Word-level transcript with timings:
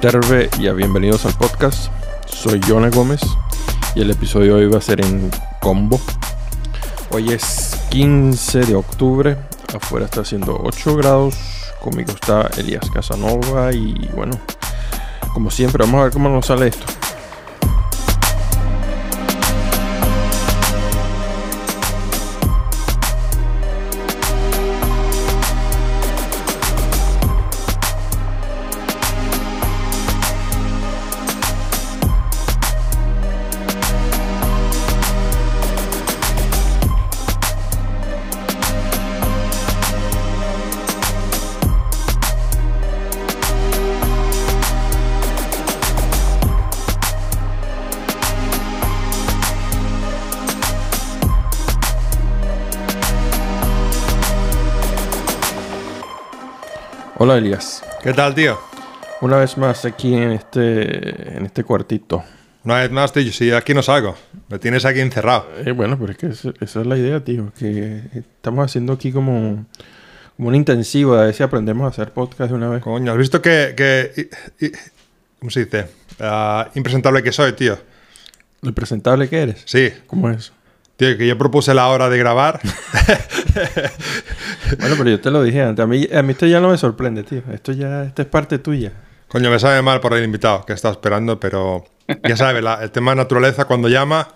Sterve 0.00 0.48
y 0.58 0.66
a 0.66 0.72
bienvenidos 0.72 1.26
al 1.26 1.34
podcast. 1.34 1.92
Soy 2.24 2.58
Jonah 2.66 2.88
Gómez 2.88 3.20
y 3.94 4.00
el 4.00 4.10
episodio 4.10 4.56
de 4.56 4.64
hoy 4.64 4.70
va 4.70 4.78
a 4.78 4.80
ser 4.80 5.04
en 5.04 5.30
combo. 5.60 6.00
Hoy 7.10 7.34
es 7.34 7.78
15 7.90 8.60
de 8.60 8.76
octubre, 8.76 9.36
afuera 9.74 10.06
está 10.06 10.22
haciendo 10.22 10.58
8 10.64 10.96
grados, 10.96 11.34
conmigo 11.82 12.12
está 12.12 12.48
Elías 12.56 12.88
Casanova 12.88 13.74
y 13.74 14.08
bueno, 14.14 14.40
como 15.34 15.50
siempre 15.50 15.84
vamos 15.84 16.00
a 16.00 16.04
ver 16.04 16.12
cómo 16.14 16.30
nos 16.30 16.46
sale 16.46 16.68
esto. 16.68 16.86
¿Qué 58.02 58.12
tal, 58.12 58.34
tío? 58.34 58.58
Una 59.22 59.36
vez 59.38 59.56
más 59.56 59.84
aquí 59.84 60.14
en 60.14 60.32
este, 60.32 61.36
en 61.36 61.46
este 61.46 61.64
cuartito. 61.64 62.22
Una 62.64 62.76
vez 62.76 62.90
más, 62.90 63.12
tío, 63.12 63.32
si 63.32 63.50
aquí 63.52 63.72
no 63.72 63.82
salgo. 63.82 64.14
Me 64.48 64.58
tienes 64.58 64.84
aquí 64.84 65.00
encerrado. 65.00 65.48
Eh, 65.64 65.72
bueno, 65.72 65.98
pero 65.98 66.12
es 66.12 66.18
que 66.18 66.26
esa 66.26 66.80
es 66.80 66.86
la 66.86 66.96
idea, 66.98 67.20
tío. 67.24 67.52
Que 67.58 68.02
estamos 68.14 68.64
haciendo 68.66 68.92
aquí 68.92 69.12
como, 69.12 69.64
como 70.36 70.48
un 70.48 70.54
intensivo 70.54 71.16
de 71.16 71.26
ver 71.26 71.34
si 71.34 71.42
aprendemos 71.42 71.84
a 71.84 71.88
hacer 71.88 72.12
podcast 72.12 72.50
de 72.50 72.56
una 72.56 72.68
vez. 72.68 72.82
Coño, 72.82 73.12
¿has 73.12 73.18
visto 73.18 73.40
que... 73.40 73.74
que 73.76 74.30
y- 74.60 74.66
y- 74.66 74.72
¿Cómo 75.38 75.50
se 75.50 75.64
dice? 75.64 75.86
Ah, 76.18 76.68
impresentable 76.74 77.22
que 77.22 77.32
soy, 77.32 77.52
tío. 77.54 77.78
Lo 78.60 78.74
presentable 78.74 79.26
que 79.30 79.40
eres. 79.40 79.62
Sí. 79.64 79.90
¿Cómo 80.06 80.28
es? 80.28 80.52
Tío, 81.00 81.16
que 81.16 81.26
yo 81.26 81.38
propuse 81.38 81.72
la 81.72 81.88
hora 81.88 82.10
de 82.10 82.18
grabar. 82.18 82.60
Bueno, 84.78 84.94
pero 84.98 85.10
yo 85.10 85.20
te 85.20 85.30
lo 85.30 85.42
dije 85.42 85.62
antes. 85.62 85.82
A 85.82 85.86
mí, 85.86 86.06
a 86.14 86.22
mí 86.22 86.32
esto 86.32 86.46
ya 86.46 86.60
no 86.60 86.68
me 86.70 86.76
sorprende, 86.76 87.22
tío. 87.24 87.42
Esto 87.52 87.72
ya 87.72 88.04
esto 88.04 88.22
es 88.22 88.28
parte 88.28 88.58
tuya. 88.58 88.92
Coño, 89.28 89.50
me 89.50 89.58
sabe 89.58 89.80
mal 89.82 90.00
por 90.00 90.12
el 90.14 90.22
invitado 90.24 90.64
que 90.64 90.74
estaba 90.74 90.92
esperando, 90.92 91.40
pero... 91.40 91.84
Ya 92.28 92.36
sabes, 92.36 92.62
la- 92.62 92.82
el 92.82 92.90
tema 92.90 93.12
de 93.12 93.16
naturaleza 93.16 93.64
cuando 93.64 93.88
llama, 93.88 94.28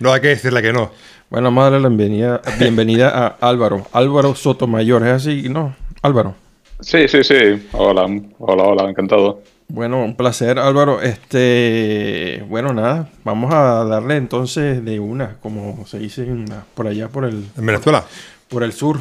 no 0.00 0.12
hay 0.12 0.20
que 0.22 0.28
decirle 0.28 0.62
que 0.62 0.72
no. 0.72 0.90
Bueno, 1.30 1.48
vamos 1.48 1.62
a 1.62 1.64
darle 1.70 1.80
la 1.80 1.88
bienvenida, 1.88 2.40
bienvenida 2.58 3.10
a 3.10 3.48
Álvaro. 3.48 3.86
Álvaro 3.92 4.34
Sotomayor. 4.34 5.06
¿Es 5.06 5.12
así? 5.12 5.48
No, 5.48 5.76
Álvaro. 6.02 6.34
Sí, 6.80 7.06
sí, 7.08 7.22
sí. 7.22 7.68
Hola, 7.72 8.06
hola, 8.38 8.62
hola, 8.64 8.90
encantado. 8.90 9.42
Bueno, 9.68 10.04
un 10.04 10.16
placer, 10.16 10.58
Álvaro. 10.58 11.02
Este, 11.02 12.44
bueno, 12.48 12.72
nada, 12.72 13.10
vamos 13.24 13.52
a 13.52 13.84
darle 13.84 14.16
entonces 14.16 14.84
de 14.84 15.00
una, 15.00 15.36
como 15.40 15.84
se 15.86 15.98
dice 15.98 16.22
en 16.22 16.46
por 16.74 16.86
allá 16.86 17.08
por 17.08 17.24
el, 17.24 17.44
En 17.56 17.66
Venezuela. 17.66 18.04
por 18.48 18.62
el 18.62 18.72
sur. 18.72 19.00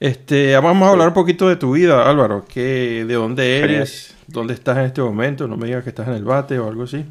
Este, 0.00 0.56
vamos 0.58 0.86
a 0.88 0.92
hablar 0.92 1.08
un 1.08 1.14
poquito 1.14 1.48
de 1.48 1.56
tu 1.56 1.72
vida, 1.72 2.08
Álvaro. 2.08 2.44
¿Qué, 2.52 3.04
¿De 3.06 3.14
dónde 3.14 3.58
eres? 3.58 4.14
¿Dónde 4.28 4.54
estás 4.54 4.78
en 4.78 4.84
este 4.84 5.00
momento? 5.00 5.48
No 5.48 5.56
me 5.56 5.66
digas 5.66 5.82
que 5.82 5.90
estás 5.90 6.06
en 6.06 6.14
el 6.14 6.24
bate 6.24 6.58
o 6.58 6.68
algo 6.68 6.84
así. 6.84 7.04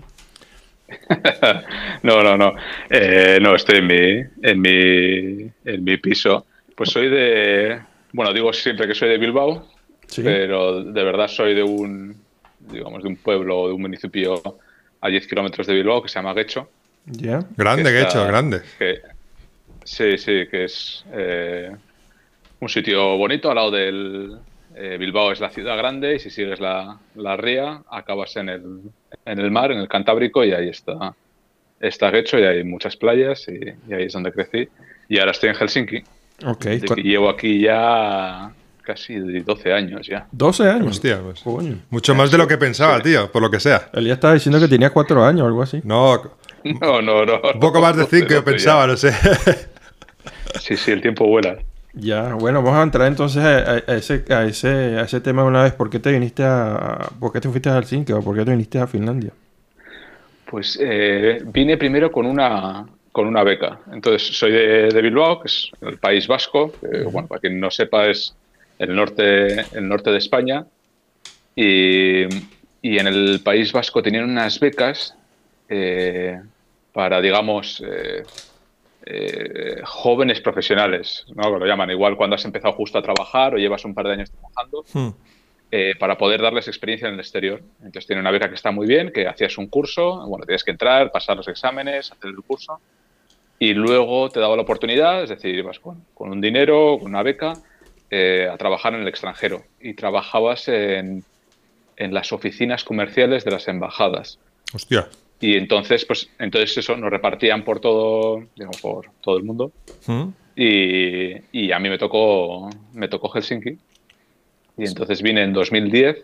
No, 2.04 2.24
no, 2.24 2.38
no. 2.38 2.54
Eh, 2.90 3.40
no, 3.42 3.56
estoy 3.56 3.80
en 3.80 3.88
mi, 3.88 4.24
en 4.44 4.62
mi, 4.62 5.52
en 5.66 5.84
mi 5.84 5.98
piso. 5.98 6.46
Pues 6.76 6.92
soy 6.92 7.10
de, 7.10 7.80
bueno, 8.14 8.32
digo 8.34 8.54
siempre 8.54 8.88
que 8.88 8.94
soy 8.96 9.10
de 9.10 9.18
Bilbao, 9.18 9.68
Sí. 10.08 10.22
pero 10.24 10.84
de 10.84 11.04
verdad 11.04 11.28
soy 11.28 11.54
de 11.56 11.64
un, 11.64 12.16
digamos, 12.72 13.04
de 13.04 13.10
un 13.10 13.16
pueblo, 13.18 13.68
de 13.68 13.74
un 13.74 13.82
municipio 13.82 14.42
a 15.02 15.08
10 15.10 15.28
kilómetros 15.28 15.68
de 15.68 15.74
Bilbao 15.74 16.02
que 16.02 16.10
se 16.10 16.16
llama 16.16 16.34
Guecho. 16.34 16.70
¿Ya? 17.06 17.40
Grande, 17.56 17.84
que 17.92 18.02
está- 18.02 18.10
hecho, 18.10 18.28
grande. 18.28 18.62
que- 18.78 19.02
sí, 19.84 20.18
sí, 20.18 20.48
que 20.50 20.66
es 20.66 21.06
eh, 21.14 21.72
un 22.60 22.70
sitio 22.70 23.18
bonito 23.18 23.50
al 23.50 23.56
lado 23.56 23.72
del... 23.72 24.38
eh, 24.76 24.98
Bilbao 25.00 25.32
es 25.32 25.40
la 25.40 25.50
ciudad 25.50 25.78
grande 25.78 26.16
y 26.16 26.20
si 26.20 26.30
sigues 26.30 26.60
la, 26.60 27.00
la 27.16 27.38
ría 27.38 27.82
acabas 27.90 28.36
en 28.36 28.50
el, 28.50 28.64
en 29.26 29.40
el 29.40 29.50
mar, 29.52 29.72
en 29.72 29.80
el 29.80 29.88
Cantábrico 29.88 30.44
y 30.44 30.52
ahí 30.52 30.70
está, 30.70 31.16
está 31.80 32.12
Guecho 32.12 32.38
y 32.38 32.44
hay 32.44 32.64
muchas 32.64 32.96
playas 32.98 33.48
y, 33.48 33.60
y 33.90 33.94
ahí 33.94 34.04
es 34.06 34.14
donde 34.14 34.32
crecí. 34.32 34.68
Y 35.10 35.20
ahora 35.20 35.32
estoy 35.32 35.50
en 35.50 35.56
Helsinki, 35.56 36.04
Ok. 36.46 36.66
llevo 36.98 37.30
aquí 37.30 37.62
ya 37.62 38.52
casi 38.88 39.16
12 39.20 39.74
años 39.74 40.08
ya. 40.08 40.26
12 40.32 40.70
años. 40.70 40.88
Hostia, 40.92 41.20
pues. 41.22 41.42
Coño. 41.42 41.76
Mucho 41.90 42.16
más 42.16 42.32
de 42.32 42.38
lo 42.38 42.48
que 42.48 42.58
pensaba, 42.58 43.02
tío, 43.02 43.30
por 43.32 43.42
lo 43.42 43.52
que 43.52 43.60
sea. 43.60 43.90
Elías 43.94 44.16
estaba 44.16 44.34
diciendo 44.34 44.60
que 44.60 44.68
tenía 44.70 44.90
4 44.92 45.24
años 45.26 45.42
o 45.44 45.48
algo 45.48 45.62
así. 45.62 45.82
No, 45.84 46.16
No, 46.64 47.02
no, 47.02 47.26
no. 47.26 47.42
un 47.54 47.60
poco 47.60 47.80
más 47.82 47.96
de 47.98 48.06
cinco 48.06 48.30
yo 48.30 48.44
pensaba, 48.44 48.88
no 48.88 48.96
sé. 48.98 49.12
Sí, 50.62 50.76
sí, 50.78 50.92
el 50.92 51.02
tiempo 51.02 51.28
vuela. 51.28 51.58
Ya, 51.94 52.34
bueno, 52.34 52.62
vamos 52.64 52.80
a 52.80 52.84
entrar 52.84 53.08
entonces 53.08 53.44
a, 53.44 53.78
ese, 53.96 54.24
a, 54.30 54.46
ese, 54.46 54.68
a 54.98 55.02
ese 55.02 55.20
tema 55.22 55.42
de 55.44 55.48
una 55.50 55.64
vez. 55.64 55.74
¿Por 55.74 55.90
qué 55.90 56.00
te 56.00 56.12
viniste 56.12 56.44
a... 56.44 57.10
¿Por 57.20 57.32
qué 57.34 57.42
te 57.42 57.50
fuiste 57.50 57.70
a 57.70 57.76
Helsinki 57.78 58.12
o 58.14 58.22
por 58.22 58.36
qué 58.36 58.44
te 58.46 58.52
viniste 58.52 58.80
a 58.80 58.88
Finlandia? 58.88 59.32
Pues 60.50 60.78
eh, 60.82 61.42
vine 61.46 61.78
primero 61.78 62.12
con 62.12 62.26
una, 62.26 62.86
con 63.12 63.28
una 63.28 63.44
beca. 63.44 63.80
Entonces, 63.92 64.38
soy 64.38 64.52
de, 64.52 64.90
de 64.90 65.02
Bilbao, 65.02 65.42
que 65.42 65.48
es 65.48 65.70
el 65.82 65.98
País 65.98 66.28
Vasco. 66.28 66.72
que, 66.80 67.04
bueno, 67.04 67.28
para 67.28 67.42
quien 67.42 67.60
no 67.60 67.70
sepa, 67.70 68.08
es 68.08 68.34
el 68.80 68.96
norte, 68.96 69.62
el 69.76 69.88
norte 69.88 70.12
de 70.12 70.18
España. 70.18 70.66
Y, 71.56 72.24
y 72.82 73.00
en 73.00 73.08
el 73.08 73.42
País 73.44 73.72
Vasco 73.74 74.04
tenían 74.04 74.30
unas 74.30 74.60
becas 74.60 75.16
eh, 75.70 76.40
para, 76.94 77.20
digamos, 77.22 77.84
eh, 77.86 78.24
eh, 79.06 79.82
jóvenes 79.84 80.42
profesionales, 80.42 81.26
¿no? 81.36 81.54
Que 81.54 81.60
lo 81.60 81.66
llaman 81.66 81.90
igual 81.92 82.16
cuando 82.16 82.36
has 82.36 82.46
empezado 82.46 82.74
justo 82.74 82.98
a 82.98 83.02
trabajar 83.02 83.56
o 83.56 83.58
llevas 83.58 83.86
un 83.86 83.94
par 83.94 84.06
de 84.06 84.14
años 84.14 84.32
trabajando 84.32 84.86
Hmm. 84.94 85.10
eh, 85.72 85.94
para 86.00 86.18
poder 86.18 86.42
darles 86.42 86.68
experiencia 86.68 87.08
en 87.08 87.16
el 87.16 87.20
exterior. 87.20 87.62
Entonces 87.80 88.06
tiene 88.08 88.22
una 88.22 88.32
beca 88.32 88.50
que 88.50 88.56
está 88.56 88.72
muy 88.72 88.88
bien, 88.88 89.12
que 89.12 89.28
hacías 89.28 89.58
un 89.58 89.68
curso, 89.68 90.26
bueno, 90.28 90.46
tienes 90.46 90.64
que 90.64 90.72
entrar, 90.72 91.12
pasar 91.12 91.36
los 91.38 91.48
exámenes, 91.48 92.12
hacer 92.12 92.30
el 92.30 92.44
curso, 92.44 92.80
y 93.60 93.74
luego 93.74 94.30
te 94.30 94.40
daba 94.40 94.56
la 94.56 94.62
oportunidad, 94.62 95.24
es 95.24 95.30
decir, 95.30 95.56
ibas 95.56 95.80
con, 95.80 96.06
con 96.14 96.30
un 96.30 96.40
dinero, 96.40 96.98
con 97.00 97.10
una 97.10 97.24
beca, 97.24 97.54
eh, 98.10 98.50
a 98.52 98.58
trabajar 98.58 98.94
en 98.94 99.02
el 99.02 99.08
extranjero. 99.08 99.64
Y 99.82 99.94
trabajabas 99.94 100.68
en, 100.68 101.24
en 101.98 102.14
las 102.14 102.32
oficinas 102.32 102.84
comerciales 102.84 103.44
de 103.44 103.52
las 103.52 103.68
embajadas. 103.68 104.40
Hostia. 104.74 105.10
Y 105.40 105.56
entonces, 105.56 106.06
pues, 106.06 106.30
entonces 106.40 106.78
eso, 106.78 106.96
nos 106.98 107.12
repartían 107.12 107.64
por 107.64 107.80
todo, 107.80 108.44
digamos, 108.56 108.82
por 108.82 109.10
todo 109.22 109.38
el 109.38 109.44
mundo. 109.44 109.72
Hmm. 110.06 110.30
Y, 110.56 111.36
y 111.52 111.72
a 111.72 111.80
mí 111.80 111.90
me 111.90 111.98
tocó, 111.98 112.70
me 112.94 113.08
tocó 113.08 113.30
Helsinki. 113.30 113.78
Y 114.78 114.86
entonces 114.86 115.22
vine 115.22 115.44
en 115.44 115.54
2010, 115.54 116.24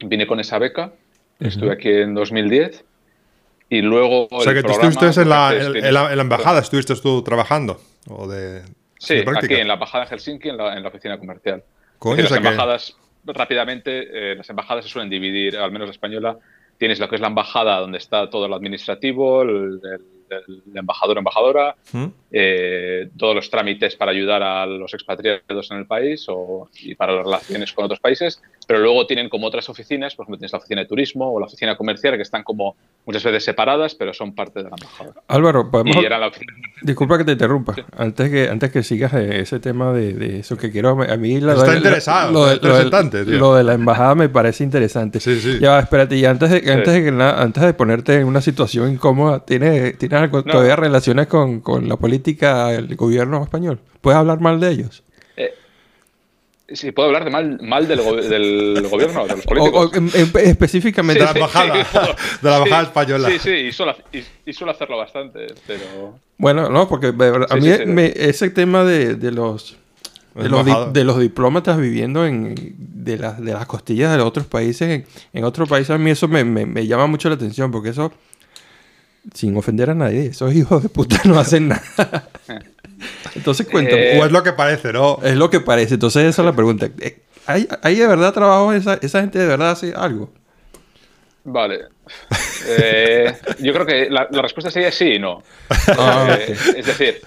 vine 0.00 0.26
con 0.26 0.40
esa 0.40 0.58
beca, 0.58 0.92
estuve 1.40 1.72
aquí 1.72 1.88
en 1.88 2.14
2010. 2.14 2.84
Y 3.68 3.82
luego. 3.82 4.28
O 4.30 4.40
sea, 4.40 4.52
el 4.52 4.62
que 4.62 4.68
tú 4.68 4.72
estuviste 4.72 5.24
la, 5.24 5.52
en 5.52 5.94
la, 5.94 6.10
en 6.10 6.16
la 6.16 6.22
embajada, 6.22 6.60
estuviste 6.60 6.94
tú 6.96 7.22
trabajando. 7.22 7.80
O 8.08 8.28
de. 8.28 8.62
Sí, 9.06 9.24
aquí 9.36 9.54
en 9.54 9.68
la 9.68 9.74
embajada 9.74 10.04
de 10.04 10.10
Helsinki, 10.10 10.48
en 10.48 10.56
la, 10.56 10.76
en 10.76 10.82
la 10.82 10.88
oficina 10.88 11.18
comercial. 11.18 11.62
Coño, 11.98 12.16
decir, 12.16 12.30
las 12.30 12.40
que- 12.40 12.48
embajadas, 12.48 12.96
rápidamente, 13.24 14.32
eh, 14.32 14.34
las 14.36 14.48
embajadas 14.50 14.84
se 14.84 14.90
suelen 14.90 15.10
dividir, 15.10 15.56
al 15.56 15.70
menos 15.72 15.88
la 15.88 15.92
española, 15.92 16.38
tienes 16.78 16.98
lo 17.00 17.08
que 17.08 17.14
es 17.16 17.20
la 17.20 17.28
embajada 17.28 17.80
donde 17.80 17.98
está 17.98 18.28
todo 18.30 18.48
lo 18.48 18.54
administrativo, 18.56 19.42
el, 19.42 19.80
el- 19.82 20.15
el 20.30 20.62
embajador 20.76 21.16
o 21.16 21.20
embajadora, 21.20 21.74
Hmm. 21.92 22.06
eh, 22.32 23.08
todos 23.16 23.34
los 23.34 23.48
trámites 23.50 23.96
para 23.96 24.10
ayudar 24.12 24.42
a 24.42 24.66
los 24.66 24.92
expatriados 24.94 25.70
en 25.70 25.78
el 25.78 25.86
país 25.86 26.26
o, 26.28 26.68
y 26.82 26.94
para 26.94 27.14
las 27.14 27.24
relaciones 27.24 27.72
con 27.72 27.84
otros 27.84 28.00
países, 28.00 28.42
pero 28.66 28.80
luego 28.80 29.06
tienen 29.06 29.28
como 29.28 29.46
otras 29.46 29.68
oficinas, 29.68 30.14
por 30.14 30.24
ejemplo, 30.24 30.38
tienes 30.38 30.52
la 30.52 30.58
oficina 30.58 30.80
de 30.82 30.86
turismo 30.88 31.32
o 31.32 31.40
la 31.40 31.46
oficina 31.46 31.76
comercial 31.76 32.16
que 32.16 32.22
están 32.22 32.42
como 32.42 32.76
muchas 33.06 33.22
veces 33.24 33.44
separadas, 33.44 33.94
pero 33.94 34.12
son 34.12 34.34
parte 34.34 34.58
de 34.62 34.64
la 34.64 34.76
embajada. 34.80 35.12
Álvaro, 35.28 35.70
podemos... 35.70 35.96
La 35.96 36.26
oficina 36.28 36.52
Disculpa 36.82 37.18
que 37.18 37.24
te 37.24 37.32
interrumpa. 37.32 37.74
Antes 37.96 38.30
que 38.30 38.48
antes 38.48 38.70
que 38.70 38.82
sigas 38.82 39.12
eh, 39.14 39.40
ese 39.40 39.60
tema 39.60 39.92
de, 39.92 40.12
de 40.12 40.40
eso 40.40 40.56
que 40.56 40.70
quiero 40.70 40.90
a 41.02 41.16
mí 41.16 41.40
la 41.40 41.54
Está 41.54 41.66
la- 41.68 41.76
interesado, 41.76 42.32
lo, 42.32 42.50
está 42.50 42.68
lo 42.68 42.74
interesante, 42.82 43.24
lo 43.24 43.54
de 43.54 43.64
la 43.64 43.74
embajada 43.74 44.14
me 44.14 44.28
parece 44.28 44.62
interesante. 44.64 45.20
Sí, 45.20 45.40
sí. 45.40 45.58
Ya, 45.60 45.78
espérate, 45.78 46.16
y 46.16 46.24
antes 46.24 46.50
de, 46.50 46.72
antes 46.72 46.92
de 46.92 47.04
que 47.04 47.12
nada, 47.12 47.42
antes 47.42 47.62
de 47.62 47.72
ponerte 47.74 48.16
en 48.20 48.26
una 48.26 48.40
situación 48.40 48.90
incómoda, 48.92 49.44
¿tienes, 49.44 49.96
tienes 49.98 50.15
No. 50.20 50.42
todavía 50.44 50.76
relaciones 50.76 51.26
con, 51.26 51.60
con 51.60 51.88
la 51.88 51.96
política 51.96 52.68
del 52.68 52.94
gobierno 52.96 53.42
español? 53.42 53.80
¿Puedes 54.00 54.18
hablar 54.18 54.40
mal 54.40 54.60
de 54.60 54.70
ellos? 54.70 55.02
Sí, 56.68 56.90
puedo 56.90 57.06
hablar 57.06 57.24
de 57.24 57.30
mal, 57.30 57.60
mal 57.62 57.86
del, 57.86 57.98
del 58.28 58.88
gobierno, 58.88 59.24
de 59.24 59.36
los 59.36 59.44
políticos. 59.44 59.92
específicamente 60.42 61.20
de 61.20 61.24
la 61.24 61.30
embajada, 61.30 61.74
de 62.42 62.50
la 62.50 62.56
embajada 62.56 62.82
española. 62.82 63.28
Sí, 63.30 63.38
sí, 63.38 63.50
y 63.50 63.72
suelo, 63.72 63.94
y, 64.44 64.52
suelo, 64.52 64.72
hacerlo 64.72 64.96
bastante, 64.96 65.46
pero... 65.64 66.18
Bueno, 66.38 66.68
no, 66.68 66.88
porque 66.88 67.08
a 67.48 67.56
mí 67.56 68.02
ese 68.16 68.50
tema 68.50 68.84
de, 68.84 69.14
de 69.14 69.30
los... 69.30 69.76
De 70.34 70.50
los, 70.50 70.92
de 70.92 71.04
los, 71.04 71.18
diplomatas 71.18 71.80
viviendo 71.80 72.26
en, 72.26 72.54
de, 72.76 73.16
las, 73.16 73.40
de 73.40 73.54
las 73.54 73.64
costillas 73.64 74.14
de 74.14 74.20
otros 74.20 74.44
países, 74.44 75.06
en, 75.32 75.44
otros 75.44 75.66
países, 75.66 75.88
a 75.92 75.96
mí 75.96 76.10
eso 76.10 76.28
me, 76.28 76.44
me, 76.44 76.66
me 76.66 76.86
llama 76.86 77.06
mucho 77.06 77.30
la 77.30 77.36
atención, 77.36 77.70
porque 77.70 77.88
eso, 77.88 78.12
sin 79.34 79.56
ofender 79.56 79.90
a 79.90 79.94
nadie, 79.94 80.26
esos 80.26 80.54
hijos 80.54 80.82
de 80.82 80.88
puta 80.88 81.20
no 81.24 81.38
hacen 81.38 81.68
nada. 81.68 82.28
Entonces 83.34 83.66
cuéntame. 83.66 84.18
o 84.18 84.24
es 84.24 84.32
lo 84.32 84.42
que 84.42 84.52
parece, 84.52 84.92
¿no? 84.92 85.18
Es 85.22 85.36
lo 85.36 85.50
que 85.50 85.60
parece. 85.60 85.94
Entonces 85.94 86.24
esa 86.24 86.42
es 86.42 86.46
la 86.46 86.54
pregunta. 86.54 86.88
Eh, 87.00 87.18
¿Hay, 87.46 87.68
hay 87.82 87.94
de 87.96 88.06
verdad 88.06 88.32
trabajo? 88.32 88.72
Esa, 88.72 88.94
¿Esa 88.94 89.20
gente 89.20 89.38
de 89.38 89.46
verdad 89.46 89.72
hace 89.72 89.92
algo? 89.94 90.32
Vale. 91.44 91.80
Eh, 92.68 93.32
yo 93.60 93.72
creo 93.72 93.86
que 93.86 94.10
la, 94.10 94.26
respuesta 94.42 94.70
sería 94.70 94.90
sí 94.90 95.12
y 95.12 95.18
no. 95.20 95.42
Ah, 95.96 96.36
eh, 96.38 96.56
es 96.76 96.86
decir, 96.86 97.20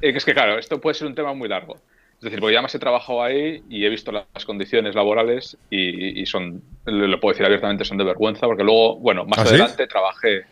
es 0.00 0.24
que 0.24 0.32
claro, 0.32 0.58
esto 0.58 0.80
puede 0.80 0.94
ser 0.94 1.06
un 1.06 1.14
tema 1.14 1.34
muy 1.34 1.48
largo. 1.48 1.76
Es 2.16 2.22
decir, 2.22 2.40
porque 2.40 2.54
ya 2.54 2.62
más 2.62 2.74
he 2.74 2.78
trabajado 2.78 3.22
ahí 3.22 3.62
y 3.68 3.84
he 3.84 3.90
visto 3.90 4.10
las 4.10 4.44
condiciones 4.46 4.94
laborales 4.94 5.58
y, 5.68 6.24
son, 6.24 6.62
lo 6.86 7.20
puedo 7.20 7.34
decir 7.34 7.44
abiertamente, 7.44 7.84
son 7.84 7.98
de 7.98 8.04
vergüenza, 8.04 8.46
porque 8.46 8.64
luego, 8.64 8.96
bueno, 8.96 9.26
más 9.26 9.40
¿Ah, 9.40 9.42
adelante 9.42 9.86
trabajé, 9.86 10.44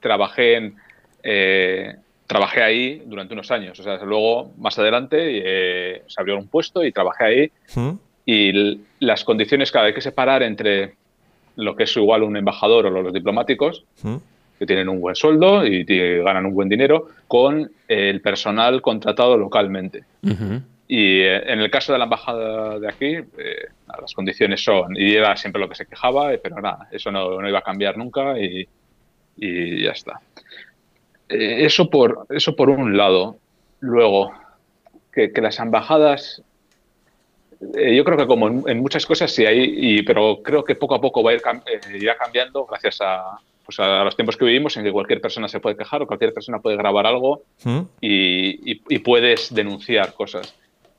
trabajé 0.00 0.56
en, 0.56 0.76
trabajé 2.30 2.62
ahí 2.62 3.02
durante 3.06 3.34
unos 3.34 3.50
años. 3.50 3.78
O 3.80 3.82
sea, 3.82 3.96
luego, 4.04 4.52
más 4.56 4.78
adelante, 4.78 5.16
eh, 5.18 6.02
se 6.06 6.20
abrió 6.20 6.38
un 6.38 6.46
puesto 6.46 6.84
y 6.84 6.92
trabajé 6.92 7.24
ahí. 7.24 7.52
¿Mm? 7.74 7.90
Y 8.24 8.80
las 9.00 9.24
condiciones, 9.24 9.72
cada 9.72 9.86
hay 9.86 9.94
que 9.94 10.00
separar 10.00 10.44
entre 10.44 10.94
lo 11.56 11.74
que 11.74 11.82
es 11.82 11.96
igual 11.96 12.22
un 12.22 12.36
embajador 12.36 12.86
o 12.86 12.90
los 12.90 13.12
diplomáticos, 13.12 13.84
¿Mm? 14.02 14.16
que 14.60 14.66
tienen 14.66 14.88
un 14.88 15.00
buen 15.00 15.16
sueldo 15.16 15.66
y 15.66 15.84
ganan 16.22 16.46
un 16.46 16.54
buen 16.54 16.68
dinero, 16.68 17.08
con 17.26 17.72
el 17.88 18.20
personal 18.20 18.80
contratado 18.80 19.36
localmente. 19.36 20.04
Y 20.86 21.22
eh, 21.22 21.52
en 21.52 21.60
el 21.60 21.70
caso 21.70 21.92
de 21.92 21.98
la 21.98 22.04
embajada 22.04 22.78
de 22.78 22.88
aquí, 22.88 23.14
eh, 23.14 23.68
las 24.00 24.14
condiciones 24.14 24.62
son, 24.62 24.96
y 24.96 25.14
era 25.14 25.36
siempre 25.36 25.60
lo 25.60 25.68
que 25.68 25.74
se 25.74 25.86
quejaba, 25.86 26.30
pero 26.40 26.60
nada, 26.60 26.88
eso 26.92 27.10
no, 27.10 27.48
iba 27.48 27.58
a 27.58 27.62
cambiar 27.62 27.96
nunca 27.96 28.38
y, 28.38 28.68
y 29.40 29.84
ya 29.84 29.92
está. 29.92 30.20
Eh, 31.30 31.64
eso, 31.64 31.88
por, 31.88 32.26
eso 32.28 32.54
por 32.54 32.68
un 32.68 32.96
lado. 32.96 33.38
Luego, 33.80 34.32
que, 35.12 35.32
las 35.40 35.58
embajadas, 35.58 36.42
eh, 37.74 37.96
yo 37.96 38.04
creo 38.04 38.18
que 38.18 38.26
como 38.26 38.68
en, 38.68 38.80
muchas 38.80 39.06
cosas 39.06 39.32
sí 39.32 39.46
hay, 39.46 39.72
y, 39.74 40.02
pero 40.02 40.42
creo 40.42 40.64
que 40.64 40.74
poco 40.74 40.94
a 40.94 41.00
poco 41.00 41.22
va 41.22 41.30
a 41.30 41.34
ir 41.34 41.42
eh, 41.66 41.98
irá 41.98 42.16
cambiando 42.18 42.66
gracias 42.66 42.98
pues 43.64 43.80
a, 43.80 44.04
los 44.04 44.16
tiempos 44.16 44.36
que 44.36 44.44
vivimos 44.44 44.76
en 44.76 44.84
que 44.84 44.92
cualquier 44.92 45.20
persona 45.20 45.48
se 45.48 45.60
puede 45.60 45.76
quejar 45.76 46.02
o 46.02 46.06
cualquier 46.06 46.34
persona 46.34 46.58
puede 46.58 46.76
grabar 46.76 47.06
algo 47.06 47.42
¿Mm? 47.64 47.80
y, 48.00 48.98
puedes 48.98 49.54
denunciar 49.54 50.12
cosas. 50.12 50.54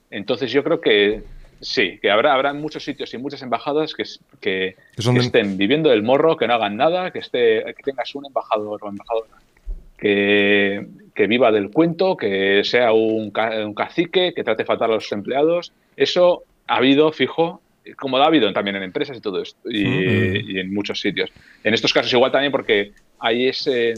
Entonces 0.10 0.52
yo 0.52 0.64
creo 0.64 0.82
que 0.82 1.24
sí, 1.62 2.00
que 2.02 2.12
habrá, 2.12 2.34
habrá 2.34 2.54
muchos 2.54 2.84
sitios 2.84 3.14
y 3.14 3.18
muchas 3.18 3.42
embajadas 3.42 3.94
que, 3.94 4.04
que, 4.40 4.76
estén 4.98 5.58
viviendo 5.58 5.90
del 5.90 6.04
morro, 6.04 6.36
que 6.36 6.48
no 6.48 6.56
hagan 6.56 6.76
nada, 6.76 7.12
que, 7.12 7.20
esté, 7.20 7.64
que 7.76 7.84
tengas 7.84 8.14
un 8.16 8.26
embajador 8.26 8.80
o 8.84 8.90
embajadora 8.90 9.30
que, 10.02 11.28
viva 11.28 11.52
del 11.52 11.70
cuento, 11.70 12.18
que 12.18 12.64
sea 12.64 12.92
un, 12.92 13.32
cacique, 13.32 14.34
que 14.34 14.44
trate 14.44 14.66
fatal 14.66 14.92
a 14.92 14.96
los 14.96 15.12
empleados. 15.12 15.72
Eso 15.96 16.44
ha 16.68 16.78
habido, 16.78 17.12
fijo, 17.12 17.62
como 17.98 18.18
ha 18.18 18.26
habido 18.26 18.52
también 18.52 18.78
en 18.78 18.84
empresas 18.84 19.18
y 19.18 19.22
todo 19.22 19.42
esto, 19.42 19.60
y, 19.70 20.60
en 20.60 20.74
muchos 20.74 21.00
sitios. 21.00 21.32
En 21.64 21.74
estos 21.74 21.94
casos 21.94 22.12
igual 22.12 22.32
también 22.32 22.52
porque 22.52 22.94
hay 23.20 23.48
ese, 23.48 23.94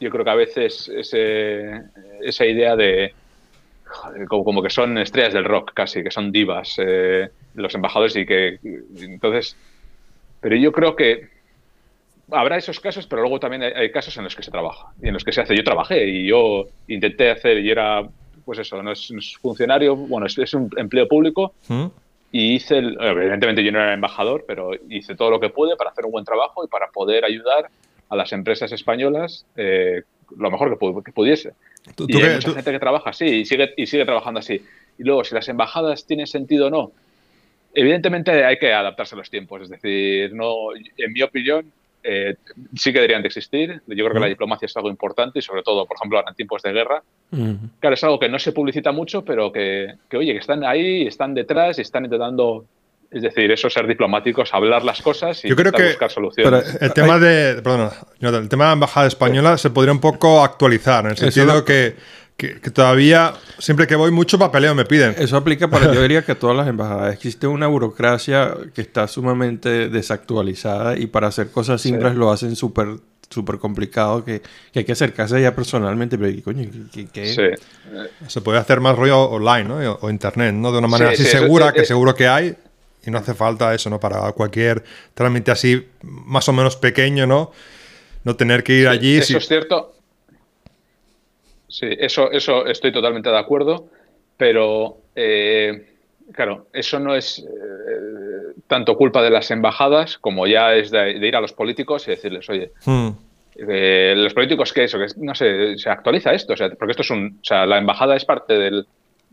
yo 0.00 0.10
creo 0.10 0.24
que 0.24 0.30
a 0.30 0.34
veces 0.34 0.90
ese, 0.94 1.82
esa 2.20 2.44
idea 2.44 2.76
de, 2.76 3.14
como, 4.28 4.62
que 4.62 4.70
son 4.70 4.98
estrellas 4.98 5.32
del 5.32 5.44
rock 5.44 5.72
casi, 5.74 6.02
que 6.02 6.10
son 6.10 6.32
divas 6.32 6.76
eh, 6.78 7.28
los 7.54 7.74
embajadores 7.74 8.16
y 8.16 8.26
que, 8.26 8.58
entonces, 9.00 9.56
pero 10.40 10.56
yo 10.56 10.72
creo 10.72 10.96
que 10.96 11.28
habrá 12.30 12.56
esos 12.56 12.80
casos, 12.80 13.06
pero 13.06 13.22
luego 13.22 13.38
también 13.38 13.62
hay, 13.62 13.90
casos 13.90 14.16
en 14.16 14.24
los 14.24 14.34
que 14.34 14.42
se 14.42 14.50
trabaja 14.50 14.88
y 15.00 15.08
en 15.08 15.14
los 15.14 15.24
que 15.24 15.32
se 15.32 15.40
hace. 15.40 15.56
Yo 15.56 15.64
trabajé 15.64 16.06
y 16.06 16.26
yo 16.26 16.64
intenté 16.88 17.30
hacer, 17.30 17.58
y 17.58 17.70
era, 17.70 18.02
pues 18.44 18.58
eso, 18.58 18.82
no 18.82 18.92
es, 18.92 19.12
funcionario, 19.40 19.96
bueno, 19.96 20.26
es, 20.26 20.54
un 20.54 20.70
empleo 20.76 21.06
público. 21.06 21.54
¿Mm? 21.68 21.86
Y 22.32 22.54
hice, 22.56 22.78
evidentemente 22.78 23.62
yo 23.62 23.70
no 23.72 23.80
era 23.80 23.94
embajador, 23.94 24.44
pero 24.46 24.72
hice 24.90 25.14
todo 25.14 25.30
lo 25.30 25.40
que 25.40 25.48
pude 25.48 25.76
para 25.76 25.90
hacer 25.90 26.04
un 26.04 26.12
buen 26.12 26.24
trabajo 26.24 26.64
y 26.64 26.68
para 26.68 26.88
poder 26.88 27.24
ayudar 27.24 27.70
a 28.08 28.16
las 28.16 28.32
empresas 28.32 28.72
españolas 28.72 29.46
eh, 29.56 30.02
lo 30.36 30.50
mejor 30.50 30.70
que, 30.70 31.12
pudiese. 31.12 31.52
y 32.08 32.22
hay 32.22 32.34
mucha 32.34 32.52
gente 32.52 32.72
que 32.72 32.78
trabaja 32.78 33.10
así 33.10 33.26
y 33.26 33.44
sigue, 33.44 33.74
y 33.76 33.86
sigue 33.86 34.04
trabajando 34.04 34.40
así. 34.40 34.60
Y 34.98 35.04
luego, 35.04 35.24
si 35.24 35.34
las 35.34 35.48
embajadas 35.48 36.06
tienen 36.06 36.26
sentido 36.26 36.66
o 36.68 36.70
no, 36.70 36.92
evidentemente 37.74 38.44
hay 38.44 38.58
que 38.58 38.72
adaptarse 38.72 39.14
a 39.14 39.18
los 39.18 39.30
tiempos. 39.30 39.62
Es 39.62 39.68
decir, 39.68 40.34
no, 40.34 40.74
en 40.74 41.12
mi 41.12 41.22
opinión, 41.22 41.70
eh, 42.08 42.36
sí 42.76 42.92
que 42.92 43.00
deberían 43.00 43.22
de 43.22 43.28
existir. 43.28 43.82
Yo 43.86 44.04
creo 44.04 44.12
que 44.12 44.20
la 44.20 44.26
diplomacia 44.26 44.66
es 44.66 44.76
algo 44.76 44.88
importante 44.88 45.40
y 45.40 45.42
sobre 45.42 45.62
todo, 45.62 45.86
por 45.86 45.96
ejemplo, 45.96 46.18
ahora 46.18 46.30
en 46.30 46.36
tiempos 46.36 46.62
de 46.62 46.72
guerra. 46.72 47.02
Claro, 47.80 47.94
es 47.94 48.04
algo 48.04 48.20
que 48.20 48.28
no 48.28 48.38
se 48.38 48.52
publicita 48.52 48.92
mucho, 48.92 49.24
pero 49.24 49.50
que, 49.50 49.94
oye, 50.12 50.32
que 50.32 50.38
están 50.38 50.64
ahí, 50.64 51.06
están 51.06 51.34
detrás 51.34 51.78
y 51.78 51.82
están 51.82 52.04
intentando 52.04 52.64
es 53.16 53.22
decir, 53.22 53.50
eso 53.50 53.70
ser 53.70 53.86
diplomáticos, 53.86 54.52
hablar 54.52 54.84
las 54.84 55.00
cosas 55.02 55.44
y 55.44 55.48
Yo 55.48 55.56
creo 55.56 55.72
que, 55.72 55.88
buscar 55.88 56.10
soluciones. 56.10 56.78
el 56.80 56.92
tema 56.92 57.18
de, 57.18 57.62
perdón, 57.62 57.90
el 58.20 58.48
tema 58.48 58.64
de 58.64 58.68
la 58.68 58.72
embajada 58.74 59.06
española 59.06 59.56
se 59.58 59.70
podría 59.70 59.92
un 59.92 60.00
poco 60.00 60.44
actualizar, 60.44 61.04
en 61.04 61.12
el 61.12 61.16
sentido 61.16 61.64
que 61.64 61.96
que, 62.36 62.70
todavía, 62.70 63.32
siempre 63.58 63.86
que 63.86 63.96
voy, 63.96 64.10
mucho 64.10 64.38
papeleo 64.38 64.74
me 64.74 64.84
piden. 64.84 65.14
Eso 65.18 65.38
aplica 65.38 65.68
para, 65.68 65.92
yo 65.92 66.02
diría 66.02 66.22
que 66.22 66.34
todas 66.34 66.56
las 66.56 66.68
embajadas. 66.68 67.14
Existe 67.14 67.46
una 67.46 67.66
burocracia 67.66 68.54
que 68.74 68.82
está 68.82 69.08
sumamente 69.08 69.88
desactualizada 69.88 70.98
y 70.98 71.06
para 71.06 71.28
hacer 71.28 71.50
cosas 71.50 71.80
simples 71.80 72.14
lo 72.14 72.30
hacen 72.30 72.54
súper 72.54 72.98
súper 73.28 73.58
complicado 73.58 74.24
que, 74.24 74.40
hay 74.72 74.84
que 74.84 74.92
acercarse 74.92 75.42
ya 75.42 75.52
personalmente, 75.52 76.16
pero 76.16 76.40
coño, 76.44 76.70
¿qué, 76.92 77.56
Se 78.28 78.40
puede 78.40 78.58
hacer 78.58 78.78
más 78.78 78.96
rollo 78.96 79.22
online, 79.22 79.64
¿no? 79.64 79.92
O, 80.00 80.10
internet, 80.10 80.54
¿no? 80.54 80.70
De 80.70 80.78
una 80.78 80.86
manera 80.86 81.10
así 81.10 81.24
segura, 81.24 81.72
que 81.72 81.84
seguro 81.84 82.14
que 82.14 82.28
hay, 82.28 82.56
y 83.06 83.10
no 83.10 83.18
hace 83.18 83.34
falta 83.34 83.74
eso, 83.74 83.88
¿no? 83.88 84.00
Para 84.00 84.32
cualquier 84.32 84.82
trámite 85.14 85.50
así 85.50 85.86
más 86.02 86.48
o 86.48 86.52
menos 86.52 86.76
pequeño, 86.76 87.26
¿no? 87.26 87.52
No 88.24 88.36
tener 88.36 88.64
que 88.64 88.72
ir 88.74 88.88
allí. 88.88 89.18
Eso 89.18 89.38
es 89.38 89.46
cierto. 89.46 89.94
Sí, 91.68 91.86
eso, 91.98 92.30
eso 92.30 92.66
estoy 92.66 92.92
totalmente 92.92 93.28
de 93.28 93.38
acuerdo, 93.38 93.88
pero 94.36 94.98
eh, 95.14 95.94
claro, 96.32 96.66
eso 96.72 96.98
no 96.98 97.14
es 97.14 97.38
eh, 97.38 98.54
tanto 98.66 98.96
culpa 98.96 99.22
de 99.22 99.30
las 99.30 99.50
embajadas 99.50 100.18
como 100.18 100.46
ya 100.46 100.74
es 100.74 100.90
de, 100.90 101.12
ir 101.12 101.36
a 101.36 101.40
los 101.40 101.52
políticos 101.52 102.06
y 102.06 102.12
decirles, 102.12 102.48
oye, 102.48 102.72
hmm. 102.84 103.08
eh, 103.68 104.14
los 104.16 104.34
políticos 104.34 104.72
que 104.72 104.84
eso, 104.84 104.98
que 104.98 105.06
no 105.18 105.34
sé, 105.34 105.76
se 105.76 105.90
actualiza 105.90 106.32
esto, 106.32 106.54
o 106.54 106.56
sea, 106.56 106.70
porque 106.70 106.92
esto 106.92 107.02
es 107.02 107.10
un, 107.10 107.38
o 107.40 107.44
sea, 107.44 107.66
la 107.66 107.78
embajada 107.78 108.16
es 108.16 108.24
parte 108.24 108.54
del, 108.54 108.86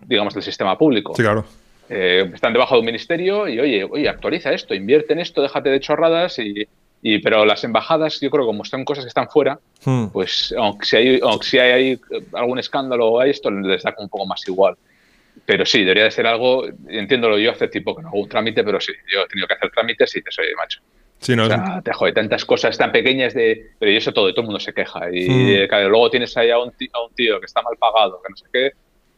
digamos, 0.06 0.34
del 0.34 0.44
sistema 0.44 0.77
público. 0.77 1.13
Sí, 1.15 1.24
claro. 1.24 1.46
Están 1.90 2.54
debajo 2.54 2.75
de 2.75 2.80
un 2.80 2.86
ministerio 2.86 3.48
y 3.48 3.60
oye, 3.60 3.84
oye, 3.84 4.10
actualiza 4.10 4.54
esto, 4.54 4.74
invierte 4.74 5.13
en 5.13 5.20
esto, 5.20 5.42
déjate 5.42 5.70
de 5.70 5.80
chorradas 5.80 6.40
y, 6.40 6.68
y, 7.06 7.20
pero 7.20 7.46
las 7.46 7.66
embajadas, 7.66 8.22
yo 8.22 8.32
creo 8.32 8.46
que 8.46 8.48
como 8.48 8.63
son 8.63 8.86
cosas 8.86 9.04
que 9.04 9.10
están 9.10 9.30
fuera, 9.30 9.60
hmm. 9.84 10.08
pues 10.08 10.56
aunque 10.58 10.86
si 10.86 10.96
hay, 10.96 11.20
aunque 11.22 11.46
si 11.46 11.60
hay, 11.60 12.00
algún 12.32 12.60
escándalo 12.60 13.08
o 13.10 13.22
esto, 13.22 13.52
les 13.52 13.84
da 13.84 13.94
un 13.98 14.08
poco 14.08 14.25
más 14.25 14.42
igual. 14.48 14.75
Pero 15.46 15.66
sí, 15.66 15.80
debería 15.80 16.06
de 16.06 16.12
ser 16.12 16.25
algo, 16.25 16.66
entiéndolo 16.88 17.38
yo 17.38 17.52
hace 17.52 17.68
tiempo 17.68 17.94
que 17.94 18.04
no 18.04 18.08
hago 18.08 18.22
un 18.22 18.30
trámite, 18.30 18.63
pero 18.63 18.80
sí, 18.80 18.94
yo 19.12 19.24
he 19.24 19.28
tenido 19.28 19.48
que 19.48 19.56
hacer 19.56 19.70
trámites 19.72 20.16
y 20.16 20.22
te 20.22 20.32
soy 20.32 20.46
macho. 20.56 20.80
Sí, 21.20 21.36
no, 21.36 21.44
o 21.44 21.48
sea, 21.48 21.82
te 21.84 21.92
jode 21.92 22.13
tantas 22.13 22.46
cosas 22.46 22.78
tan 22.78 22.92
pequeñas 22.92 23.34
de... 23.34 23.72
Pero 23.80 23.92
y 23.92 23.98
eso 23.98 24.13
todo, 24.13 24.30
todo 24.32 24.42
el 24.42 24.46
mundo 24.46 24.60
se 24.60 24.74
queja. 24.74 25.10
Y 25.12 25.28
hmm. 25.30 25.90
luego 25.90 26.10
tienes 26.10 26.36
ahí 26.38 26.52
a 26.52 26.60
un, 26.60 26.72
tío, 26.72 26.90
a 26.94 27.06
un, 27.06 27.13
tío, 27.13 27.40
que 27.40 27.46
está 27.48 27.62
mal 27.62 27.75
pagado, 27.78 28.22
que 28.22 28.30
no 28.30 28.38
sé 28.38 28.46
qué. 28.52 28.72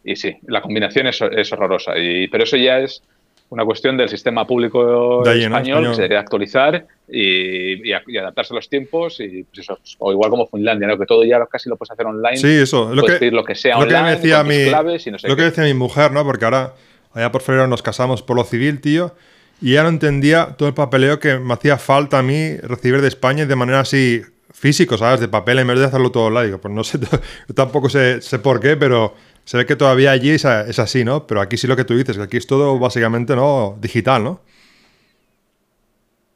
Y 0.05 0.15
sí, 0.15 0.35
la 0.47 0.61
combinación 0.61 1.07
es, 1.07 1.19
es 1.21 1.51
horrorosa. 1.51 1.97
Y, 1.97 2.27
pero 2.27 2.43
eso 2.43 2.57
ya 2.57 2.79
es 2.79 3.01
una 3.49 3.65
cuestión 3.65 3.97
del 3.97 4.09
sistema 4.09 4.45
público 4.45 5.23
español, 5.27 5.89
que 5.89 5.95
se 5.95 6.01
debería 6.01 6.19
actualizar 6.19 6.85
y, 7.07 7.91
adaptarse 7.91 8.53
a 8.53 8.55
los 8.55 8.69
tiempos 8.69 9.19
y 9.19 9.43
pues 9.43 9.59
eso, 9.59 9.79
o 9.99 10.11
igual 10.11 10.29
como 10.29 10.47
Finlandia, 10.47 10.87
¿no? 10.87 10.97
que 10.97 11.05
todo 11.05 11.23
ya 11.23 11.45
casi 11.45 11.69
lo 11.69 11.77
puedes 11.77 11.91
hacer 11.91 12.05
online. 12.05 12.37
Sí, 12.37 12.47
eso. 12.47 12.93
Lo 12.93 13.03
que, 13.03 13.31
lo 13.31 13.43
que 13.43 13.55
sea 13.55 13.79
lo 13.79 13.87
que 13.87 13.93
decía 13.93 14.43
mi, 14.43 14.65
Lo 14.65 15.35
que 15.35 15.43
decía 15.43 15.63
mi 15.63 15.73
mujer, 15.73 16.11
¿no? 16.11 16.23
Porque 16.23 16.45
ahora, 16.45 16.73
allá 17.13 17.31
por 17.31 17.41
febrero 17.41 17.67
nos 17.67 17.81
casamos 17.81 18.23
por 18.23 18.35
lo 18.35 18.43
civil, 18.43 18.81
tío, 18.81 19.15
y 19.61 19.73
ya 19.73 19.83
no 19.83 19.89
entendía 19.89 20.55
todo 20.57 20.67
el 20.67 20.75
papeleo 20.75 21.19
que 21.19 21.37
me 21.37 21.53
hacía 21.53 21.77
falta 21.77 22.19
a 22.19 22.23
mí 22.23 22.57
recibir 22.57 23.01
de 23.01 23.07
España 23.07 23.45
de 23.45 23.55
manera 23.55 23.81
así 23.81 24.21
físico, 24.51 24.97
¿sabes? 24.97 25.19
De 25.19 25.27
papel 25.27 25.59
en 25.59 25.67
vez 25.67 25.79
de 25.79 25.85
hacerlo 25.85 26.11
todo 26.11 26.25
online. 26.25 26.57
Pues 26.57 26.73
no 26.73 26.83
sé, 26.83 26.99
tampoco 27.55 27.89
sé, 27.89 28.21
sé 28.21 28.39
por 28.39 28.59
qué, 28.59 28.75
pero 28.75 29.13
se 29.45 29.57
ve 29.57 29.65
que 29.65 29.75
todavía 29.75 30.11
allí 30.11 30.31
es, 30.31 30.45
así, 30.45 31.05
¿no? 31.05 31.27
Pero 31.27 31.39
aquí 31.39 31.55
sí 31.55 31.67
lo 31.67 31.75
que 31.75 31.85
tú 31.85 31.95
dices, 31.95 32.17
que 32.17 32.23
aquí 32.23 32.37
es 32.37 32.47
todo 32.47 32.77
básicamente, 32.79 33.35
¿no? 33.35 33.77
Digital, 33.79 34.23
¿no? 34.23 34.41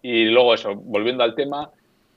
Y 0.03 0.25
luego 0.25 0.53
eso, 0.53 0.75
volviendo 0.75 1.23
al 1.23 1.35
tema, 1.35 1.69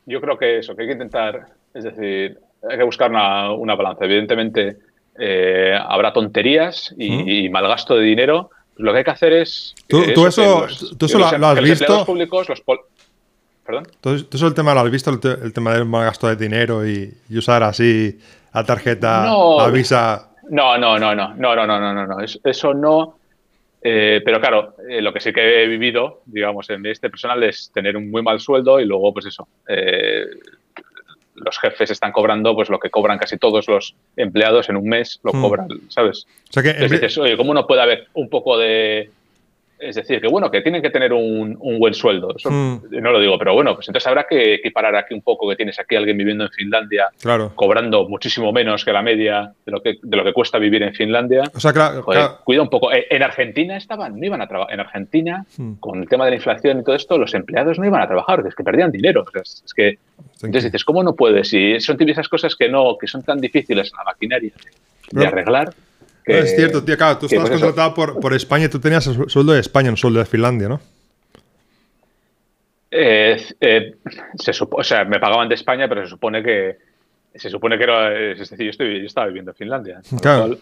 yo 0.07 0.21
creo 0.21 0.39
que 0.39 0.59
eso, 0.59 0.77
que 0.77 0.83
hay 0.83 0.89
que 0.89 0.93
intentar, 0.93 1.47
es 1.73 1.85
decir, 1.85 2.39
hay 2.69 2.77
que 2.77 2.85
buscar 2.85 3.11
una, 3.11 3.75
balanza. 3.75 4.05
Evidentemente, 4.05 4.77
eh, 5.19 5.77
habrá 5.81 6.13
tonterías 6.13 6.95
y, 6.97 7.49
mal 7.49 7.67
gasto 7.67 7.97
de 7.97 8.05
dinero. 8.05 8.51
Lo 8.77 8.93
que 8.93 8.99
hay 8.99 9.05
que 9.05 9.11
hacer 9.11 9.33
es. 9.33 9.75
¿Tú, 9.89 10.27
eso, 10.27 10.67
¿tú 10.99 11.07
eso 11.07 11.19
lo, 11.19 11.27
has 11.27 11.61
visto? 11.61 12.05
Públicos, 12.05 12.49
los 12.49 12.63
¿Perdón? 13.65 13.87
¿Tú, 14.01 14.27
eso 14.31 14.47
el 14.47 14.55
tema 14.55 14.75
lo 14.75 14.81
has 14.81 14.91
visto, 14.91 15.11
el, 15.11 15.53
tema 15.53 15.73
del 15.73 15.87
mal 15.87 16.05
gasto 16.05 16.29
de 16.29 16.37
dinero 16.37 16.87
y, 16.87 17.15
usar 17.31 17.63
así 17.63 18.19
la 18.53 18.65
tarjeta, 18.65 19.25
no, 19.27 19.71
Visa? 19.71 20.32
No, 20.51 20.77
no, 20.79 20.99
no, 20.99 21.15
no, 21.15 21.35
no, 21.35 21.57
no, 21.57 21.67
no, 21.67 21.95
no, 21.95 22.07
no, 22.07 22.17
eso 22.21 22.75
no. 22.75 23.19
Eh, 23.85 24.21
pero 24.25 24.41
claro, 24.41 24.77
eh, 24.89 25.03
lo 25.03 25.13
que 25.13 25.21
sí 25.21 25.33
que 25.33 25.65
he 25.65 25.67
vivido, 25.67 26.23
digamos, 26.27 26.71
en 26.71 26.87
este 26.87 27.11
personal 27.11 27.43
es 27.43 27.71
tener 27.75 27.97
un 27.97 28.11
muy 28.11 28.23
mal 28.23 28.39
sueldo 28.39 28.79
y 28.79 28.85
luego, 28.85 29.13
pues 29.13 29.27
eso, 29.27 29.49
eh, 29.67 30.25
los 31.35 31.59
jefes 31.59 31.91
están 31.91 32.13
cobrando 32.13 32.55
pues 32.55 32.69
lo 32.69 32.79
que 32.79 32.91
cobran 32.91 33.19
casi 33.19 33.39
todos 33.39 33.67
los 33.69 33.97
empleados 34.17 34.69
en 34.69 34.77
un 34.77 34.89
mes, 34.89 35.19
lo 35.25 35.33
hmm. 35.33 35.43
cobran, 35.43 35.69
¿sabes? 35.89 36.27
O 36.49 36.53
sea 36.53 36.63
que 36.63 36.71
Entonces 36.71 37.01
dices, 37.01 37.19
oye, 37.19 37.37
¿cómo 37.37 37.55
no 37.55 37.67
puede 37.67 37.83
haber 37.83 38.07
un 38.15 38.29
poco 38.29 38.57
de, 38.57 39.11
es 39.83 39.97
decir, 39.97 40.21
que 40.21 40.29
bueno, 40.29 40.51
que 40.51 40.61
tienen 40.61 40.81
que 40.81 40.91
tener 40.91 41.13
un, 41.13 41.59
buen 41.79 41.95
sueldo. 41.95 42.35
Hmm. 42.45 42.77
No 42.91 43.11
lo 43.11 43.21
digo, 43.21 43.39
pero 43.39 43.55
bueno, 43.55 43.75
pues 43.75 43.89
entonces 43.89 44.07
habrá 44.07 44.25
que 44.29 44.55
equiparar 44.55 44.95
aquí 44.95 45.15
un 45.15 45.23
poco 45.23 45.49
que 45.49 45.57
tienes 45.57 45.79
aquí 45.79 45.97
alguien 45.97 46.17
viviendo 46.17 46.45
en 46.45 46.51
Finlandia, 46.51 47.09
cobrando 47.55 48.09
muchísimo 48.09 48.53
menos 48.53 48.85
que 48.85 48.93
la 48.93 49.03
media 49.03 49.53
de 49.65 49.73
lo 49.73 49.83
que, 49.83 49.99
de 50.03 50.17
lo 50.17 50.25
que 50.25 50.33
cuesta 50.33 50.59
vivir 50.59 50.83
en 50.83 50.95
Finlandia. 50.95 51.43
O 51.55 51.61
sea, 51.61 51.73
claro, 51.73 52.05
Cuida 52.45 52.63
un 52.63 52.71
poco. 52.71 52.93
Eh, 52.93 53.07
en 53.11 53.23
Argentina 53.23 53.77
estaban, 53.77 54.19
no 54.19 54.25
iban 54.25 54.41
a 54.41 54.47
trabajar. 54.47 54.75
En 54.75 54.81
Argentina, 54.81 55.45
hmm. 55.57 55.75
con 55.75 56.01
el 56.01 56.09
tema 56.09 56.25
de 56.25 56.31
la 56.31 56.37
inflación 56.37 56.81
y 56.81 56.85
todo 56.85 56.95
esto, 56.95 57.19
los 57.19 57.35
empleados 57.35 57.79
no 57.79 57.87
iban 57.87 58.03
a 58.03 58.07
trabajar, 58.07 58.45
es 58.47 58.55
que 58.55 58.63
perdían 58.63 58.93
dinero. 58.93 59.25
es 59.35 59.75
que, 59.75 59.99
entonces 60.43 60.65
dices, 60.65 60.85
¿cómo 60.85 61.03
no 61.03 61.15
puedes? 61.15 61.53
Y 61.53 61.81
son 61.81 61.97
esas 62.09 62.29
cosas 62.29 62.57
que 62.57 62.69
no, 62.69 62.97
que 62.99 63.07
son 63.07 63.23
tan 63.23 63.41
difíciles 63.41 63.91
en 63.93 63.97
la 63.97 64.05
maquinaria 64.05 64.53
de 65.11 65.27
arreglar 65.27 65.73
es 66.25 66.57
cierto, 66.57 66.85
tío, 66.85 66.97
claro, 66.97 67.19
tú 67.19 67.27
estabas 67.27 67.49
pues 67.49 67.61
contratado 67.61 67.95
por, 67.95 68.21
por, 68.21 68.35
España, 68.35 68.69
tú 68.69 68.79
tenías 68.79 69.07
el 69.07 69.29
sueldo 69.29 69.53
de 69.53 69.61
España, 69.61 69.91
no 69.91 69.97
sueldo 69.97 70.21
de 70.21 70.27
Finlandia, 70.27 70.69
¿no? 70.69 70.81
Eh, 72.95 73.43
eh, 73.61 73.95
se 74.35 74.53
o 74.71 74.85
sea, 74.85 75.05
me 75.05 75.19
pagaban 75.19 75.49
de 75.49 75.55
España, 75.55 75.89
pero 75.89 76.03
se 76.03 76.11
supone 76.11 76.43
que 76.43 76.77
se 77.35 77.49
supone 77.49 77.79
que 77.79 77.85
era, 77.85 78.15
es 78.15 78.39
decir, 78.39 78.67
yo, 78.67 78.71
estoy, 78.71 79.01
yo 79.01 79.07
estaba 79.07 79.27
viviendo 79.29 79.53
en 79.53 79.57
Finlandia. 79.57 80.01
Claro. 80.21 80.59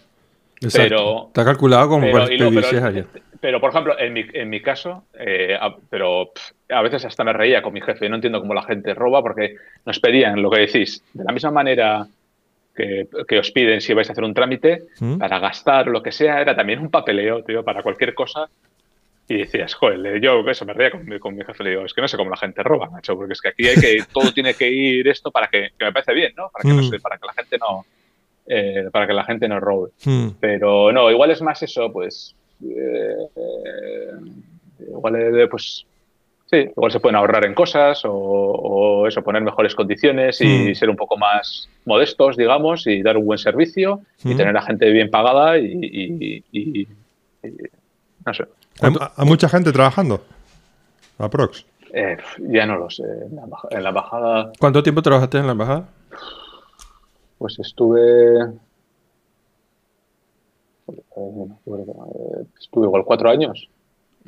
pero, 0.73 1.27
Está 1.27 1.43
calculado 1.43 1.89
como 1.89 2.09
pero, 2.09 2.27
pero, 2.27 3.05
pero, 3.41 3.59
por 3.59 3.71
ejemplo, 3.71 3.99
en 3.99 4.13
mi, 4.13 4.25
en 4.31 4.49
mi 4.49 4.61
caso, 4.61 5.03
eh, 5.19 5.57
pero 5.89 6.31
a 6.69 6.81
veces 6.81 7.03
hasta 7.03 7.23
me 7.25 7.33
reía 7.33 7.61
con 7.61 7.73
mi 7.73 7.81
jefe. 7.81 8.07
No 8.07 8.15
entiendo 8.15 8.39
cómo 8.39 8.53
la 8.53 8.63
gente 8.63 8.93
roba 8.93 9.21
porque 9.21 9.55
nos 9.85 9.99
pedían 9.99 10.41
lo 10.41 10.49
que 10.49 10.61
decís. 10.61 11.03
De 11.13 11.25
la 11.25 11.33
misma 11.33 11.51
manera 11.51 12.07
que, 12.75 13.39
os 13.39 13.51
piden 13.51 13.81
si 13.81 13.93
vais 13.93 14.09
a 14.09 14.13
hacer 14.13 14.23
un 14.23 14.33
trámite 14.33 14.87
¿Mm? 14.99 15.17
para 15.17 15.39
gastar 15.39 15.87
lo 15.87 16.01
que 16.01 16.11
sea, 16.11 16.41
era 16.41 16.55
también 16.55 16.79
un 16.79 16.89
papeleo, 16.89 17.43
tío, 17.43 17.63
para 17.63 17.83
cualquier 17.83 18.13
cosa. 18.13 18.49
Y 19.27 19.37
decías, 19.37 19.73
joder, 19.75 20.19
yo 20.19 20.41
eso 20.49 20.65
me 20.65 20.73
reía 20.73 20.91
con 20.91 21.05
mi, 21.05 21.19
con 21.19 21.35
mi 21.35 21.45
jefe, 21.45 21.63
le 21.63 21.69
digo, 21.71 21.85
es 21.85 21.93
que 21.93 22.01
no 22.01 22.07
sé 22.07 22.17
cómo 22.17 22.29
la 22.29 22.37
gente 22.37 22.63
roba, 22.63 22.89
macho, 22.89 23.15
porque 23.15 23.33
es 23.33 23.41
que 23.41 23.49
aquí 23.49 23.67
hay 23.67 23.75
que, 23.75 24.03
todo 24.13 24.31
tiene 24.33 24.53
que 24.53 24.69
ir 24.69 25.07
esto 25.07 25.31
para 25.31 25.47
que, 25.47 25.69
me 25.79 25.93
parece 25.93 26.13
bien, 26.13 26.33
¿no? 26.35 26.49
Para 26.49 26.63
que, 26.63 26.69
no 26.69 26.81
¿Mm? 26.81 27.01
para 27.01 27.17
que 27.17 27.25
la 27.27 27.33
gente 27.33 27.57
no, 27.57 27.85
eh, 28.47 28.89
para 28.91 29.07
que 29.07 29.13
la 29.13 29.23
gente 29.23 29.47
no 29.47 29.59
robe. 29.59 29.91
¿Mm? 30.05 30.29
Pero 30.39 30.91
no, 30.91 31.09
igual 31.09 31.31
es 31.31 31.41
más 31.41 31.63
eso, 31.63 31.91
pues, 31.93 32.35
eh, 32.63 33.15
igual 34.79 35.47
pues 35.49 35.85
Sí, 36.51 36.69
igual 36.75 36.91
se 36.91 36.99
pueden 36.99 37.15
ahorrar 37.15 37.45
en 37.45 37.53
cosas 37.53 38.01
o, 38.03 39.07
eso, 39.07 39.23
poner 39.23 39.41
mejores 39.41 39.73
condiciones 39.73 40.41
y 40.41 40.71
hmm. 40.71 40.75
ser 40.75 40.89
un 40.89 40.97
poco 40.97 41.17
más 41.17 41.69
modestos, 41.85 42.35
digamos, 42.35 42.85
y 42.87 43.01
dar 43.01 43.15
un 43.15 43.25
buen 43.25 43.39
servicio 43.39 44.01
y 44.21 44.33
hmm. 44.33 44.37
tener 44.37 44.57
a 44.57 44.61
gente 44.61 44.89
bien 44.89 45.09
pagada 45.09 45.57
y, 45.57 46.87
no 48.25 48.33
sé. 48.33 48.45
¿Hay, 48.81 49.25
mucha 49.25 49.47
gente 49.47 49.71
trabajando? 49.71 50.25
¿Aprox? 51.19 51.65
Eh, 51.93 52.17
ya 52.39 52.65
no 52.65 52.77
lo 52.77 52.89
sé. 52.89 53.03
En 53.29 53.83
la, 53.83 53.89
embajada... 53.89 54.51
¿Cuánto 54.59 54.83
tiempo 54.83 55.01
trabajaste 55.01 55.37
en 55.37 55.45
la 55.45 55.53
embajada? 55.53 55.87
Pues 57.37 57.57
estuve... 57.59 58.43
Eh, 61.15 61.45
estuve 62.59 62.87
igual 62.87 63.05
cuatro 63.05 63.29
años. 63.29 63.69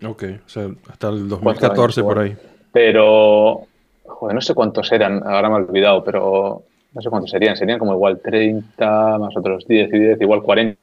Ok, 0.01 0.23
o 0.45 0.49
sea, 0.49 0.69
hasta 0.89 1.09
el 1.09 1.29
2014 1.29 2.01
por 2.01 2.19
ahí. 2.19 2.35
Pero, 2.71 3.67
joder, 4.03 4.35
no 4.35 4.41
sé 4.41 4.55
cuántos 4.55 4.91
eran, 4.91 5.21
ahora 5.25 5.49
me 5.49 5.55
he 5.55 5.59
olvidado, 5.59 6.03
pero 6.03 6.63
no 6.93 7.01
sé 7.01 7.09
cuántos 7.09 7.31
serían. 7.31 7.55
Serían 7.55 7.79
como 7.79 7.93
igual 7.93 8.19
30 8.19 9.17
más 9.19 9.35
otros 9.37 9.65
10 9.67 9.93
y 9.93 9.99
10, 9.99 10.21
igual 10.21 10.41
40. 10.41 10.79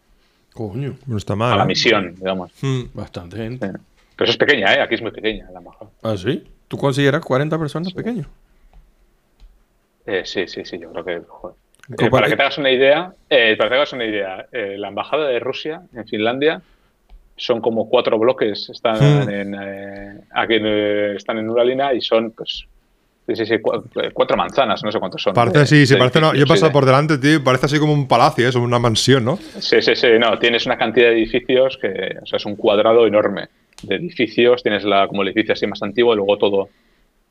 Coño, 0.55 0.97
no 1.07 1.17
está 1.17 1.35
mal. 1.37 1.55
A 1.55 1.57
la 1.57 1.63
¿eh? 1.65 1.67
misión, 1.67 2.15
digamos. 2.15 2.53
Hmm, 2.61 2.83
bastante 2.95 3.37
gente. 3.37 3.67
Pero 3.69 4.25
eso 4.25 4.33
es 4.33 4.37
pequeña, 4.37 4.75
¿eh? 4.75 4.81
Aquí 4.81 4.95
es 4.97 5.03
muy 5.03 5.13
pequeña 5.13 5.49
la 5.53 5.59
embajada. 5.59 5.91
¿Ah, 6.03 6.17
sí? 6.17 6.45
¿Tú 6.69 6.77
consideras 6.77 7.25
40 7.25 7.59
personas 7.59 7.93
pequeño? 7.93 8.27
Eh, 10.07 10.23
sí, 10.25 10.47
sí, 10.47 10.65
sí, 10.65 10.79
yo 10.79 10.91
creo 10.93 11.05
que. 11.05 11.21
Joder. 11.27 11.57
Eh, 11.99 12.11
para 12.11 12.29
que 12.29 12.37
te 12.37 12.43
hagas 12.43 12.59
una 12.59 12.71
idea, 12.71 13.13
eh, 13.29 13.57
para 13.57 13.69
que 13.69 13.73
te 13.73 13.77
hagas 13.77 13.93
una 13.93 14.05
idea, 14.05 14.47
la 14.53 14.89
embajada 14.89 15.27
de 15.27 15.41
Rusia 15.41 15.83
en 15.93 16.07
Finlandia 16.07 16.63
son 17.41 17.61
como 17.61 17.89
cuatro 17.89 18.19
bloques, 18.19 18.69
están 18.69 18.99
hmm. 18.99 19.31
en, 19.31 19.55
eh, 19.55 20.21
aquí 20.33 20.55
eh, 20.61 21.15
están 21.17 21.39
en 21.39 21.49
Uralina 21.49 21.95
y 21.95 22.01
son 22.01 22.33
pues 22.33 22.67
sí, 23.27 23.47
sí, 23.47 23.57
cuatro 24.13 24.37
manzanas, 24.37 24.83
no 24.83 24.91
sé 24.91 24.99
cuántos 24.99 25.23
son. 25.23 25.35
Parece, 25.35 25.67
sí, 25.67 25.87
sí, 25.87 25.97
parece, 25.97 26.21
no, 26.21 26.35
yo 26.35 26.45
he 26.45 26.47
pasado 26.47 26.73
por 26.73 26.85
delante, 26.85 27.19
tío, 27.19 27.43
parece 27.43 27.67
así 27.67 27.79
como 27.79 27.93
un 27.93 28.09
palacio, 28.09 28.49
es 28.49 28.55
una 28.57 28.79
mansión, 28.79 29.25
¿no? 29.25 29.37
Sí, 29.37 29.81
sí, 29.81 29.95
sí, 29.95 30.09
no, 30.19 30.39
tienes 30.39 30.67
una 30.67 30.77
cantidad 30.77 31.09
de 31.09 31.15
edificios 31.15 31.79
que, 31.81 32.17
o 32.23 32.27
sea, 32.27 32.37
es 32.37 32.45
un 32.45 32.57
cuadrado 32.57 33.07
enorme 33.07 33.49
de 33.83 33.95
edificios, 33.97 34.63
tienes 34.63 34.85
la, 34.85 35.07
como 35.07 35.23
el 35.23 35.29
edificio 35.29 35.55
así 35.55 35.67
más 35.67 35.83
antiguo 35.83 36.13
y 36.13 36.17
luego 36.17 36.37
todo 36.37 36.69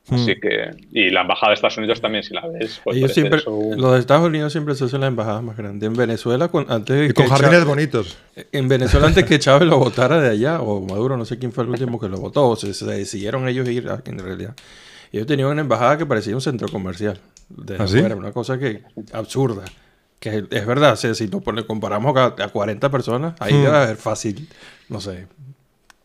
Así 0.08 0.32
hmm. 0.32 0.40
que, 0.40 0.72
y 0.92 1.10
la 1.12 1.22
embajada 1.22 1.50
de 1.50 1.56
Estados 1.56 1.78
Unidos 1.78 2.02
también, 2.02 2.24
si 2.24 2.34
la 2.34 2.48
ves. 2.48 2.82
Pues 2.84 3.14
siempre, 3.14 3.42
Los 3.46 3.94
de 3.94 4.00
Estados 4.00 4.28
Unidos 4.28 4.52
siempre 4.52 4.74
se 4.74 4.86
hacen 4.86 5.02
las 5.02 5.10
embajadas 5.10 5.44
más 5.44 5.56
grandes. 5.56 5.88
En 5.88 5.96
Venezuela, 5.96 6.50
antes. 6.68 7.12
Y 7.12 7.14
con 7.14 7.28
jardines 7.28 7.64
bonitos. 7.66 8.18
En 8.52 8.68
Venezuela, 8.68 9.08
antes 9.08 9.26
que 9.26 9.38
Chávez 9.38 9.68
lo 9.68 9.78
votara 9.78 10.20
de 10.20 10.30
allá, 10.30 10.62
o 10.62 10.82
Maduro, 10.82 11.16
no 11.16 11.26
sé 11.26 11.38
quién 11.38 11.52
fue 11.52 11.64
el 11.64 11.70
último 11.70 12.00
que 12.00 12.10
lo 12.10 12.18
votó, 12.18 12.50
o 12.50 12.56
se, 12.56 12.68
decidieron 12.86 13.48
ellos 13.48 13.68
ir 13.70 13.88
en 14.06 14.20
realidad. 14.20 14.56
Ellos 15.12 15.28
tenían 15.28 15.50
una 15.50 15.62
embajada 15.62 15.98
que 15.98 16.06
parecía 16.06 16.34
un 16.34 16.42
centro 16.42 16.68
comercial. 16.70 17.20
De 17.50 17.78
¿Ah, 17.78 18.16
una 18.16 18.32
cosa 18.32 18.58
que 18.58 18.84
absurda. 19.12 19.66
Que 20.20 20.44
es 20.50 20.66
verdad, 20.66 20.96
si 20.96 21.28
lo 21.28 21.42
comparamos 21.66 22.16
a, 22.18 22.48
40 22.50 22.90
personas, 22.90 23.36
ahí 23.40 23.54
hmm. 23.54 23.64
debe 23.64 23.78
haber 23.78 23.96
fácil, 23.96 24.50
no 24.90 25.00
sé, 25.00 25.28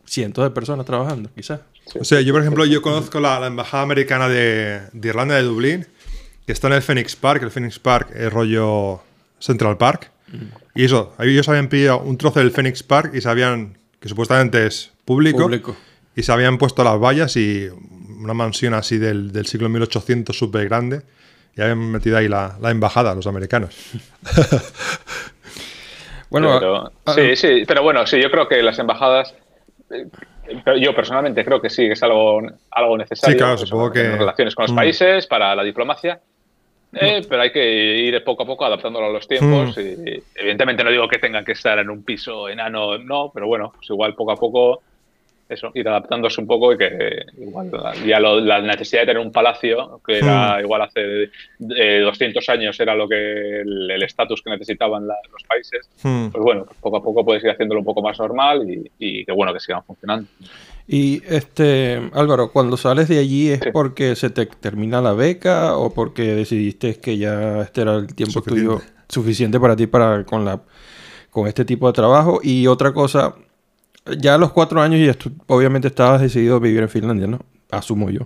cientos 0.05 0.43
de 0.43 0.51
personas 0.51 0.85
trabajando, 0.85 1.29
quizás. 1.35 1.59
O 1.93 2.03
sea, 2.03 2.21
yo 2.21 2.33
por 2.33 2.41
ejemplo, 2.41 2.65
yo 2.65 2.81
conozco 2.81 3.19
la, 3.19 3.45
embajada 3.45 3.83
americana 3.83 4.27
de, 4.27 4.81
Irlanda 5.01 5.35
de 5.35 5.43
Dublín, 5.43 5.87
que 6.45 6.51
está 6.51 6.67
en 6.67 6.73
el 6.73 6.81
Phoenix 6.81 7.15
Park. 7.15 7.43
El 7.43 7.51
Phoenix 7.51 7.79
Park 7.79 8.09
es 8.15 8.31
rollo 8.31 9.01
Central 9.39 9.77
Park. 9.77 10.11
Y 10.73 10.83
eso, 10.83 11.13
ellos 11.19 11.47
habían 11.47 11.69
pedido 11.69 11.99
un 11.99 12.17
trozo 12.17 12.39
del 12.39 12.51
Phoenix 12.51 12.83
Park 12.83 13.11
y 13.13 13.21
sabían 13.21 13.77
que 13.99 14.09
supuestamente 14.09 14.65
es 14.65 14.91
público, 15.05 15.49
Y 16.15 16.23
se 16.23 16.31
habían 16.31 16.57
puesto 16.57 16.83
las 16.83 16.99
vallas 16.99 17.37
y 17.37 17.69
una 18.19 18.33
mansión 18.33 18.73
así 18.73 18.97
del, 18.97 19.31
del 19.31 19.45
siglo 19.45 19.69
1800 19.69 20.37
súper 20.37 20.67
grande. 20.67 21.03
Y 21.55 21.61
habían 21.61 21.91
metido 21.91 22.17
ahí 22.17 22.27
la, 22.27 22.57
la 22.59 22.71
embajada, 22.71 23.15
los 23.15 23.27
americanos. 23.27 23.73
bueno, 26.29 26.91
sí, 27.15 27.35
sí, 27.35 27.63
pero 27.65 27.81
bueno, 27.81 28.05
sí, 28.05 28.21
yo 28.21 28.29
creo 28.29 28.49
que 28.49 28.61
las 28.61 28.77
embajadas 28.79 29.33
yo 30.79 30.95
personalmente 30.95 31.43
creo 31.43 31.61
que 31.61 31.69
sí, 31.69 31.87
que 31.87 31.93
es 31.93 32.03
algo, 32.03 32.41
algo 32.71 32.97
necesario. 32.97 33.33
Sí, 33.33 33.37
claro, 33.37 33.57
supongo 33.57 33.91
que. 33.91 34.01
En 34.01 34.17
relaciones 34.17 34.55
con 34.55 34.63
los 34.63 34.71
mm. 34.71 34.75
países, 34.75 35.27
para 35.27 35.55
la 35.55 35.63
diplomacia. 35.63 36.19
Eh, 36.93 37.21
mm. 37.21 37.25
pero 37.27 37.41
hay 37.41 37.51
que 37.51 37.97
ir 37.97 38.23
poco 38.23 38.43
a 38.43 38.45
poco 38.45 38.65
adaptándolo 38.65 39.07
a 39.07 39.09
los 39.09 39.27
tiempos. 39.27 39.77
Mm. 39.77 40.07
Y, 40.07 40.23
evidentemente 40.35 40.83
no 40.83 40.91
digo 40.91 41.07
que 41.07 41.19
tengan 41.19 41.43
que 41.43 41.53
estar 41.53 41.77
en 41.79 41.89
un 41.89 42.03
piso 42.03 42.49
enano, 42.49 42.97
no, 42.97 43.31
pero 43.33 43.47
bueno, 43.47 43.71
pues 43.75 43.89
igual 43.89 44.15
poco 44.15 44.31
a 44.31 44.37
poco 44.37 44.81
eso, 45.47 45.71
ir 45.75 45.87
adaptándose 45.87 46.41
un 46.41 46.47
poco 46.47 46.73
y 46.73 46.77
que 46.77 47.23
igual 47.39 47.71
ya 48.05 48.19
la 48.19 48.61
necesidad 48.61 49.01
de 49.01 49.07
tener 49.07 49.21
un 49.21 49.31
palacio, 49.31 50.01
que 50.05 50.17
era 50.17 50.59
igual 50.61 50.81
hace 50.81 51.29
200 51.59 52.49
años 52.49 52.79
era 52.79 52.95
lo 52.95 53.07
que 53.07 53.61
el 53.61 54.03
estatus 54.03 54.41
que 54.41 54.49
necesitaban 54.49 55.07
los 55.07 55.43
países, 55.47 55.89
pues 56.01 56.43
bueno, 56.43 56.65
pues 56.65 56.77
poco 56.79 56.97
a 56.97 57.03
poco 57.03 57.25
puedes 57.25 57.43
ir 57.43 57.51
haciéndolo 57.51 57.81
un 57.81 57.85
poco 57.85 58.01
más 58.01 58.17
normal 58.19 58.69
y, 58.69 58.91
y 58.99 59.25
que 59.25 59.31
bueno 59.31 59.53
que 59.53 59.59
sigan 59.59 59.83
funcionando. 59.83 60.27
Y 60.87 61.23
este, 61.27 62.09
Álvaro, 62.13 62.51
cuando 62.51 62.77
sales 62.77 63.07
de 63.07 63.17
allí 63.17 63.49
es 63.49 63.61
porque 63.73 64.15
se 64.15 64.29
te 64.29 64.45
termina 64.45 65.01
la 65.01 65.13
beca 65.13 65.77
o 65.77 65.93
porque 65.93 66.35
decidiste 66.35 66.95
que 66.99 67.17
ya 67.17 67.61
este 67.61 67.81
era 67.81 67.95
el 67.95 68.13
tiempo 68.13 68.41
tuyo 68.41 68.81
suficiente 69.09 69.59
para 69.59 69.75
ti 69.75 69.87
para 69.87 70.23
con 70.25 70.45
la 70.45 70.61
con 71.31 71.47
este 71.47 71.65
tipo 71.65 71.87
de 71.87 71.93
trabajo. 71.93 72.39
Y 72.41 72.67
otra 72.67 72.93
cosa, 72.93 73.35
ya 74.17 74.35
a 74.35 74.37
los 74.37 74.51
cuatro 74.51 74.81
años 74.81 74.99
y 74.99 75.29
obviamente 75.47 75.87
estabas 75.87 76.21
decidido 76.21 76.57
a 76.57 76.59
vivir 76.59 76.81
en 76.81 76.89
Finlandia, 76.89 77.27
¿no? 77.27 77.39
Asumo 77.71 78.09
yo. 78.09 78.21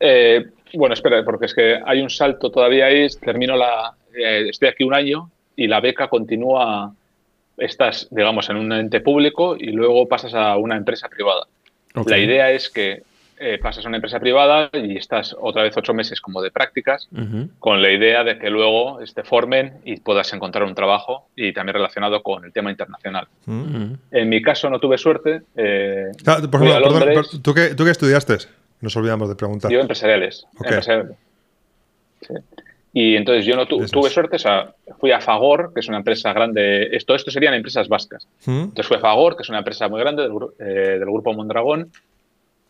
Eh, 0.00 0.46
bueno, 0.74 0.94
espera, 0.94 1.24
porque 1.24 1.46
es 1.46 1.54
que 1.54 1.80
hay 1.84 2.00
un 2.00 2.10
salto 2.10 2.50
todavía 2.50 2.86
ahí. 2.86 3.06
Termino 3.20 3.56
la. 3.56 3.94
Eh, 4.16 4.48
estoy 4.48 4.68
aquí 4.68 4.84
un 4.84 4.94
año 4.94 5.30
y 5.56 5.66
la 5.66 5.80
beca 5.80 6.08
continúa. 6.08 6.92
Estás, 7.56 8.06
digamos, 8.10 8.48
en 8.50 8.56
un 8.56 8.72
ente 8.72 9.00
público 9.00 9.56
y 9.58 9.72
luego 9.72 10.06
pasas 10.06 10.34
a 10.34 10.56
una 10.56 10.76
empresa 10.76 11.08
privada. 11.08 11.46
La 12.06 12.18
idea 12.18 12.52
es 12.52 12.70
que 12.70 13.02
eh, 13.40 13.58
pasas 13.58 13.84
a 13.84 13.88
una 13.88 13.98
empresa 13.98 14.18
privada 14.18 14.70
y 14.72 14.96
estás 14.96 15.36
otra 15.38 15.62
vez 15.62 15.76
ocho 15.76 15.94
meses 15.94 16.20
como 16.20 16.42
de 16.42 16.50
prácticas, 16.50 17.08
con 17.58 17.82
la 17.82 17.92
idea 17.92 18.24
de 18.24 18.38
que 18.38 18.50
luego 18.50 18.98
te 19.14 19.22
formen 19.22 19.74
y 19.84 20.00
puedas 20.00 20.32
encontrar 20.32 20.64
un 20.64 20.74
trabajo 20.74 21.28
y 21.36 21.52
también 21.52 21.74
relacionado 21.74 22.22
con 22.22 22.44
el 22.44 22.52
tema 22.52 22.70
internacional. 22.70 23.28
En 23.46 24.28
mi 24.28 24.42
caso 24.42 24.68
no 24.70 24.80
tuve 24.80 24.98
suerte. 24.98 25.42
Eh, 25.56 26.10
por 26.50 26.64
ejemplo, 26.64 27.22
¿tú, 27.42 27.54
qué, 27.54 27.74
¿tú, 27.74 27.84
qué, 27.84 27.90
estudiaste? 27.90 28.38
Nos 28.80 28.96
olvidamos 28.96 29.28
de 29.28 29.34
preguntar. 29.34 29.70
Yo 29.70 29.80
empresariales. 29.80 30.46
Y 32.92 33.16
entonces 33.16 33.44
yo 33.44 33.54
no 33.54 33.66
tuve 33.66 34.10
suerte, 34.10 34.36
o 34.36 34.38
sea, 34.38 34.74
fui 34.98 35.12
a 35.12 35.20
Fagor, 35.20 35.72
que 35.72 35.80
es 35.80 35.88
una 35.88 35.98
empresa 35.98 36.32
grande, 36.32 36.88
esto, 36.96 37.14
esto 37.14 37.30
serían 37.30 37.54
empresas 37.54 37.86
vascas. 37.88 38.26
Entonces 38.46 38.86
fui 38.86 38.96
a 38.96 39.00
Fagor, 39.00 39.36
que 39.36 39.42
es 39.42 39.48
una 39.48 39.58
empresa 39.58 39.88
muy 39.88 40.00
grande 40.00 40.22
del, 40.22 40.32
eh, 40.58 40.98
del 40.98 41.04
grupo 41.04 41.32
Mondragón, 41.32 41.92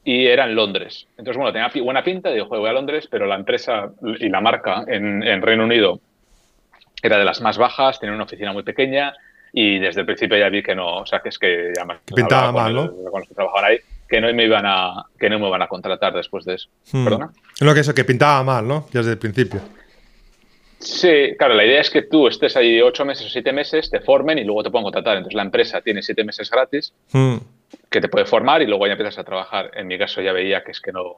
y 0.04 0.26
era 0.26 0.44
en 0.44 0.54
Londres. 0.54 1.06
Entonces, 1.16 1.36
bueno, 1.36 1.52
tenía 1.52 1.70
buena 1.84 2.02
pinta, 2.02 2.30
digo, 2.30 2.46
voy 2.46 2.68
a 2.68 2.72
Londres, 2.72 3.08
pero 3.10 3.26
la 3.26 3.34
empresa 3.34 3.90
y 4.18 4.28
la 4.28 4.40
marca 4.40 4.84
en, 4.86 5.22
en, 5.22 5.42
Reino 5.42 5.64
Unido 5.64 6.00
era 7.02 7.18
de 7.18 7.24
las 7.24 7.40
más 7.40 7.58
bajas, 7.58 8.00
tenía 8.00 8.14
una 8.14 8.24
oficina 8.24 8.52
muy 8.52 8.62
pequeña 8.62 9.14
y 9.52 9.78
desde 9.78 10.00
el 10.00 10.06
principio 10.06 10.38
ya 10.38 10.48
vi 10.48 10.62
que 10.62 10.74
no, 10.74 10.98
o 10.98 11.06
sea, 11.06 11.20
que 11.20 11.28
es 11.28 11.38
que 11.38 11.72
ya 11.76 11.86
pintaba 12.14 12.52
mal, 12.52 12.74
¿no? 12.74 12.90
Con 13.10 13.20
los 13.20 13.28
que 13.28 13.34
trabajaban 13.34 13.70
ahí, 13.70 13.78
que 14.08 14.20
no 14.20 14.32
me 14.32 14.44
iban 14.44 14.64
a, 14.66 15.04
que 15.18 15.28
no 15.28 15.38
me 15.38 15.48
iban 15.48 15.62
a 15.62 15.68
contratar 15.68 16.12
después 16.14 16.44
de 16.44 16.54
eso. 16.54 16.68
Hmm. 16.92 17.04
¿Perdona? 17.04 17.32
Lo 17.60 17.74
que 17.74 17.80
eso, 17.80 17.94
que 17.94 18.04
pintaba 18.04 18.42
mal, 18.42 18.66
¿no? 18.66 18.86
Ya 18.92 19.00
desde 19.00 19.12
el 19.12 19.18
principio. 19.18 19.60
Sí, 20.78 21.34
claro, 21.36 21.54
la 21.54 21.64
idea 21.64 21.80
es 21.80 21.90
que 21.90 22.02
tú 22.02 22.28
estés 22.28 22.56
ahí 22.56 22.80
ocho 22.80 23.04
meses 23.04 23.26
o 23.26 23.28
siete 23.28 23.52
meses, 23.52 23.90
te 23.90 24.00
formen 24.00 24.38
y 24.38 24.44
luego 24.44 24.62
te 24.62 24.70
puedan 24.70 24.84
contratar. 24.84 25.16
Entonces 25.16 25.34
la 25.34 25.42
empresa 25.42 25.80
tiene 25.80 26.02
siete 26.02 26.24
meses 26.24 26.48
gratis, 26.50 26.92
hmm. 27.12 27.36
Que 27.90 28.00
te 28.00 28.08
puede 28.08 28.26
formar 28.26 28.62
y 28.62 28.66
luego 28.66 28.86
ya 28.86 28.92
empiezas 28.92 29.18
a 29.18 29.24
trabajar. 29.24 29.70
En 29.74 29.86
mi 29.86 29.98
caso 29.98 30.20
ya 30.20 30.32
veía 30.32 30.62
que 30.62 30.72
es 30.72 30.80
que 30.80 30.92
no, 30.92 31.16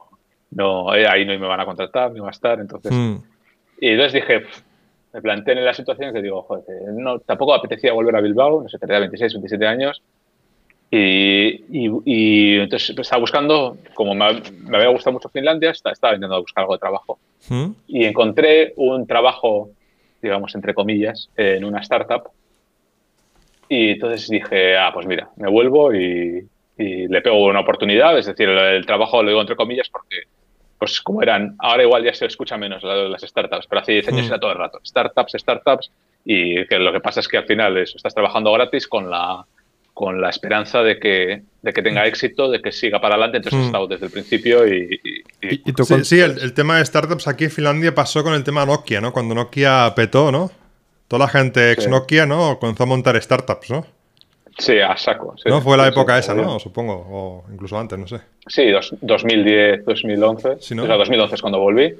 no 0.51 0.93
eh, 0.95 1.07
ahí 1.07 1.25
no 1.25 1.37
me 1.37 1.47
van 1.47 1.59
a 1.59 1.65
contratar, 1.65 2.11
no 2.11 2.23
va 2.23 2.29
a 2.29 2.31
estar. 2.31 2.59
Entonces, 2.59 2.91
hmm. 2.91 3.15
y 3.79 3.89
entonces 3.89 4.13
dije, 4.13 4.45
me 5.13 5.21
planteé 5.21 5.57
en 5.57 5.65
la 5.65 5.73
situación 5.73 6.13
que 6.13 6.21
digo, 6.21 6.41
joder, 6.43 6.63
no, 6.93 7.19
tampoco 7.19 7.53
apetecía 7.53 7.93
volver 7.93 8.15
a 8.15 8.21
Bilbao, 8.21 8.63
no 8.63 8.69
sé, 8.69 8.77
tenía 8.77 8.99
26, 8.99 9.33
27 9.33 9.67
años. 9.67 10.01
Y, 10.93 11.63
y, 12.03 12.59
entonces 12.59 12.97
estaba 12.97 13.21
buscando, 13.21 13.77
como 13.93 14.13
me, 14.13 14.25
había 14.25 14.89
gustado 14.89 15.13
mucho 15.13 15.29
Finlandia, 15.29 15.71
estaba, 15.71 15.93
estaba 15.93 16.15
intentando 16.15 16.41
buscar 16.41 16.63
algo 16.63 16.73
de 16.73 16.79
trabajo. 16.79 17.19
¿Mm? 17.47 17.71
Y 17.87 18.03
encontré 18.03 18.73
un 18.75 19.07
trabajo, 19.07 19.69
digamos, 20.21 20.53
entre 20.53 20.73
comillas, 20.73 21.29
en 21.37 21.63
una 21.63 21.79
startup. 21.79 22.29
Y 23.69 23.91
entonces 23.91 24.27
dije, 24.27 24.77
ah, 24.77 24.91
pues 24.93 25.07
mira, 25.07 25.29
me 25.37 25.49
vuelvo 25.49 25.93
y, 25.95 26.45
le 26.81 27.21
pego 27.21 27.45
una 27.45 27.61
oportunidad. 27.61 28.17
Es 28.17 28.25
decir, 28.25 28.49
el, 28.49 28.85
trabajo 28.85 29.21
lo 29.21 29.29
digo 29.29 29.41
entre 29.41 29.55
comillas 29.55 29.89
porque, 29.89 30.23
pues 30.77 31.01
como 31.01 31.21
eran, 31.21 31.55
ahora 31.59 31.83
igual 31.83 32.03
ya 32.03 32.13
se 32.13 32.25
escucha 32.25 32.57
menos 32.57 32.83
las 32.83 33.21
startups, 33.21 33.67
pero 33.67 33.81
hace 33.81 33.93
10 33.93 34.07
años 34.09 34.23
¿Mm? 34.23 34.27
era 34.29 34.39
todo 34.39 34.51
el 34.51 34.57
rato. 34.57 34.79
Startups, 34.83 35.33
startups. 35.37 35.91
Y 36.23 36.65
que 36.67 36.77
lo 36.77 36.93
que 36.93 36.99
pasa 36.99 37.19
es 37.19 37.27
que 37.27 37.37
al 37.37 37.45
final 37.45 37.77
eso, 37.77 37.97
estás 37.97 38.13
trabajando 38.13 38.51
gratis 38.51 38.87
con 38.87 39.09
la 39.09 39.45
con 39.93 40.21
la 40.21 40.29
esperanza 40.29 40.81
de 40.81 40.99
que, 40.99 41.43
de 41.61 41.73
que 41.73 41.81
tenga 41.81 42.07
éxito, 42.07 42.49
de 42.49 42.61
que 42.61 42.71
siga 42.71 42.99
para 42.99 43.15
adelante. 43.15 43.37
Entonces 43.37 43.59
he 43.59 43.63
mm. 43.63 43.65
estado 43.65 43.87
desde 43.87 44.05
el 44.05 44.11
principio 44.11 44.67
y... 44.67 44.99
sí, 46.03 46.19
el, 46.19 46.53
tema 46.53 46.77
de 46.77 46.85
startups 46.85 47.27
aquí 47.27 47.43
en 47.43 47.51
Finlandia 47.51 47.93
pasó 47.93 48.23
con 48.23 48.33
el 48.33 48.43
tema 48.43 48.65
Nokia, 48.65 49.01
¿no? 49.01 49.11
Cuando 49.11 49.35
Nokia 49.35 49.93
petó, 49.95 50.31
¿no? 50.31 50.49
Toda 51.07 51.25
la 51.25 51.27
gente 51.27 51.71
ex 51.73 51.87
Nokia, 51.87 52.25
¿no? 52.25 52.57
Comenzó 52.57 52.83
a 52.83 52.85
montar 52.87 53.21
startups, 53.21 53.69
¿no? 53.69 53.85
Sí, 54.57 54.79
a 54.79 54.95
saco. 54.97 55.35
¿No? 55.45 55.61
Fue 55.61 55.77
la 55.77 55.87
época 55.87 56.17
esa, 56.17 56.33
¿no? 56.33 56.59
Supongo, 56.59 56.93
o 56.93 57.45
incluso 57.51 57.77
antes, 57.77 57.97
no 57.97 58.07
sé. 58.07 58.19
Sí, 58.47 58.65
2010, 59.01 59.85
2011. 59.85 60.57
Sí, 60.59 60.75
¿no? 60.75 60.85
2011 60.85 61.35
es 61.35 61.41
cuando 61.41 61.59
volví. 61.59 61.95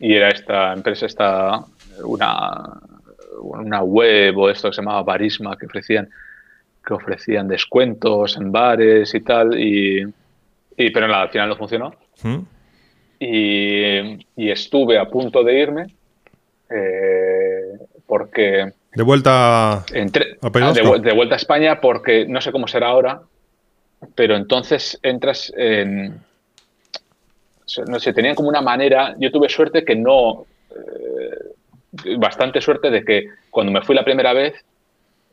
Y 0.00 0.14
era 0.14 0.28
esta 0.28 0.72
empresa, 0.72 1.06
esta, 1.06 1.64
una, 2.02 2.80
una 3.40 3.82
web 3.82 4.36
o 4.36 4.50
esto 4.50 4.68
que 4.68 4.74
se 4.74 4.82
llamaba 4.82 5.02
Barisma, 5.02 5.56
que 5.56 5.66
ofrecían 5.66 6.08
que 6.84 6.94
ofrecían 6.94 7.48
descuentos 7.48 8.36
en 8.36 8.52
bares 8.52 9.14
y 9.14 9.20
tal, 9.20 9.58
y, 9.58 10.04
pero 10.76 11.08
nada, 11.08 11.22
al 11.22 11.30
final 11.30 11.48
no 11.48 11.56
funcionó. 11.56 11.94
¿Mm? 12.22 12.38
Y, 13.18 14.50
estuve 14.50 14.98
a 14.98 15.06
punto 15.06 15.42
de 15.42 15.60
irme 15.60 15.86
eh, 16.70 17.78
porque... 18.06 18.72
De 18.94 19.02
vuelta 19.02 19.78
a, 19.78 19.84
de, 19.90 21.12
vuelta 21.14 21.34
a 21.34 21.36
España 21.36 21.80
porque 21.80 22.26
no 22.26 22.40
sé 22.40 22.52
cómo 22.52 22.68
será 22.68 22.88
ahora, 22.88 23.22
pero 24.14 24.36
entonces 24.36 24.98
entras 25.02 25.52
en... 25.56 26.20
No 27.88 27.98
sé, 27.98 28.12
tenían 28.12 28.34
como 28.34 28.50
una 28.50 28.60
manera, 28.60 29.16
yo 29.18 29.32
tuve 29.32 29.48
suerte 29.48 29.84
que 29.84 29.96
no... 29.96 30.46
Eh, 30.70 32.16
bastante 32.18 32.60
suerte 32.60 32.90
de 32.90 33.04
que 33.04 33.26
cuando 33.50 33.72
me 33.72 33.82
fui 33.82 33.94
la 33.94 34.04
primera 34.04 34.32
vez 34.32 34.54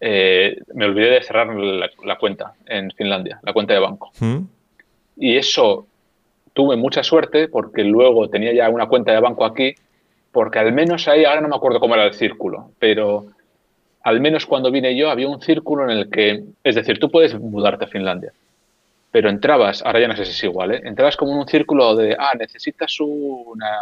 eh, 0.03 0.57
me 0.73 0.85
olvidé 0.85 1.11
de 1.11 1.23
cerrar 1.23 1.47
la, 1.55 2.17
cuenta 2.17 2.53
en 2.65 2.89
Finlandia, 2.91 3.39
la 3.43 3.53
cuenta 3.53 3.73
de 3.73 3.79
banco. 3.79 4.11
¿Mm? 4.19 4.39
Y 5.17 5.37
eso 5.37 5.85
tuve 6.53 6.75
mucha 6.75 7.03
suerte 7.03 7.47
porque 7.47 7.83
luego 7.83 8.27
tenía 8.27 8.51
ya 8.51 8.69
una 8.69 8.87
cuenta 8.87 9.11
de 9.11 9.19
banco 9.19 9.45
aquí, 9.45 9.75
porque 10.31 10.57
al 10.57 10.73
menos 10.73 11.07
ahí, 11.07 11.23
ahora 11.23 11.41
no 11.41 11.49
me 11.49 11.55
acuerdo 11.55 11.79
cómo 11.79 11.93
era 11.93 12.05
el 12.05 12.13
círculo, 12.13 12.71
pero 12.79 13.27
al 14.03 14.19
menos 14.19 14.45
cuando 14.45 14.71
vine 14.71 14.95
yo 14.95 15.09
había 15.09 15.27
un 15.27 15.41
círculo 15.41 15.83
en 15.83 15.97
el 15.97 16.09
que, 16.09 16.43
es 16.63 16.75
decir, 16.75 16.99
tú 16.99 17.09
puedes 17.09 17.37
mudarte 17.39 17.85
a 17.85 17.87
Finlandia, 17.87 18.31
pero 19.11 19.29
entrabas, 19.29 19.83
ahora 19.85 19.99
ya 19.99 20.07
no 20.07 20.15
sé 20.15 20.25
si 20.25 20.31
es 20.31 20.43
igual, 20.43 20.73
¿eh? 20.73 20.81
entrabas 20.85 21.17
como 21.17 21.33
en 21.33 21.39
un 21.39 21.47
círculo 21.47 21.95
de, 21.95 22.15
ah, 22.17 22.33
necesitas 22.37 22.97
una 22.99 23.77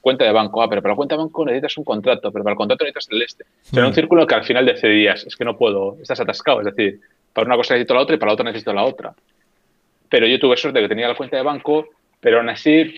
cuenta 0.00 0.24
de 0.24 0.32
banco, 0.32 0.62
ah, 0.62 0.68
pero 0.68 0.80
para 0.80 0.92
la 0.92 0.96
cuenta 0.96 1.16
de 1.16 1.22
banco 1.22 1.44
necesitas 1.44 1.76
un 1.78 1.84
contrato, 1.84 2.30
pero 2.32 2.44
para 2.44 2.52
el 2.52 2.56
contrato 2.56 2.84
necesitas 2.84 3.08
el 3.10 3.22
este. 3.22 3.44
O 3.44 3.74
sea, 3.74 3.84
un 3.84 3.90
hmm. 3.90 3.94
círculo 3.94 4.26
que 4.26 4.34
al 4.34 4.44
final 4.44 4.64
decidías, 4.64 5.26
es 5.26 5.36
que 5.36 5.44
no 5.44 5.56
puedo, 5.56 5.96
estás 6.00 6.20
atascado, 6.20 6.60
es 6.60 6.66
decir, 6.66 7.00
para 7.32 7.46
una 7.46 7.56
cosa 7.56 7.74
necesito 7.74 7.94
la 7.94 8.00
otra 8.00 8.14
y 8.14 8.18
para 8.18 8.30
la 8.30 8.34
otra 8.34 8.44
necesito 8.44 8.72
la 8.72 8.84
otra. 8.84 9.14
Pero 10.08 10.26
yo 10.26 10.38
tuve 10.38 10.56
suerte 10.56 10.78
de 10.78 10.84
que 10.84 10.88
tenía 10.88 11.08
la 11.08 11.14
cuenta 11.14 11.36
de 11.36 11.42
banco, 11.42 11.88
pero 12.20 12.38
aún 12.38 12.48
así, 12.48 12.94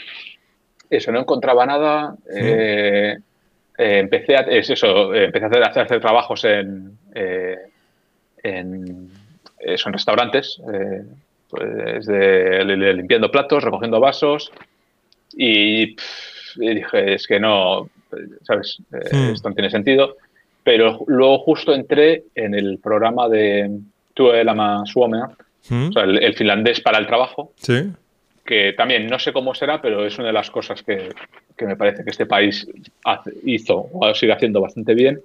eso, 0.88 1.12
no 1.12 1.20
encontraba 1.20 1.66
nada. 1.66 2.14
Eh, 2.32 3.16
eh, 3.80 3.98
empecé 3.98 4.36
a, 4.36 4.40
eso, 4.40 5.14
empecé 5.14 5.44
a 5.44 5.48
hacer, 5.48 5.82
hacer, 5.82 6.00
trabajos 6.00 6.44
en, 6.44 6.98
eh, 7.14 7.56
en, 8.42 9.10
eso, 9.58 9.88
en 9.88 9.92
restaurantes, 9.92 10.60
pues 11.48 12.06
de, 12.06 12.64
limpiando 12.94 13.30
platos, 13.30 13.64
recogiendo 13.64 14.00
vasos 14.00 14.52
y 15.36 15.96
y 16.56 16.74
dije, 16.74 17.14
es 17.14 17.26
que 17.26 17.38
no, 17.38 17.88
¿sabes? 18.42 18.78
Eh. 18.92 19.32
Esto 19.34 19.48
no 19.48 19.54
tiene 19.54 19.70
sentido. 19.70 20.16
Pero 20.62 21.04
luego 21.06 21.38
justo 21.38 21.74
entré 21.74 22.24
en 22.34 22.54
el 22.54 22.78
programa 22.78 23.28
de 23.28 23.78
Tuelama 24.14 24.84
Suomea, 24.84 25.30
hmm. 25.68 25.88
o 25.88 25.92
sea, 25.92 26.04
el, 26.04 26.34
finlandés 26.34 26.80
para 26.80 26.98
el 26.98 27.06
trabajo. 27.06 27.52
Sí. 27.56 27.90
Que 28.44 28.74
también 28.74 29.06
no 29.06 29.18
sé 29.18 29.32
cómo 29.32 29.54
será, 29.54 29.80
pero 29.80 30.04
es 30.04 30.18
una 30.18 30.28
de 30.28 30.32
las 30.32 30.50
cosas 30.50 30.82
que, 30.82 31.08
que 31.60 31.66
me 31.66 31.76
parece 31.76 32.02
que 32.02 32.10
este 32.10 32.24
país 32.24 32.66
hizo 33.44 33.90
o 33.92 34.14
sigue 34.14 34.32
haciendo 34.32 34.62
bastante 34.62 34.94
bien. 34.94 35.20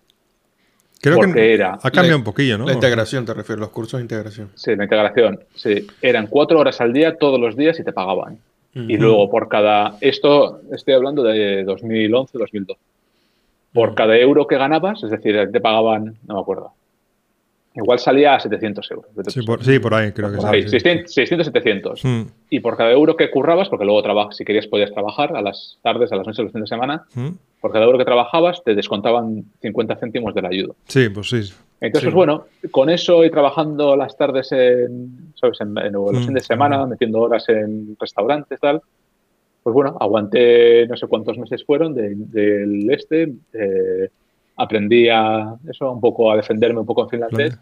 Creo 1.01 1.19
que 1.31 1.53
era, 1.53 1.79
ha 1.81 1.91
cambiado 1.91 2.17
un 2.17 2.25
poquillo, 2.25 2.57
¿no? 2.57 2.65
La 2.65 2.73
integración, 2.73 3.25
te 3.25 3.33
refiero, 3.33 3.61
los 3.61 3.69
cursos 3.69 3.99
de 3.99 4.03
integración. 4.03 4.49
Sí, 4.55 4.75
la 4.75 4.83
integración, 4.83 5.39
sí. 5.53 5.87
Eran 6.01 6.27
cuatro 6.27 6.59
horas 6.59 6.81
al 6.81 6.91
día, 6.91 7.17
todos 7.17 7.39
los 7.39 7.55
días 7.55 7.79
y 7.79 7.83
te 7.83 7.93
pagaban. 7.93 8.37
Y 8.73 8.97
luego 8.97 9.29
por 9.29 9.47
cada, 9.47 9.95
esto 10.01 10.59
estoy 10.73 10.95
hablando 10.95 11.23
de 11.23 11.65
2011-2012, 11.65 12.75
por 13.71 13.95
cada 13.95 14.17
euro 14.17 14.45
que 14.45 14.57
ganabas, 14.57 15.01
es 15.01 15.11
decir, 15.11 15.49
te 15.49 15.61
pagaban, 15.61 16.17
no 16.27 16.35
me 16.35 16.41
acuerdo, 16.41 16.73
igual 17.75 17.99
salía 17.99 18.35
a 18.35 18.39
700 18.39 18.91
euros. 18.91 19.05
Sí 19.61 19.79
por, 19.79 19.93
ahí 19.93 20.11
creo 20.11 20.31
que 20.31 20.69
sí. 20.69 20.79
600, 20.79 21.45
700. 21.45 22.05
Mm. 22.05 22.21
Y 22.49 22.59
por 22.59 22.77
cada 22.77 22.91
euro 22.91 23.15
que 23.15 23.29
currabas, 23.29 23.69
porque 23.69 23.85
luego 23.85 24.01
trabajas, 24.01 24.37
si 24.37 24.45
querías 24.45 24.67
podías 24.67 24.91
trabajar 24.91 25.35
a 25.35 25.41
las 25.41 25.77
tardes, 25.81 26.11
a 26.11 26.15
las 26.15 26.25
noches, 26.25 26.39
a 26.39 26.43
los 26.43 26.51
fines 26.51 26.69
de 26.69 26.75
semana, 26.75 27.05
mm. 27.13 27.29
por 27.59 27.71
cada 27.71 27.85
euro 27.85 27.97
que 27.97 28.05
trabajabas 28.05 28.63
te 28.63 28.75
descontaban 28.75 29.43
50 29.61 29.95
céntimos 29.97 30.33
del 30.33 30.45
ayuda. 30.45 30.73
Sí, 30.87 31.09
pues 31.09 31.29
sí. 31.29 31.53
Entonces, 31.81 32.13
bueno, 32.13 32.45
con 32.71 32.89
eso 32.89 33.25
y 33.25 33.29
trabajando 33.29 33.95
las 33.97 34.17
tardes 34.17 34.51
en, 34.53 35.33
¿sabes? 35.35 35.59
en, 35.59 35.75
los 35.91 36.13
mm, 36.13 36.25
fines 36.25 36.43
de 36.43 36.47
semana, 36.47 36.85
metiendo 36.85 37.19
horas 37.19 37.47
en 37.49 37.97
restaurantes, 37.99 38.59
tal, 38.59 38.81
pues 39.61 39.73
bueno, 39.73 39.97
aguanté 39.99 40.87
no 40.87 40.95
sé 40.95 41.07
cuántos 41.07 41.37
meses 41.37 41.65
fueron 41.65 41.93
del 41.93 42.89
este, 42.89 43.33
aprendí 44.55 45.09
a 45.09 45.55
eso, 45.69 45.91
un 45.91 46.01
poco 46.01 46.31
a 46.31 46.37
defenderme 46.37 46.79
un 46.79 46.85
poco 46.85 47.03
en 47.03 47.09
finlandés. 47.09 47.57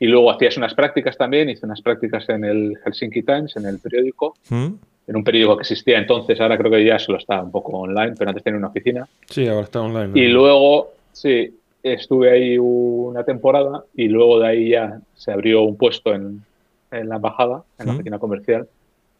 Y 0.00 0.06
luego 0.06 0.30
hacías 0.30 0.56
unas 0.56 0.74
prácticas 0.74 1.16
también, 1.16 1.50
hice 1.50 1.66
unas 1.66 1.82
prácticas 1.82 2.28
en 2.28 2.44
el 2.44 2.76
Helsinki 2.84 3.22
Times, 3.22 3.56
en 3.56 3.66
el 3.66 3.80
periódico, 3.80 4.36
¿Mm? 4.48 4.66
en 5.08 5.16
un 5.16 5.24
periódico 5.24 5.56
que 5.56 5.62
existía 5.62 5.98
entonces, 5.98 6.40
ahora 6.40 6.56
creo 6.56 6.70
que 6.70 6.84
ya 6.84 6.98
solo 6.98 7.18
está 7.18 7.42
un 7.42 7.50
poco 7.50 7.78
online, 7.78 8.14
pero 8.16 8.30
antes 8.30 8.44
tenía 8.44 8.58
una 8.58 8.68
oficina. 8.68 9.08
Sí, 9.28 9.48
ahora 9.48 9.64
está 9.64 9.80
online. 9.80 10.12
Y 10.14 10.28
luego, 10.28 10.92
sí, 11.12 11.52
estuve 11.82 12.30
ahí 12.30 12.58
una 12.58 13.24
temporada 13.24 13.84
y 13.94 14.06
luego 14.08 14.38
de 14.38 14.46
ahí 14.46 14.68
ya 14.70 15.00
se 15.16 15.32
abrió 15.32 15.62
un 15.62 15.76
puesto 15.76 16.14
en, 16.14 16.42
en 16.92 17.08
la 17.08 17.16
embajada, 17.16 17.64
en 17.78 17.86
la 17.86 17.92
¿Mm? 17.92 17.96
oficina 17.96 18.18
comercial, 18.20 18.68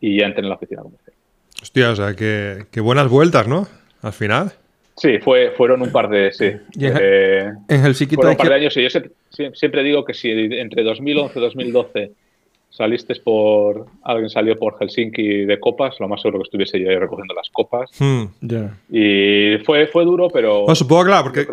y 0.01 0.21
ya 0.21 0.27
entré 0.27 0.43
en 0.43 0.49
la 0.49 0.55
oficina 0.55 0.83
comercial. 0.83 1.17
Hostia, 1.61 1.91
o 1.91 1.97
sea, 1.97 2.15
que, 2.15 2.67
que 2.71 2.81
buenas 2.81 3.09
vueltas, 3.09 3.49
¿no? 3.49 3.67
Al 4.03 4.13
final. 4.13 4.53
Sí, 4.99 5.19
fue, 5.19 5.53
fueron 5.57 5.83
un 5.83 5.93
par 5.93 6.09
de. 6.09 6.33
Sí. 6.33 6.51
Eh, 6.81 7.53
en 7.69 7.83
Helsinki 7.85 8.17
fueron 8.17 8.33
un 8.33 8.37
par 8.37 8.49
de 8.49 8.55
años. 8.55 8.77
Y 8.77 8.83
yo 8.83 9.01
siempre, 9.53 9.83
digo 9.83 10.05
que 10.05 10.13
si 10.13 10.31
entre 10.31 10.83
2011 10.83 11.39
y 11.39 11.43
2012 11.43 12.13
saliste 12.69 13.15
por. 13.23 13.87
Alguien 14.03 14.29
salió 14.29 14.59
por 14.59 14.77
Helsinki 14.77 15.45
de 15.45 15.61
copas, 15.61 15.95
lo 16.01 16.09
más 16.09 16.21
seguro 16.21 16.41
que 16.41 16.45
estuviese 16.45 16.81
yo 16.81 16.91
ahí 16.91 16.99
recogiendo 16.99 17.33
las 17.33 17.49
copas. 17.51 17.91
Hmm. 18.01 18.25
Y 18.91 19.59
fue, 19.65 19.87
fue 19.87 20.05
duro, 20.05 20.31
pero. 20.31 20.65
No, 20.67 20.75
supongo, 20.75 21.05
claro, 21.05 21.25
porque 21.25 21.47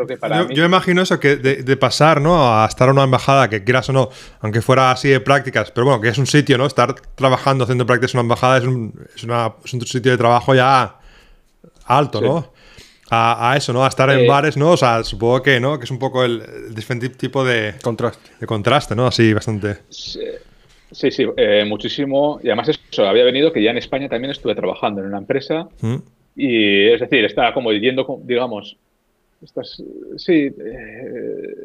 yo, 0.55 0.65
imagino 0.65 1.03
eso, 1.03 1.19
que 1.19 1.35
de, 1.35 1.77
pasar, 1.77 2.21
¿no? 2.21 2.51
A 2.51 2.65
estar 2.65 2.87
en 2.87 2.93
una 2.93 3.03
embajada, 3.03 3.47
que 3.47 3.63
quieras 3.63 3.87
o 3.89 3.93
no, 3.93 4.09
aunque 4.41 4.61
fuera 4.61 4.89
así 4.89 5.09
de 5.09 5.19
prácticas, 5.19 5.69
pero 5.69 5.85
bueno, 5.85 6.01
que 6.01 6.09
es 6.09 6.17
un 6.17 6.27
sitio, 6.27 6.57
¿no? 6.57 6.65
Estar 6.65 6.95
trabajando, 7.13 7.63
haciendo 7.65 7.85
prácticas 7.85 8.15
en 8.15 8.19
una 8.19 8.25
embajada 8.25 8.57
es 8.57 8.63
un, 8.63 8.93
es, 9.15 9.23
una, 9.23 9.53
es 9.63 9.73
un 9.73 9.81
sitio 9.81 10.11
de 10.11 10.17
trabajo 10.17 10.55
ya 10.55 10.97
alto, 11.85 12.21
¿no? 12.21 12.54
A, 13.09 13.53
eso, 13.55 13.71
¿no? 13.73 13.85
A 13.85 13.87
estar 13.87 14.09
en 14.09 14.27
bares, 14.27 14.57
¿no? 14.57 14.71
O 14.71 14.77
sea, 14.77 15.03
supongo 15.03 15.41
que, 15.43 15.59
¿no? 15.59 15.77
Que 15.77 15.85
es 15.85 15.91
un 15.91 15.99
poco 15.99 16.23
el, 16.23 16.41
diferente 16.73 17.09
tipo 17.09 17.45
de 17.45 17.75
contraste. 17.83 18.31
De 18.39 18.47
contraste, 18.47 18.95
¿no? 18.95 19.07
Así, 19.07 19.33
bastante. 19.33 19.77
Sí, 19.89 21.11
sí, 21.11 21.25
eh, 21.37 21.65
muchísimo. 21.67 22.39
Y 22.41 22.47
además 22.47 22.69
eso, 22.69 23.07
había 23.07 23.23
venido 23.23 23.51
que 23.51 23.61
ya 23.61 23.71
en 23.71 23.77
España 23.77 24.09
también 24.09 24.31
estuve 24.31 24.55
trabajando 24.55 25.01
en 25.01 25.07
una 25.07 25.17
empresa. 25.19 25.67
Mm. 25.81 25.95
Y 26.35 26.87
es 26.87 26.99
decir, 26.99 27.23
estaba 27.25 27.53
como 27.53 27.71
yendo, 27.71 28.19
digamos, 28.23 28.75
estás, 29.41 29.81
sí, 30.17 30.51
eh, 30.65 31.55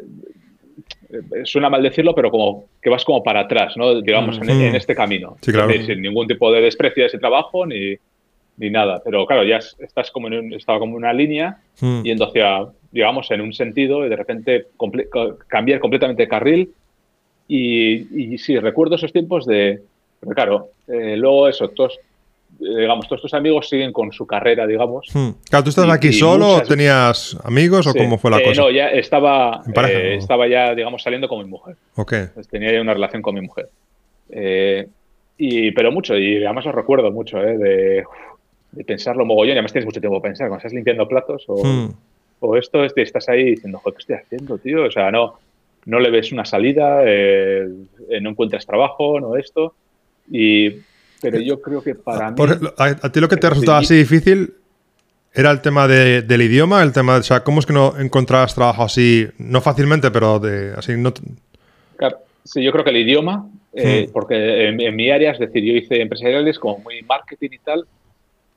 suena 1.44 1.70
mal 1.70 1.83
decirlo, 1.83 2.14
pero 2.14 2.31
como 2.31 2.64
que 2.81 2.90
vas 2.90 3.05
como 3.05 3.22
para 3.22 3.40
atrás, 3.40 3.76
¿no? 3.76 4.00
Digamos, 4.00 4.38
en, 4.38 4.72
mm. 4.72 4.76
este 4.76 4.94
camino. 4.94 5.37
Sí, 5.40 5.53
claro. 5.53 5.72
sin 5.72 6.03
ningún 6.03 6.26
tipo 6.26 6.53
de 6.53 6.61
desprecio 6.61 7.03
de 7.03 7.09
ese 7.09 7.18
trabajo 7.18 7.66
ni 7.66 7.96
ni 8.61 8.70
nada. 8.70 9.01
Pero 9.03 9.27
claro, 9.27 9.42
ya 9.42 9.57
estás 9.57 10.11
como 10.11 10.29
en 10.29 10.53
estaba 10.53 10.79
como 10.79 10.94
una 10.94 11.12
línea 11.12 11.59
hmm. 11.81 12.03
yendo 12.03 12.27
hacia, 12.27 12.66
digamos, 12.92 13.31
en 13.31 13.40
un 13.40 13.53
sentido 13.55 14.07
y 14.07 14.11
de 14.11 14.16
repente 14.16 14.66
cambiar 15.49 15.81
completamente 15.81 16.23
de 16.23 16.29
carril. 16.29 16.70
Y, 17.49 18.35
y, 18.35 18.38
sí, 18.38 18.57
recuerdo 18.61 18.94
esos 18.94 19.12
tiempos 19.12 19.44
de, 19.44 19.81
claro, 20.35 20.68
eh, 20.87 21.16
luego 21.16 21.49
eso, 21.49 21.68
todos, 21.70 21.99
digamos, 22.61 23.09
todos 23.09 23.23
tus 23.23 23.35
amigos 23.35 23.68
siguen 23.68 23.92
con 23.92 24.12
su 24.12 24.25
carrera, 24.25 24.68
digamos. 24.68 25.09
Hmm. 25.12 25.31
Claro, 25.49 25.64
¿tú 25.64 25.70
estás 25.70 25.90
aquí 25.90 26.12
solo 26.12 26.57
o 26.57 26.61
tenías 26.61 27.37
amigos 27.42 27.88
o 27.88 27.94
cómo 27.94 28.18
fue 28.18 28.31
la 28.31 28.38
eh, 28.38 28.44
cosa? 28.44 28.61
No, 28.61 28.70
ya 28.70 28.90
estaba, 28.90 29.62
eh, 29.88 30.16
estaba 30.16 30.46
ya, 30.46 30.75
digamos, 30.75 31.03
saliendo 31.03 31.29
con 31.29 31.38
mi 31.38 31.46
mujer. 31.46 31.77
Ok. 31.96 32.12
tenía 32.51 32.73
ya 32.73 32.81
una 32.81 32.94
relación 32.94 33.23
con 33.23 33.35
mi 33.35 33.40
mujer. 33.40 33.68
y, 35.38 35.70
pero 35.73 35.90
mucho, 35.90 36.16
y 36.16 36.44
además 36.44 36.66
os 36.66 36.75
recuerdo 36.75 37.11
mucho, 37.11 37.38
de, 37.38 38.05
de 38.72 38.85
pensarlo 38.85 39.24
mogollón, 39.24 39.50
y 39.50 39.52
además 39.52 39.72
tienes 39.72 39.87
mucho 39.87 40.00
tiempo 40.00 40.20
para 40.20 40.30
pensar, 40.30 40.48
cuando 40.48 40.59
estás 40.59 40.72
limpiando 40.72 41.09
platos 41.09 41.44
o, 41.48 41.64
hmm. 41.64 41.94
o 42.40 42.56
esto, 42.56 42.85
este, 42.85 43.02
estás 43.02 43.28
ahí 43.28 43.44
diciendo, 43.50 43.78
joder, 43.78 43.96
¿qué 43.96 44.00
estoy 44.00 44.16
haciendo, 44.16 44.59
tío? 44.59 44.85
O 44.85 44.90
sea, 44.90 45.11
no, 45.11 45.38
no 45.87 45.98
le 45.98 46.11
ves 46.11 46.33
una 46.33 46.44
salida, 46.44 47.02
eh, 47.04 47.68
eh, 48.09 48.20
no 48.20 48.30
encuentras 48.30 48.66
trabajo, 48.66 49.20
no 49.20 49.37
esto. 49.37 49.74
Y, 50.30 50.70
pero 51.20 51.38
yo 51.40 51.61
creo 51.61 51.83
que 51.83 51.94
para 51.94 52.30
mí... 52.30 52.37
a, 52.78 53.12
ti 53.12 53.20
lo 53.20 53.28
que 53.28 53.37
te 53.37 53.48
resultaba 53.48 53.78
así 53.78 53.96
difícil 53.96 54.54
era 55.33 55.50
el 55.50 55.61
tema 55.61 55.87
del 55.87 56.42
idioma, 56.42 56.83
el 56.83 56.92
tema, 56.92 57.16
o 57.16 57.22
sea, 57.22 57.40
¿cómo 57.40 57.61
es 57.61 57.66
que 57.66 57.72
no 57.72 57.98
encontrabas 57.98 58.54
trabajo 58.54 58.83
así, 58.83 59.28
no 59.38 59.61
fácilmente, 59.61 60.11
pero 60.11 60.38
de 60.38 60.72
así 60.76 60.96
no... 60.96 61.12
Claro, 61.96 62.18
sí, 62.44 62.62
yo 62.62 62.72
creo 62.72 62.85
que 62.85 62.90
el 62.90 62.96
idioma, 62.96 63.48
eh, 63.72 64.06
hmm. 64.09 64.12
porque 64.12 64.68
en, 64.68 64.80
en, 64.80 64.96
mi 64.96 65.11
área, 65.11 65.33
es 65.33 65.38
decir, 65.38 65.62
yo 65.62 65.74
hice 65.74 66.00
empresariales 66.00 66.59
como 66.59 66.78
muy 66.78 67.02
marketing 67.02 67.50
y 67.52 67.59
tal, 67.59 67.87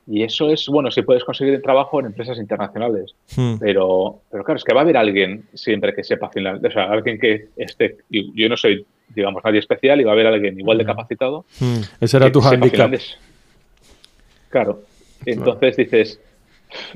y 0.06 0.22
eso 0.22 0.50
es, 0.50 0.66
bueno, 0.68 0.90
si 0.90 1.02
puedes 1.02 1.24
conseguir 1.24 1.62
trabajo 1.62 1.98
en 1.98 2.06
empresas 2.06 2.38
internacionales. 2.38 3.14
Hmm. 3.34 3.54
Pero, 3.58 4.20
pero 4.30 4.44
claro, 4.44 4.58
es 4.58 4.64
que 4.64 4.74
va 4.74 4.80
a 4.80 4.82
haber 4.82 4.96
alguien 4.96 5.44
siempre 5.54 5.94
que 5.94 6.04
sepa 6.04 6.28
finlandés. 6.28 6.72
O 6.72 6.74
sea, 6.74 6.84
alguien 6.84 7.18
que 7.18 7.48
esté. 7.56 7.96
Yo 8.10 8.48
no 8.48 8.56
soy, 8.56 8.86
digamos, 9.14 9.42
nadie 9.42 9.60
especial 9.60 10.00
y 10.00 10.04
va 10.04 10.10
a 10.10 10.14
haber 10.14 10.26
alguien 10.26 10.58
igual 10.58 10.78
de 10.78 10.84
hmm. 10.84 10.88
capacitado. 10.88 11.44
Hmm. 11.58 11.80
Ese 12.00 12.16
era 12.18 12.30
tu 12.30 12.40
handicap. 12.42 12.92
Claro. 14.50 14.82
Entonces 15.24 15.76
dices, 15.76 16.20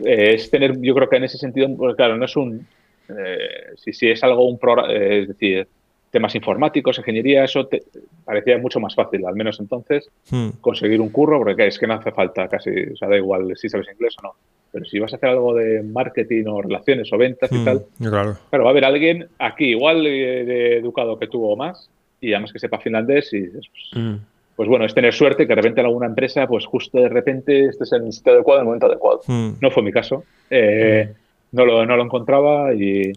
eh, 0.05 0.35
es 0.35 0.51
tener, 0.51 0.79
yo 0.81 0.95
creo 0.95 1.09
que 1.09 1.17
en 1.17 1.25
ese 1.25 1.39
sentido, 1.39 1.69
claro, 1.97 2.17
no 2.17 2.25
es 2.27 2.37
un. 2.37 2.67
Eh, 3.09 3.73
si, 3.77 3.95
si 3.95 4.11
es 4.11 4.23
algo, 4.23 4.47
un 4.47 4.59
programa, 4.59 4.93
eh, 4.93 5.23
es 5.23 5.29
decir, 5.29 5.67
temas 6.11 6.35
informáticos, 6.35 6.99
ingeniería, 6.99 7.45
eso 7.45 7.67
te, 7.67 7.83
parecía 8.25 8.59
mucho 8.59 8.81
más 8.81 8.95
fácil, 8.95 9.27
al 9.27 9.35
menos 9.35 9.61
entonces, 9.61 10.09
hmm. 10.31 10.61
conseguir 10.61 11.01
un 11.01 11.11
curro, 11.11 11.39
porque 11.39 11.67
es 11.67 11.79
que 11.79 11.87
no 11.87 11.95
hace 11.95 12.13
falta 12.13 12.49
casi, 12.49 12.71
o 12.71 12.97
sea, 12.97 13.09
da 13.09 13.17
igual 13.17 13.53
si 13.57 13.69
sabes 13.69 13.89
inglés 13.93 14.15
o 14.19 14.23
no. 14.23 14.35
Pero 14.71 14.85
si 14.85 14.99
vas 14.99 15.13
a 15.13 15.17
hacer 15.17 15.31
algo 15.31 15.55
de 15.55 15.83
marketing 15.83 16.45
o 16.47 16.61
relaciones 16.61 17.11
o 17.13 17.19
ventas 17.19 17.51
y 17.51 17.57
hmm, 17.57 17.65
tal, 17.65 17.87
claro. 17.99 18.37
va 18.53 18.67
a 18.67 18.71
haber 18.71 18.85
alguien 18.85 19.29
aquí 19.39 19.71
igual 19.71 20.05
de, 20.05 20.79
educado 20.79 21.19
que 21.19 21.27
tú 21.27 21.45
o 21.45 21.57
más, 21.57 21.91
y 22.21 22.33
además 22.33 22.53
que 22.53 22.59
sepa 22.59 22.79
finlandés 22.79 23.33
y 23.33 23.47
pues, 23.47 23.69
hmm. 23.95 24.15
pues, 24.57 24.69
bueno, 24.69 24.85
es 24.85 24.95
tener 24.95 25.15
suerte 25.15 25.45
que 25.45 25.55
de 25.55 25.57
repente 25.57 25.81
en 25.81 25.87
alguna 25.87 26.07
empresa, 26.07 26.47
pues 26.47 26.67
justo 26.67 26.99
de 26.99 27.09
repente 27.09 27.67
estés 27.67 27.93
en 27.93 28.07
el 28.07 28.13
sitio 28.13 28.33
adecuado, 28.33 28.61
en 28.61 28.63
el 28.63 28.67
momento 28.67 28.87
adecuado. 28.87 29.21
No 29.61 29.71
fue 29.71 29.83
mi 29.83 29.93
caso. 29.93 30.25
Eh, 30.51 31.13
no, 31.53 31.65
lo, 31.65 31.87
no 31.87 31.97
lo 31.97 32.03
encontraba 32.03 32.75
y, 32.75 33.13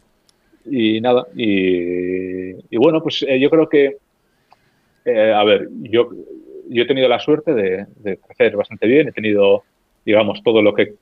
y 0.65 1.01
nada, 1.01 1.25
y, 1.35 2.53
bueno, 2.77 3.01
pues 3.01 3.25
eh, 3.27 3.39
yo 3.39 3.49
creo 3.49 3.69
que, 3.69 3.97
eh, 5.05 5.33
a 5.33 5.43
ver, 5.43 5.67
yo, 5.81 6.09
yo 6.69 6.83
he 6.83 6.87
tenido 6.87 7.07
la 7.07 7.19
suerte 7.19 7.53
de, 7.53 8.17
crecer 8.17 8.55
bastante 8.55 8.87
bien, 8.87 9.07
he 9.07 9.11
tenido, 9.11 9.63
digamos, 10.05 10.41
todo 10.43 10.61
lo 10.61 10.73
que, 10.73 10.93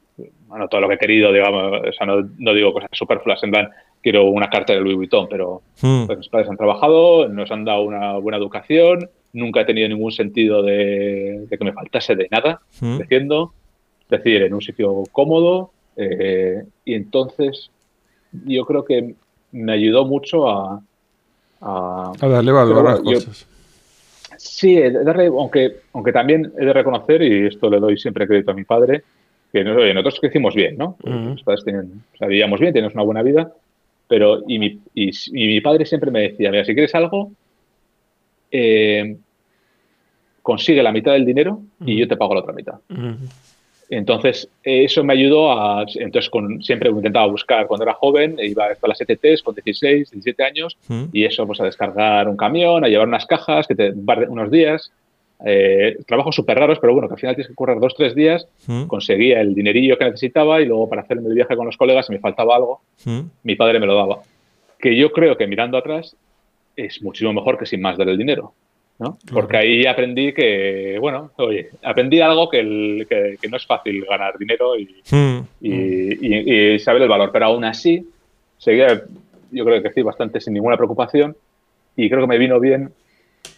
bueno, 0.48 0.68
todo 0.68 0.82
lo 0.82 0.88
que 0.88 0.96
he 0.96 1.00
querido, 1.00 1.32
digamos, 1.32 1.82
o 1.88 1.94
sea, 1.94 2.08
no, 2.08 2.54
digo 2.54 2.74
cosas 2.74 2.90
superfluas, 2.94 3.44
en 3.44 3.52
plan, 3.52 3.70
quiero 4.02 4.26
una 4.26 4.50
carta 4.50 4.74
de 4.74 4.82
Louis 4.82 4.96
Vuitton, 4.96 5.28
pero 5.30 5.62
hmm. 5.82 6.06
pues, 6.06 6.18
mis 6.18 6.30
padres 6.30 6.50
han 6.50 6.58
trabajado, 6.58 7.28
nos 7.28 7.52
han 7.52 7.66
dado 7.66 7.84
una 7.84 8.18
buena 8.18 8.38
educación, 8.38 9.10
nunca 9.34 9.62
he 9.62 9.66
tenido 9.66 9.88
ningún 9.88 10.12
sentido 10.12 10.64
de, 10.64 11.46
que 11.50 11.64
me 11.64 11.74
faltase 11.74 12.16
de 12.16 12.28
nada, 12.32 12.62
hmm. 12.82 12.98
creciendo, 12.98 13.54
es 14.02 14.10
decir, 14.10 14.42
en 14.42 14.54
un 14.54 14.62
sitio 14.62 15.04
cómodo, 15.12 15.72
eh, 15.96 16.64
y 16.86 16.94
entonces 16.94 17.72
yo 18.32 18.66
creo 18.66 18.86
que 18.86 19.16
me 19.52 19.74
ayudó 19.74 20.06
mucho 20.06 20.50
a... 20.50 20.82
A, 21.62 22.14
darle 22.22 22.52
valor 22.52 22.88
a 22.88 22.92
las 22.92 23.00
cosas. 23.02 23.48
sí, 24.38 24.80
darle, 24.80 25.28
aunque, 25.28 25.82
aunque 25.94 26.14
también 26.14 26.54
he 26.58 26.66
de 26.66 26.74
reconocer, 26.74 27.22
y 27.22 27.48
esto 27.48 27.70
le 27.70 27.80
doy 27.80 27.98
siempre 27.98 28.28
crédito 28.28 28.52
a 28.52 28.54
mi 28.54 28.64
padre, 28.64 29.04
que 29.52 29.64
nosotros 29.64 30.20
crecimos 30.22 30.56
bien, 30.56 30.78
¿no? 30.78 30.96
Tenían, 31.66 32.04
o 32.14 32.18
sea, 32.18 32.28
vivíamos 32.28 32.60
bien, 32.60 32.72
teníamos 32.72 32.94
una 32.94 33.04
buena 33.04 33.24
vida, 33.24 33.52
pero 34.08 34.42
y 34.48 34.60
mi, 34.60 34.80
y, 34.94 35.12
mi 35.32 35.62
padre 35.62 35.86
siempre 35.86 36.12
me 36.12 36.22
decía, 36.22 36.52
mira, 36.52 36.66
si 36.66 36.74
quieres 36.74 36.94
algo, 36.96 37.32
eh, 38.52 39.18
consigue 40.42 40.82
la 40.82 40.92
mitad 40.92 41.14
del 41.14 41.26
dinero 41.26 41.62
y 41.86 41.98
yo 41.98 42.08
te 42.08 42.18
pago 42.18 42.34
la 42.34 42.42
otra 42.42 42.54
mitad. 42.54 42.76
Entonces, 43.90 44.48
eso 44.64 45.04
me 45.04 45.14
ayudó 45.14 45.52
a. 45.52 45.84
Entonces, 45.96 46.30
con, 46.30 46.62
siempre 46.62 46.90
intentaba 46.90 47.26
buscar 47.26 47.66
cuando 47.66 47.86
era 47.86 47.94
joven, 47.94 48.38
iba 48.40 48.66
a 48.66 48.88
las 48.88 49.02
ETTs 49.02 49.42
con 49.42 49.56
16, 49.56 50.12
17 50.12 50.44
años, 50.44 50.78
mm. 50.88 51.06
y 51.12 51.26
eso, 51.26 51.48
pues 51.48 51.60
a 51.60 51.66
descargar 51.66 52.28
un 52.28 52.38
camión, 52.38 52.84
a 52.84 52.88
llevar 52.88 53.08
unas 53.08 53.26
cajas, 53.26 53.68
que 53.68 53.76
te 53.76 53.92
unos 53.92 54.52
días. 54.52 54.92
Eh, 55.46 55.98
trabajos 56.06 56.36
súper 56.36 56.60
raros, 56.60 56.80
pero 56.80 56.94
bueno, 56.94 57.08
que 57.08 57.14
al 57.14 57.20
final 57.20 57.34
tienes 57.34 57.48
que 57.48 57.56
correr 57.56 57.80
dos, 57.80 57.96
tres 57.96 58.14
días. 58.14 58.48
Mm. 58.68 58.86
Conseguía 58.86 59.42
el 59.42 59.56
dinerillo 59.56 59.98
que 59.98 60.06
necesitaba 60.06 60.62
y 60.62 60.66
luego 60.66 60.88
para 60.88 61.02
hacerme 61.02 61.30
el 61.30 61.34
viaje 61.34 61.56
con 61.56 61.66
los 61.66 61.78
colegas, 61.78 62.06
si 62.06 62.14
me 62.14 62.20
faltaba 62.20 62.56
algo, 62.56 62.82
mm. 63.06 63.22
mi 63.44 63.56
padre 63.56 63.80
me 63.80 63.88
lo 63.88 63.96
daba. 63.96 64.20
Que 64.78 64.96
yo 64.96 65.12
creo 65.12 65.36
que 65.36 65.48
mirando 65.48 65.78
atrás 65.78 66.16
es 66.76 67.02
muchísimo 67.02 67.34
mejor 67.34 67.58
que 67.58 67.66
sin 67.66 67.82
más 67.82 67.98
dar 67.98 68.10
el 68.10 68.18
dinero. 68.18 68.54
¿No? 69.00 69.18
Porque 69.32 69.58
ahí 69.58 69.86
aprendí 69.86 70.34
que, 70.34 70.98
bueno, 71.00 71.32
oye, 71.38 71.70
aprendí 71.84 72.20
algo 72.20 72.50
que, 72.50 72.62
no 73.50 73.58
es 73.58 73.66
fácil 73.66 74.06
ganar 74.06 74.38
dinero 74.38 74.74
hmm. 75.10 75.40
y, 75.62 76.80
saber 76.80 77.02
el 77.02 77.10
valor, 77.10 77.32
pero 77.32 77.46
aún 77.46 77.64
así 77.64 78.06
seguía, 78.58 79.02
yo 79.52 79.66
creo 79.66 79.82
que 79.82 79.94
sí, 79.94 80.02
bastante 80.02 80.42
sin 80.42 80.54
ninguna 80.54 80.76
preocupación 80.76 81.36
y 81.96 82.10
creo 82.10 82.22
que 82.22 82.28
me 82.28 82.38
vino 82.38 82.60
bien 82.60 82.92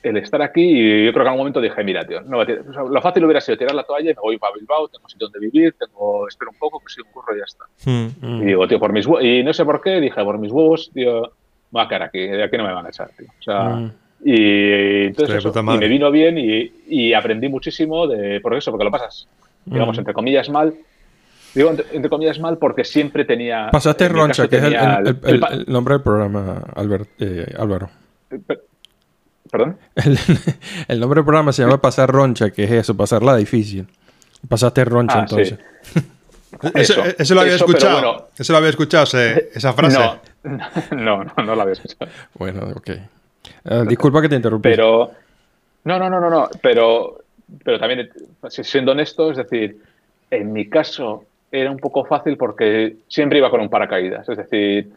el 0.04 0.18
estar 0.18 0.42
aquí 0.44 0.62
y 0.62 1.06
yo 1.06 1.12
creo 1.12 1.24
que 1.24 1.28
en 1.28 1.28
algún 1.28 1.40
momento 1.40 1.62
dije, 1.62 1.84
mira, 1.84 2.06
tío, 2.06 2.22
no, 2.22 2.44
lo 2.44 3.02
fácil 3.02 3.26
hubiera 3.26 3.42
sido 3.42 3.58
tirar 3.58 3.74
la 3.74 3.84
toalla 3.84 4.12
y 4.12 4.14
me 4.14 4.22
voy 4.22 4.38
para 4.38 4.54
Bilbao, 4.54 4.88
tengo 4.90 5.10
sitio 5.10 5.28
donde 5.28 5.40
vivir, 5.40 5.74
tengo, 5.74 6.28
espero 6.28 6.52
un 6.52 6.58
poco, 6.58 6.80
que 6.80 6.94
soy 6.94 7.04
un 7.04 7.12
curro 7.12 7.36
y 7.36 7.40
ya 7.40 7.46
está. 7.46 7.66
Hmm. 7.86 8.44
Y 8.44 8.46
digo, 8.46 8.68
tío, 8.68 8.80
por 8.80 8.94
mis 8.94 9.08
huevos, 9.08 9.24
y 9.24 9.44
no 9.44 9.54
sé 9.54 9.66
por 9.66 9.82
qué, 9.82 10.00
dije, 10.00 10.24
por 10.24 10.38
mis 10.38 10.52
huevos, 10.52 10.92
tío, 10.94 11.32
voy 11.72 11.84
a 11.84 11.88
quedar 11.88 12.04
aquí, 12.04 12.20
de 12.20 12.44
aquí 12.44 12.58
no 12.58 12.66
me 12.66 12.74
van 12.74 12.86
a 12.86 12.90
echar, 12.90 13.10
tío. 13.18 13.28
O 13.28 13.44
sea, 13.44 13.64
hmm. 13.70 13.92
Y 14.24 15.06
entonces 15.08 15.44
y 15.44 15.78
me 15.78 15.88
vino 15.88 16.12
bien 16.12 16.38
y, 16.38 16.72
y, 16.88 17.14
aprendí 17.14 17.50
muchísimo 17.50 18.08
de, 18.08 18.40
por 18.40 18.54
eso, 18.54 18.72
porque 18.72 18.86
lo 18.86 18.92
pasas, 18.92 19.28
digamos, 19.66 19.98
hmm. 19.98 20.00
entre 20.00 20.14
comillas 20.14 20.50
mal, 20.50 20.76
Digo 21.54 21.70
entre, 21.70 22.10
comillas 22.10 22.40
mal 22.40 22.58
porque 22.58 22.86
siempre 22.86 23.26
tenía. 23.26 23.70
Pasaste 23.72 24.08
Roncha, 24.08 24.48
que 24.48 24.58
es 24.58 24.64
el, 24.64 25.66
nombre 25.68 25.96
del 25.96 26.02
programa, 26.02 26.64
Albert, 26.76 27.10
eh, 27.20 27.54
Álvaro. 27.58 27.90
¿Perdón? 29.52 29.78
El, 30.88 31.00
nombre 31.00 31.18
del 31.18 31.26
programa 31.26 31.52
se 31.52 31.64
llama 31.64 31.82
Pasar 31.82 32.10
Roncha, 32.10 32.52
que 32.52 32.64
es 32.64 32.72
eso, 32.72 32.96
pasarla 32.96 33.36
difícil. 33.36 33.86
Pasaste 34.48 34.86
Roncha 34.86 35.20
ah, 35.20 35.26
entonces. 35.30 35.60
eso, 36.74 37.36
lo 37.36 37.42
había 37.42 37.56
escuchado. 37.56 38.30
eso 38.38 38.54
lo 38.54 38.58
había 38.58 38.70
escuchado, 38.70 39.04
esa 39.54 39.74
frase. 39.74 40.00
No, 40.92 41.26
no, 41.26 41.44
no, 41.44 41.56
la 41.56 41.64
había 41.64 41.74
escuchado. 41.74 42.10
Bueno, 42.36 42.62
ok. 42.76 42.92
Eh, 43.66 43.84
disculpa 43.88 44.22
que 44.22 44.30
te 44.30 44.36
interrumpí. 44.36 44.70
Pero. 44.70 45.12
No, 45.84 45.98
no, 45.98 46.10
no, 46.10 46.20
no, 46.20 46.30
no. 46.30 46.50
Pero, 46.62 47.24
pero 47.64 47.80
también, 47.80 48.10
siendo 48.50 48.92
honesto, 48.92 49.32
es 49.32 49.38
decir, 49.38 49.78
en 50.30 50.54
mi 50.54 50.70
caso 50.70 51.26
era 51.52 51.70
un 51.70 51.80
poco 51.80 52.06
fácil 52.06 52.38
porque 52.38 52.98
siempre 53.08 53.40
iba 53.40 53.50
con 53.50 53.62
un 53.62 53.70
paracaídas. 53.70 54.28
Es 54.30 54.38
decir, 54.38 54.92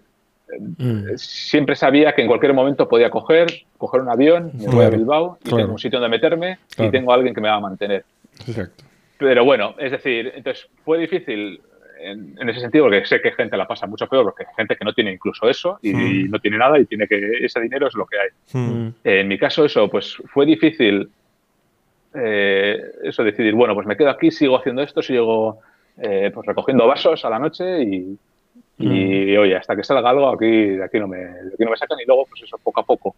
Mm. 0.59 1.17
Siempre 1.17 1.75
sabía 1.75 2.13
que 2.13 2.23
en 2.23 2.29
cualquier 2.29 2.53
momento 2.53 2.89
podía 2.89 3.11
coger, 3.11 3.47
coger 3.79 4.03
un 4.03 4.09
avión, 4.09 4.53
me 4.55 4.67
voy 4.67 4.85
a 4.85 4.91
Bilbao 4.91 5.39
y 5.45 5.51
tengo 5.51 5.73
un 5.73 5.79
sitio 5.79 5.99
donde 5.99 6.15
meterme 6.15 6.59
y 6.79 6.91
tengo 6.91 7.13
a 7.13 7.17
alguien 7.17 7.35
que 7.35 7.41
me 7.41 7.49
va 7.49 7.57
a 7.57 7.61
mantener. 7.61 8.05
Pero 9.19 9.45
bueno, 9.45 9.75
es 9.79 9.93
decir, 9.93 10.33
entonces 10.35 10.67
fue 10.85 10.99
difícil 10.99 11.61
en, 12.11 12.49
ese 12.49 12.61
sentido 12.61 12.85
porque 12.85 13.05
sé 13.07 13.21
que 13.21 13.33
gente 13.33 13.57
la 13.57 13.67
pasa 13.67 13.87
mucho 13.87 14.07
peor 14.07 14.25
porque 14.25 14.45
hay 14.45 14.55
gente 14.57 14.77
que 14.77 14.85
no 14.85 14.93
tiene 14.93 15.13
incluso 15.13 15.49
eso 15.49 15.79
y, 15.83 15.93
mm. 15.93 16.31
no 16.31 16.39
tiene 16.39 16.59
nada 16.59 16.79
y 16.79 16.87
tiene 16.87 17.07
que 17.07 17.39
ese 17.41 17.61
dinero 17.61 17.89
es 17.89 17.95
lo 17.95 18.07
que 18.07 18.19
hay. 18.19 18.29
Mm. 18.53 18.95
en 19.05 19.29
mi 19.29 19.39
caso 19.39 19.65
eso, 19.65 19.89
pues 19.89 20.17
fue 20.33 20.47
difícil 20.47 21.09
eh, 22.15 22.81
eso 23.03 23.25
decidir, 23.25 23.55
bueno, 23.55 23.75
pues 23.75 23.87
me 23.87 23.97
quedo 23.97 24.11
aquí, 24.11 24.31
sigo 24.31 24.57
haciendo 24.57 24.83
esto, 24.83 25.03
sigo 25.03 25.59
eh, 25.99 26.31
pues 26.33 26.47
recogiendo 26.47 26.87
vasos 26.87 27.25
a 27.25 27.31
la 27.31 27.39
noche 27.39 27.83
y, 27.83 28.19
y 28.79 29.37
oye, 29.37 29.57
hasta 29.57 29.75
que 29.75 29.85
salga 29.85 30.11
algo, 30.11 30.29
aquí, 30.29 30.47
de, 30.47 30.85
aquí 30.85 30.99
no 30.99 31.09
me, 31.09 31.25
aquí 31.25 31.65
no 31.65 31.71
me 31.71 31.77
sacan 31.77 31.99
y 32.01 32.07
luego, 32.07 32.27
pues 32.27 32.43
eso, 32.43 32.59
poco 32.63 32.81
a 32.81 32.85
poco. 32.85 33.15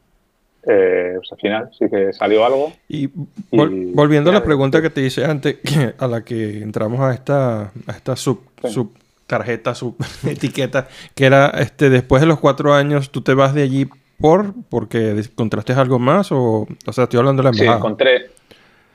Eh, 0.68 1.12
pues 1.16 1.30
al 1.30 1.38
final 1.38 1.70
sí 1.78 1.86
que 1.88 2.12
salió 2.12 2.44
algo. 2.44 2.72
Y, 2.88 3.08
volviendo 3.50 4.30
a 4.30 4.34
la 4.34 4.42
pregunta 4.42 4.82
que 4.82 4.90
te 4.90 5.00
hice 5.00 5.24
antes, 5.24 5.58
a 5.98 6.06
la 6.08 6.24
que 6.24 6.58
entramos 6.58 7.00
a 7.00 7.14
esta, 7.14 7.72
a 7.86 7.92
esta 7.92 8.16
sub, 8.16 8.40
sub 8.64 8.92
tarjeta, 9.26 9.74
sub 9.74 9.96
etiqueta, 10.26 10.88
que 11.14 11.26
era 11.26 11.50
este 11.50 11.88
después 11.88 12.20
de 12.20 12.26
los 12.26 12.40
cuatro 12.40 12.74
años, 12.74 13.10
¿tú 13.10 13.22
te 13.22 13.34
vas 13.34 13.54
de 13.54 13.62
allí 13.62 13.88
por 14.18 14.54
porque 14.68 15.10
encontraste 15.10 15.72
algo 15.74 15.98
más? 15.98 16.32
O, 16.32 16.66
o 16.86 16.92
sea, 16.92 17.04
estoy 17.04 17.18
hablando 17.18 17.42
de 17.42 17.50
la 17.50 17.50
embajada. 17.50 17.76
Sí, 17.76 17.78
encontré, 17.78 18.30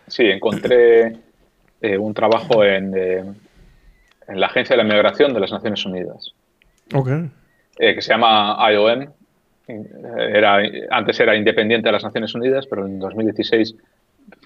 sí, 0.08 0.24
encontré 0.26 1.18
eh, 1.82 1.98
un 1.98 2.14
trabajo 2.14 2.64
en, 2.64 2.94
eh, 2.98 3.24
en 4.28 4.40
la 4.40 4.48
Agencia 4.48 4.76
de 4.76 4.84
la 4.84 4.90
Migración 4.90 5.34
de 5.34 5.40
las 5.40 5.52
Naciones 5.52 5.86
Unidas. 5.86 6.34
Eh, 7.78 7.96
que 7.96 8.02
se 8.02 8.10
llama 8.12 8.58
IOM. 8.72 9.08
Era, 10.18 10.62
antes 10.90 11.20
era 11.20 11.36
independiente 11.36 11.88
de 11.88 11.92
las 11.92 12.04
Naciones 12.04 12.34
Unidas, 12.36 12.68
pero 12.68 12.86
en 12.86 13.00
2016 13.00 13.76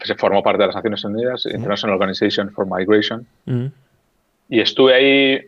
se 0.03 0.15
formó 0.15 0.43
parte 0.43 0.61
de 0.63 0.67
las 0.67 0.75
Naciones 0.75 1.03
Unidas, 1.03 1.45
International 1.45 1.95
Organization 1.95 2.51
for 2.51 2.65
Migration. 2.65 3.25
Y 4.49 4.59
estuve 4.59 4.93
ahí 4.93 5.41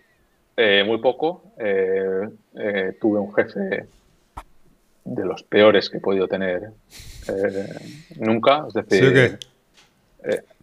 eh, 0.56 0.84
muy 0.86 0.98
poco. 1.00 1.44
Eh, 1.58 2.28
tuve 3.00 3.20
un 3.20 3.34
jefe 3.34 3.86
de 5.06 5.26
los 5.26 5.44
peores 5.44 5.90
que 5.90 5.98
he 5.98 6.02
podido 6.02 6.28
tener 6.28 6.70
nunca. 8.18 8.66
Es 8.68 8.74
decir, 8.74 9.40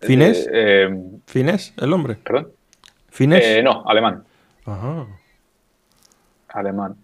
¿Fines? 0.01 0.51
¿Fines? 1.27 1.73
¿El 1.77 1.93
hombre? 1.93 2.17
¿Perdón? 2.23 2.49
¿Fines? 3.09 3.63
no, 3.63 3.85
alemán. 3.87 4.25
Ajá 4.65 5.07
alemán. 6.55 6.97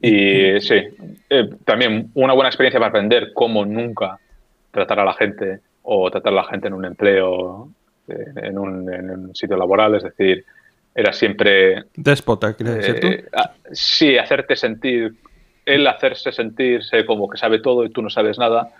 Y 0.00 0.60
sí, 0.60 0.76
eh, 1.28 1.50
también 1.64 2.10
una 2.14 2.32
buena 2.32 2.48
experiencia 2.48 2.78
para 2.78 2.90
aprender 2.90 3.32
cómo 3.34 3.64
nunca 3.64 4.18
tratar 4.70 5.00
a 5.00 5.04
la 5.04 5.14
gente 5.14 5.60
o 5.82 6.10
tratar 6.10 6.32
a 6.32 6.36
la 6.36 6.44
gente 6.44 6.68
en 6.68 6.74
un 6.74 6.84
empleo, 6.84 7.70
eh, 8.06 8.32
en, 8.36 8.58
un, 8.58 9.34
sitio 9.34 9.56
laboral, 9.56 9.96
es 9.96 10.02
decir, 10.02 10.44
era 10.94 11.12
siempre... 11.12 11.84
Déspota, 11.96 12.54
¿quieres 12.54 12.76
decir 12.76 13.00
tú? 13.00 13.06
Eh, 13.08 13.24
sí, 13.72 14.16
hacerte 14.18 14.54
sentir, 14.54 15.14
él 15.64 15.86
hacerse 15.86 16.30
sentirse 16.30 17.04
como 17.04 17.28
que 17.28 17.38
sabe 17.38 17.60
todo 17.60 17.84
y 17.84 17.90
tú 17.90 18.02
no 18.02 18.10
sabes 18.10 18.38
nada. 18.38 18.70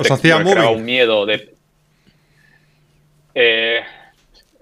Os 0.00 0.10
hacía 0.10 0.36
un 0.36 0.84
miedo 0.84 1.26
de... 1.26 1.54
Eh, 3.34 3.80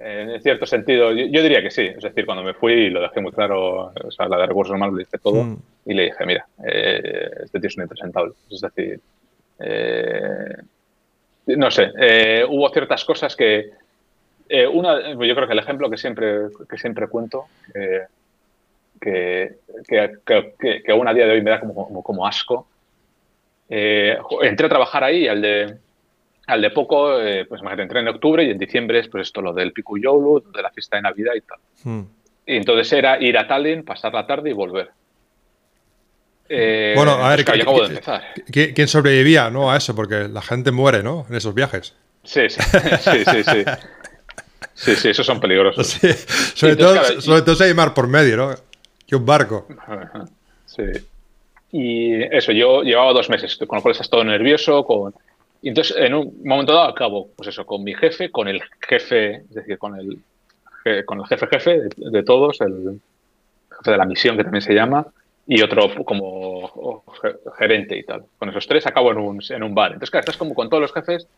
en 0.05 0.43
cierto 0.43 0.67
sentido, 0.67 1.13
yo, 1.13 1.43
diría 1.43 1.63
que 1.63 1.71
sí. 1.71 1.83
Es 1.83 2.03
decir, 2.03 2.27
cuando 2.27 2.43
me 2.43 2.55
fui 2.55 2.91
lo 2.91 3.01
dejé 3.01 3.21
muy 3.21 3.33
claro, 3.33 3.93
o 4.05 4.11
sea, 4.11 4.29
la 4.29 4.39
de 4.39 4.47
recursos 4.47 4.75
humanos 4.75 4.97
le 4.97 5.05
dije 5.05 5.19
todo 5.19 5.45
mm. 5.45 5.63
y 5.87 5.95
le 5.95 6.05
dije, 6.05 6.27
mira, 6.27 6.47
eh, 6.67 7.31
este 7.45 7.61
tío 7.61 7.69
es 7.69 7.77
un 7.77 7.85
impresentable. 7.85 8.33
Es 8.51 8.61
decir, 8.61 9.01
eh, 9.61 10.57
no 11.47 11.71
sé, 11.71 11.93
eh, 11.99 12.45
hubo 12.49 12.69
ciertas 12.71 13.05
cosas 13.05 13.37
que, 13.37 13.71
una, 14.73 15.13
yo 15.13 15.35
creo 15.35 15.47
que 15.47 15.53
el 15.53 15.61
ejemplo 15.61 15.89
que 15.89 15.97
siempre, 15.97 16.49
que 16.69 16.77
siempre 16.77 17.09
cuento, 17.09 17.47
que, 19.01 19.57
que, 19.87 20.93
aún 20.93 21.09
a 21.09 21.15
día 21.15 21.27
de 21.27 21.33
hoy 21.33 21.43
me 21.43 21.51
da 21.51 21.61
como, 21.61 22.03
como, 22.03 22.27
asco, 22.27 22.67
entré 23.69 24.67
a 24.67 24.69
trabajar 24.69 25.05
ahí 25.05 25.27
al 25.27 25.41
de 25.41 25.77
al 26.47 26.63
de 26.63 26.71
poco, 26.71 27.21
eh, 27.21 27.45
pues 27.47 27.63
me 27.63 27.73
entré 27.73 28.01
en 28.01 28.09
octubre 28.09 28.45
y 28.45 28.51
en 28.51 28.59
diciembre 28.59 29.01
es 29.01 29.09
pues 29.09 29.29
esto 29.29 29.41
lo 29.41 29.53
del 29.53 29.73
Pikuyolu, 29.73 30.45
de 30.55 30.63
la 30.63 30.71
fiesta 30.71 30.97
de 30.97 31.03
Navidad 31.03 31.33
y 31.37 31.41
tal. 31.41 31.59
Hmm. 31.85 32.03
Y 32.47 32.57
entonces 32.57 32.93
era 32.93 33.21
ir 33.23 33.39
a 33.39 33.47
Tallinn, 33.47 33.85
pasar 33.85 34.13
la 34.13 34.27
tarde 34.27 34.51
y 34.51 34.53
volver. 34.53 34.91
Eh, 36.49 36.93
bueno, 36.97 37.13
a 37.13 37.35
ver, 37.35 37.45
¿quién 37.45 38.89
sobrevivía 38.89 39.49
¿no? 39.51 39.71
a 39.71 39.77
eso? 39.77 39.95
Porque 39.95 40.29
la 40.29 40.43
gente 40.43 40.71
muere, 40.71 41.03
¿no? 41.03 41.25
En 41.31 41.37
esos 41.37 41.55
viajes. 41.55 41.95
Sí, 42.25 42.49
sí, 42.49 42.61
sí, 42.61 43.25
sí. 43.25 43.45
sí. 43.45 43.65
Sí, 44.75 44.97
sí, 44.97 45.09
esos 45.11 45.27
son 45.27 45.41
peligrosos. 45.41 45.99
Sobre, 46.55 46.77
todo, 46.77 47.21
sobre 47.21 47.43
todo 47.43 47.55
si 47.55 47.65
hay 47.65 47.75
mar 47.75 47.95
por 47.95 48.09
medio, 48.09 48.37
¿no? 48.37 48.55
Que 49.07 49.17
un 49.17 49.25
barco. 49.25 49.67
Sí. 50.67 50.83
Y 51.73 52.23
eso, 52.35 52.53
yo 52.53 52.83
llevaba 52.83 53.13
dos 53.13 53.29
meses, 53.29 53.57
con 53.57 53.77
lo 53.77 53.83
cual 53.83 53.93
estás 53.93 54.11
todo 54.11 54.25
nervioso, 54.25 54.85
con 54.85 55.15
y 55.63 55.69
entonces, 55.69 55.97
en 55.97 56.13
un 56.13 56.43
momento 56.45 56.75
dado, 56.75 56.89
acabo, 56.89 57.31
pues 57.37 57.49
eso, 57.49 57.65
con 57.65 57.85
mi 57.85 57.95
jefe, 57.95 58.33
con 58.33 58.49
el 58.49 58.61
jefe, 58.81 59.37
es 59.37 59.55
decir, 59.55 59.79
con 59.79 59.97
el, 59.97 60.19
con 61.07 61.21
el 61.21 61.27
jefe 61.27 61.47
jefe 61.47 61.81
de, 61.97 62.23
todos, 62.25 62.61
el 62.61 63.01
jefe 63.71 63.91
de 63.93 63.97
la 63.97 64.05
misión, 64.05 64.37
que 64.37 64.43
también 64.43 64.63
se 64.63 64.75
llama, 64.75 65.07
y 65.47 65.63
otro 65.63 66.05
como 66.05 67.05
gerente 67.57 67.97
y 67.97 68.03
tal. 68.03 68.25
Con 68.39 68.49
esos 68.49 68.67
tres 68.67 68.89
acabo 68.89 69.13
en 69.13 69.19
un, 69.19 69.41
en 69.49 69.63
un 69.63 69.73
bar. 69.73 69.93
Entonces, 69.93 70.11
claro, 70.11 70.23
estás 70.23 70.37
como 70.37 70.53
con 70.53 70.69
todos 70.69 70.81
los 70.81 70.93
jefes 70.93 71.29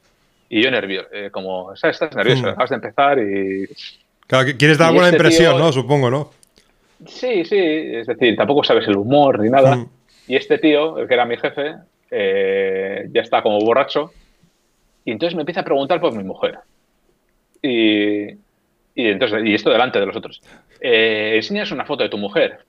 y 0.49 0.63
yo 0.63 0.71
nervioso, 0.71 1.09
eh, 1.13 1.31
como, 1.31 1.77
¿sabes? 1.77 1.97
Estás 1.97 2.17
nervioso, 2.17 2.45
hmm. 2.45 2.49
acabas 2.49 2.71
de 2.71 2.77
empezar 2.77 3.19
y... 3.19 3.69
Claro, 4.27 4.49
quieres 4.59 4.79
dar 4.79 4.91
buena 4.91 5.09
este 5.09 5.17
impresión, 5.17 5.59
¿no? 5.59 5.71
Supongo, 5.71 6.11
¿no? 6.11 6.31
Sí, 7.07 7.45
sí, 7.45 7.59
es 7.59 8.07
decir, 8.07 8.37
tampoco 8.37 8.65
sabes 8.65 8.89
el 8.89 8.97
humor 8.97 9.41
ni 9.41 9.51
nada. 9.51 9.77
Hmm. 9.77 9.89
Y 10.29 10.37
este 10.37 10.57
tío, 10.57 10.99
el 10.99 11.07
que 11.07 11.13
era 11.13 11.27
mi 11.27 11.37
jefe, 11.37 11.75
eh, 12.17 13.09
ya 13.13 13.23
está 13.23 13.43
como 13.43 13.59
borracho, 13.59 14.13
y 15.05 15.11
entonces 15.11 15.35
me 15.35 15.43
empieza 15.43 15.63
a 15.63 15.65
preguntar 15.65 16.01
por 16.01 16.15
mi 16.15 16.23
mujer. 16.23 16.59
Y, 17.61 18.39
entonces, 18.95 19.43
y 19.45 19.55
esto 19.55 19.71
delante 19.71 19.99
de 19.99 20.07
los 20.07 20.15
otros. 20.15 20.41
Eh, 20.81 21.33
enseñas 21.35 21.73
una 21.73 21.85
foto 21.85 22.05
de 22.05 22.09
tu 22.09 22.19
mujer. 22.19 22.61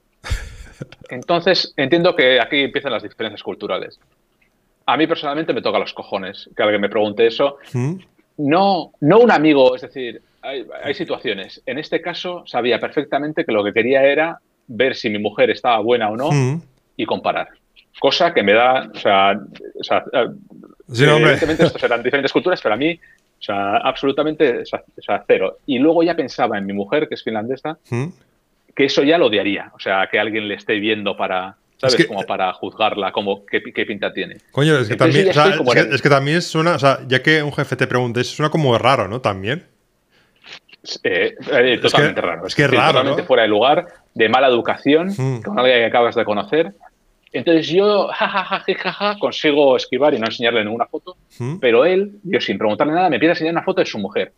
Entonces 1.09 1.73
entiendo 1.77 2.15
que 2.15 2.41
aquí 2.41 2.61
empiezan 2.61 2.91
las 2.91 3.03
diferencias 3.03 3.43
culturales. 3.43 3.99
A 4.87 4.97
mí 4.97 5.05
personalmente 5.05 5.53
me 5.53 5.61
toca 5.61 5.79
los 5.79 5.93
cojones 5.93 6.49
que 6.55 6.63
alguien 6.63 6.81
me 6.81 6.89
pregunte 6.89 7.27
eso. 7.27 7.57
¿Mm? 7.73 7.95
No, 8.37 8.91
no 8.99 9.19
un 9.19 9.31
amigo, 9.31 9.75
es 9.75 9.83
decir, 9.83 10.21
hay, 10.41 10.93
situaciones. 10.93 11.61
En 11.65 11.77
este 11.77 12.01
caso 12.01 12.43
sabía 12.47 12.79
perfectamente 12.79 13.45
que 13.45 13.51
lo 13.51 13.63
que 13.63 13.73
quería 13.73 14.03
era 14.03 14.39
ver 14.67 14.95
si 14.95 15.09
mi 15.09 15.19
mujer 15.19 15.51
estaba 15.51 15.79
buena 15.79 16.09
o 16.09 16.17
no 16.17 16.31
¿Mm? 16.31 16.61
y 16.97 17.05
comparar 17.05 17.49
cosa 17.99 18.33
que 18.33 18.43
me 18.43 18.53
da, 18.53 18.89
o 18.93 18.99
sea, 18.99 19.39
o 19.79 19.83
sea 19.83 20.03
eh, 20.13 20.27
evidentemente 20.89 21.63
estos 21.63 21.83
eran 21.83 22.03
diferentes 22.03 22.31
culturas, 22.31 22.61
pero 22.61 22.75
a 22.75 22.77
mí, 22.77 22.99
o 23.39 23.43
sea, 23.43 23.77
absolutamente, 23.77 24.61
o 24.61 24.65
sea, 24.65 25.23
cero. 25.27 25.57
Y 25.65 25.79
luego 25.79 26.03
ya 26.03 26.15
pensaba 26.15 26.57
en 26.57 26.65
mi 26.65 26.73
mujer, 26.73 27.07
que 27.07 27.15
es 27.15 27.23
finlandesa, 27.23 27.77
¿Mm? 27.89 28.07
que 28.75 28.85
eso 28.85 29.03
ya 29.03 29.17
lo 29.17 29.27
odiaría, 29.27 29.71
o 29.73 29.79
sea, 29.79 30.07
que 30.11 30.19
alguien 30.19 30.47
le 30.47 30.55
esté 30.55 30.79
viendo 30.79 31.15
para, 31.15 31.55
¿sabes? 31.77 32.05
como 32.05 32.23
para 32.23 32.51
juzgarla, 32.53 33.11
como 33.11 33.45
qué, 33.45 33.61
pinta 33.61 34.13
tiene. 34.13 34.37
Coño, 34.51 34.77
es 34.77 34.87
que, 34.87 34.95
también, 34.95 35.29
es, 35.29 36.01
que, 36.01 36.09
también 36.09 36.41
suena, 36.41 36.75
o 36.75 36.79
sea, 36.79 36.99
ya 37.07 37.21
que 37.21 37.41
un 37.41 37.53
jefe 37.53 37.75
te 37.75 37.87
pregunte, 37.87 38.21
eso 38.21 38.35
suena 38.35 38.49
como 38.49 38.77
raro, 38.77 39.07
¿no? 39.07 39.21
También. 39.21 39.65
Eh, 41.03 41.35
eh, 41.51 41.79
totalmente 41.81 42.21
raro. 42.21 42.45
Es 42.45 42.53
que 42.53 42.63
es 42.63 42.71
raro. 42.71 42.99
Totalmente 42.99 43.23
fuera 43.23 43.43
de 43.43 43.49
lugar, 43.49 43.87
de 44.13 44.29
mala 44.29 44.47
educación, 44.47 45.07
mm. 45.07 45.41
con 45.41 45.57
alguien 45.57 45.79
que 45.79 45.85
acabas 45.85 46.15
de 46.15 46.25
conocer. 46.25 46.73
Entonces 47.35 47.67
yo, 47.67 48.07
jajaja, 48.07 48.63
ja, 48.93 49.19
consigo 49.19 49.75
esquivar 49.75 50.13
y 50.13 50.19
no 50.19 50.25
enseñarle 50.25 50.63
ninguna 50.63 50.85
foto, 50.85 51.17
mm. 51.37 51.57
pero 51.57 51.83
él, 51.83 52.13
yo 52.23 52.39
sin 52.39 52.57
preguntarle 52.57 52.93
nada, 52.93 53.09
me 53.09 53.19
pide 53.19 53.31
enseñar 53.31 53.51
una 53.53 53.63
foto 53.63 53.81
de 53.81 53.85
su 53.85 53.99
mujer. 53.99 54.31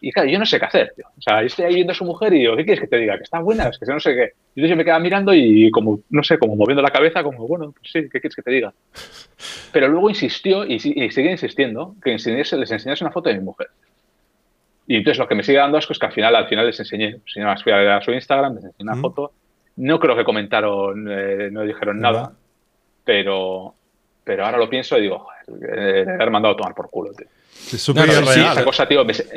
Y 0.00 0.10
claro, 0.10 0.30
yo 0.30 0.38
no 0.38 0.46
sé 0.46 0.58
qué 0.58 0.64
hacer, 0.64 0.94
tío. 0.96 1.04
O 1.18 1.20
sea, 1.20 1.42
yo 1.42 1.48
estoy 1.48 1.66
ahí 1.66 1.74
viendo 1.74 1.92
a 1.92 1.94
su 1.94 2.06
mujer 2.06 2.32
y 2.32 2.38
digo, 2.38 2.56
¿qué 2.56 2.64
quieres 2.64 2.80
que 2.80 2.86
te 2.86 2.96
diga? 2.96 3.18
Que 3.18 3.24
está 3.24 3.40
buena, 3.40 3.68
es 3.68 3.78
que 3.78 3.84
no 3.84 4.00
sé 4.00 4.14
qué. 4.14 4.32
Y 4.54 4.60
entonces 4.60 4.70
yo 4.70 4.76
me 4.76 4.84
quedaba 4.84 5.00
mirando 5.00 5.34
y 5.34 5.70
como, 5.70 6.00
no 6.08 6.22
sé, 6.22 6.38
como 6.38 6.56
moviendo 6.56 6.80
la 6.80 6.88
cabeza, 6.88 7.22
como, 7.22 7.46
bueno, 7.46 7.72
pues 7.72 7.92
sí, 7.92 8.08
¿qué 8.10 8.20
quieres 8.22 8.34
que 8.34 8.42
te 8.42 8.50
diga? 8.50 8.72
Pero 9.70 9.88
luego 9.88 10.08
insistió 10.08 10.64
y, 10.64 10.78
sigue 10.78 11.30
insistiendo 11.30 11.94
que 12.02 12.12
les 12.12 12.26
enseñase 12.26 13.04
una 13.04 13.12
foto 13.12 13.28
de 13.28 13.36
mi 13.36 13.44
mujer. 13.44 13.68
Y 14.86 14.96
entonces 14.96 15.18
lo 15.18 15.28
que 15.28 15.34
me 15.34 15.42
sigue 15.42 15.58
dando 15.58 15.76
asco 15.76 15.92
es 15.92 15.98
que 15.98 16.06
al 16.06 16.12
final, 16.12 16.34
al 16.34 16.48
final 16.48 16.64
les 16.64 16.80
enseñé. 16.80 17.16
Si 17.26 17.38
no, 17.38 17.54
fui 17.58 17.70
a, 17.70 18.00
su 18.00 18.12
Instagram, 18.12 18.54
les 18.54 18.64
enseñé 18.64 18.90
una 18.90 18.96
foto. 18.96 19.32
No 19.80 19.98
creo 19.98 20.14
que 20.14 20.24
comentaron, 20.24 21.06
eh, 21.10 21.48
no 21.50 21.62
dijeron 21.62 22.00
nada, 22.00 22.32
pero, 23.02 23.74
pero 24.22 24.44
ahora 24.44 24.58
lo 24.58 24.68
pienso 24.68 24.98
y 24.98 25.02
digo, 25.02 25.20
joder, 25.20 25.78
eh, 25.78 26.04
haber 26.06 26.30
mandado 26.30 26.52
a 26.54 26.56
tomar 26.58 26.74
por 26.74 26.90
culo, 26.90 27.12
tío. 27.14 27.26
Es 27.72 27.80
súper 27.80 28.06
no, 28.06 28.26
Sí, 28.26 28.40
esa 28.40 28.62
cosa, 28.62 28.86
tío, 28.86 29.04
me, 29.06 29.14
sigue 29.14 29.32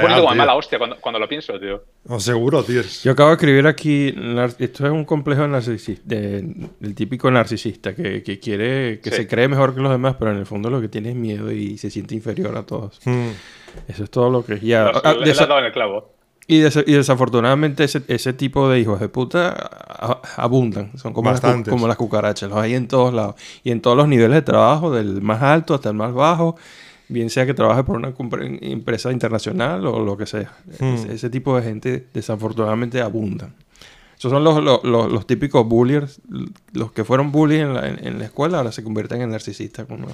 poniendo 0.00 0.22
como 0.22 0.34
mala 0.34 0.54
hostia 0.54 0.78
cuando, 0.78 0.96
cuando, 0.96 1.18
lo 1.18 1.28
pienso, 1.28 1.58
tío. 1.60 1.84
No, 2.04 2.18
seguro, 2.18 2.62
tío. 2.62 2.80
Yo 3.02 3.12
acabo 3.12 3.28
de 3.28 3.34
escribir 3.34 3.66
aquí, 3.66 4.14
esto 4.58 4.86
es 4.86 4.90
un 4.90 5.04
complejo 5.04 5.46
narcisista, 5.46 6.02
del 6.14 6.94
típico 6.94 7.30
narcisista 7.30 7.94
que, 7.94 8.22
que 8.22 8.38
quiere, 8.38 9.00
que 9.00 9.10
se 9.10 9.26
cree 9.28 9.48
mejor 9.48 9.74
que 9.74 9.82
los 9.82 9.90
demás, 9.90 10.16
pero 10.18 10.30
en 10.30 10.38
el 10.38 10.46
fondo 10.46 10.70
lo 10.70 10.80
que 10.80 10.88
tiene 10.88 11.10
es 11.10 11.14
miedo 11.14 11.52
y 11.52 11.76
se 11.76 11.90
siente 11.90 12.14
inferior 12.14 12.56
a 12.56 12.64
todos. 12.64 13.00
Hmm. 13.04 13.30
Eso 13.86 14.04
es 14.04 14.10
todo 14.10 14.30
lo 14.30 14.44
que 14.44 14.58
ya... 14.60 14.90
Ah, 15.04 15.14
le, 15.14 15.32
dado 15.32 15.58
en 15.58 15.66
el 15.66 15.72
clavo. 15.72 16.17
Y, 16.50 16.56
y, 16.56 16.92
desafortunadamente 16.92 17.84
ese, 17.84 18.02
ese, 18.08 18.32
tipo 18.32 18.68
de 18.70 18.80
hijos 18.80 18.98
de 18.98 19.08
puta 19.08 19.50
abundan. 20.36 20.92
Son 20.96 21.12
como 21.12 21.30
las, 21.30 21.42
como 21.68 21.86
las 21.86 21.96
cucarachas. 21.96 22.48
Los 22.48 22.58
hay 22.58 22.74
en 22.74 22.88
todos 22.88 23.12
lados. 23.12 23.34
Y 23.62 23.70
en 23.70 23.82
todos 23.82 23.96
los 23.96 24.08
niveles 24.08 24.34
de 24.36 24.42
trabajo, 24.42 24.90
del 24.90 25.20
más 25.20 25.42
alto 25.42 25.74
hasta 25.74 25.90
el 25.90 25.94
más 25.94 26.14
bajo 26.14 26.56
bien 27.08 27.30
sea 27.30 27.46
que 27.46 27.54
trabaje 27.54 27.82
por 27.84 27.96
una 27.96 28.14
empresa 28.60 29.10
internacional 29.10 29.86
o 29.86 30.00
lo 30.00 30.16
que 30.16 30.26
sea. 30.26 30.52
Hmm. 30.78 31.10
Ese, 31.10 31.30
tipo 31.30 31.56
de 31.56 31.62
gente 31.62 32.06
desafortunadamente 32.12 33.00
abunda. 33.00 33.50
Esos 34.16 34.30
son 34.32 34.44
los, 34.44 34.62
los, 34.62 34.84
los, 34.84 35.26
típicos 35.26 35.66
bullies, 35.66 36.20
los 36.72 36.92
que 36.92 37.04
fueron 37.04 37.30
bullies 37.30 37.62
en 37.62 37.74
la, 37.74 37.88
en, 37.88 38.18
la, 38.18 38.24
escuela, 38.24 38.58
ahora 38.58 38.72
se 38.72 38.82
convierten 38.82 39.22
en 39.22 39.30
narcisistas 39.30 39.86
cuando, 39.86 40.08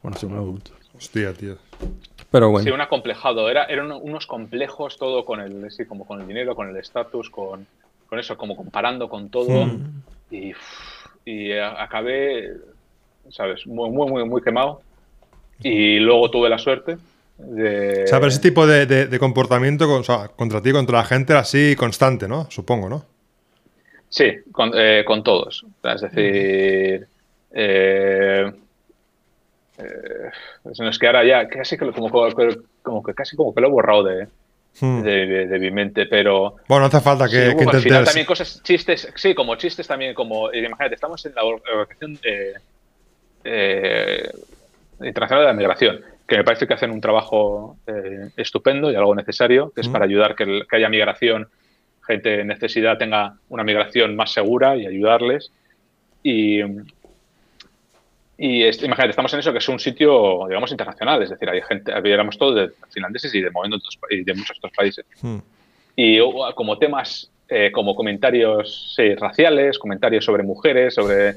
cuando 0.00 0.20
son 0.20 0.34
adultos. 0.34 0.76
Hostia, 0.96 1.32
tío. 1.32 1.56
Pero 2.30 2.50
bueno. 2.50 2.64
Sí, 2.64 2.70
un 2.70 2.80
acomplejado. 2.80 3.48
Era, 3.50 3.64
eran 3.64 3.92
unos 3.92 4.26
complejos 4.26 4.96
todo 4.98 5.24
con 5.24 5.40
el, 5.40 5.70
sí, 5.70 5.84
como 5.84 6.06
con 6.06 6.20
el 6.20 6.26
dinero, 6.26 6.54
con 6.54 6.68
el 6.68 6.76
estatus, 6.76 7.30
con, 7.30 7.66
con, 8.08 8.18
eso, 8.18 8.36
como 8.36 8.56
comparando 8.56 9.08
con 9.08 9.28
todo. 9.28 9.68
Y, 10.30 10.52
y 11.24 11.52
acabé, 11.52 12.52
¿sabes? 13.30 13.66
Muy, 13.66 13.90
muy, 13.90 14.10
muy, 14.10 14.24
muy 14.24 14.42
quemado. 14.42 14.82
Y 15.62 15.98
luego 15.98 16.30
tuve 16.30 16.48
la 16.48 16.58
suerte 16.58 16.96
de... 17.38 18.04
O 18.04 18.06
sea, 18.06 18.18
pero 18.18 18.28
ese 18.28 18.40
tipo 18.40 18.66
de, 18.66 19.18
comportamiento 19.18 19.92
o 19.92 20.02
sea, 20.02 20.28
contra 20.28 20.60
ti, 20.60 20.72
contra 20.72 20.98
la 20.98 21.04
gente, 21.04 21.32
era 21.32 21.40
así 21.40 21.74
constante, 21.76 22.28
¿no? 22.28 22.50
Supongo, 22.50 22.88
¿no? 22.88 23.04
Sí, 24.08 24.32
con, 24.52 24.72
eh, 24.74 25.04
todos. 25.24 25.64
Es 25.82 26.00
decir, 26.00 27.06
eh, 27.52 28.52
eh, 29.78 30.30
es 30.88 30.98
que 30.98 31.06
ahora 31.06 31.24
ya 31.24 31.48
casi 31.48 31.76
que 31.76 31.90
como, 31.92 32.10
como, 32.82 33.02
que 33.02 33.14
casi 33.14 33.36
como 33.36 33.54
que 33.54 33.60
lo 33.60 33.68
he 33.68 33.70
borrado 33.70 34.04
de, 34.04 34.28
hmm. 34.80 35.02
de, 35.02 35.58
mi 35.58 35.70
mente, 35.70 36.06
pero... 36.06 36.56
Bueno, 36.68 36.82
no 36.82 36.86
hace 36.86 37.00
falta 37.00 37.28
que, 37.28 37.50
sí, 37.50 37.66
Al 37.66 37.80
final 37.80 38.04
también 38.04 38.26
cosas, 38.26 38.62
chistes, 38.62 39.12
sí, 39.14 39.34
como 39.34 39.56
chistes 39.56 39.86
también, 39.86 40.14
como... 40.14 40.52
Imagínate, 40.52 40.94
estamos 40.94 41.24
en 41.26 41.34
la 41.34 41.44
organización 41.44 42.18
de... 42.22 42.54
Internacional 45.00 45.44
de 45.44 45.48
la 45.48 45.56
Migración, 45.56 46.00
que 46.26 46.36
me 46.36 46.44
parece 46.44 46.66
que 46.66 46.74
hacen 46.74 46.90
un 46.90 47.00
trabajo 47.00 47.76
eh, 47.86 48.30
estupendo 48.36 48.90
y 48.90 48.94
algo 48.94 49.14
necesario, 49.14 49.72
que 49.74 49.80
es 49.80 49.88
para 49.88 50.04
ayudar 50.04 50.34
que, 50.34 50.62
que, 50.68 50.76
haya 50.76 50.88
migración, 50.88 51.48
gente 52.06 52.40
en 52.40 52.46
necesidad 52.46 52.96
tenga 52.96 53.36
una 53.48 53.64
migración 53.64 54.14
más 54.16 54.32
segura 54.32 54.76
y 54.76 54.86
ayudarles. 54.86 55.50
Y, 56.22 56.62
y 58.36 58.62
imagínate, 58.64 59.10
estamos 59.10 59.32
en 59.34 59.40
eso 59.40 59.52
que 59.52 59.58
es 59.58 59.68
un 59.68 59.78
sitio, 59.78 60.46
digamos, 60.48 60.70
internacional, 60.70 61.22
es 61.22 61.30
decir, 61.30 61.48
hay 61.48 61.62
gente, 61.62 61.92
éramos 61.92 62.36
todos 62.36 62.54
de 62.56 62.70
finlandeses 62.92 63.34
y 63.34 63.40
de, 63.40 63.50
y 64.10 64.24
de 64.24 64.34
muchos 64.34 64.58
otros 64.58 64.72
países. 64.76 65.04
Hmm. 65.20 65.38
Y 65.96 66.18
como 66.54 66.78
temas, 66.78 67.30
eh, 67.48 67.70
como 67.72 67.94
comentarios 67.94 68.96
raciales, 69.18 69.78
comentarios 69.78 70.24
sobre 70.24 70.42
mujeres, 70.42 70.94
sobre 70.94 71.36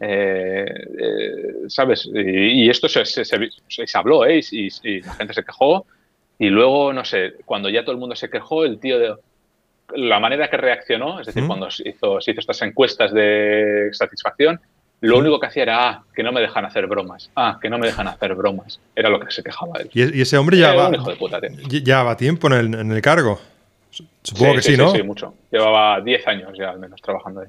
eh, 0.00 0.66
eh, 0.98 1.52
¿Sabes? 1.68 2.08
Y, 2.12 2.68
esto 2.68 2.88
se, 2.88 3.04
se, 3.04 3.98
habló, 3.98 4.26
¿eh? 4.26 4.40
Y, 4.50 5.00
la 5.00 5.14
gente 5.14 5.34
se 5.34 5.44
quejó. 5.44 5.86
Y 6.38 6.48
luego, 6.48 6.92
no 6.92 7.04
sé, 7.04 7.34
cuando 7.44 7.68
ya 7.68 7.82
todo 7.82 7.92
el 7.92 8.00
mundo 8.00 8.16
se 8.16 8.28
quejó, 8.28 8.64
el 8.64 8.78
tío 8.80 8.98
de. 8.98 9.14
La 9.94 10.18
manera 10.18 10.48
que 10.48 10.56
reaccionó, 10.56 11.20
es 11.20 11.26
decir, 11.26 11.46
cuando 11.46 11.70
se 11.70 11.88
hizo, 11.88 12.18
hizo, 12.18 12.40
estas 12.40 12.62
encuestas 12.62 13.12
de 13.12 13.90
satisfacción, 13.92 14.58
lo 15.00 15.18
único 15.18 15.38
que 15.38 15.46
hacía 15.46 15.64
era, 15.64 15.88
ah, 15.88 16.04
que 16.14 16.22
no 16.22 16.32
me 16.32 16.40
dejan 16.40 16.64
hacer 16.64 16.86
bromas. 16.86 17.30
Ah, 17.36 17.58
que 17.60 17.68
no 17.68 17.78
me 17.78 17.86
dejan 17.86 18.08
hacer 18.08 18.34
bromas. 18.34 18.80
Era 18.96 19.10
lo 19.10 19.20
que 19.20 19.30
se 19.30 19.42
quejaba 19.42 19.78
él. 19.80 19.90
¿Y, 19.92 20.22
ese 20.22 20.38
hombre 20.38 20.56
ya 20.56 20.74
va, 20.74 20.90
ya 21.68 22.02
va 22.02 22.16
tiempo 22.16 22.46
en 22.46 22.52
el, 22.52 22.74
en 22.74 22.92
el 22.92 23.02
cargo? 23.02 23.38
Supongo 24.22 24.54
que 24.54 24.62
sí, 24.62 24.76
¿no? 24.76 24.90
Sí, 24.90 25.02
mucho. 25.02 25.34
Llevaba 25.50 26.00
10 26.00 26.26
años 26.26 26.58
ya 26.58 26.70
al 26.70 26.78
menos 26.78 27.00
trabajando 27.02 27.42
ahí. 27.42 27.48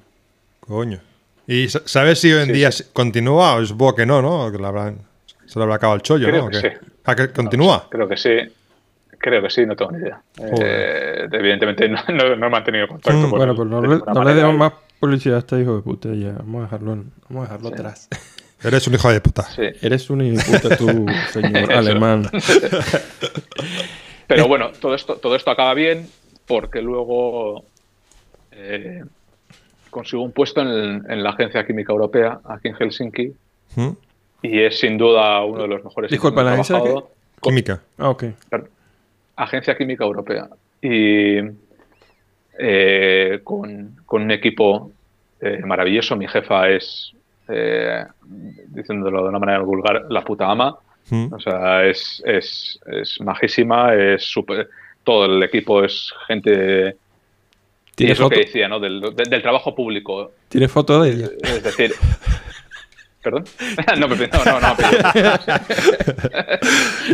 Coño. 0.59 0.99
¿Y 1.47 1.69
sabes 1.69 2.19
si 2.19 2.33
hoy 2.33 2.43
en 2.43 2.53
día 2.53 2.69
continúa? 2.91 3.55
O 3.55 3.65
supongo 3.65 3.95
que 3.95 4.05
no, 4.05 4.21
¿no? 4.21 4.51
Que 4.51 4.57
se 5.45 5.59
le 5.59 5.63
habrá 5.63 5.75
acabado 5.75 5.95
el 5.95 6.01
chollo, 6.01 6.27
Creo 6.27 6.43
¿no? 6.43 6.49
Que 6.49 6.59
sí. 6.59 6.67
¿Ah, 7.05 7.15
que 7.15 7.31
continúa? 7.31 7.87
Creo 7.89 8.07
que 8.07 8.17
sí. 8.17 8.37
Creo 9.17 9.41
que 9.41 9.49
sí, 9.49 9.65
no 9.65 9.75
tengo 9.75 9.91
ni 9.91 9.99
idea. 9.99 10.21
Eh, 10.37 11.27
evidentemente 11.31 11.87
no, 11.87 12.03
no, 12.35 12.47
he 12.47 12.49
mantenido 12.49 12.87
contacto. 12.87 13.27
Mm, 13.27 13.29
bueno, 13.31 13.55
pues 13.55 13.67
no, 13.67 13.81
le, 13.81 13.97
no 13.97 14.23
le 14.23 14.33
demos 14.33 14.55
más 14.55 14.73
publicidad 14.99 15.37
a 15.37 15.39
este 15.39 15.61
hijo 15.61 15.75
de 15.75 15.81
puta. 15.81 16.13
Ya, 16.13 16.33
vamos 16.33 16.61
a 16.61 16.63
dejarlo, 16.63 17.03
vamos 17.29 17.49
a 17.49 17.53
dejarlo 17.53 17.69
atrás. 17.69 18.09
Eres 18.63 18.87
un 18.87 18.93
hijo 18.95 19.11
de 19.11 19.21
puta. 19.21 19.43
Sí. 19.43 19.63
Eres 19.81 20.09
un 20.09 20.21
hijo 20.21 20.37
de 20.37 20.59
puta 20.59 20.77
tú, 20.77 21.05
señor 21.31 21.71
alemán. 21.71 22.29
Pero 24.27 24.47
bueno, 24.47 24.71
todo 24.79 24.95
esto, 24.95 25.17
todo 25.17 25.35
esto 25.35 25.51
acaba 25.51 25.73
bien 25.73 26.07
porque 26.47 26.81
luego 26.81 27.65
eh, 28.51 29.03
consigo 29.89 30.23
un 30.23 30.31
puesto 30.31 30.61
en, 30.61 31.23
la 31.23 31.29
Agencia 31.29 31.65
Química 31.65 31.91
Europea, 31.91 32.39
aquí 32.45 32.69
en 32.69 32.75
Helsinki. 32.75 33.33
¿Mm? 33.75 33.89
Y 34.41 34.61
es 34.61 34.79
sin 34.79 34.97
duda 34.97 35.43
uno 35.43 35.63
de 35.63 35.67
los 35.67 35.83
mejores. 35.83 36.11
Disculpa, 36.11 36.43
¿la 36.43 36.53
agencia 36.53 36.81
Química. 37.41 37.81
Ah, 37.97 38.09
ok. 38.09 38.23
Agencia 39.35 39.77
Química 39.77 40.03
Europea. 40.03 40.49
Y 40.81 41.39
eh, 42.57 43.41
con, 43.43 43.95
un 44.07 44.31
equipo 44.31 44.91
eh, 45.41 45.59
maravilloso. 45.65 46.15
Mi 46.15 46.27
jefa 46.27 46.69
es, 46.69 47.11
eh, 47.47 48.03
diciéndolo 48.67 49.23
de 49.23 49.29
una 49.29 49.39
manera 49.39 49.59
vulgar, 49.59 50.05
la 50.09 50.23
puta 50.23 50.49
ama. 50.49 50.77
¿Mm? 51.09 51.33
O 51.33 51.39
sea, 51.39 51.85
es, 51.85 52.23
es, 52.25 52.79
es 52.85 53.21
majísima, 53.21 53.93
es 53.93 54.23
súper. 54.23 54.69
Todo 55.03 55.25
el 55.25 55.43
equipo 55.43 55.83
es 55.83 56.11
gente 56.27 56.97
y 57.97 58.11
es 58.11 58.19
lo 58.19 58.29
que 58.29 58.41
decía, 58.41 58.67
¿no? 58.67 58.79
Del, 58.79 59.01
trabajo 59.41 59.73
público. 59.73 60.31
¿Tiene 60.49 60.67
foto 60.67 61.01
de 61.01 61.11
ella? 61.11 61.29
Es 61.41 61.63
decir. 61.63 61.93
¿Perdón? 63.21 63.45
no, 63.99 64.07
no, 64.07 64.15
no, 64.15 64.59
no. 64.59 64.75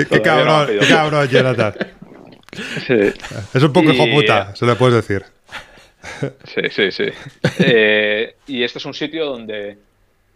qué, 0.10 0.22
cabrón, 0.22 0.68
qué 0.80 0.88
cabrón, 0.88 1.28
Jonathan. 1.30 1.74
Sí. 2.86 3.14
Es 3.54 3.64
un 3.64 3.72
poco 3.72 3.92
hijo 3.92 4.06
puta, 4.12 4.54
se 4.56 4.66
le 4.66 4.76
puedes 4.76 4.96
decir. 4.96 5.24
Sí, 6.44 6.62
sí, 6.70 6.92
sí. 6.92 7.06
Eh, 7.60 8.36
y 8.48 8.64
este 8.64 8.80
es 8.80 8.86
un 8.86 8.94
sitio 8.94 9.26
donde. 9.26 9.78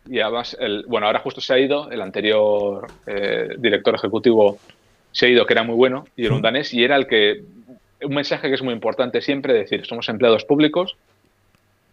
Y 0.08 0.20
además, 0.20 0.56
el, 0.60 0.86
bueno, 0.88 1.08
ahora 1.08 1.20
justo 1.20 1.42
se 1.42 1.54
ha 1.54 1.60
ido, 1.60 1.90
el 1.90 2.02
anterior 2.02 2.86
eh, 3.08 3.56
director 3.58 3.96
ejecutivo 3.96 4.60
se 5.12 5.26
ha 5.26 5.30
ido, 5.30 5.46
que 5.46 5.54
era 5.54 5.64
muy 5.64 5.76
bueno, 5.76 6.06
y 6.16 6.26
era 6.26 6.36
un 6.36 6.42
danés, 6.42 6.74
y 6.74 6.84
era 6.84 6.96
el 6.96 7.08
que 7.08 7.42
un 8.04 8.14
mensaje 8.14 8.50
que 8.50 8.56
es 8.56 8.62
muy 8.62 8.74
importante 8.74 9.22
siempre, 9.22 9.54
decir, 9.54 9.86
somos 9.86 10.08
empleados 10.10 10.46
públicos 10.46 10.96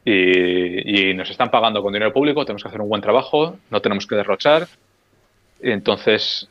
y, 0.04 1.14
nos 1.14 1.30
están 1.30 1.50
pagando 1.50 1.82
con 1.82 1.92
dinero 1.92 2.12
público, 2.12 2.44
tenemos 2.44 2.62
que 2.62 2.68
hacer 2.68 2.80
un 2.80 2.88
buen 2.88 3.02
trabajo, 3.02 3.56
no 3.70 3.80
tenemos 3.80 4.06
que 4.06 4.16
derrochar. 4.16 4.66
Y 5.62 5.70
entonces, 5.70 6.48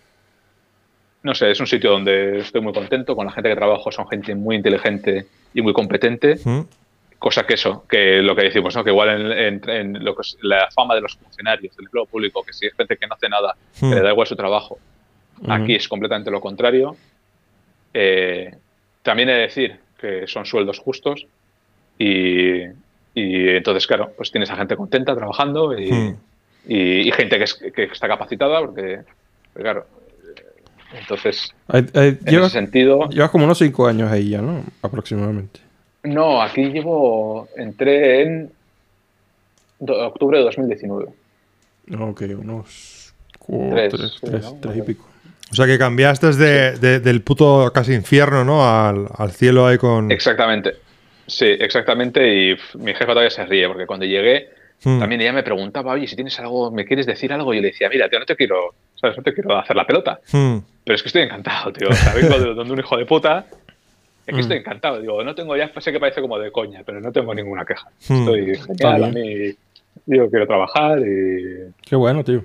no 1.23 1.35
sé, 1.35 1.51
es 1.51 1.59
un 1.59 1.67
sitio 1.67 1.91
donde 1.91 2.39
estoy 2.39 2.61
muy 2.61 2.73
contento, 2.73 3.15
con 3.15 3.25
la 3.25 3.31
gente 3.31 3.49
que 3.49 3.55
trabajo 3.55 3.91
son 3.91 4.07
gente 4.07 4.33
muy 4.35 4.55
inteligente 4.55 5.27
y 5.53 5.61
muy 5.61 5.73
competente. 5.73 6.39
Cosa 7.21 7.45
que 7.45 7.53
eso, 7.53 7.85
que 7.87 8.19
lo 8.23 8.35
que 8.35 8.45
decimos, 8.45 8.75
¿no? 8.75 8.83
que 8.83 8.89
igual 8.89 9.31
en, 9.31 10.03
lo 10.03 10.15
que 10.15 10.21
es 10.21 10.37
la 10.41 10.67
fama 10.71 10.95
de 10.95 11.01
los 11.01 11.15
funcionarios 11.15 11.77
del 11.77 11.85
empleo 11.85 12.07
público, 12.07 12.41
que 12.41 12.51
si 12.51 12.65
es 12.65 12.73
gente 12.73 12.97
que 12.97 13.05
no 13.05 13.13
hace 13.13 13.29
nada, 13.29 13.55
que 13.79 13.85
le 13.85 14.01
hmm. 14.01 14.03
da 14.03 14.11
igual 14.11 14.25
su 14.25 14.35
trabajo, 14.35 14.79
aquí 15.47 15.75
es 15.75 15.87
completamente 15.87 16.31
lo 16.31 16.41
contrario. 16.41 16.95
Eh, 17.93 18.55
también 19.03 19.29
he 19.29 19.33
de 19.33 19.39
decir 19.41 19.79
que 19.99 20.25
son 20.25 20.47
sueldos 20.47 20.79
justos 20.79 21.27
y, 21.99 22.63
entonces, 23.13 23.85
claro, 23.85 24.13
pues 24.17 24.31
tienes 24.31 24.49
a 24.49 24.55
gente 24.55 24.75
contenta 24.75 25.15
trabajando 25.15 25.77
y, 25.77 25.91
hmm. 25.91 27.11
gente 27.13 27.37
que, 27.71 27.83
está 27.83 28.07
capacitada 28.07 28.61
porque, 28.61 29.01
claro, 29.53 29.85
entonces, 30.91 31.53
en 31.71 32.17
ese 32.25 32.49
sentido... 32.49 33.07
Llevas 33.09 33.29
como 33.29 33.45
unos 33.45 33.59
cinco 33.59 33.85
años 33.85 34.11
ahí 34.11 34.29
ya, 34.29 34.41
¿no? 34.41 34.63
Aproximadamente. 34.81 35.70
No, 36.03 36.41
aquí 36.41 36.65
llevo, 36.65 37.47
entré 37.55 38.23
en 38.23 38.51
octubre 39.79 40.37
de 40.39 40.43
2019. 40.45 41.07
Ok, 41.99 42.21
unos 42.39 43.13
tres, 43.47 43.93
tres, 44.21 44.77
y 44.77 44.81
pico. 44.81 45.05
O 45.51 45.55
sea 45.55 45.65
que 45.65 45.77
cambiaste 45.77 46.31
de, 46.31 46.99
del 46.99 47.21
puto 47.21 47.71
casi 47.73 47.93
infierno, 47.93 48.45
¿no? 48.45 48.63
Al, 48.65 49.31
cielo 49.31 49.67
ahí 49.67 49.77
con... 49.77 50.09
Exactamente. 50.11 50.75
Sí, 51.27 51.45
exactamente. 51.45 52.51
Y 52.51 52.57
mi 52.77 52.93
jefa 52.93 53.07
todavía 53.07 53.29
se 53.29 53.45
ríe 53.45 53.67
porque 53.67 53.85
cuando 53.85 54.05
llegué 54.05 54.49
hmm. 54.83 54.99
también 54.99 55.21
ella 55.21 55.33
me 55.33 55.43
preguntaba, 55.43 55.93
oye, 55.93 56.07
si 56.07 56.15
tienes 56.15 56.39
algo, 56.39 56.71
¿me 56.71 56.85
quieres 56.85 57.05
decir 57.05 57.33
algo? 57.33 57.53
Y 57.53 57.57
yo 57.57 57.61
le 57.63 57.69
decía, 57.69 57.89
mira, 57.89 58.07
tío, 58.09 58.19
no 58.19 58.25
te 58.25 58.35
quiero, 58.35 58.73
¿sabes? 58.95 59.17
No 59.17 59.23
te 59.23 59.33
quiero 59.33 59.57
hacer 59.57 59.75
la 59.75 59.85
pelota. 59.85 60.19
Hmm. 60.31 60.59
Pero 60.85 60.95
es 60.95 61.03
que 61.03 61.09
estoy 61.09 61.23
encantado, 61.23 61.73
tío. 61.73 61.89
O 61.89 61.93
sea, 61.93 62.13
vengo 62.13 62.39
de 62.39 62.53
donde 62.53 62.73
un 62.73 62.79
hijo 62.79 62.97
de 62.97 63.05
puta 63.05 63.45
es 64.25 64.35
que 64.35 64.41
estoy 64.41 64.57
mm. 64.57 64.59
encantado. 64.59 65.01
Digo, 65.01 65.23
no 65.23 65.35
tengo, 65.35 65.55
ya 65.57 65.71
sé 65.79 65.91
que 65.91 65.99
parece 65.99 66.21
como 66.21 66.37
de 66.37 66.51
coña, 66.51 66.83
pero 66.85 66.99
no 66.99 67.11
tengo 67.11 67.33
ninguna 67.33 67.65
queja. 67.65 67.87
Mm. 68.09 68.19
Estoy 68.19 68.55
genial. 68.55 69.03
A 69.03 69.07
mí, 69.07 69.55
digo, 70.05 70.29
quiero 70.29 70.47
trabajar 70.47 70.99
y. 70.99 71.71
Qué 71.81 71.95
bueno, 71.95 72.23
tío. 72.23 72.43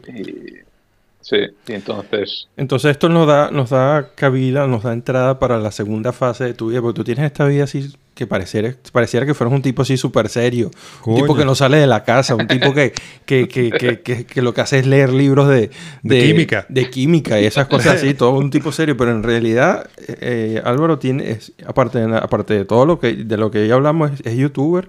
sí, 1.21 1.37
y 1.67 1.73
entonces. 1.73 2.49
Entonces, 2.57 2.93
esto 2.93 3.09
nos 3.09 3.27
da, 3.27 3.51
nos 3.51 3.71
da 3.71 4.11
cabida, 4.15 4.67
nos 4.67 4.85
da 4.85 4.93
entrada 4.93 5.39
para 5.39 5.59
la 5.59 5.71
segunda 5.71 6.13
fase 6.13 6.45
de 6.45 6.55
tu 6.55 6.69
vida, 6.69 6.81
porque 6.81 6.97
tú 6.97 7.05
tienes 7.05 7.25
esta 7.25 7.47
vida 7.47 7.65
así 7.65 7.93
que 8.17 8.27
pareciera, 8.27 8.75
pareciera 8.93 9.27
que 9.27 9.35
fueras 9.35 9.55
un 9.55 9.61
tipo 9.61 9.83
así 9.83 9.99
súper 9.99 10.31
serio. 10.31 10.71
Un 11.05 11.17
tipo 11.17 11.37
que 11.37 11.45
no 11.45 11.55
sale 11.55 11.77
de 11.77 11.87
la 11.87 12.03
casa, 12.03 12.35
un 12.35 12.47
tipo 12.47 12.73
que, 12.73 12.95
que, 13.27 13.47
que, 13.47 14.25
que, 14.25 14.43
lo 14.43 14.55
que 14.55 14.63
hace 14.63 14.79
es 14.79 14.87
leer 14.87 15.13
libros 15.13 15.49
de, 15.49 15.71
de, 16.03 16.23
química. 16.25 16.65
De 16.71 16.89
química 16.89 17.39
y 17.39 17.45
esas 17.45 17.67
cosas 17.67 17.97
así, 17.97 18.15
todo 18.15 18.31
un 18.31 18.51
tipo 18.51 18.73
serio. 18.73 18.97
Pero 18.97 19.11
en 19.11 19.23
realidad, 19.23 19.91
eh, 20.09 20.63
Álvaro 20.65 20.99
tiene, 20.99 21.39
aparte, 21.67 21.99
de, 21.99 22.17
aparte 22.17 22.55
de 22.55 22.65
todo 22.65 22.87
lo 22.87 22.99
que, 22.99 23.13
de 23.13 23.37
lo 23.37 23.51
que 23.51 23.69
ya 23.69 23.75
hablamos, 23.75 24.13
es, 24.25 24.35
youtuber 24.35 24.89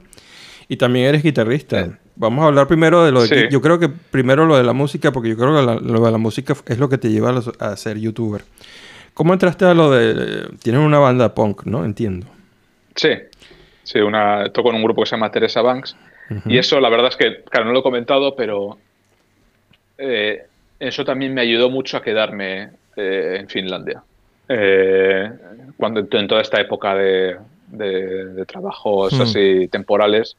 y 0.70 0.78
también 0.78 1.08
eres 1.08 1.22
guitarrista. 1.22 2.00
Vamos 2.16 2.46
a 2.46 2.48
hablar 2.48 2.68
primero 2.70 3.04
de 3.04 3.12
lo 3.12 3.28
de... 3.28 3.50
Yo 3.52 3.62
creo 3.62 3.78
que 3.78 3.90
primero 3.90 4.46
lo 4.46 4.56
de 4.56 4.64
la 4.64 4.74
música, 4.74 5.12
porque 5.12 5.28
yo 5.28 5.36
creo 5.36 5.54
que 5.54 5.86
lo 5.86 6.00
de 6.06 6.12
la 6.12 6.18
música 6.18 6.56
es 6.66 6.78
lo 6.78 6.88
que 6.88 6.98
te 6.98 7.10
lleva 7.10 7.44
a, 7.60 7.72
a 7.72 7.76
ser 7.76 8.00
youtuber. 8.00 8.46
¿Cómo 9.14 9.34
entraste 9.34 9.66
a 9.66 9.74
lo 9.74 9.92
de... 9.92 10.48
Tienes 10.64 10.82
una 10.82 11.00
banda 11.00 11.36
punk, 11.36 11.66
¿no? 11.66 11.84
Entiendo. 11.84 12.37
Sí, 12.98 13.10
sí, 13.84 14.00
una, 14.00 14.50
toco 14.50 14.70
en 14.70 14.76
un 14.76 14.84
grupo 14.84 15.04
que 15.04 15.10
se 15.10 15.16
llama 15.16 15.32
Teresa 15.32 15.62
Banks. 15.62 15.96
Y 16.46 16.58
eso, 16.58 16.82
la 16.82 16.90
verdad 16.90 17.08
es 17.08 17.16
que, 17.16 17.44
claro, 17.46 17.68
no 17.68 17.72
lo 17.72 17.80
he 17.80 17.84
comentado, 17.84 18.36
pero 18.36 18.78
eh, 19.98 20.46
eso 20.78 21.06
también 21.06 21.34
me 21.34 21.40
ayudó 21.40 21.70
mucho 21.70 21.96
a 21.96 22.02
quedarme 22.02 22.72
eh, 22.98 23.38
en 23.40 23.48
Finlandia. 23.48 24.04
Eh, 24.50 25.32
cuando 25.78 26.06
en 26.12 26.28
toda 26.28 26.42
esta 26.42 26.60
época 26.60 26.96
de, 26.96 27.38
trabajos 28.46 29.14
hmm. 29.14 29.22
así 29.22 29.68
temporales, 29.70 30.36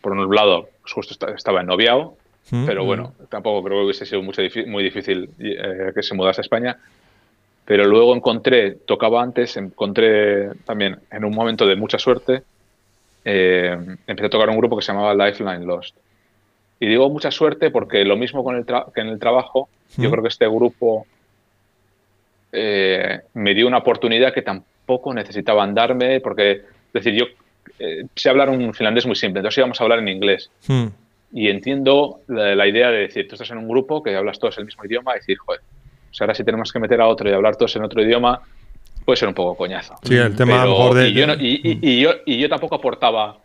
por 0.00 0.12
un 0.12 0.34
lado, 0.34 0.70
pues 0.80 0.92
justo 0.94 1.34
estaba 1.34 1.60
en 1.60 1.66
noviao, 1.66 2.16
hmm, 2.50 2.64
pero 2.64 2.84
bueno, 2.84 3.12
hmm. 3.18 3.24
tampoco 3.26 3.62
creo 3.62 3.78
que 3.78 3.84
hubiese 3.84 4.06
sido 4.06 4.22
mucho, 4.22 4.40
muy 4.66 4.82
difícil 4.82 5.28
que 5.38 6.02
se 6.02 6.14
mudase 6.14 6.40
a 6.40 6.44
España. 6.44 6.78
Pero 7.70 7.84
luego 7.84 8.16
encontré, 8.16 8.72
tocaba 8.84 9.22
antes, 9.22 9.56
encontré 9.56 10.52
también 10.64 10.98
en 11.08 11.24
un 11.24 11.32
momento 11.32 11.68
de 11.68 11.76
mucha 11.76 12.00
suerte, 12.00 12.42
eh, 13.24 13.78
empecé 14.08 14.26
a 14.26 14.28
tocar 14.28 14.50
un 14.50 14.56
grupo 14.56 14.76
que 14.76 14.82
se 14.82 14.92
llamaba 14.92 15.14
Lifeline 15.14 15.64
Lost. 15.64 15.94
Y 16.80 16.88
digo 16.88 17.08
mucha 17.10 17.30
suerte 17.30 17.70
porque 17.70 18.04
lo 18.04 18.16
mismo 18.16 18.42
con 18.42 18.56
el 18.56 18.66
que 18.66 19.00
en 19.00 19.06
el 19.06 19.20
trabajo, 19.20 19.68
yo 19.96 20.10
creo 20.10 20.20
que 20.20 20.30
este 20.30 20.48
grupo 20.48 21.06
eh, 22.50 23.20
me 23.34 23.54
dio 23.54 23.68
una 23.68 23.78
oportunidad 23.78 24.34
que 24.34 24.42
tampoco 24.42 25.14
necesitaban 25.14 25.72
darme, 25.72 26.18
porque, 26.18 26.50
es 26.50 26.92
decir, 26.92 27.14
yo 27.14 27.26
eh, 27.78 28.02
sé 28.16 28.30
hablar 28.30 28.50
un 28.50 28.74
finlandés 28.74 29.06
muy 29.06 29.14
simple, 29.14 29.38
entonces 29.38 29.58
íbamos 29.58 29.80
a 29.80 29.84
hablar 29.84 30.00
en 30.00 30.08
inglés. 30.08 30.50
Y 31.32 31.48
entiendo 31.48 32.18
la, 32.26 32.56
la, 32.56 32.66
idea 32.66 32.90
de 32.90 33.02
decir, 33.02 33.28
tú 33.28 33.36
estás 33.36 33.52
en 33.52 33.58
un 33.58 33.68
grupo 33.68 34.02
que 34.02 34.16
hablas 34.16 34.40
todos 34.40 34.58
el 34.58 34.64
mismo 34.64 34.84
idioma 34.84 35.12
y 35.12 35.20
decir, 35.20 35.38
joder, 35.38 35.60
o 36.10 36.14
sea, 36.14 36.24
ahora 36.24 36.34
si 36.34 36.44
tenemos 36.44 36.72
que 36.72 36.78
meter 36.78 37.00
a 37.00 37.06
otro 37.06 37.28
y 37.28 37.32
hablar 37.32 37.56
todos 37.56 37.74
en 37.76 37.84
otro 37.84 38.02
idioma, 38.02 38.40
puede 39.04 39.16
ser 39.16 39.28
un 39.28 39.34
poco 39.34 39.56
coñazo. 39.56 39.94
Sí, 40.02 40.16
el 40.16 40.34
tema 40.34 40.64
mejor 40.64 40.94
de... 40.94 41.08
Y 41.08 41.14
yo, 41.14 41.26
y, 41.38 42.00
yo, 42.00 42.10
y 42.26 42.38
yo 42.38 42.48
tampoco 42.48 42.76
aportaba... 42.76 43.38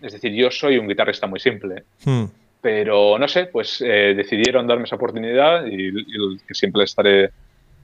Es 0.00 0.14
decir, 0.14 0.32
yo 0.32 0.50
soy 0.50 0.78
un 0.78 0.88
guitarrista 0.88 1.26
muy 1.26 1.40
simple. 1.40 1.84
Hmm. 2.04 2.24
Pero 2.60 3.18
no 3.18 3.28
sé, 3.28 3.46
pues 3.46 3.82
eh, 3.82 4.14
decidieron 4.16 4.66
darme 4.66 4.84
esa 4.84 4.96
oportunidad 4.96 5.66
y, 5.66 5.92
que 6.46 6.54
siempre 6.54 6.84
estaré 6.84 7.30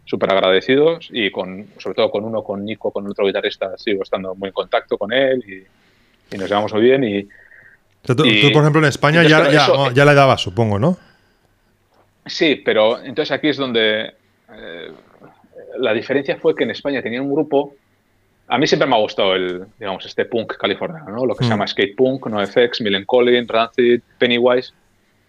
súper 0.05 0.33
agradecidos 0.33 1.09
y 1.11 1.31
con, 1.31 1.67
sobre 1.79 1.95
todo 1.95 2.11
con 2.11 2.25
uno, 2.25 2.43
con 2.43 2.65
Nico, 2.65 2.91
con 2.91 3.07
otro 3.07 3.27
guitarrista, 3.27 3.77
sigo 3.77 4.03
estando 4.03 4.35
muy 4.35 4.49
en 4.49 4.53
contacto 4.53 4.97
con 4.97 5.13
él 5.13 5.43
y, 5.47 6.37
nos 6.37 6.49
llevamos 6.49 6.73
muy 6.73 6.83
bien. 6.83 7.05
Y, 7.05 7.23
tú, 8.05 8.17
por 8.53 8.63
ejemplo, 8.63 8.81
en 8.81 8.89
España 8.89 9.23
ya, 9.23 9.51
ya, 9.51 9.93
ya, 9.93 10.05
le 10.05 10.15
dabas, 10.15 10.41
supongo, 10.43 10.79
¿no? 10.79 10.99
Sí, 12.27 12.57
pero 12.57 12.99
entonces 13.03 13.31
aquí 13.31 13.49
es 13.49 13.57
donde 13.57 14.13
eh, 14.53 14.91
la 15.79 15.93
diferencia 15.93 16.37
fue 16.37 16.55
que 16.55 16.65
en 16.65 16.71
España 16.71 17.01
tenía 17.01 17.23
un 17.23 17.33
grupo. 17.33 17.75
A 18.49 18.59
mí 18.59 18.67
siempre 18.67 18.89
me 18.89 18.97
ha 18.97 18.99
gustado 18.99 19.35
el, 19.35 19.65
digamos, 19.79 20.05
este 20.07 20.25
punk 20.25 20.57
californiano, 20.57 21.11
¿no? 21.11 21.27
Lo 21.27 21.35
que 21.35 21.45
se 21.45 21.49
mm. 21.49 21.53
llama 21.53 21.67
skate 21.67 21.97
punk, 21.97 22.27
NoFX, 22.27 22.81
Millen 22.81 23.05
Collins, 23.05 23.49
Rancid, 23.49 24.01
Pennywise. 24.19 24.73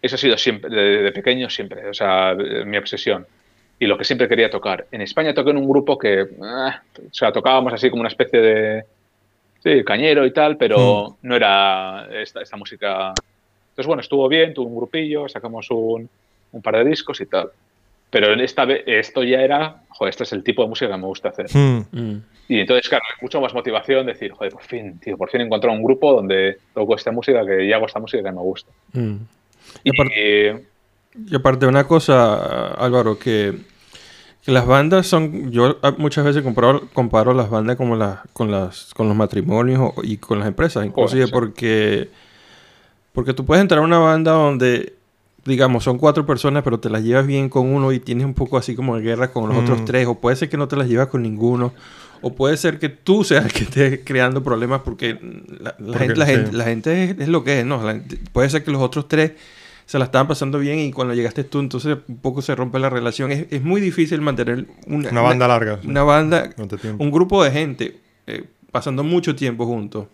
Eso 0.01 0.15
ha 0.15 0.19
sido 0.19 0.37
siempre, 0.37 0.69
de, 0.69 1.11
pequeño 1.11 1.49
siempre, 1.49 1.87
o 1.87 1.93
sea, 1.93 2.35
mi 2.65 2.77
obsesión. 2.77 3.25
Y 3.79 3.85
lo 3.85 3.97
que 3.97 4.03
siempre 4.03 4.27
quería 4.27 4.49
tocar. 4.49 4.87
En 4.91 5.01
España 5.01 5.33
toqué 5.33 5.51
en 5.51 5.57
un 5.57 5.69
grupo 5.69 5.97
que, 5.97 6.21
eh, 6.21 6.25
o 6.29 7.13
sea, 7.13 7.31
tocábamos 7.31 7.73
así 7.73 7.89
como 7.89 8.01
una 8.01 8.09
especie 8.09 8.39
de, 8.39 8.83
sí, 9.63 9.83
cañero 9.83 10.25
y 10.25 10.31
tal, 10.31 10.57
pero 10.57 11.17
mm. 11.21 11.27
no 11.27 11.35
era 11.35 12.07
esta, 12.11 12.41
esta 12.41 12.57
música. 12.57 13.13
Entonces, 13.69 13.85
bueno, 13.87 14.01
estuvo 14.01 14.27
bien, 14.27 14.53
tuvo 14.53 14.67
un 14.67 14.77
grupillo, 14.77 15.27
sacamos 15.27 15.67
un, 15.69 16.09
un 16.51 16.61
par 16.61 16.75
de 16.77 16.85
discos 16.85 17.21
y 17.21 17.25
tal. 17.25 17.51
Pero 18.09 18.31
en 18.31 18.39
esta 18.39 18.65
vez, 18.65 18.83
esto 18.85 19.23
ya 19.23 19.41
era, 19.41 19.83
joder, 19.89 20.11
este 20.11 20.23
es 20.23 20.31
el 20.31 20.43
tipo 20.43 20.63
de 20.63 20.69
música 20.69 20.89
que 20.89 20.97
me 20.97 21.07
gusta 21.07 21.29
hacer. 21.29 21.47
Hmm. 21.53 21.85
Mm. 21.91 22.23
Y 22.47 22.59
entonces, 22.61 22.87
claro, 22.87 23.03
mucho 23.21 23.41
más 23.41 23.53
motivación 23.53 24.05
decir, 24.05 24.31
joder, 24.31 24.53
por 24.53 24.63
fin, 24.63 24.97
tío, 24.99 25.17
por 25.17 25.29
fin 25.29 25.41
he 25.41 25.43
encontrado 25.43 25.75
un 25.75 25.83
grupo 25.83 26.13
donde 26.13 26.57
toco 26.73 26.95
esta 26.95 27.11
música, 27.11 27.45
que 27.45 27.67
ya 27.67 27.75
hago 27.75 27.85
esta 27.85 27.99
música 27.99 28.23
que 28.23 28.31
me 28.31 28.41
gusta. 28.41 28.71
Mm. 28.93 29.15
Y, 29.83 29.89
aparte, 29.89 30.65
y, 31.29 31.35
aparte, 31.35 31.65
una 31.65 31.83
cosa, 31.83 32.73
Álvaro, 32.75 33.19
que, 33.19 33.53
las 34.45 34.65
bandas 34.65 35.05
son, 35.07 35.51
yo 35.51 35.77
muchas 35.97 36.23
veces 36.23 36.41
comparo, 36.41 36.87
comparo 36.93 37.33
las 37.33 37.49
bandas 37.49 37.75
como 37.75 37.97
las, 37.97 38.19
con, 38.31 38.49
las, 38.49 38.93
con 38.93 39.09
los 39.09 39.17
matrimonios 39.17 39.91
y 40.03 40.15
con 40.15 40.39
las 40.39 40.47
empresas, 40.47 40.85
inclusive 40.85 41.27
porque, 41.27 42.07
porque 43.11 43.33
tú 43.33 43.45
puedes 43.45 43.61
entrar 43.61 43.81
a 43.81 43.83
una 43.83 43.99
banda 43.99 44.31
donde 44.31 44.93
digamos, 45.47 45.83
son 45.83 45.97
cuatro 45.97 46.25
personas, 46.25 46.63
pero 46.63 46.79
te 46.79 46.89
las 46.89 47.03
llevas 47.03 47.25
bien 47.25 47.49
con 47.49 47.67
uno 47.67 47.91
y 47.91 47.99
tienes 47.99 48.25
un 48.25 48.33
poco 48.33 48.57
así 48.57 48.75
como 48.75 48.97
de 48.97 49.01
guerra 49.01 49.31
con 49.31 49.47
los 49.47 49.57
otros 49.57 49.81
mm. 49.81 49.85
tres, 49.85 50.07
o 50.07 50.15
puede 50.15 50.35
ser 50.35 50.49
que 50.49 50.57
no 50.57 50.67
te 50.67 50.75
las 50.75 50.87
llevas 50.87 51.07
con 51.07 51.23
ninguno, 51.23 51.73
o 52.21 52.35
puede 52.35 52.57
ser 52.57 52.79
que 52.79 52.89
tú 52.89 53.23
seas 53.23 53.45
el 53.45 53.53
que 53.53 53.63
esté 53.63 54.03
creando 54.03 54.43
problemas 54.43 54.81
porque 54.81 55.17
la, 55.59 56.25
gente, 56.25 57.15
es, 57.17 57.27
lo 57.27 57.43
que 57.43 57.61
es, 57.61 57.65
¿no? 57.65 57.81
puede 58.33 58.49
ser 58.49 58.63
que 58.63 58.71
los 58.71 58.81
otros 58.81 59.07
tres 59.07 59.31
se 59.85 59.97
la 59.97 60.05
estaban 60.05 60.27
pasando 60.27 60.59
bien 60.59 60.79
y 60.79 60.91
cuando 60.91 61.13
llegaste 61.13 61.45
tú, 61.45 61.59
entonces 61.59 61.97
un 62.09 62.17
poco 62.17 62.41
se 62.41 62.53
rompe 62.53 62.77
la 62.77 62.89
relación. 62.89 63.31
Es, 63.31 63.63
muy 63.63 63.79
difícil 63.79 64.19
mantener 64.19 64.65
una, 64.85 65.09
una 65.09 65.21
banda 65.21 65.47
larga. 65.47 65.79
Una 65.85 66.03
banda, 66.03 66.49
un 66.97 67.09
grupo 67.09 67.41
de 67.41 67.51
gente 67.51 67.97
eh, 68.27 68.43
pasando 68.69 69.05
mucho 69.05 69.33
tiempo 69.33 69.65
juntos 69.65 70.07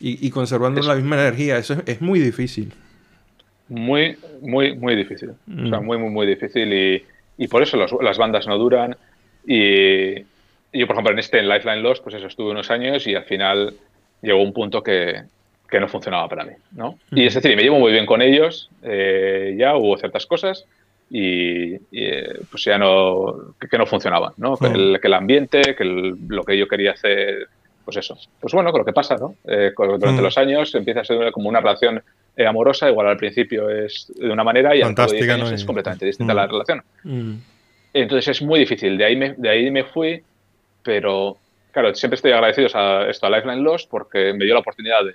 y, 0.00 0.28
conservando 0.30 0.82
la 0.82 0.96
misma 0.96 1.14
energía. 1.14 1.58
Eso 1.58 1.80
es 1.86 2.00
muy 2.00 2.18
difícil 2.18 2.72
muy, 3.68 4.16
muy, 4.40 4.76
muy 4.76 4.96
difícil. 4.96 5.30
O 5.30 5.68
sea, 5.68 5.80
mm. 5.80 5.84
muy, 5.84 5.98
muy, 5.98 6.10
muy 6.10 6.26
difícil 6.26 6.72
y, 6.72 7.04
y 7.38 7.48
por 7.48 7.62
eso 7.62 7.76
las 7.76 8.18
bandas 8.18 8.46
no 8.46 8.58
duran. 8.58 8.96
Y, 9.46 10.20
yo, 10.72 10.86
por 10.86 10.96
ejemplo, 10.96 11.12
en 11.12 11.18
este, 11.18 11.38
en 11.38 11.48
Lifeline 11.48 11.82
Lost, 11.82 12.02
pues 12.02 12.16
eso, 12.16 12.26
estuve 12.26 12.50
unos 12.50 12.70
años 12.70 13.06
y 13.06 13.14
al 13.14 13.24
final 13.24 13.74
llegó 14.22 14.42
un 14.42 14.52
punto 14.52 14.82
que, 14.82 15.22
que 15.68 15.80
no 15.80 15.88
funcionaba 15.88 16.28
para 16.28 16.44
mí, 16.44 16.52
¿no? 16.72 16.98
Y 17.12 17.26
es 17.26 17.34
decir, 17.34 17.56
me 17.56 17.62
llevo 17.62 17.78
muy 17.78 17.92
bien 17.92 18.06
con 18.06 18.22
ellos, 18.22 18.70
eh, 18.82 19.54
ya 19.58 19.76
hubo 19.76 19.96
ciertas 19.96 20.26
cosas 20.26 20.66
y, 21.10 21.74
eh, 21.92 22.40
pues 22.50 22.64
ya 22.64 22.78
no, 22.78 23.54
que, 23.60 23.78
no 23.78 23.86
funcionaban, 23.86 24.32
¿no? 24.36 24.56
Que, 24.56 24.66
el, 24.66 24.98
que 25.00 25.06
el 25.06 25.14
ambiente, 25.14 25.76
que 25.76 25.84
lo 25.84 26.42
que 26.42 26.58
yo 26.58 26.66
quería 26.66 26.92
hacer 26.92 27.48
pues 27.84 27.98
eso. 27.98 28.16
Pues 28.40 28.52
bueno, 28.52 28.72
con 28.72 28.80
lo 28.80 28.84
que 28.84 28.92
pasa, 28.92 29.16
¿no? 29.16 29.36
Eh, 29.44 29.72
durante 29.76 30.20
mm. 30.20 30.24
los 30.24 30.38
años 30.38 30.74
empieza 30.74 31.00
a 31.00 31.04
ser 31.04 31.32
como 31.32 31.48
una 31.48 31.60
relación 31.60 32.02
eh, 32.36 32.46
amorosa, 32.46 32.88
igual 32.88 33.08
al 33.08 33.16
principio 33.16 33.70
es 33.70 34.12
de 34.16 34.30
una 34.30 34.44
manera 34.44 34.74
y 34.74 34.82
al 34.82 34.94
cabo 34.94 35.12
de 35.12 35.18
10 35.18 35.30
años 35.30 35.52
es 35.52 35.64
completamente 35.64 36.06
distinta 36.06 36.34
la 36.34 36.46
mm. 36.46 36.50
relación. 36.50 36.82
Mm. 37.04 37.34
Entonces 37.92 38.28
es 38.28 38.42
muy 38.42 38.60
difícil. 38.60 38.98
De 38.98 39.04
ahí 39.04 39.16
me, 39.16 39.34
de 39.34 39.48
ahí 39.48 39.70
me 39.70 39.84
fui, 39.84 40.22
pero 40.82 41.36
claro, 41.70 41.94
siempre 41.94 42.16
estoy 42.16 42.32
agradecido 42.32 42.68
a 42.74 43.08
esto, 43.08 43.26
a 43.26 43.30
Lifeline 43.30 43.62
Lost, 43.62 43.88
porque 43.88 44.32
me 44.32 44.44
dio 44.44 44.54
la 44.54 44.60
oportunidad 44.60 45.04
de, 45.04 45.14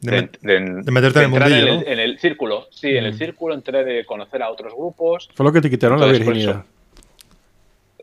de, 0.00 0.92
meterte 0.92 1.22
en, 1.24 1.34
el 1.34 1.84
en, 1.86 1.98
el, 1.98 2.18
círculo. 2.18 2.68
Sí, 2.70 2.96
en 2.96 3.04
el 3.04 3.14
círculo 3.14 3.54
entré 3.54 3.84
de 3.84 4.04
conocer 4.04 4.42
a 4.42 4.50
otros 4.50 4.74
grupos. 4.74 5.28
Fue 5.34 5.44
lo 5.44 5.52
que 5.52 5.60
te 5.60 5.70
quitaron 5.70 5.98
la 5.98 6.06
virginidad. 6.06 6.64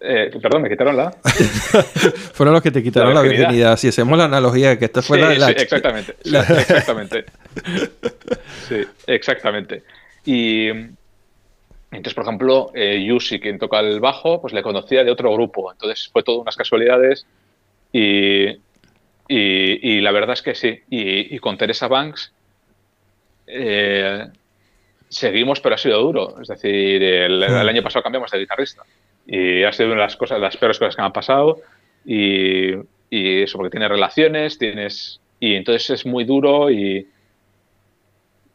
Eh, 0.06 0.38
perdón, 0.41 0.64
me 0.64 0.70
quitaron 0.70 0.97
la. 0.97 1.12
Fueron 2.34 2.54
los 2.54 2.62
que 2.62 2.72
te 2.72 2.84
quitaron 2.84 3.14
la 3.14 3.22
virginidad. 3.22 3.78
Si 3.78 3.88
hacemos 3.88 4.18
la 4.18 4.26
analogía 4.26 4.70
de 4.70 4.78
que 4.78 4.86
esta 4.86 5.01
fue 5.01 5.18
la, 5.18 5.47
sí, 5.47 5.54
exactamente. 5.58 6.18
exactamente. 6.26 7.26
sí, 8.68 8.82
exactamente. 9.08 9.84
Y 10.26 10.68
entonces, 10.68 12.14
por 12.14 12.26
ejemplo, 12.26 12.72
eh, 12.76 13.01
Yusi, 13.01 13.39
quien 13.39 13.58
toca 13.58 13.80
el 13.80 14.01
bajo, 14.01 14.41
pues 14.41 14.54
le 14.54 14.62
conocía 14.62 15.06
de 15.06 15.12
otro 15.12 15.32
grupo. 15.32 15.72
Entonces 15.72 16.10
fue 16.12 16.22
todo 16.22 16.41
unas 16.41 16.58
casualidades. 16.58 17.26
Y, 17.93 18.58
y, 19.30 20.01
la 20.01 20.12
verdad 20.12 20.34
es 20.34 20.41
que 20.41 20.54
sí. 20.54 20.82
Y, 20.89 21.39
con 21.39 21.58
Teresa 21.58 21.88
Banks 21.88 22.34
eh, 23.47 24.28
seguimos, 25.08 25.62
pero 25.62 25.76
ha 25.76 25.78
sido 25.78 26.01
duro. 26.01 26.41
Es 26.41 26.49
decir, 26.49 27.01
el, 27.01 27.41
el 27.41 27.70
año 27.70 27.82
pasado 27.82 28.04
cambiamos 28.04 28.32
de 28.32 28.39
guitarrista. 28.39 28.84
Y 29.26 29.63
ha 29.63 29.71
sido 29.71 29.89
una 29.89 29.97
de 29.97 30.01
las 30.01 30.17
cosas, 30.17 30.39
las 30.39 30.57
peores 30.57 30.80
cosas 30.80 30.95
que 30.95 31.01
me 31.01 31.05
han 31.05 31.13
pasado. 31.13 31.59
Y, 32.05 32.74
eso, 33.09 33.57
porque 33.57 33.71
tienes 33.71 33.89
relaciones, 33.89 34.57
tienes. 34.57 35.21
Y 35.39 35.55
entonces 35.55 35.89
es 35.89 36.05
muy 36.05 36.24
duro 36.26 36.69
y. 36.71 37.07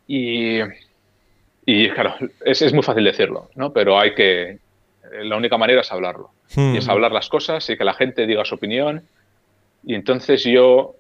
Y. 0.07 0.61
Y 1.65 1.91
claro, 1.91 2.15
es, 2.45 2.63
es 2.63 2.73
muy 2.73 2.83
fácil 2.83 3.05
decirlo, 3.05 3.51
¿no? 3.55 3.73
Pero 3.73 3.99
hay 3.99 4.15
que. 4.15 4.59
La 5.23 5.37
única 5.37 5.57
manera 5.57 5.81
es 5.81 5.93
hablarlo. 5.93 6.31
Y 6.57 6.79
es 6.79 6.87
hmm. 6.87 6.91
hablar 6.91 7.13
las 7.13 7.29
cosas 7.29 7.69
y 7.71 7.77
que 7.77 7.85
la 7.85 7.95
gente 7.95 8.27
diga 8.27 8.45
su 8.45 8.55
opinión. 8.55 9.03
Y 9.85 9.95
entonces 9.95 10.45
yo, 10.45 10.97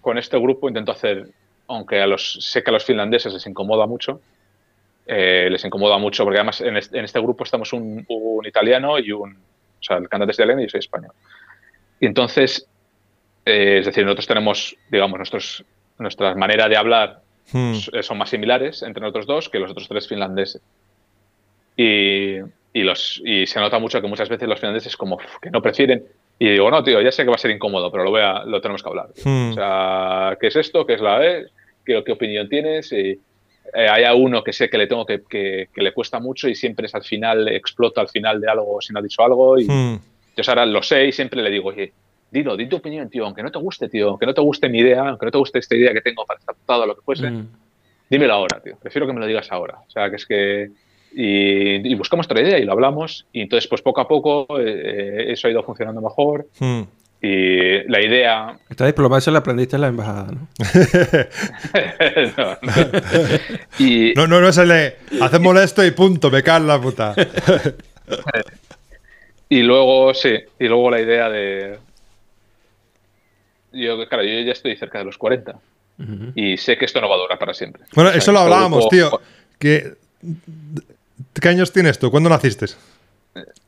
con 0.00 0.18
este 0.18 0.38
grupo, 0.38 0.68
intento 0.68 0.92
hacer. 0.92 1.28
Aunque 1.68 2.00
a 2.00 2.06
los, 2.06 2.38
sé 2.40 2.62
que 2.62 2.70
a 2.70 2.72
los 2.72 2.84
finlandeses 2.84 3.32
les 3.32 3.46
incomoda 3.46 3.86
mucho, 3.86 4.20
eh, 5.06 5.48
les 5.50 5.64
incomoda 5.64 5.98
mucho, 5.98 6.24
porque 6.24 6.38
además 6.38 6.60
en 6.60 6.76
este, 6.76 7.20
grupo 7.20 7.44
estamos 7.44 7.72
un, 7.72 8.06
italiano 8.44 8.98
y 8.98 9.12
un. 9.12 9.32
O 9.34 9.84
sea, 9.84 9.96
el 9.96 10.08
cantante 10.08 10.30
es 10.30 10.36
italiano 10.36 10.60
y 10.60 10.64
yo 10.64 10.70
soy 10.70 10.80
español. 10.80 11.12
Y 11.98 12.06
entonces, 12.06 12.68
eh, 13.44 13.78
es 13.80 13.86
decir, 13.86 14.04
nosotros 14.04 14.28
tenemos, 14.28 14.76
digamos, 14.90 15.18
nuestros, 15.18 15.64
nuestra 15.98 16.34
manera 16.36 16.68
de 16.68 16.76
hablar 16.76 17.20
hmm. 17.52 17.74
son 18.00 18.18
más 18.18 18.30
similares 18.30 18.82
entre 18.82 19.00
nosotros 19.00 19.26
dos 19.26 19.48
que 19.48 19.58
los 19.58 19.72
otros 19.72 19.88
tres 19.88 20.06
finlandeses. 20.06 20.62
Y, 21.76 22.38
y, 22.72 22.82
los, 22.82 23.20
y 23.24 23.46
se 23.46 23.58
nota 23.58 23.80
mucho 23.80 24.00
que 24.00 24.06
muchas 24.06 24.28
veces 24.28 24.48
los 24.48 24.60
finlandeses 24.60 24.96
como 24.96 25.18
que 25.40 25.50
no 25.50 25.60
prefieren. 25.60 26.04
Y 26.38 26.50
digo, 26.50 26.70
no, 26.70 26.82
tío, 26.84 27.00
ya 27.00 27.10
sé 27.10 27.24
que 27.24 27.30
va 27.30 27.36
a 27.36 27.38
ser 27.38 27.50
incómodo, 27.50 27.90
pero 27.90 28.04
lo, 28.04 28.10
voy 28.10 28.20
a, 28.20 28.44
lo 28.44 28.60
tenemos 28.60 28.82
que 28.82 28.88
hablar. 28.88 29.08
Hmm. 29.24 29.50
O 29.50 29.54
sea, 29.54 30.36
¿qué 30.40 30.46
es 30.46 30.56
esto? 30.56 30.86
¿Qué 30.86 30.94
es 30.94 31.00
la 31.00 31.24
E? 31.26 31.46
¿Qué, 31.84 32.02
qué 32.04 32.12
opinión 32.12 32.48
tienes? 32.48 32.92
Y, 32.92 33.18
eh, 33.74 33.88
hay 33.88 34.04
a 34.04 34.14
uno 34.14 34.42
que 34.42 34.52
sé 34.52 34.68
que 34.68 34.78
le 34.78 34.86
tengo 34.86 35.06
que, 35.06 35.22
que, 35.28 35.68
le 35.74 35.92
cuesta 35.92 36.20
mucho 36.20 36.48
y 36.48 36.54
siempre 36.54 36.86
es 36.86 36.94
al 36.94 37.04
final, 37.04 37.48
explota 37.48 38.00
al 38.00 38.08
final 38.08 38.40
de 38.40 38.50
algo 38.50 38.80
si 38.80 38.92
no 38.92 38.98
ha 38.98 39.02
dicho 39.02 39.22
algo. 39.22 39.58
Y 39.58 39.64
hmm. 39.64 40.00
entonces 40.30 40.48
ahora 40.48 40.66
lo 40.66 40.82
sé 40.82 41.06
y 41.06 41.12
siempre 41.12 41.42
le 41.42 41.50
digo, 41.50 41.68
oye, 41.68 41.92
dilo, 42.30 42.56
di 42.56 42.66
tu 42.66 42.76
opinión, 42.76 43.08
tío, 43.08 43.24
aunque 43.24 43.42
no 43.42 43.50
te 43.50 43.58
guste, 43.58 43.88
tío, 43.88 44.10
aunque 44.10 44.26
no 44.26 44.34
te 44.34 44.40
guste 44.40 44.68
mi 44.68 44.78
idea, 44.78 45.08
aunque 45.08 45.26
no 45.26 45.32
te 45.32 45.38
guste 45.38 45.58
esta 45.58 45.76
idea 45.76 45.92
que 45.92 46.00
tengo 46.00 46.24
para 46.26 46.40
estar 46.40 46.56
o 46.80 46.86
lo 46.86 46.94
que 46.96 47.02
fuese, 47.02 47.30
hmm. 47.30 47.48
dímelo 48.10 48.34
ahora, 48.34 48.60
tío. 48.60 48.76
Prefiero 48.80 49.06
que 49.06 49.12
me 49.12 49.20
lo 49.20 49.26
digas 49.26 49.50
ahora. 49.50 49.78
O 49.86 49.90
sea, 49.90 50.10
que 50.10 50.16
es 50.16 50.26
que. 50.26 50.70
Y, 51.14 51.94
buscamos 51.94 52.26
otra 52.26 52.40
idea 52.40 52.58
y 52.58 52.64
lo 52.64 52.72
hablamos. 52.72 53.26
Y 53.32 53.42
entonces, 53.42 53.68
pues 53.68 53.82
poco 53.82 54.00
a 54.00 54.08
poco, 54.08 54.46
eh, 54.58 55.32
eso 55.32 55.46
ha 55.46 55.50
ido 55.50 55.62
funcionando 55.62 56.00
mejor. 56.00 56.46
Hmm. 56.58 56.82
Y 57.24 57.88
la 57.88 58.02
idea... 58.02 58.58
Esta 58.68 58.84
diplomacia 58.84 59.32
la 59.32 59.38
aprendiste 59.38 59.76
en 59.76 59.82
la 59.82 59.88
embajada, 59.88 60.32
¿no? 60.32 60.48
no, 62.36 62.58
no. 62.60 62.72
Y... 63.78 64.12
no, 64.16 64.26
no, 64.26 64.40
no 64.40 64.52
se 64.52 64.66
le... 64.66 64.96
Hacemos 65.20 65.56
esto 65.60 65.86
y 65.86 65.92
punto, 65.92 66.32
me 66.32 66.42
cae 66.42 66.58
la 66.58 66.80
puta. 66.80 67.14
y 69.48 69.62
luego, 69.62 70.12
sí, 70.14 70.34
y 70.58 70.66
luego 70.66 70.90
la 70.90 71.00
idea 71.00 71.28
de... 71.28 71.78
Yo, 73.72 74.04
claro, 74.08 74.24
yo 74.24 74.40
ya 74.40 74.52
estoy 74.52 74.74
cerca 74.74 74.98
de 74.98 75.04
los 75.04 75.16
40 75.16 75.54
y 76.34 76.56
sé 76.56 76.76
que 76.76 76.86
esto 76.86 77.00
no 77.00 77.08
va 77.08 77.14
a 77.14 77.18
durar 77.18 77.38
para 77.38 77.54
siempre. 77.54 77.84
Bueno, 77.94 78.10
eso 78.10 78.32
lo 78.32 78.40
hablábamos, 78.40 78.88
tío. 78.88 79.20
Que... 79.60 79.92
¿Qué 81.40 81.48
años 81.48 81.72
tienes 81.72 82.00
tú? 82.00 82.10
¿Cuándo 82.10 82.28
naciste? 82.28 82.66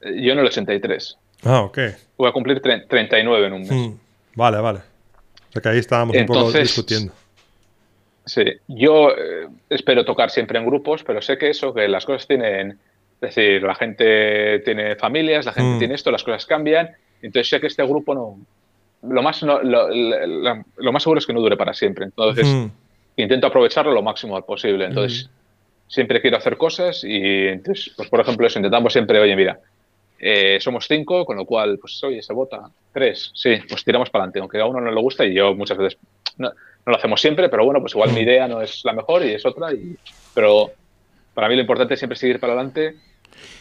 Yo 0.02 0.32
en 0.32 0.40
el 0.40 0.46
83. 0.46 1.18
Ah, 1.44 1.62
ok. 1.62 1.78
Voy 2.16 2.28
a 2.28 2.32
cumplir 2.32 2.60
39 2.60 3.46
en 3.46 3.52
un 3.52 3.60
mes. 3.60 3.70
Hmm. 3.70 3.98
Vale, 4.34 4.58
vale. 4.58 4.78
O 4.78 5.52
sea 5.52 5.62
que 5.62 5.68
ahí 5.68 5.78
estábamos 5.78 6.16
un 6.16 6.26
poco 6.26 6.52
discutiendo. 6.52 7.12
Sí, 8.26 8.44
yo 8.68 9.10
eh, 9.10 9.48
espero 9.68 10.04
tocar 10.04 10.30
siempre 10.30 10.58
en 10.58 10.64
grupos, 10.64 11.04
pero 11.04 11.20
sé 11.20 11.36
que 11.36 11.50
eso, 11.50 11.74
que 11.74 11.86
las 11.88 12.06
cosas 12.06 12.26
tienen, 12.26 12.70
es 12.70 13.20
decir, 13.20 13.62
la 13.62 13.74
gente 13.74 14.60
tiene 14.60 14.96
familias, 14.96 15.44
la 15.44 15.52
gente 15.52 15.76
hmm. 15.76 15.78
tiene 15.78 15.94
esto, 15.94 16.10
las 16.10 16.24
cosas 16.24 16.46
cambian, 16.46 16.90
entonces 17.20 17.50
sé 17.50 17.60
que 17.60 17.66
este 17.66 17.84
grupo 17.84 18.14
no, 18.14 18.38
lo 19.02 19.22
más, 19.22 19.42
lo, 19.42 20.92
más 20.92 21.02
seguro 21.02 21.18
es 21.18 21.26
que 21.26 21.34
no 21.34 21.40
dure 21.40 21.58
para 21.58 21.74
siempre, 21.74 22.06
entonces 22.06 22.46
hmm. 22.46 22.66
intento 23.16 23.46
aprovecharlo 23.46 23.92
lo 23.92 24.02
máximo 24.02 24.40
posible, 24.40 24.86
entonces 24.86 25.28
siempre 25.86 26.22
quiero 26.22 26.38
hacer 26.38 26.56
cosas 26.56 27.04
y 27.04 27.48
entonces, 27.48 27.92
pues 27.94 28.08
por 28.08 28.20
ejemplo, 28.20 28.46
eso, 28.46 28.58
intentamos 28.58 28.90
siempre, 28.90 29.20
oye, 29.20 29.36
mira, 29.36 29.60
eh, 30.26 30.58
somos 30.58 30.86
cinco, 30.88 31.26
con 31.26 31.36
lo 31.36 31.44
cual, 31.44 31.78
pues 31.78 32.02
oye, 32.02 32.22
se 32.22 32.32
vota. 32.32 32.62
Tres, 32.94 33.30
sí, 33.34 33.58
pues 33.68 33.84
tiramos 33.84 34.08
para 34.08 34.22
adelante, 34.22 34.40
aunque 34.40 34.58
a 34.58 34.64
uno 34.64 34.80
no 34.80 34.90
le 34.90 34.98
gusta 34.98 35.22
y 35.22 35.34
yo 35.34 35.54
muchas 35.54 35.76
veces 35.76 35.98
no, 36.38 36.50
lo 36.86 36.96
hacemos 36.96 37.20
siempre, 37.20 37.50
pero 37.50 37.62
bueno, 37.66 37.80
pues 37.80 37.92
igual 37.92 38.10
mi 38.12 38.20
idea 38.20 38.48
no 38.48 38.62
es 38.62 38.82
la 38.86 38.94
mejor 38.94 39.22
y 39.22 39.34
es 39.34 39.44
otra. 39.44 39.70
Y, 39.74 39.98
pero 40.32 40.70
para 41.34 41.46
mí 41.46 41.56
lo 41.56 41.60
importante 41.60 41.92
es 41.92 42.00
siempre 42.00 42.16
seguir 42.16 42.40
para 42.40 42.54
adelante 42.54 42.94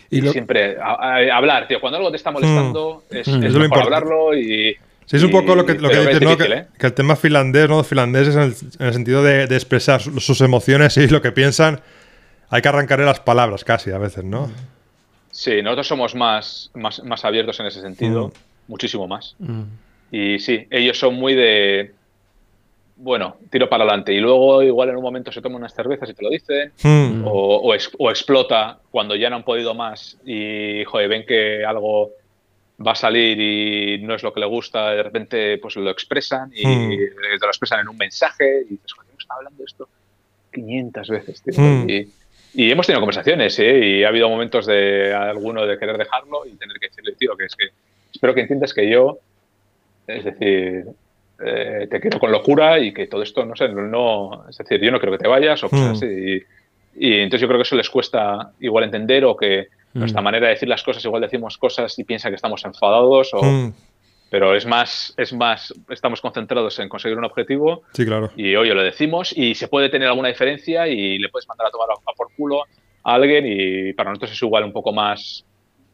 y, 0.09 0.21
siempre 0.29 0.77
hablar, 0.79 1.67
tío. 1.67 1.81
Cuando 1.81 1.97
algo 1.97 2.11
te 2.11 2.15
está 2.15 2.31
molestando, 2.31 3.03
mm. 3.11 3.15
es, 3.17 3.27
mm. 3.27 3.43
es, 3.43 3.53
mejor 3.55 3.79
hablarlo 3.79 4.33
y. 4.33 4.77
Sí, 5.05 5.17
es 5.17 5.23
un 5.23 5.31
poco 5.31 5.55
lo 5.55 5.65
que, 5.65 5.73
lo 5.73 5.89
que 5.89 5.99
dices, 5.99 6.21
¿no? 6.21 6.31
¿eh? 6.31 6.67
que, 6.79 6.87
el 6.87 6.93
tema 6.93 7.17
finlandés, 7.17 7.67
¿no? 7.67 7.83
Finlandés 7.83 8.29
es 8.29 8.35
en 8.37 8.85
el, 8.87 8.93
sentido 8.93 9.21
de, 9.21 9.47
de, 9.47 9.55
expresar 9.55 10.01
sus 10.01 10.39
emociones 10.39 10.95
y 10.95 11.09
lo 11.09 11.21
que 11.21 11.33
piensan. 11.33 11.81
Hay 12.49 12.61
que 12.61 12.69
arrancarle 12.69 13.03
las 13.03 13.19
palabras 13.19 13.65
casi 13.65 13.91
a 13.91 13.97
veces, 13.97 14.23
¿no? 14.23 14.47
Mm. 14.47 14.53
Sí, 15.33 15.63
nosotros 15.63 15.87
somos 15.87 16.13
más, 16.13 16.69
más, 16.75 17.25
abiertos 17.25 17.59
en 17.59 17.65
ese 17.65 17.81
sentido, 17.81 18.27
mm. 18.27 18.31
muchísimo 18.67 19.07
más. 19.07 19.35
Mm. 19.39 19.63
Y 20.11 20.37
sí, 20.37 20.67
ellos 20.69 20.99
son 20.99 21.15
muy 21.15 21.33
de, 21.33 21.91
bueno, 22.97 23.37
tiro 23.49 23.67
para 23.67 23.83
adelante. 23.83 24.13
Y 24.13 24.19
luego 24.19 24.61
igual 24.61 24.89
en 24.89 24.97
un 24.97 25.01
momento 25.01 25.31
se 25.31 25.41
toman 25.41 25.57
unas 25.57 25.73
cervezas 25.73 26.07
y 26.07 26.13
te 26.13 26.23
lo 26.23 26.29
dicen, 26.29 26.71
mm. 26.83 27.23
o, 27.25 27.73
explota 27.73 28.77
cuando 28.91 29.15
ya 29.15 29.31
no 29.31 29.37
han 29.37 29.43
podido 29.43 29.73
más 29.73 30.19
y, 30.23 30.83
joder, 30.85 31.09
ven 31.09 31.25
que 31.25 31.65
algo 31.65 32.11
va 32.85 32.91
a 32.91 32.95
salir 32.95 33.39
y 33.39 34.03
no 34.03 34.13
es 34.13 34.21
lo 34.21 34.31
que 34.31 34.39
le 34.39 34.45
gusta, 34.45 34.91
de 34.91 35.01
repente 35.01 35.57
pues 35.57 35.75
lo 35.77 35.89
expresan 35.89 36.51
y 36.53 36.61
te 36.61 37.39
lo 37.41 37.47
expresan 37.47 37.79
en 37.79 37.89
un 37.89 37.97
mensaje 37.97 38.61
y 38.67 38.73
dices, 38.73 38.93
joder, 38.93 39.11
está 39.17 39.33
hablando 39.33 39.63
esto 39.65 39.89
500 40.53 41.09
veces, 41.09 41.41
tío. 41.41 41.53
Y, 41.87 42.07
y 42.53 42.71
hemos 42.71 42.85
tenido 42.85 43.01
conversaciones, 43.01 43.57
¿eh? 43.59 43.79
y 43.85 44.03
ha 44.03 44.09
habido 44.09 44.29
momentos 44.29 44.65
de 44.65 45.13
alguno 45.13 45.65
de 45.65 45.77
querer 45.77 45.97
dejarlo 45.97 46.45
y 46.45 46.55
tener 46.55 46.77
que 46.79 46.87
decirle, 46.87 47.13
tío, 47.13 47.35
que 47.35 47.45
es 47.45 47.55
que 47.55 47.69
espero 48.13 48.33
que 48.33 48.41
entiendas 48.41 48.73
que 48.73 48.89
yo, 48.89 49.17
es 50.05 50.23
decir, 50.23 50.85
eh, 51.43 51.87
te 51.89 51.99
quiero 51.99 52.19
con 52.19 52.31
locura 52.31 52.79
y 52.79 52.93
que 52.93 53.07
todo 53.07 53.23
esto, 53.23 53.45
no 53.45 53.55
sé, 53.55 53.69
no, 53.69 54.45
es 54.47 54.57
decir, 54.57 54.79
yo 54.79 54.91
no 54.91 54.99
creo 54.99 55.13
que 55.13 55.23
te 55.23 55.27
vayas 55.27 55.63
o 55.63 55.69
cosas 55.69 55.89
hmm. 55.89 56.05
así. 56.05 56.43
Y, 56.95 57.13
entonces 57.15 57.41
yo 57.41 57.47
creo 57.47 57.57
que 57.57 57.63
eso 57.63 57.75
les 57.75 57.89
cuesta 57.89 58.51
igual 58.59 58.83
entender 58.83 59.25
o 59.25 59.35
que 59.35 59.69
nuestra 59.93 60.21
hmm. 60.21 60.23
manera 60.23 60.47
de 60.47 60.53
decir 60.53 60.69
las 60.69 60.83
cosas, 60.83 61.03
igual 61.03 61.23
decimos 61.23 61.57
cosas 61.57 61.97
y 61.97 62.03
piensa 62.03 62.29
que 62.29 62.35
estamos 62.35 62.63
enfadados 62.65 63.33
o... 63.33 63.41
Hmm 63.41 63.73
pero 64.33 64.55
es 64.55 64.65
más, 64.65 65.13
es 65.15 65.31
más, 65.31 65.71
estamos 65.89 66.19
concentrados 66.19 66.79
en 66.79 66.89
conseguir 66.89 67.19
un 67.19 67.23
objetivo. 67.23 67.83
Sí, 67.93 68.03
claro. 68.03 68.31
Y 68.35 68.55
oye, 68.55 68.73
lo 68.73 68.81
decimos 68.81 69.31
y 69.37 69.53
se 69.53 69.67
puede 69.67 69.89
tener 69.89 70.07
alguna 70.07 70.29
diferencia 70.29 70.87
y 70.87 71.19
le 71.19 71.29
puedes 71.29 71.47
mandar 71.47 71.67
a 71.67 71.69
tomar 71.69 71.87
a, 71.91 72.13
por 72.17 72.33
culo 72.35 72.63
a 73.03 73.13
alguien 73.13 73.45
y 73.45 73.93
para 73.93 74.09
nosotros 74.09 74.31
es 74.31 74.41
igual 74.41 74.63
un 74.63 74.73
poco 74.73 74.91
más, 74.91 75.45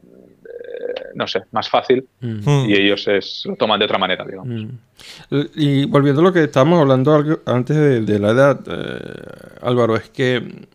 eh, 0.02 1.10
no 1.16 1.26
sé, 1.26 1.42
más 1.52 1.68
fácil 1.68 2.08
mm. 2.20 2.64
y 2.66 2.72
ellos 2.72 3.06
es, 3.08 3.42
lo 3.44 3.56
toman 3.56 3.78
de 3.78 3.84
otra 3.84 3.98
manera, 3.98 4.24
digamos. 4.24 4.48
Mm. 4.48 5.40
Y 5.56 5.84
volviendo 5.84 6.22
a 6.22 6.24
lo 6.24 6.32
que 6.32 6.44
estábamos 6.44 6.80
hablando 6.80 7.42
antes 7.44 8.06
de, 8.06 8.18
la 8.18 8.30
edad, 8.30 8.60
eh, 8.66 9.58
Álvaro, 9.60 9.96
es 9.96 10.08
que 10.08 10.66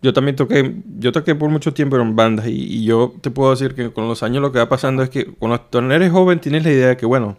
yo 0.00 0.12
también 0.12 0.36
toqué, 0.36 0.76
yo 0.98 1.12
toqué 1.12 1.34
por 1.34 1.50
mucho 1.50 1.74
tiempo 1.74 1.96
en 1.96 2.14
bandas 2.14 2.46
y, 2.46 2.84
yo 2.84 3.14
te 3.20 3.30
puedo 3.30 3.50
decir 3.50 3.74
que 3.74 3.90
con 3.90 4.08
los 4.08 4.22
años 4.22 4.42
lo 4.42 4.52
que 4.52 4.58
va 4.58 4.68
pasando 4.68 5.02
es 5.02 5.10
que 5.10 5.26
cuando 5.26 5.92
eres 5.92 6.12
joven 6.12 6.38
tienes 6.40 6.64
la 6.64 6.70
idea 6.70 6.88
de 6.88 6.96
que, 6.96 7.06
bueno, 7.06 7.36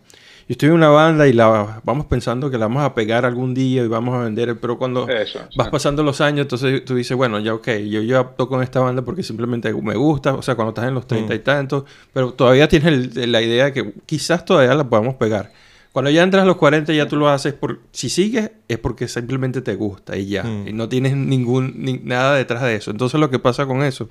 estoy 0.50 0.70
en 0.70 0.76
una 0.76 0.90
banda 0.90 1.28
y 1.28 1.34
la 1.34 1.82
vamos 1.84 2.08
pensando 2.08 2.50
que 2.52 2.58
la 2.58 2.66
vamos 2.66 2.84
a 2.84 2.94
pegar 2.96 3.26
algún 3.26 3.54
día 3.54 3.84
y 3.84 3.88
vamos 3.88 4.16
a 4.16 4.24
vender, 4.24 4.60
pero 4.60 4.78
cuando 4.78 5.08
vas 5.56 5.70
pasando 5.70 6.04
los 6.04 6.20
años, 6.22 6.42
entonces 6.42 6.84
tú 6.84 6.96
dices, 6.96 7.16
bueno, 7.16 7.40
ya 7.40 7.54
ok, 7.54 7.68
yo 7.88 8.02
ya 8.02 8.24
toco 8.24 8.56
en 8.58 8.64
esta 8.64 8.82
banda 8.82 9.04
porque 9.04 9.24
simplemente 9.24 9.72
me 9.74 9.96
gusta, 9.96 10.34
o 10.34 10.42
sea, 10.42 10.56
cuando 10.56 10.70
estás 10.70 10.88
en 10.88 10.96
los 10.96 11.08
treinta 11.08 11.34
y 11.36 11.40
mm. 11.40 11.44
tantos, 11.44 11.84
pero 12.12 12.34
todavía 12.34 12.68
tienes 12.68 13.16
la 13.16 13.42
idea 13.42 13.66
de 13.66 13.74
que 13.74 13.94
quizás 14.06 14.44
todavía 14.44 14.74
la 14.76 14.90
podamos 14.90 15.16
pegar. 15.16 15.52
Cuando 15.92 16.12
ya 16.12 16.24
entras 16.24 16.44
a 16.44 16.46
los 16.46 16.58
40 16.58 16.94
ya 16.94 17.08
tú 17.08 17.16
lo 17.16 17.30
haces 17.30 17.54
por... 17.54 17.80
Si 17.92 18.10
sigues 18.10 18.52
es 18.68 18.78
porque 18.78 19.08
simplemente 19.08 19.62
te 19.62 19.76
gusta 19.76 20.18
y 20.18 20.28
ya. 20.28 20.44
Mm. 20.44 20.68
Y 20.68 20.74
no 20.74 20.88
tienes 20.88 21.16
ningún... 21.16 22.02
nada 22.04 22.36
detrás 22.36 22.62
de 22.62 22.76
eso. 22.76 22.92
Entonces 22.92 23.20
lo 23.20 23.30
que 23.30 23.40
pasa 23.40 23.66
con 23.66 23.84
eso... 23.84 24.10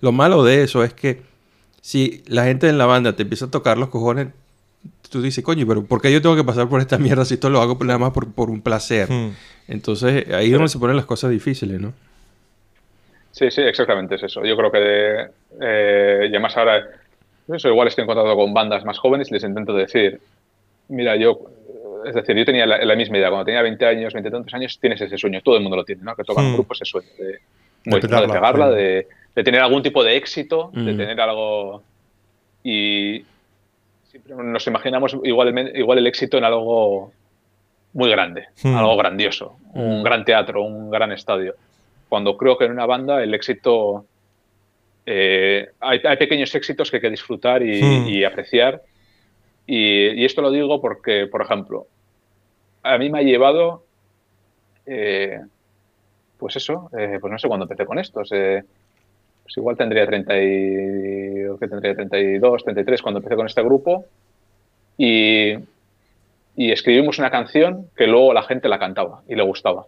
Lo 0.00 0.12
malo 0.12 0.44
de 0.44 0.62
eso 0.62 0.84
es 0.84 0.94
que 0.94 1.22
si 1.80 2.22
la 2.26 2.44
gente 2.44 2.68
en 2.68 2.78
la 2.78 2.86
banda 2.86 3.14
te 3.14 3.22
empieza 3.22 3.46
a 3.46 3.50
tocar 3.50 3.78
los 3.78 3.88
cojones, 3.88 4.28
tú 5.10 5.22
dices, 5.22 5.42
coño, 5.42 5.66
pero 5.66 5.84
¿por 5.84 6.00
qué 6.00 6.12
yo 6.12 6.22
tengo 6.22 6.36
que 6.36 6.44
pasar 6.44 6.68
por 6.68 6.80
esta 6.80 6.98
mierda 7.00 7.24
si 7.24 7.34
esto 7.34 7.50
lo 7.50 7.60
hago 7.60 7.76
nada 7.84 7.98
más 7.98 8.12
por, 8.12 8.32
por 8.32 8.50
un 8.50 8.60
placer? 8.60 9.10
Hmm. 9.10 9.34
Entonces 9.66 10.28
ahí 10.32 10.46
es 10.46 10.52
donde 10.52 10.68
se 10.68 10.78
ponen 10.78 10.96
las 10.96 11.06
cosas 11.06 11.30
difíciles, 11.30 11.80
¿no? 11.80 11.92
Sí, 13.32 13.50
sí, 13.50 13.60
exactamente 13.62 14.16
es 14.16 14.22
eso. 14.22 14.44
Yo 14.44 14.56
creo 14.56 14.72
que, 14.72 15.26
eh, 15.60 16.22
y 16.24 16.28
además 16.28 16.56
ahora, 16.56 16.84
eso 17.48 17.68
igual 17.68 17.88
estoy 17.88 18.02
en 18.02 18.06
contacto 18.08 18.34
con 18.34 18.52
bandas 18.52 18.84
más 18.84 18.98
jóvenes 18.98 19.30
y 19.30 19.34
les 19.34 19.44
intento 19.44 19.74
decir, 19.74 20.20
mira, 20.88 21.16
yo, 21.16 21.38
es 22.06 22.14
decir, 22.14 22.36
yo 22.36 22.44
tenía 22.44 22.66
la, 22.66 22.96
misma 22.96 23.18
idea, 23.18 23.28
cuando 23.28 23.44
tenía 23.44 23.62
20 23.62 23.86
años, 23.86 24.12
20 24.12 24.30
tantos 24.30 24.54
años, 24.54 24.78
tienes 24.80 25.00
ese 25.00 25.18
sueño, 25.18 25.40
todo 25.42 25.56
el 25.56 25.62
mundo 25.62 25.76
lo 25.76 25.84
tiene, 25.84 26.02
¿no? 26.02 26.14
Que 26.14 26.24
toca 26.24 26.40
un 26.40 26.50
hmm. 26.50 26.54
grupo 26.54 26.74
ese 26.74 26.84
sueño 26.84 27.08
de, 27.18 27.38
de, 27.84 28.00
de 28.00 28.28
pegarla, 28.28 28.70
de, 28.70 29.06
de 29.38 29.44
tener 29.44 29.60
algún 29.60 29.84
tipo 29.84 30.02
de 30.02 30.16
éxito, 30.16 30.70
de 30.74 30.92
mm. 30.94 30.96
tener 30.96 31.20
algo... 31.20 31.84
Y 32.64 33.24
siempre 34.02 34.34
nos 34.34 34.66
imaginamos 34.66 35.16
igual, 35.22 35.76
igual 35.76 35.98
el 35.98 36.08
éxito 36.08 36.38
en 36.38 36.44
algo 36.44 37.12
muy 37.92 38.10
grande, 38.10 38.46
mm. 38.64 38.74
algo 38.74 38.96
grandioso, 38.96 39.56
un 39.74 40.00
mm. 40.00 40.02
gran 40.02 40.24
teatro, 40.24 40.64
un 40.64 40.90
gran 40.90 41.12
estadio. 41.12 41.54
Cuando 42.08 42.36
creo 42.36 42.58
que 42.58 42.64
en 42.64 42.72
una 42.72 42.86
banda 42.86 43.22
el 43.22 43.32
éxito... 43.32 44.06
Eh, 45.06 45.68
hay, 45.78 46.16
pequeños 46.16 46.52
éxitos 46.54 46.90
que 46.90 46.96
hay 46.96 47.00
que 47.00 47.10
disfrutar 47.10 47.62
y, 47.62 48.24
apreciar. 48.24 48.82
Y, 49.70 50.24
esto 50.24 50.40
lo 50.40 50.50
digo 50.50 50.80
porque, 50.80 51.26
por 51.26 51.42
ejemplo, 51.42 51.86
a 52.82 52.98
mí 52.98 53.10
me 53.10 53.20
ha 53.20 53.22
llevado... 53.22 53.84
Eh, 54.86 55.40
pues 56.38 56.56
eso, 56.56 56.88
eh, 56.96 57.18
pues 57.20 57.30
no 57.30 57.38
sé 57.38 57.48
cuándo 57.48 57.64
empecé 57.64 57.84
con 57.84 57.98
esto 57.98 58.22
pues 59.48 59.56
igual 59.56 59.76
tendría 59.78 60.06
30 60.06 60.42
y, 60.42 61.58
que 61.58 61.68
tendría 61.68 61.94
32, 61.94 62.64
33 62.64 63.02
cuando 63.02 63.18
empecé 63.18 63.34
con 63.34 63.46
este 63.46 63.62
grupo 63.62 64.04
y, 64.98 65.54
escribimos 66.56 67.18
una 67.18 67.30
canción 67.30 67.86
que 67.96 68.06
luego 68.06 68.34
la 68.34 68.42
gente 68.42 68.68
la 68.68 68.78
cantaba 68.78 69.22
y 69.28 69.36
le 69.36 69.42
gustaba. 69.42 69.86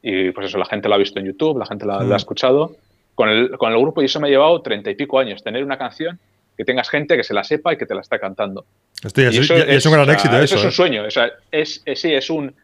Y 0.00 0.30
pues 0.30 0.46
eso, 0.46 0.58
la 0.58 0.64
gente 0.64 0.88
la 0.88 0.94
ha 0.94 0.98
visto 0.98 1.18
en 1.18 1.26
YouTube, 1.26 1.58
la 1.58 1.66
gente 1.66 1.84
la, 1.84 1.96
ha 1.96 2.04
mm. 2.04 2.14
escuchado. 2.14 2.76
Con 3.14 3.28
el, 3.28 3.58
con 3.58 3.72
el 3.72 3.78
grupo 3.78 4.00
y 4.00 4.06
eso 4.06 4.20
me 4.20 4.28
ha 4.28 4.30
llevado 4.30 4.62
30 4.62 4.90
y 4.90 4.94
pico 4.94 5.18
años, 5.18 5.42
tener 5.42 5.62
una 5.64 5.76
canción 5.76 6.18
que 6.56 6.64
tengas 6.64 6.88
gente 6.88 7.16
que 7.16 7.24
se 7.24 7.34
la 7.34 7.44
sepa 7.44 7.72
y 7.72 7.76
que 7.76 7.86
te 7.86 7.94
la 7.94 8.00
está 8.00 8.18
cantando. 8.18 8.64
es, 9.02 9.86
un 9.86 9.92
gran 9.92 10.10
éxito 10.10 10.38
eso. 10.38 10.56
es 10.56 10.62
un 10.62 10.68
¿eh? 10.68 10.72
sueño, 10.72 11.04
o 11.04 11.10
sea, 11.10 11.32
es, 11.50 11.82
sí, 11.94 12.12
es 12.12 12.30
un, 12.30 12.54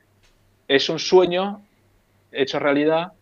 es 0.69 0.89
un 0.89 0.99
sueño 0.99 1.63
hecho 2.33 2.59
realidad 2.59 3.13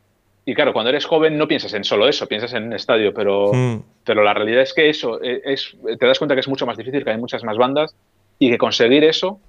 y 0.48 0.54
claro, 0.54 0.72
cuando 0.72 0.88
eres 0.88 1.04
joven 1.04 1.36
no 1.36 1.46
piensas 1.46 1.74
en 1.74 1.84
solo 1.84 2.08
eso, 2.08 2.26
piensas 2.26 2.54
en 2.54 2.68
un 2.68 2.72
estadio, 2.72 3.12
pero, 3.12 3.52
hmm. 3.52 3.82
pero 4.02 4.22
la 4.22 4.32
realidad 4.32 4.62
es 4.62 4.72
que 4.72 4.88
eso 4.88 5.22
eh, 5.22 5.42
es, 5.44 5.76
te 5.98 6.06
das 6.06 6.18
cuenta 6.18 6.34
que 6.34 6.40
es 6.40 6.48
mucho 6.48 6.64
más 6.64 6.78
difícil, 6.78 7.04
que 7.04 7.10
hay 7.10 7.18
muchas 7.18 7.44
más 7.44 7.58
bandas 7.58 7.94
y 8.38 8.48
que 8.50 8.56
conseguir 8.56 9.04
eso 9.04 9.40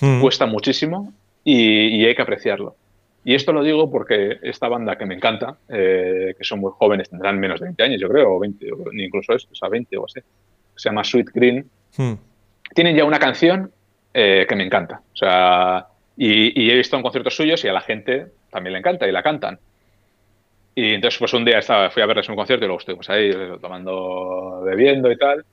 hmm. 0.00 0.20
cuesta 0.20 0.46
muchísimo 0.46 1.12
y, 1.42 2.04
hay 2.04 2.14
que 2.14 2.22
apreciarlo. 2.22 2.76
Y 3.28 3.34
esto 3.34 3.52
lo 3.52 3.62
digo 3.62 3.90
porque 3.90 4.38
esta 4.40 4.68
banda 4.68 4.96
que 4.96 5.04
me 5.04 5.14
encanta, 5.14 5.58
eh, 5.68 6.34
que 6.34 6.44
son 6.44 6.60
muy 6.60 6.72
jóvenes, 6.74 7.10
tendrán 7.10 7.38
menos 7.38 7.60
de 7.60 7.66
20 7.66 7.82
años, 7.82 8.00
yo 8.00 8.08
creo, 8.08 8.32
o 8.32 8.38
20, 8.38 8.72
o 8.72 8.90
incluso 8.90 9.34
eso, 9.34 9.48
o 9.52 9.54
sea, 9.54 9.68
20 9.68 9.98
o 9.98 10.06
así, 10.06 10.20
se 10.74 10.88
llama 10.88 11.04
Sweet 11.04 11.28
Green, 11.34 11.68
hmm. 11.98 12.14
tienen 12.74 12.96
ya 12.96 13.04
una 13.04 13.18
canción 13.18 13.70
eh, 14.14 14.46
que 14.48 14.56
me 14.56 14.64
encanta. 14.64 15.02
O 15.12 15.16
sea, 15.18 15.88
y, 16.16 16.58
y 16.58 16.70
he 16.70 16.74
visto 16.74 16.96
en 16.96 17.02
conciertos 17.02 17.36
suyos 17.36 17.62
y 17.66 17.68
a 17.68 17.74
la 17.74 17.82
gente 17.82 18.28
también 18.50 18.72
le 18.72 18.78
encanta 18.78 19.06
y 19.06 19.12
la 19.12 19.22
cantan. 19.22 19.58
Y 20.74 20.94
entonces, 20.94 21.18
pues 21.18 21.34
un 21.34 21.44
día 21.44 21.58
estaba, 21.58 21.90
fui 21.90 22.02
a 22.02 22.06
verles 22.06 22.30
un 22.30 22.34
concierto 22.34 22.64
y 22.64 22.68
luego 22.68 22.80
estuvimos 22.80 23.10
ahí 23.10 23.30
tomando, 23.60 24.62
bebiendo 24.64 25.12
y 25.12 25.18
tal. 25.18 25.44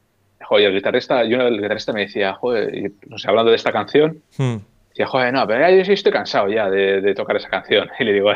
Joder, 0.45 0.67
el 0.67 0.75
guitarrista, 0.75 1.25
y 1.25 1.33
uno 1.33 1.43
del 1.43 1.57
guitarrista 1.57 1.91
me 1.91 2.05
decía, 2.05 2.35
joder, 2.35 2.93
no 3.07 3.17
sé, 3.17 3.27
hablando 3.27 3.51
de 3.51 3.57
esta 3.57 3.73
canción, 3.73 4.21
hmm. 4.37 4.55
Decía, 4.95 5.07
joder, 5.07 5.33
no, 5.33 5.45
pero 5.45 5.59
ya 5.59 5.83
yo 5.83 5.93
estoy 5.93 6.11
cansado 6.11 6.47
ya 6.47 6.69
de, 6.69 7.13
tocar 7.13 7.35
esa 7.35 7.49
canción. 7.49 7.89
Y 7.99 8.03
le 8.05 8.13
digo, 8.13 8.31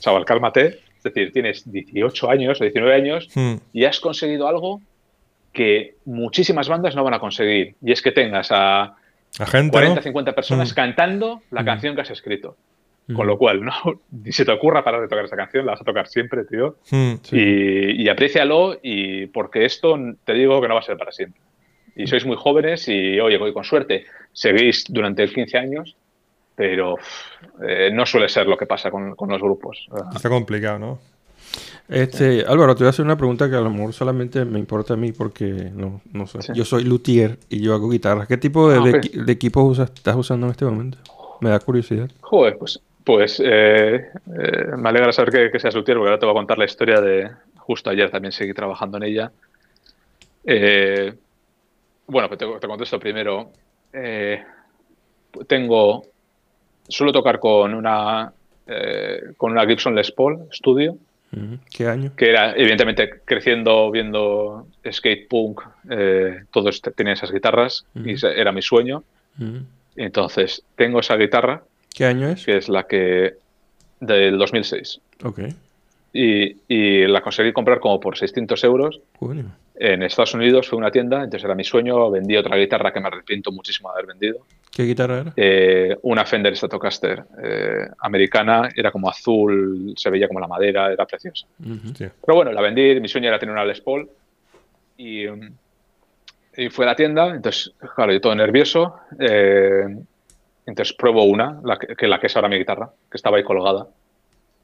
chaval, 0.00 0.24
cálmate. 0.24 0.80
Es 0.96 1.02
decir, 1.02 1.32
tienes 1.32 1.70
18 1.70 2.30
años 2.30 2.60
o 2.60 2.64
19 2.64 2.94
años 2.94 3.28
hmm. 3.34 3.54
y 3.72 3.84
has 3.84 4.00
conseguido 4.00 4.48
algo 4.48 4.80
que 5.52 5.94
muchísimas 6.06 6.68
bandas 6.68 6.96
no 6.96 7.04
van 7.04 7.14
a 7.14 7.20
conseguir. 7.20 7.76
Y 7.82 7.92
es 7.92 8.02
que 8.02 8.12
tengas 8.12 8.48
a, 8.50 8.96
40, 9.36 10.02
50 10.02 10.34
personas 10.34 10.72
hmm. 10.72 10.74
cantando 10.74 11.42
la 11.50 11.64
canción 11.64 11.94
que 11.94 12.00
has 12.00 12.10
escrito. 12.10 12.56
Con 13.14 13.26
lo 13.26 13.38
cual, 13.38 13.64
no, 13.64 13.72
ni 14.10 14.32
se 14.32 14.44
te 14.44 14.52
ocurra 14.52 14.84
parar 14.84 15.00
de 15.00 15.08
tocar 15.08 15.24
esa 15.24 15.36
canción, 15.36 15.64
la 15.64 15.72
vas 15.72 15.80
a 15.80 15.84
tocar 15.84 16.08
siempre, 16.08 16.44
tío. 16.44 16.76
Hmm, 16.90 17.14
y, 17.32 18.02
y 18.02 18.08
aprécialo, 18.08 18.78
y 18.82 19.26
porque 19.26 19.64
esto 19.64 19.98
te 20.24 20.34
digo 20.34 20.60
que 20.60 20.68
no 20.68 20.74
va 20.74 20.80
a 20.80 20.84
ser 20.84 20.98
para 20.98 21.12
siempre. 21.12 21.40
Y 21.98 22.06
sois 22.06 22.24
muy 22.24 22.36
jóvenes 22.36 22.88
y, 22.88 23.20
oye, 23.20 23.36
voy 23.36 23.52
con 23.52 23.64
suerte, 23.64 24.06
seguís 24.32 24.84
durante 24.88 25.28
15 25.28 25.58
años, 25.58 25.96
pero 26.54 26.96
eh, 27.62 27.90
no 27.92 28.06
suele 28.06 28.28
ser 28.28 28.46
lo 28.46 28.56
que 28.56 28.66
pasa 28.66 28.90
con, 28.90 29.14
los 29.18 29.42
grupos. 29.42 29.86
Está 30.14 30.28
complicado, 30.28 30.78
¿no? 30.78 30.98
Este, 31.88 32.44
Álvaro, 32.46 32.74
te 32.74 32.84
voy 32.84 32.88
a 32.88 32.90
hacer 32.90 33.04
una 33.04 33.16
pregunta 33.16 33.48
que 33.50 33.56
a 33.56 33.60
lo 33.60 33.70
mejor 33.70 33.92
solamente 33.92 34.44
me 34.44 34.58
importa 34.58 34.94
a 34.94 34.96
mí 34.96 35.12
porque 35.12 35.70
no, 35.74 36.00
no 36.12 36.26
sé. 36.26 36.38
Yo 36.54 36.64
soy 36.64 36.84
luthier 36.84 37.38
y 37.48 37.60
yo 37.60 37.74
hago 37.74 37.88
guitarras. 37.88 38.28
¿Qué 38.28 38.36
tipo 38.36 38.70
de, 38.70 38.78
ah, 38.78 39.24
de, 39.24 39.32
equipos 39.32 39.78
estás 39.78 40.16
usando 40.16 40.46
en 40.46 40.52
este 40.52 40.66
momento? 40.66 40.98
Me 41.40 41.50
da 41.50 41.58
curiosidad. 41.58 42.10
Joder, 42.20 42.58
pues 42.58 42.80
pues 43.08 43.40
eh, 43.42 44.06
eh, 44.38 44.66
me 44.76 44.90
alegra 44.90 45.12
saber 45.12 45.50
que, 45.50 45.58
seas 45.58 45.74
luthier, 45.74 45.96
porque 45.96 46.10
ahora 46.10 46.20
te 46.20 46.26
voy 46.26 46.34
a 46.34 46.40
contar 46.40 46.58
la 46.58 46.66
historia 46.66 47.00
de. 47.00 47.30
Justo 47.56 47.88
ayer 47.88 48.10
también 48.10 48.32
seguí 48.32 48.52
trabajando 48.52 48.98
en 48.98 49.02
ella. 49.04 49.32
Eh, 50.44 51.14
bueno, 52.08 52.28
pues 52.28 52.38
te, 52.38 52.46
te, 52.46 52.66
contesto 52.66 52.98
primero. 52.98 53.50
tengo. 55.46 56.06
Suelo 56.88 57.12
tocar 57.12 57.38
con 57.38 57.74
una. 57.74 58.32
con 59.36 59.52
una 59.52 59.66
Gibson 59.66 59.94
Les 59.94 60.10
Paul 60.10 60.48
Studio. 60.52 60.96
¿Qué 61.70 61.86
año? 61.86 62.12
Que 62.16 62.30
era, 62.30 62.52
evidentemente, 62.56 63.20
creciendo, 63.24 63.90
viendo 63.90 64.66
skate 64.90 65.28
punk, 65.28 65.60
todos 66.50 66.80
tenían 66.96 67.14
esas 67.14 67.30
guitarras 67.30 67.84
y 67.94 68.14
era 68.26 68.50
mi 68.52 68.62
sueño. 68.62 69.04
Entonces, 69.94 70.62
tengo 70.76 71.00
esa 71.00 71.16
guitarra 71.16 71.62
¿Qué 71.98 72.04
año 72.04 72.28
es? 72.28 72.44
Que 72.44 72.56
es 72.56 72.68
la 72.68 72.84
que. 72.84 73.34
del 73.98 74.38
2006. 74.38 75.00
Ok. 75.24 75.40
Y, 76.12 76.56
y 76.68 77.06
la 77.08 77.20
conseguí 77.22 77.52
comprar 77.52 77.80
como 77.80 77.98
por 77.98 78.16
600 78.16 78.62
euros. 78.62 79.00
En 79.80 80.02
Estados 80.02 80.34
Unidos 80.34 80.68
fue 80.68 80.76
una 80.76 80.90
tienda, 80.90 81.18
entonces 81.18 81.44
era 81.44 81.54
mi 81.54 81.62
sueño. 81.62 82.10
Vendí 82.10 82.36
otra 82.36 82.56
guitarra 82.56 82.92
que 82.92 83.00
me 83.00 83.06
arrepiento 83.06 83.52
muchísimo 83.52 83.90
de 83.90 83.92
haber 83.94 84.06
vendido. 84.06 84.44
¿Qué 84.72 84.82
guitarra 84.82 85.20
era? 85.20 85.32
Eh, 85.36 85.96
una 86.02 86.24
Fender 86.24 86.56
Stratocaster 86.56 87.24
eh, 87.42 87.86
americana, 88.00 88.68
era 88.74 88.90
como 88.90 89.08
azul, 89.08 89.94
se 89.96 90.10
veía 90.10 90.26
como 90.26 90.40
la 90.40 90.48
madera, 90.48 90.92
era 90.92 91.06
preciosa. 91.06 91.46
Pero 91.60 92.34
bueno, 92.34 92.50
la 92.52 92.60
vendí, 92.60 93.00
mi 93.00 93.08
sueño 93.08 93.28
era 93.28 93.38
tener 93.38 93.52
una 93.52 93.64
Les 93.64 93.80
Paul. 93.80 94.08
Y, 94.96 95.26
y 96.56 96.70
fue 96.70 96.84
a 96.84 96.88
la 96.88 96.96
tienda, 96.96 97.28
entonces, 97.28 97.72
claro, 97.94 98.12
yo 98.12 98.20
todo 98.20 98.34
nervioso. 98.34 98.96
Eh, 99.18 99.86
entonces 100.66 100.94
pruebo 100.94 101.22
una, 101.22 101.60
la 101.64 101.78
que, 101.78 102.06
la 102.06 102.20
que 102.20 102.26
es 102.26 102.36
ahora 102.36 102.48
mi 102.48 102.58
guitarra, 102.58 102.90
que 103.10 103.16
estaba 103.16 103.38
ahí 103.38 103.44
colgada. 103.44 103.86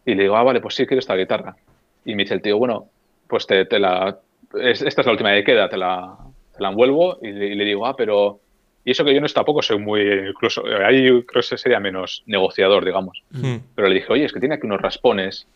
Y 0.04 0.14
le 0.14 0.24
digo, 0.24 0.36
ah, 0.36 0.42
vale, 0.42 0.60
pues 0.60 0.74
sí, 0.74 0.86
quiero 0.86 0.98
esta 0.98 1.16
guitarra. 1.16 1.56
Y 2.04 2.14
me 2.14 2.24
dice 2.24 2.34
el 2.34 2.42
tío, 2.42 2.58
bueno, 2.58 2.88
pues 3.26 3.46
te, 3.46 3.66
la... 3.78 4.18
esta 4.60 5.00
es 5.00 5.06
la 5.06 5.12
última 5.12 5.32
que 5.34 5.44
queda, 5.44 5.68
te 5.68 5.76
la, 5.76 6.16
la 6.58 6.68
envuelvo. 6.68 7.18
Y 7.22 7.32
le, 7.32 7.64
digo, 7.64 7.86
ah, 7.86 7.96
pero... 7.96 8.40
Y 8.84 8.90
eso 8.90 9.04
que 9.04 9.14
yo 9.14 9.20
no 9.20 9.28
tampoco 9.28 9.62
soy 9.62 9.78
muy... 9.78 10.28
Incluso 10.28 10.62
ahí 10.66 11.22
creo 11.22 11.42
que 11.48 11.56
sería 11.56 11.80
menos 11.80 12.22
negociador, 12.26 12.84
digamos. 12.84 13.22
Mm. 13.30 13.56
Pero 13.74 13.88
le 13.88 13.94
dije, 13.94 14.12
oye, 14.12 14.24
es 14.24 14.32
que 14.32 14.40
tiene 14.40 14.56
aquí 14.56 14.66
unos 14.66 14.80
raspones, 14.80 15.46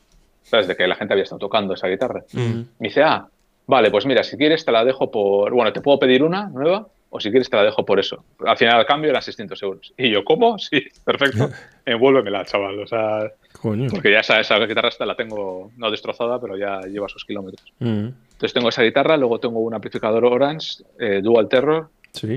¿sabes? 0.43 0.67
De 0.67 0.77
que 0.77 0.87
la 0.87 0.97
gente 0.97 1.13
había 1.13 1.25
estado 1.25 1.41
tocando 1.41 1.75
esa 1.75 1.89
guitarra. 1.89 2.25
Mm. 2.33 2.61
Me 2.79 2.89
dice, 2.89 3.03
ah, 3.03 3.29
vale, 3.67 3.91
pues 3.91 4.07
mira, 4.07 4.23
si 4.23 4.37
quieres 4.37 4.65
te 4.65 4.73
la 4.73 4.85
dejo 4.85 5.11
por... 5.11 5.53
Bueno, 5.53 5.73
te 5.73 5.83
puedo 5.83 5.99
pedir 5.99 6.23
una 6.23 6.49
nueva 6.49 6.87
o 7.11 7.21
si 7.21 7.31
quieres 7.31 7.49
te 7.49 7.57
la 7.57 7.65
dejo 7.65 7.85
por 7.85 7.99
eso. 7.99 8.25
Al 8.45 8.57
final 8.57 8.77
al 8.77 8.87
cambio 8.87 9.11
eran 9.11 9.23
600 9.23 9.63
euros. 9.63 9.93
Y 9.97 10.11
yo, 10.11 10.25
¿cómo? 10.25 10.59
Sí, 10.71 10.85
perfecto. 11.05 11.51
Envuélvemela, 11.87 12.45
chaval. 12.45 12.81
O 12.81 12.87
sea, 12.87 13.31
porque 13.63 14.13
ya 14.13 14.21
esa, 14.21 14.41
esa 14.41 14.59
guitarra 14.59 14.89
esta 14.89 15.07
la 15.07 15.17
tengo 15.17 15.71
no 15.77 15.91
destrozada, 15.91 16.41
pero 16.41 16.57
ya 16.57 16.81
lleva 16.83 17.09
sus 17.09 17.25
kilómetros. 17.25 17.73
Mm. 17.79 18.09
Entonces 18.39 18.55
tengo 18.55 18.69
esa 18.69 18.85
guitarra, 18.85 19.17
luego 19.17 19.41
tengo 19.41 19.59
un 19.59 19.75
amplificador 19.75 20.25
Orange, 20.25 20.85
eh, 20.97 21.21
Dual 21.21 21.49
Terror, 21.49 21.89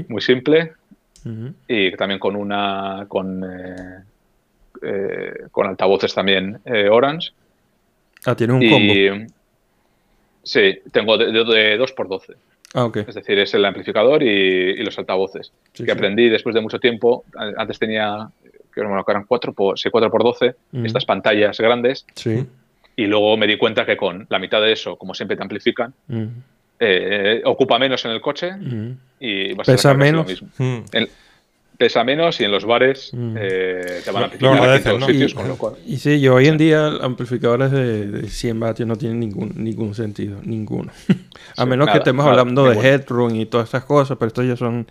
muy 0.07 0.21
simple. 0.21 0.73
y 1.67 1.95
también 1.95 2.19
con 2.19 2.35
una 2.35 3.05
con, 3.07 3.45
con 5.51 5.67
altavoces 5.67 6.11
también 6.15 6.59
Orange. 6.89 7.33
Ah, 8.25 8.35
tiene 8.35 8.53
un 8.53 8.67
combo. 8.67 9.31
Sí, 10.41 10.79
tengo 10.91 11.19
de, 11.19 11.31
de, 11.31 11.79
2x12. 11.79 12.35
Ah, 12.73 12.85
ok. 12.85 12.97
Es 13.07 13.13
decir, 13.13 13.37
es 13.37 13.53
el 13.53 13.63
amplificador 13.63 14.23
y, 14.23 14.75
los 14.83 14.97
altavoces. 14.97 15.51
que 15.71 15.91
aprendí 15.91 16.29
después 16.29 16.55
de 16.55 16.61
mucho 16.61 16.79
tiempo. 16.79 17.25
Antes 17.35 17.77
tenía, 17.77 18.27
que 18.73 18.81
bueno, 18.81 19.05
eran 19.07 19.25
4 19.25 19.53
por, 19.53 19.77
4x12, 19.77 20.55
estas 20.83 21.05
pantallas 21.05 21.59
grandes. 21.59 22.07
Sí. 22.15 22.47
Y 22.95 23.05
luego 23.05 23.37
me 23.37 23.47
di 23.47 23.57
cuenta 23.57 23.85
que 23.85 23.97
con 23.97 24.27
la 24.29 24.39
mitad 24.39 24.61
de 24.61 24.71
eso, 24.71 24.95
como 24.97 25.13
siempre 25.13 25.37
te 25.37 25.43
amplifican, 25.43 25.93
eh, 26.79 27.41
ocupa 27.45 27.79
menos 27.79 28.03
en 28.05 28.11
el 28.11 28.21
coche 28.21 28.51
y 29.19 29.53
vas 29.53 29.67
Pesa 29.67 29.93
menos. 29.93 30.25
Lo 30.25 30.29
mismo. 30.29 30.85
Pesa 31.77 32.03
menos 32.03 32.39
y 32.39 32.43
en 32.43 32.51
los 32.51 32.63
bares 32.63 33.09
mm. 33.11 33.35
eh, 33.39 34.01
te 34.05 34.11
van 34.11 34.23
a 34.23 34.25
amplificar 34.25 34.75
en 34.75 34.83
todos 34.83 35.05
sitios, 35.05 35.33
con 35.33 35.47
lo 35.47 35.57
cual... 35.57 35.73
Y 35.87 35.97
sí, 35.97 36.21
yo 36.21 36.35
hoy 36.35 36.47
en 36.47 36.57
día 36.57 36.85
amplificadores 37.01 37.71
de, 37.71 38.27
100 38.27 38.59
vatios 38.59 38.87
no 38.87 38.95
tienen 38.97 39.19
ningún, 39.19 39.53
ningún 39.55 39.95
sentido, 39.95 40.39
ninguno. 40.43 40.91
a 41.57 41.65
menos 41.65 41.89
que 41.89 41.97
estemos 41.97 42.23
hablando 42.25 42.65
de 42.65 42.77
headroom 42.77 43.35
y 43.35 43.47
todas 43.47 43.65
estas 43.65 43.85
cosas, 43.85 44.15
pero 44.19 44.27
estos 44.27 44.45
ya 44.45 44.55
son 44.55 44.85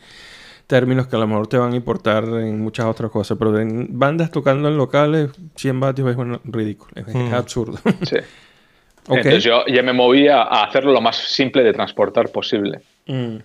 términos 0.70 1.08
que 1.08 1.16
a 1.16 1.18
lo 1.18 1.26
mejor 1.26 1.48
te 1.48 1.58
van 1.58 1.72
a 1.72 1.76
importar 1.76 2.22
en 2.24 2.60
muchas 2.60 2.86
otras 2.86 3.10
cosas. 3.10 3.36
Pero 3.36 3.58
en 3.58 3.98
bandas 3.98 4.30
tocando 4.30 4.68
en 4.68 4.76
locales, 4.76 5.30
100 5.56 5.80
vatios 5.80 6.10
es 6.10 6.16
ridículo, 6.44 6.92
es, 6.94 7.12
mm. 7.12 7.34
absurdo. 7.34 7.78
sí. 8.02 8.16
Entonces 9.08 9.42
yo 9.42 9.66
ya 9.66 9.82
me 9.82 9.92
movía 9.92 10.42
a 10.42 10.64
hacerlo 10.64 10.92
lo 10.92 11.00
más 11.00 11.16
simple 11.16 11.64
de 11.64 11.72
transportar 11.72 12.30
posible. 12.30 12.80
Mm. 13.06 13.38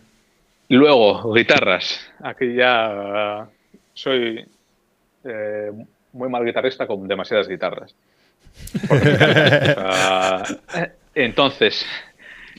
Luego, 0.69 1.34
guitarras. 1.34 1.99
Aquí 2.23 2.53
ya 2.55 3.47
soy 3.93 4.45
eh, 5.23 5.71
muy 6.13 6.30
mal 6.30 6.45
guitarrista 6.45 6.86
con 6.86 7.07
demasiadas 7.07 7.47
guitarras. 7.47 7.95
entonces, 11.15 11.86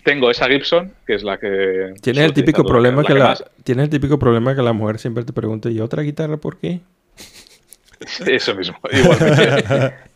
tengo 0.07 0.31
esa 0.31 0.47
Gibson, 0.47 0.93
que 1.05 1.17
es 1.17 1.25
la 1.25 1.37
que... 1.37 1.93
Tienes 2.01 2.25
el 2.27 2.33
típico 2.33 2.65
problema 2.65 3.03
que, 3.03 3.13
la, 3.13 3.37
el 3.67 3.91
típico 3.91 4.21
problema 4.21 4.55
que 4.55 4.63
la 4.63 4.73
mujer 4.73 5.01
siempre 5.01 5.25
te 5.25 5.33
pregunta, 5.33 5.69
¿y 5.69 5.81
otra 5.81 6.05
guitarra 6.05 6.37
por 6.37 6.59
qué? 6.59 6.79
Eso 8.27 8.55
mismo, 8.55 8.79
igualmente. 8.93 9.95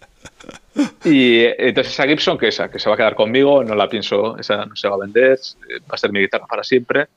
Y 1.05 1.41
entonces 1.45 1.93
esa 1.93 2.07
Gibson, 2.07 2.39
que 2.39 2.49
esa, 2.49 2.71
que 2.71 2.79
se 2.79 2.89
va 2.89 2.95
a 2.95 2.97
quedar 2.97 3.17
conmigo, 3.17 3.65
no 3.65 3.75
la 3.75 3.89
pienso, 3.89 4.39
esa 4.39 4.65
no 4.65 4.77
se 4.77 4.89
va 4.89 4.95
a 4.95 4.99
vender, 4.99 5.37
va 5.83 5.95
a 5.95 5.97
ser 5.97 6.13
mi 6.13 6.21
guitarra 6.21 6.47
para 6.47 6.63
siempre. 6.63 7.09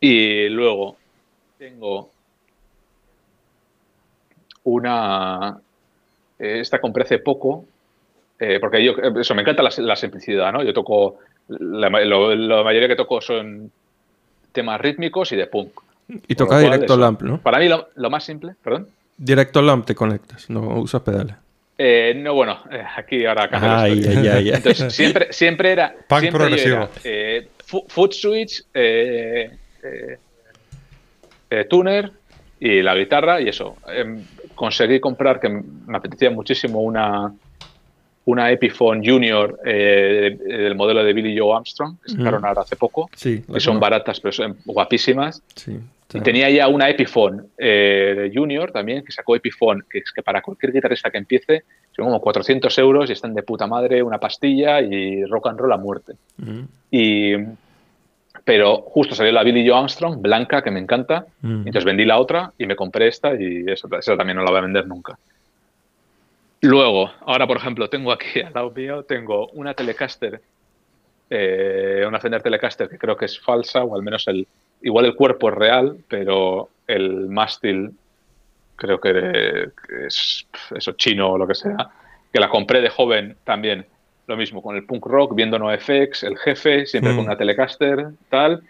Y 0.00 0.48
luego 0.48 0.96
tengo 1.58 2.10
una. 4.64 5.60
Eh, 6.38 6.60
esta 6.60 6.80
compré 6.80 7.04
hace 7.04 7.18
poco, 7.18 7.66
eh, 8.40 8.58
porque 8.58 8.82
yo, 8.82 8.94
eso, 9.20 9.34
me 9.34 9.42
encanta 9.42 9.62
la, 9.62 9.96
simplicidad, 9.96 10.52
¿no? 10.52 10.62
Yo 10.64 10.72
toco. 10.72 11.18
La, 11.60 11.90
mayoría 11.90 12.88
que 12.88 12.96
toco 12.96 13.20
son 13.20 13.70
temas 14.52 14.80
rítmicos 14.80 15.32
y 15.32 15.36
de 15.36 15.46
punk. 15.46 15.80
Y 16.28 16.34
toca 16.34 16.58
directo 16.58 16.96
LAMP, 16.96 17.22
¿no? 17.22 17.38
Para 17.38 17.58
mí 17.58 17.68
lo, 17.68 18.10
más 18.10 18.24
simple, 18.24 18.54
perdón. 18.62 18.88
Directo 19.16 19.62
LAMP 19.62 19.86
te 19.86 19.94
conectas, 19.94 20.50
no 20.50 20.80
usas 20.80 21.02
pedales. 21.02 21.36
Eh, 21.78 22.14
no, 22.16 22.34
bueno, 22.34 22.58
aquí 22.96 23.24
ahora 23.24 23.48
ay, 23.52 24.04
ay, 24.06 24.28
ay, 24.28 24.50
Entonces, 24.50 24.92
siempre, 24.92 25.32
siempre 25.32 25.72
era. 25.72 25.94
Punk 26.08 26.30
progresivo. 26.30 26.88
foot 27.88 28.12
switch, 28.12 28.64
eh, 28.74 29.50
eh, 31.50 31.64
tuner 31.64 32.12
y 32.60 32.80
la 32.80 32.94
guitarra 32.94 33.40
y 33.40 33.48
eso. 33.48 33.76
Em, 33.88 34.22
conseguí 34.54 35.00
comprar, 35.00 35.40
que 35.40 35.48
me 35.48 35.96
apetecía 35.96 36.30
muchísimo, 36.30 36.80
una, 36.80 37.32
una 38.24 38.50
Epiphone 38.50 39.02
Junior 39.04 39.58
eh, 39.64 40.38
del 40.46 40.74
modelo 40.74 41.02
de 41.02 41.12
Billy 41.12 41.38
Joe 41.38 41.56
Armstrong, 41.56 41.96
que 42.00 42.12
sacaron 42.12 42.44
ahora 42.44 42.62
hace 42.62 42.76
poco, 42.76 43.10
que 43.20 43.60
son 43.60 43.80
baratas 43.80 44.20
pero 44.20 44.32
son 44.32 44.56
guapísimas. 44.64 45.42
y 46.14 46.20
tenía 46.20 46.50
ya 46.50 46.68
una 46.68 46.88
Epiphone 46.88 47.48
Junior 48.34 48.70
también, 48.70 49.04
que 49.04 49.12
sacó 49.12 49.34
Epiphone, 49.34 49.82
que 49.90 49.98
es 49.98 50.12
que 50.12 50.22
para 50.22 50.42
cualquier 50.42 50.72
guitarrista 50.72 51.10
que 51.10 51.18
empiece 51.18 51.64
son 51.96 52.06
como 52.06 52.20
400 52.20 52.76
euros 52.78 53.10
y 53.10 53.12
están 53.12 53.34
de 53.34 53.42
puta 53.42 53.66
madre, 53.66 54.02
una 54.02 54.18
pastilla 54.18 54.80
y 54.80 55.24
rock 55.24 55.48
and 55.48 55.58
roll 55.58 55.72
a 55.72 55.76
muerte. 55.76 56.14
Y 56.90 57.34
pero 58.44 58.78
justo 58.82 59.14
salió 59.14 59.32
la 59.32 59.44
Billy 59.44 59.68
Joe 59.68 59.78
Armstrong, 59.78 60.20
blanca, 60.20 60.62
que 60.62 60.70
me 60.70 60.80
encanta. 60.80 61.26
Mm. 61.42 61.58
Entonces 61.58 61.84
vendí 61.84 62.04
la 62.04 62.18
otra 62.18 62.52
y 62.58 62.66
me 62.66 62.76
compré 62.76 63.08
esta 63.08 63.34
y 63.34 63.64
eso, 63.66 63.88
esa 63.98 64.16
también 64.16 64.36
no 64.36 64.42
la 64.42 64.50
voy 64.50 64.58
a 64.58 64.62
vender 64.62 64.86
nunca. 64.86 65.18
Luego, 66.62 67.10
ahora 67.26 67.46
por 67.46 67.56
ejemplo, 67.56 67.90
tengo 67.90 68.12
aquí 68.12 68.40
al 68.46 68.52
lado 68.54 68.70
mío, 68.70 69.02
tengo 69.02 69.48
una 69.48 69.74
Telecaster, 69.74 70.40
eh, 71.28 72.04
una 72.06 72.20
Fender 72.20 72.42
Telecaster 72.42 72.88
que 72.88 72.98
creo 72.98 73.16
que 73.16 73.26
es 73.26 73.38
falsa, 73.38 73.82
o 73.82 73.96
al 73.96 74.02
menos 74.02 74.26
el, 74.28 74.46
igual 74.80 75.06
el 75.06 75.16
cuerpo 75.16 75.48
es 75.48 75.54
real, 75.56 75.98
pero 76.08 76.68
el 76.86 77.28
mástil 77.28 77.90
creo 78.76 79.00
que 79.00 79.70
es 80.06 80.46
eso 80.74 80.92
chino 80.92 81.32
o 81.32 81.38
lo 81.38 81.46
que 81.46 81.54
sea, 81.54 81.90
que 82.32 82.40
la 82.40 82.48
compré 82.48 82.80
de 82.80 82.88
joven 82.88 83.36
también 83.44 83.86
lo 84.28 84.36
mismo 84.36 84.62
con 84.62 84.76
el 84.76 84.84
punk 84.84 85.04
rock, 85.06 85.34
viendo 85.34 85.58
NoFX, 85.58 86.22
el 86.22 86.38
jefe, 86.38 86.86
siempre 86.86 87.12
con 87.12 87.24
mm. 87.24 87.26
una 87.26 87.36
Telecaster, 87.36 88.06
tal. 88.28 88.62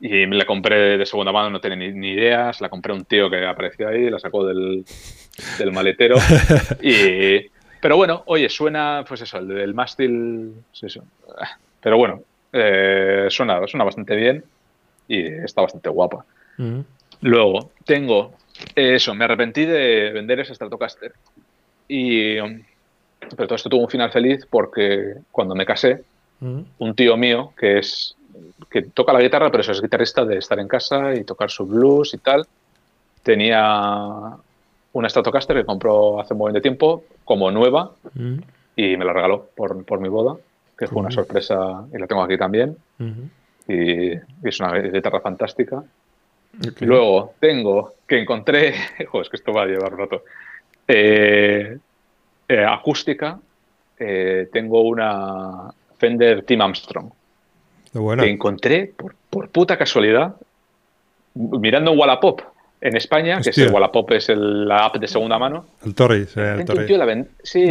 Y 0.00 0.26
me 0.26 0.36
la 0.36 0.46
compré 0.46 0.96
de 0.96 1.04
segunda 1.06 1.30
mano, 1.30 1.50
no 1.50 1.60
tenía 1.60 1.90
ni, 1.92 2.10
ideas. 2.10 2.60
La 2.60 2.68
compré 2.68 2.92
a 2.92 2.96
un 2.96 3.04
tío 3.04 3.28
que 3.28 3.44
apareció 3.44 3.88
ahí, 3.88 4.08
la 4.08 4.18
sacó 4.18 4.46
del, 4.46 4.84
del 5.58 5.72
maletero. 5.72 6.16
y, 6.82 7.50
pero 7.80 7.96
bueno, 7.96 8.22
oye, 8.26 8.48
suena, 8.48 9.04
pues 9.06 9.20
eso, 9.22 9.38
el 9.38 9.48
del 9.48 9.74
mástil. 9.74 10.54
Pero 11.82 11.98
bueno, 11.98 12.22
eh, 12.52 13.26
suena, 13.28 13.66
suena 13.66 13.84
bastante 13.84 14.16
bien 14.16 14.42
y 15.06 15.26
está 15.26 15.62
bastante 15.62 15.90
guapa. 15.90 16.24
Mm. 16.56 16.80
Luego, 17.22 17.70
tengo 17.84 18.32
eso, 18.74 19.14
me 19.14 19.24
arrepentí 19.24 19.64
de 19.66 20.12
vender 20.12 20.40
ese 20.40 20.54
Stratocaster. 20.54 21.12
Y 21.88 22.36
pero 23.36 23.46
todo 23.46 23.56
esto 23.56 23.68
tuvo 23.68 23.82
un 23.82 23.90
final 23.90 24.10
feliz 24.10 24.46
porque 24.48 25.16
cuando 25.30 25.54
me 25.54 25.66
casé, 25.66 26.02
mm. 26.40 26.60
un 26.78 26.94
tío 26.94 27.16
mío 27.16 27.52
que 27.58 27.78
es 27.78 28.16
que 28.70 28.82
toca 28.82 29.12
la 29.12 29.20
guitarra, 29.20 29.50
pero 29.50 29.62
eso 29.62 29.72
es 29.72 29.82
guitarrista 29.82 30.24
de 30.24 30.38
estar 30.38 30.58
en 30.58 30.68
casa 30.68 31.14
y 31.14 31.24
tocar 31.24 31.50
su 31.50 31.66
blues 31.66 32.14
y 32.14 32.18
tal, 32.18 32.46
tenía 33.22 34.36
una 34.92 35.08
Stratocaster 35.08 35.56
que 35.56 35.64
compró 35.64 36.20
hace 36.20 36.34
un 36.34 36.38
buen 36.38 36.54
de 36.54 36.60
tiempo 36.60 37.04
como 37.24 37.50
nueva 37.50 37.92
mm. 38.14 38.38
y 38.76 38.96
me 38.96 39.04
la 39.04 39.12
regaló 39.12 39.48
por, 39.54 39.84
por 39.84 40.00
mi 40.00 40.08
boda, 40.08 40.36
que 40.76 40.86
fue 40.86 41.00
una 41.00 41.10
sorpresa 41.10 41.84
y 41.92 41.98
la 41.98 42.06
tengo 42.06 42.22
aquí 42.22 42.36
también. 42.36 42.76
y, 43.68 44.12
es 44.42 44.60
una 44.60 44.78
guitarra 44.78 45.20
fantástica. 45.20 45.82
Luego 46.80 47.34
tengo 47.38 47.94
que 48.06 48.18
encontré, 48.18 48.74
joder, 49.08 49.24
es 49.24 49.30
que 49.30 49.36
esto 49.36 49.52
va 49.52 49.62
a 49.62 49.66
llevar 49.66 49.92
un 49.92 49.98
rato. 49.98 50.24
Eh, 50.88 51.78
eh, 52.48 52.64
acústica, 52.64 53.38
eh, 53.96 54.48
tengo 54.52 54.80
una 54.80 55.72
Fender 55.98 56.42
Team 56.42 56.62
Armstrong. 56.62 57.10
Que 57.92 58.30
encontré 58.30 58.92
por, 59.30 59.48
puta 59.48 59.76
casualidad 59.76 60.34
mirando 61.34 61.92
Wallapop 61.92 62.42
en 62.80 62.96
España, 62.96 63.40
que 63.40 63.50
es 63.50 63.58
el 63.58 63.70
Wallapop 63.70 64.10
es 64.12 64.28
la 64.28 64.86
app 64.86 64.96
de 64.96 65.08
segunda 65.08 65.38
mano. 65.38 65.66
El 65.84 65.94
Torri, 65.94 66.26
el 66.36 66.60
Un 66.60 66.86
tío 66.86 66.98
la 66.98 67.24
sí, 67.42 67.70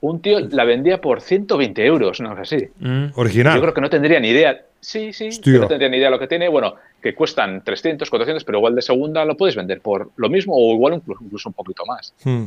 un, 0.00 0.20
tío 0.20 0.40
la 0.40 0.64
vendía 0.64 1.00
por 1.00 1.20
120 1.20 1.84
euros, 1.84 2.20
no 2.20 2.32
es 2.34 2.38
así. 2.38 2.68
Mm. 2.78 3.06
Original. 3.14 3.56
Yo 3.56 3.62
creo 3.62 3.74
que 3.74 3.80
no 3.80 3.90
tendría 3.90 4.20
ni 4.20 4.28
idea. 4.28 4.60
Sí, 4.80 5.12
sí, 5.12 5.30
no 5.46 5.66
tendría 5.66 5.88
ni 5.88 5.96
idea 5.96 6.10
lo 6.10 6.18
que 6.18 6.28
tiene. 6.28 6.48
Bueno, 6.48 6.74
que 7.02 7.14
cuestan 7.14 7.62
300, 7.64 8.08
400, 8.08 8.44
pero 8.44 8.58
igual 8.58 8.74
de 8.74 8.82
segunda 8.82 9.24
lo 9.24 9.36
puedes 9.36 9.56
vender 9.56 9.80
por 9.80 10.10
lo 10.16 10.28
mismo 10.28 10.54
o 10.56 10.72
igual 10.74 10.94
incluso, 10.94 11.48
un 11.48 11.54
poquito 11.54 11.84
más. 11.86 12.14
Hmm. 12.24 12.44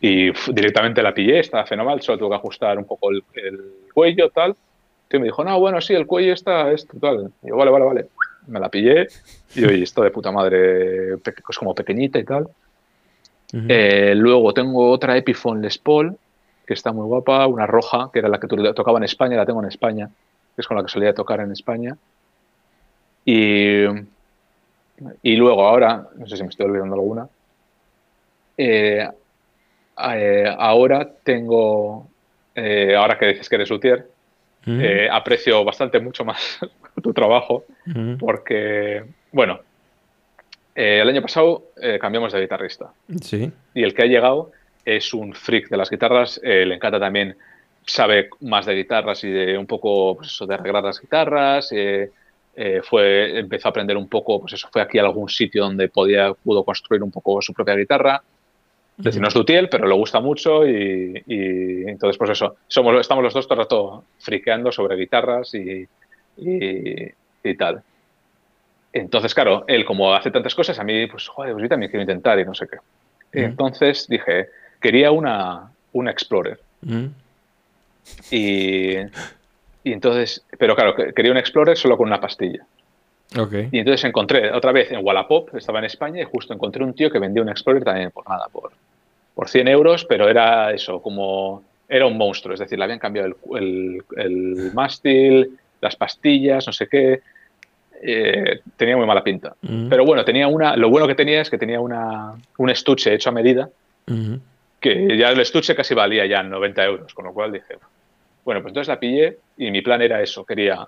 Y 0.00 0.30
directamente 0.52 1.02
la 1.02 1.12
pillé, 1.12 1.40
estaba 1.40 1.66
fenomenal, 1.66 2.00
solo 2.00 2.18
tuve 2.18 2.30
que 2.30 2.36
ajustar 2.36 2.78
un 2.78 2.86
poco 2.86 3.10
el, 3.10 3.22
cuello, 3.92 4.30
tal. 4.30 4.56
Y 5.12 5.18
me 5.18 5.24
dijo, 5.24 5.42
no, 5.42 5.58
bueno, 5.58 5.80
sí, 5.80 5.94
el 5.94 6.06
cuello 6.06 6.32
está 6.32 6.70
esto, 6.70 6.96
tal. 7.00 7.32
Y 7.42 7.48
yo, 7.48 7.56
vale, 7.56 7.70
vale, 7.70 7.84
vale. 7.84 8.06
Me 8.46 8.60
la 8.60 8.68
pillé 8.68 9.08
y 9.54 9.64
oye, 9.64 9.82
esto 9.82 10.02
de 10.02 10.10
puta 10.10 10.30
madre, 10.32 11.14
es 11.14 11.58
como 11.58 11.74
pequeñita 11.74 12.18
y 12.18 12.24
tal. 12.24 12.48
Eh, 13.52 14.14
luego 14.16 14.54
tengo 14.54 14.88
otra 14.90 15.16
Epiphone 15.16 15.60
Les 15.60 15.78
Paul, 15.78 16.16
que 16.64 16.74
está 16.74 16.92
muy 16.92 17.04
guapa, 17.06 17.46
una 17.48 17.66
roja, 17.66 18.10
que 18.12 18.20
era 18.20 18.28
la 18.28 18.38
que 18.38 18.46
tocaba 18.46 18.98
en 18.98 19.04
España, 19.04 19.36
la 19.36 19.46
tengo 19.46 19.60
en 19.60 19.68
España, 19.68 20.08
que 20.54 20.60
es 20.62 20.66
con 20.68 20.76
la 20.76 20.84
que 20.84 20.88
solía 20.88 21.12
tocar 21.12 21.40
en 21.40 21.50
España. 21.50 21.96
Y, 23.24 23.84
y 25.22 25.36
luego 25.36 25.66
ahora, 25.66 26.06
no 26.16 26.26
sé 26.28 26.36
si 26.36 26.42
me 26.44 26.48
estoy 26.48 26.66
olvidando 26.66 26.94
alguna, 26.94 27.28
eh, 28.56 29.08
eh, 30.14 30.54
ahora 30.58 31.10
tengo, 31.24 32.06
eh, 32.54 32.94
ahora 32.94 33.18
que 33.18 33.26
dices 33.26 33.48
que 33.48 33.56
eres 33.56 33.70
luthier, 33.70 34.09
eh, 34.66 35.08
aprecio 35.10 35.64
bastante 35.64 36.00
mucho 36.00 36.24
más 36.24 36.58
tu 37.02 37.12
trabajo 37.12 37.64
porque, 38.18 39.04
bueno, 39.32 39.60
el 40.74 41.08
año 41.08 41.22
pasado 41.22 41.64
cambiamos 42.00 42.32
de 42.32 42.40
guitarrista. 42.40 42.92
Sí. 43.20 43.50
Y 43.74 43.82
el 43.82 43.94
que 43.94 44.02
ha 44.02 44.06
llegado 44.06 44.52
es 44.84 45.12
un 45.12 45.34
freak 45.34 45.68
de 45.68 45.76
las 45.76 45.90
guitarras, 45.90 46.40
le 46.42 46.74
encanta 46.74 47.00
también, 47.00 47.36
sabe 47.86 48.30
más 48.40 48.66
de 48.66 48.74
guitarras 48.74 49.24
y 49.24 49.30
de 49.30 49.58
un 49.58 49.66
poco 49.66 50.16
pues 50.16 50.28
eso, 50.28 50.46
de 50.46 50.54
arreglar 50.54 50.84
las 50.84 51.00
guitarras. 51.00 51.70
fue, 52.84 53.38
empezó 53.38 53.68
a 53.68 53.70
aprender 53.70 53.96
un 53.96 54.08
poco, 54.08 54.40
pues 54.40 54.54
eso, 54.54 54.68
fue 54.70 54.82
aquí 54.82 54.98
a 54.98 55.02
algún 55.02 55.28
sitio 55.28 55.64
donde 55.64 55.88
podía, 55.88 56.32
pudo 56.34 56.64
construir 56.64 57.02
un 57.02 57.10
poco 57.10 57.42
su 57.42 57.52
propia 57.52 57.74
guitarra. 57.74 58.22
Es 59.00 59.04
decir, 59.04 59.22
no 59.22 59.28
es 59.28 59.34
Dutiel, 59.34 59.70
pero 59.70 59.86
le 59.86 59.94
gusta 59.94 60.20
mucho 60.20 60.66
y, 60.68 61.22
entonces, 61.86 62.18
pues 62.18 62.30
eso, 62.30 62.56
somos, 62.68 63.00
estamos 63.00 63.24
los 63.24 63.32
dos 63.32 63.46
todo 63.46 63.54
el 63.54 63.64
rato 63.64 64.04
friqueando 64.18 64.70
sobre 64.70 64.96
guitarras 64.96 65.54
y, 65.54 65.88
y, 66.36 67.54
tal. 67.56 67.82
Entonces, 68.92 69.34
claro, 69.34 69.64
él 69.66 69.86
como 69.86 70.12
hace 70.12 70.30
tantas 70.30 70.54
cosas, 70.54 70.78
a 70.78 70.84
mí, 70.84 71.06
pues, 71.06 71.28
joder, 71.28 71.54
pues 71.54 71.62
yo 71.62 71.68
también 71.70 71.90
quiero 71.90 72.02
intentar 72.02 72.38
y 72.38 72.44
no 72.44 72.54
sé 72.54 72.68
qué. 72.68 72.76
Entonces 73.32 74.06
dije, 74.06 74.48
quería 74.80 75.10
una, 75.12 75.70
una 75.92 76.10
Explorer. 76.10 76.60
y, 78.30 78.96
y 79.82 79.92
entonces, 79.92 80.44
pero 80.58 80.76
claro, 80.76 80.94
quería 80.94 81.30
una 81.30 81.40
Explorer 81.40 81.78
solo 81.78 81.96
con 81.96 82.08
una 82.08 82.20
pastilla. 82.20 82.66
Okay. 83.38 83.68
Y 83.72 83.78
entonces 83.78 84.04
encontré 84.04 84.52
otra 84.52 84.72
vez 84.72 84.92
en 84.92 85.02
Wallapop, 85.02 85.54
estaba 85.54 85.78
en 85.78 85.86
España 85.86 86.20
y 86.20 86.24
justo 86.24 86.52
encontré 86.52 86.84
un 86.84 86.92
tío 86.94 87.10
que 87.10 87.18
vendía 87.18 87.42
un 87.42 87.48
Explorer 87.48 87.82
también 87.82 88.10
por 88.10 88.28
nada, 88.28 88.46
por, 88.52 88.72
por 89.34 89.48
100 89.48 89.68
euros, 89.68 90.04
pero 90.04 90.28
era 90.28 90.72
eso, 90.72 91.00
como 91.00 91.62
era 91.88 92.06
un 92.06 92.16
monstruo, 92.16 92.54
es 92.54 92.60
decir, 92.60 92.78
le 92.78 92.84
habían 92.84 92.98
cambiado 93.00 93.34
el, 93.56 94.02
el, 94.16 94.72
mástil, 94.72 95.58
las 95.80 95.96
pastillas, 95.96 96.66
no 96.66 96.72
sé 96.72 96.86
qué, 96.86 97.20
eh, 98.02 98.60
tenía 98.76 98.96
muy 98.96 99.06
mala 99.06 99.24
pinta. 99.24 99.54
Mm. 99.62 99.88
Pero 99.88 100.04
bueno, 100.04 100.24
tenía 100.24 100.46
una, 100.46 100.76
lo 100.76 100.88
bueno 100.88 101.08
que 101.08 101.16
tenía 101.16 101.40
es 101.40 101.50
que 101.50 101.58
tenía 101.58 101.80
una, 101.80 102.32
un 102.58 102.70
estuche 102.70 103.12
hecho 103.12 103.30
a 103.30 103.32
medida, 103.32 103.68
mm-hmm. 104.06 104.40
que 104.78 105.16
ya 105.18 105.30
el 105.30 105.40
estuche 105.40 105.74
casi 105.74 105.94
valía 105.94 106.26
ya 106.26 106.42
90 106.42 106.84
euros, 106.84 107.12
con 107.12 107.24
lo 107.24 107.34
cual 107.34 107.52
dije, 107.52 107.74
bueno, 108.44 108.62
pues 108.62 108.70
entonces 108.70 108.88
la 108.88 109.00
pillé 109.00 109.38
y 109.58 109.70
mi 109.70 109.82
plan 109.82 110.00
era 110.00 110.22
eso, 110.22 110.44
quería 110.44 110.86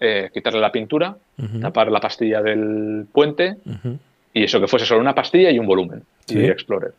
eh, 0.00 0.30
quitarle 0.32 0.60
la 0.60 0.72
pintura, 0.72 1.14
mm-hmm. 1.38 1.60
tapar 1.60 1.92
la 1.92 2.00
pastilla 2.00 2.40
del 2.40 3.06
puente 3.12 3.56
mm-hmm. 3.64 3.98
y 4.32 4.44
eso 4.44 4.60
que 4.60 4.66
fuese 4.66 4.86
solo 4.86 5.00
una 5.00 5.14
pastilla 5.14 5.50
y 5.50 5.58
un 5.58 5.66
volumen 5.66 6.02
y 6.28 6.44
Explorer. 6.46 6.94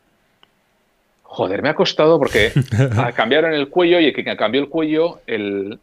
Joder, 1.33 1.63
me 1.63 1.69
ha 1.69 1.73
costado 1.73 2.19
porque 2.19 2.51
cambiaron 3.15 3.55
el 3.55 3.67
cuello 3.69 3.99
y 3.99 4.13
que 4.13 4.23
cambió 4.35 4.61
el 4.61 4.69
cuello, 4.69 5.21
el, 5.25 5.79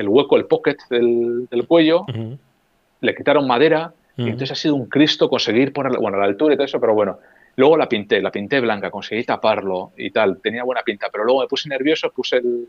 hueco, 0.00 0.36
el 0.36 0.46
pocket 0.46 0.76
del, 0.90 1.64
cuello, 1.68 2.04
le 3.00 3.14
quitaron 3.14 3.46
madera 3.46 3.92
y 4.16 4.24
entonces 4.24 4.50
ha 4.50 4.56
sido 4.56 4.74
un 4.74 4.86
Cristo 4.86 5.28
conseguir 5.28 5.72
ponerla, 5.72 6.00
bueno, 6.00 6.18
la 6.18 6.24
altura 6.24 6.54
y 6.54 6.56
todo 6.56 6.64
eso, 6.64 6.80
pero 6.80 6.92
bueno. 6.92 7.20
Luego 7.54 7.76
la 7.76 7.88
pinté, 7.88 8.20
la 8.20 8.32
pinté 8.32 8.58
blanca, 8.58 8.90
conseguí 8.90 9.22
taparlo 9.22 9.92
y 9.96 10.10
tal, 10.10 10.40
tenía 10.40 10.64
buena 10.64 10.82
pinta, 10.82 11.06
pero 11.12 11.22
luego 11.22 11.42
me 11.42 11.46
puse 11.46 11.68
nervioso, 11.68 12.10
puse 12.10 12.38
el, 12.38 12.66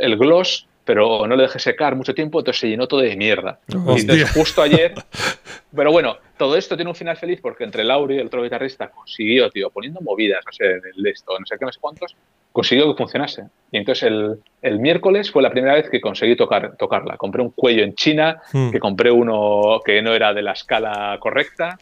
el 0.00 0.16
gloss 0.16 0.66
pero 0.86 1.26
no 1.26 1.34
le 1.34 1.42
dejé 1.42 1.58
secar 1.58 1.96
mucho 1.96 2.14
tiempo, 2.14 2.38
entonces 2.38 2.60
se 2.60 2.68
llenó 2.68 2.86
todo 2.86 3.00
de 3.00 3.16
mierda. 3.16 3.58
Y 3.68 4.00
entonces 4.00 4.30
justo 4.30 4.62
ayer, 4.62 4.94
pero 5.74 5.90
bueno, 5.90 6.16
todo 6.38 6.56
esto 6.56 6.76
tiene 6.76 6.90
un 6.90 6.94
final 6.94 7.16
feliz 7.16 7.40
porque 7.42 7.64
entre 7.64 7.82
Lauri, 7.82 8.18
el 8.18 8.28
otro 8.28 8.42
guitarrista, 8.42 8.88
consiguió, 8.88 9.50
tío, 9.50 9.68
poniendo 9.70 10.00
movidas, 10.00 10.44
no 10.46 10.52
sé, 10.52 10.80
el 10.96 11.06
esto, 11.06 11.36
no 11.38 11.44
sé 11.44 11.56
qué, 11.58 11.64
no 11.64 11.72
sé 11.72 11.80
cuántos, 11.80 12.14
consiguió 12.52 12.86
que 12.86 12.96
funcionase. 12.96 13.46
Y 13.72 13.78
entonces 13.78 14.04
el, 14.04 14.38
el 14.62 14.78
miércoles 14.78 15.30
fue 15.32 15.42
la 15.42 15.50
primera 15.50 15.74
vez 15.74 15.90
que 15.90 16.00
conseguí 16.00 16.36
tocar, 16.36 16.76
tocarla. 16.76 17.16
Compré 17.16 17.42
un 17.42 17.50
cuello 17.50 17.82
en 17.82 17.96
China, 17.96 18.40
hmm. 18.52 18.70
que 18.70 18.78
compré 18.78 19.10
uno 19.10 19.80
que 19.84 20.00
no 20.02 20.14
era 20.14 20.32
de 20.32 20.42
la 20.42 20.52
escala 20.52 21.18
correcta, 21.18 21.76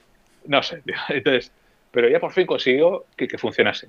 no 0.47 0.63
sé, 0.63 0.81
tío. 0.81 0.97
Entonces, 1.11 1.53
pero 1.91 2.09
ya 2.09 2.21
por 2.21 2.33
fin 2.33 2.47
consiguió 2.47 3.05
que, 3.15 3.29
que 3.29 3.37
funcionase. 3.37 3.89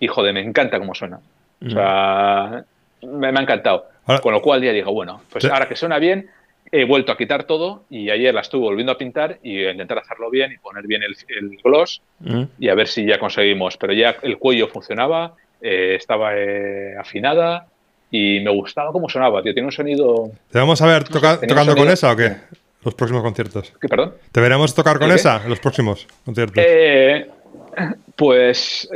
Y 0.00 0.08
joder, 0.08 0.34
me 0.34 0.40
encanta 0.40 0.80
cómo 0.80 0.96
suena. 0.96 1.20
O 1.64 1.70
sea, 1.70 2.64
me, 3.02 3.30
me 3.30 3.38
ha 3.38 3.42
encantado. 3.42 3.91
Con 4.04 4.32
lo 4.32 4.42
cual 4.42 4.62
ya 4.62 4.72
digo, 4.72 4.92
bueno, 4.92 5.22
pues 5.30 5.44
ahora 5.44 5.68
que 5.68 5.76
suena 5.76 5.98
bien, 5.98 6.28
he 6.72 6.84
vuelto 6.84 7.12
a 7.12 7.16
quitar 7.18 7.44
todo 7.44 7.84
y 7.90 8.08
ayer 8.10 8.34
la 8.34 8.40
estuve 8.40 8.62
volviendo 8.62 8.92
a 8.92 8.98
pintar 8.98 9.38
y 9.42 9.62
a 9.64 9.72
intentar 9.72 9.98
hacerlo 9.98 10.30
bien 10.30 10.52
y 10.52 10.58
poner 10.58 10.86
bien 10.86 11.02
el, 11.02 11.14
gloss 11.62 12.00
mm. 12.20 12.44
y 12.58 12.68
a 12.70 12.74
ver 12.74 12.88
si 12.88 13.04
ya 13.06 13.18
conseguimos. 13.18 13.76
Pero 13.76 13.92
ya 13.92 14.16
el 14.22 14.38
cuello 14.38 14.68
funcionaba, 14.68 15.34
eh, 15.60 15.96
estaba 15.96 16.32
eh, 16.34 16.96
afinada 16.98 17.66
y 18.10 18.40
me 18.40 18.50
gustaba 18.50 18.90
cómo 18.90 19.10
sonaba, 19.10 19.42
tío. 19.42 19.52
Tiene 19.52 19.66
un 19.66 19.72
sonido... 19.72 20.30
¿Te 20.50 20.58
vamos 20.58 20.80
a 20.80 20.86
ver 20.86 21.04
tocando 21.04 21.76
con 21.76 21.90
esa 21.90 22.10
o 22.12 22.16
qué? 22.16 22.36
Los 22.82 22.94
próximos 22.94 23.22
conciertos. 23.22 23.72
¿Qué, 23.80 23.86
perdón? 23.86 24.14
¿Te 24.32 24.40
veremos 24.40 24.74
tocar 24.74 24.98
con 24.98 25.12
esa 25.12 25.42
en 25.44 25.50
los 25.50 25.60
próximos 25.60 26.08
conciertos? 26.24 26.64
Eh, 26.66 27.28
pues... 28.16 28.88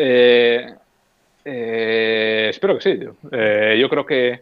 espero 1.45 2.79
que 2.79 2.81
sí, 2.81 2.99
tío. 2.99 3.15
yo 3.77 3.89
creo 3.89 4.07
que 4.07 4.41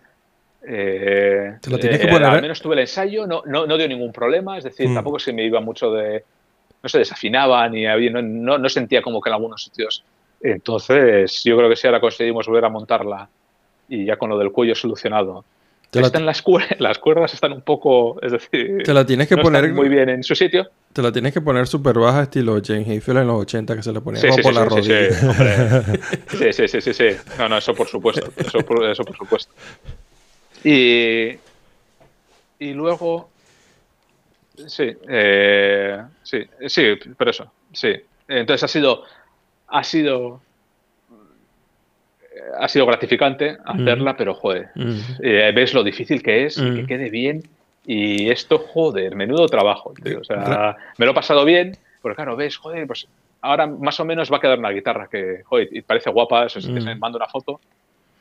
eh, 0.66 1.56
Te 1.60 1.70
lo 1.70 1.78
tienes 1.78 2.00
que 2.00 2.06
eh, 2.06 2.10
poner. 2.10 2.28
al 2.28 2.38
¿eh? 2.38 2.42
menos 2.42 2.60
tuve 2.60 2.74
el 2.74 2.80
ensayo, 2.80 3.26
no, 3.26 3.42
no, 3.44 3.76
dio 3.76 3.88
ningún 3.88 4.12
problema, 4.12 4.58
es 4.58 4.64
decir, 4.64 4.88
mm. 4.88 4.94
tampoco 4.94 5.18
se 5.18 5.32
me 5.32 5.44
iba 5.44 5.60
mucho 5.60 5.90
de. 5.92 6.24
No 6.82 6.88
se 6.88 6.98
desafinaba 6.98 7.68
ni 7.68 7.86
había, 7.86 8.10
no, 8.10 8.58
no, 8.58 8.68
sentía 8.68 9.00
como 9.00 9.20
que 9.20 9.30
en 9.30 9.34
algunos 9.34 9.62
sitios. 9.62 10.04
Entonces, 10.42 11.42
yo 11.42 11.56
creo 11.56 11.70
que 11.70 11.76
si 11.76 11.86
ahora 11.86 12.00
conseguimos 12.00 12.46
volver 12.46 12.66
a 12.66 12.68
montarla 12.68 13.28
y 13.88 14.04
ya 14.04 14.16
con 14.16 14.28
lo 14.28 14.38
del 14.38 14.52
cuello 14.52 14.74
solucionado. 14.74 15.44
Están 15.92 16.26
las, 16.26 16.42
cuerdas, 16.42 16.76
las 16.80 16.98
cuerdas 16.98 17.32
están 17.34 17.52
un 17.52 17.62
poco, 17.62 18.20
es 18.20 18.32
decir, 18.32 18.82
te 18.84 18.92
la 18.92 19.06
tienes 19.06 19.28
que 19.28 19.36
poner 19.36 19.72
muy 19.72 19.88
bien 19.88 20.08
en 20.08 20.22
su 20.22 20.34
sitio. 20.34 20.68
Te 20.92 21.02
la 21.02 21.12
tienes 21.12 21.32
que 21.32 21.40
poner 21.40 21.66
súper 21.66 21.98
baja, 21.98 22.24
estilo 22.24 22.60
James 22.64 22.88
Hayfield 22.88 23.20
en 23.20 23.26
los 23.28 23.42
80 23.42 23.76
que 23.76 23.82
se 23.82 23.92
le 23.92 24.00
ponía 24.00 24.20
sí, 24.20 24.42
por 24.42 24.54
la 24.54 24.64
rodilla. 24.64 25.08
Sí, 26.28 26.52
sí, 26.52 26.68
sí, 26.68 26.80
sí, 26.80 26.92
sí. 26.92 27.08
No, 27.38 27.48
no, 27.48 27.58
eso 27.58 27.74
por 27.74 27.86
supuesto. 27.86 28.28
Eso 28.36 28.58
por, 28.60 28.84
eso 28.84 29.04
por 29.04 29.16
supuesto. 29.16 29.52
Y, 30.64 31.38
y 32.58 32.72
luego, 32.72 33.28
sí, 34.66 34.96
eh, 35.08 36.02
sí, 36.22 36.44
sí, 36.66 36.82
pero 37.16 37.30
eso, 37.30 37.52
sí. 37.72 37.92
Entonces 38.26 38.64
ha 38.64 38.68
sido, 38.68 39.04
ha 39.68 39.84
sido, 39.84 40.40
ha 42.58 42.68
sido 42.68 42.86
gratificante 42.86 43.58
hacerla, 43.64 44.16
pero 44.16 44.34
joder, 44.34 44.70
eh, 45.22 45.52
ves 45.54 45.74
lo 45.74 45.84
difícil 45.84 46.22
que 46.22 46.46
es, 46.46 46.56
que 46.56 46.86
quede 46.86 47.10
bien. 47.10 47.42
Y 47.86 48.30
esto, 48.30 48.58
joder, 48.58 49.14
menudo 49.14 49.46
trabajo, 49.46 49.92
O 50.18 50.24
sea, 50.24 50.74
me 50.96 51.04
lo 51.04 51.12
he 51.12 51.14
pasado 51.14 51.44
bien, 51.44 51.76
porque 52.00 52.16
claro, 52.16 52.34
ves, 52.34 52.56
joder, 52.56 52.86
pues 52.86 53.06
ahora 53.42 53.66
más 53.66 54.00
o 54.00 54.06
menos 54.06 54.32
va 54.32 54.38
a 54.38 54.40
quedar 54.40 54.58
una 54.58 54.70
guitarra 54.70 55.06
que, 55.06 55.42
joder, 55.44 55.68
parece 55.86 56.08
guapa, 56.08 56.46
eso 56.46 56.60
es 56.60 56.66
que 56.66 56.80
se 56.80 56.94
manda 56.94 57.18
una 57.18 57.28
foto 57.28 57.60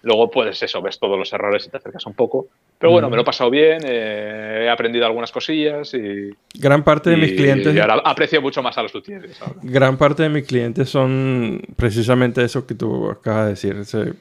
Luego, 0.03 0.29
pues 0.29 0.61
eso, 0.61 0.81
ves 0.81 0.99
todos 0.99 1.17
los 1.17 1.31
errores 1.31 1.65
y 1.65 1.69
te 1.69 1.77
acercas 1.77 2.05
un 2.05 2.13
poco. 2.13 2.47
Pero 2.77 2.91
bueno, 2.91 3.09
me 3.09 3.15
lo 3.15 3.21
he 3.21 3.25
pasado 3.25 3.49
bien, 3.49 3.79
eh, 3.85 4.63
he 4.65 4.69
aprendido 4.69 5.05
algunas 5.05 5.31
cosillas 5.31 5.93
y. 5.93 6.29
Gran 6.59 6.83
parte 6.83 7.11
de 7.11 7.15
mis 7.15 7.31
clientes. 7.31 7.73
Y 7.73 7.79
ahora 7.79 8.01
aprecio 8.03 8.41
mucho 8.41 8.61
más 8.61 8.77
a 8.77 8.83
los 8.83 8.93
luthieres. 8.93 9.39
Gran 9.61 9.95
parte 9.97 10.23
de 10.23 10.29
mis 10.29 10.45
clientes 10.45 10.89
son 10.89 11.61
precisamente 11.77 12.43
eso 12.43 12.67
que 12.67 12.75
tú 12.75 13.09
acabas 13.09 13.45
de 13.45 13.49
decir. 13.51 13.85
Se, 13.85 14.13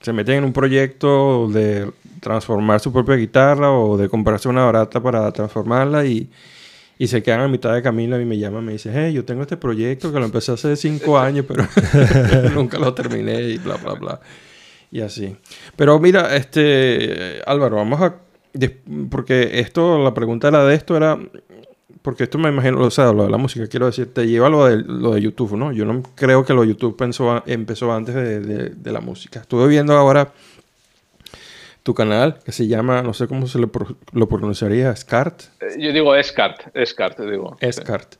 se, 0.00 0.12
meten 0.12 0.38
en 0.38 0.44
un 0.44 0.52
proyecto 0.52 1.46
de 1.48 1.88
transformar 2.20 2.80
su 2.80 2.92
propia 2.92 3.14
guitarra 3.14 3.70
o 3.70 3.96
de 3.96 4.08
comprarse 4.08 4.48
una 4.48 4.64
barata 4.64 5.00
para 5.00 5.30
transformarla 5.30 6.04
y, 6.04 6.28
y 6.98 7.06
se 7.06 7.22
quedan 7.22 7.42
a 7.42 7.48
mitad 7.48 7.72
de 7.72 7.80
camino 7.80 8.20
y 8.20 8.24
me 8.24 8.38
llaman 8.38 8.64
y 8.64 8.66
me 8.66 8.72
dicen, 8.72 8.92
hey, 8.96 9.12
yo 9.12 9.24
tengo 9.24 9.42
este 9.42 9.56
proyecto 9.56 10.12
que 10.12 10.18
lo 10.18 10.24
empecé 10.24 10.50
hace 10.50 10.74
cinco 10.74 11.16
años, 11.20 11.46
pero 11.46 11.62
nunca 12.54 12.76
lo 12.76 12.92
terminé 12.92 13.40
y 13.42 13.58
bla, 13.58 13.76
bla, 13.76 13.94
bla 13.94 14.20
y 14.90 15.00
así. 15.00 15.36
Pero 15.76 15.98
mira, 15.98 16.34
este, 16.36 17.40
Álvaro, 17.46 17.76
vamos 17.76 18.00
a... 18.00 18.16
Porque 19.10 19.60
esto, 19.60 19.98
la 20.02 20.14
pregunta 20.14 20.48
era 20.48 20.64
de 20.64 20.74
esto 20.74 20.96
era... 20.96 21.18
Porque 22.02 22.24
esto 22.24 22.38
me 22.38 22.48
imagino, 22.48 22.80
o 22.80 22.90
sea, 22.90 23.12
lo 23.12 23.24
de 23.24 23.30
la 23.30 23.36
música, 23.36 23.66
quiero 23.66 23.86
decir, 23.86 24.12
te 24.14 24.26
lleva 24.26 24.48
lo 24.48 24.64
de, 24.66 24.78
lo 24.78 25.12
de 25.12 25.20
YouTube, 25.20 25.56
¿no? 25.56 25.72
Yo 25.72 25.84
no 25.84 26.02
creo 26.14 26.44
que 26.44 26.54
lo 26.54 26.62
de 26.62 26.68
YouTube 26.68 26.96
pensó, 26.96 27.42
empezó 27.44 27.92
antes 27.92 28.14
de, 28.14 28.92
la 28.92 29.00
música. 29.00 29.40
Estuve 29.40 29.66
viendo 29.68 29.92
ahora 29.94 30.32
tu 31.82 31.92
canal 31.94 32.38
que 32.44 32.52
se 32.52 32.66
llama, 32.66 33.02
no 33.02 33.12
sé 33.12 33.26
cómo 33.26 33.46
se 33.46 33.58
lo, 33.58 33.70
lo 34.12 34.28
pronunciaría, 34.28 34.94
Scart. 34.94 35.42
Eh, 35.60 35.80
yo 35.80 35.92
digo 35.92 36.14
Scart, 36.22 36.68
Scart, 36.86 37.18
digo. 37.20 37.58
Scart. 37.70 38.14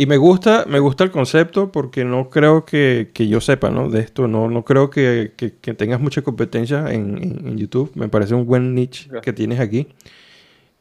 Y 0.00 0.06
me 0.06 0.16
gusta, 0.16 0.64
me 0.68 0.78
gusta 0.78 1.02
el 1.02 1.10
concepto 1.10 1.72
porque 1.72 2.04
no 2.04 2.30
creo 2.30 2.64
que, 2.64 3.10
yo 3.16 3.40
sepa 3.40 3.68
¿no? 3.68 3.90
de 3.90 3.98
esto. 3.98 4.28
No, 4.28 4.48
no 4.48 4.64
creo 4.64 4.90
que, 4.90 5.32
tengas 5.76 5.98
mucha 6.00 6.22
competencia 6.22 6.92
en, 6.92 7.58
YouTube. 7.58 7.90
Me 7.96 8.08
parece 8.08 8.36
un 8.36 8.46
buen 8.46 8.76
niche 8.76 9.10
que 9.22 9.32
tienes 9.32 9.58
aquí. 9.58 9.88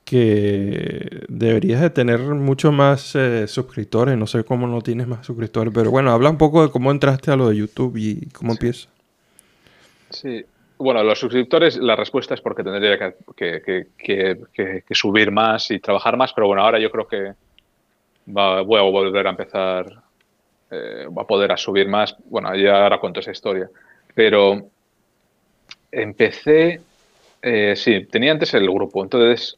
Que 0.05 1.25
deberías 1.29 1.81
de 1.81 1.89
tener 1.89 2.19
mucho 2.19 2.71
más 2.71 3.15
eh, 3.15 3.47
suscriptores. 3.47 4.15
No 4.15 4.27
sé 4.27 4.43
cómo 4.43 4.67
no 4.67 4.83
tienes 4.83 5.07
más 5.07 5.25
suscriptores. 5.25 5.73
Pero 5.73 5.89
bueno, 5.89 6.11
habla 6.11 6.29
un 6.29 6.37
poco 6.37 6.61
de 6.61 6.69
cómo 6.69 6.91
entraste 6.91 7.31
a 7.31 7.35
lo 7.35 7.49
de 7.49 7.55
YouTube 7.55 7.97
y 7.97 8.27
cómo 8.27 8.51
empieza. 8.51 8.87
Sí, 10.11 10.45
bueno, 10.77 11.01
los 11.01 11.17
suscriptores, 11.17 11.77
la 11.77 11.95
respuesta 11.95 12.35
es 12.35 12.41
porque 12.41 12.63
tendría 12.63 13.15
que, 13.35 14.85
subir 14.91 15.31
más 15.31 15.71
y 15.71 15.79
trabajar 15.79 16.17
más, 16.17 16.33
pero 16.33 16.45
bueno, 16.45 16.61
ahora 16.61 16.77
yo 16.77 16.91
creo 16.91 17.07
que 17.07 17.46
voy 18.27 18.79
a 18.79 18.83
volver 18.83 19.25
a 19.25 19.31
empezar, 19.31 19.85
eh, 20.69 21.07
a 21.15 21.23
poder 21.23 21.51
a 21.51 21.57
subir 21.57 21.87
más. 21.87 22.15
Bueno, 22.25 22.53
ya 22.55 22.83
ahora 22.83 22.99
cuento 22.99 23.19
esa 23.19 23.31
historia. 23.31 23.69
Pero 24.13 24.67
empecé, 25.91 26.81
eh, 27.41 27.73
sí, 27.75 28.05
tenía 28.05 28.31
antes 28.31 28.53
el 28.53 28.69
grupo, 28.69 29.03
entonces 29.03 29.57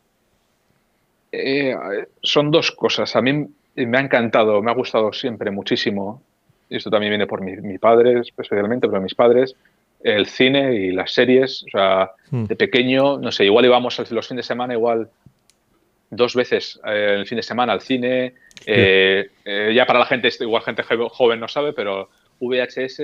eh, 1.31 1.75
son 2.21 2.51
dos 2.51 2.71
cosas. 2.71 3.15
A 3.15 3.21
mí 3.21 3.47
me 3.75 3.97
ha 3.97 4.01
encantado, 4.01 4.61
me 4.61 4.71
ha 4.71 4.75
gustado 4.75 5.11
siempre 5.13 5.51
muchísimo, 5.51 6.21
y 6.69 6.77
esto 6.77 6.91
también 6.91 7.11
viene 7.11 7.25
por 7.25 7.41
mi, 7.41 7.77
padre 7.79 8.19
especialmente, 8.19 8.87
pero 8.87 9.01
mis 9.01 9.15
padres, 9.15 9.55
el 10.03 10.27
cine 10.27 10.75
y 10.75 10.91
las 10.91 11.11
series. 11.11 11.63
O 11.63 11.69
sea, 11.71 12.11
hmm. 12.29 12.43
de 12.45 12.55
pequeño, 12.55 13.17
no 13.17 13.31
sé, 13.31 13.45
igual 13.45 13.65
íbamos 13.65 13.97
los 14.11 14.27
fines 14.27 14.45
de 14.45 14.47
semana, 14.47 14.73
igual 14.73 15.09
dos 16.09 16.35
veces 16.35 16.79
eh, 16.85 17.15
el 17.19 17.25
fin 17.25 17.37
de 17.37 17.43
semana 17.43 17.73
al 17.73 17.81
cine. 17.81 18.33
Eh, 18.65 19.29
eh, 19.45 19.71
ya 19.73 19.85
para 19.85 19.99
la 19.99 20.05
gente, 20.05 20.29
igual 20.39 20.63
gente 20.63 20.83
joven 20.83 21.39
no 21.39 21.47
sabe, 21.47 21.73
pero 21.73 22.09
VHS, 22.39 22.99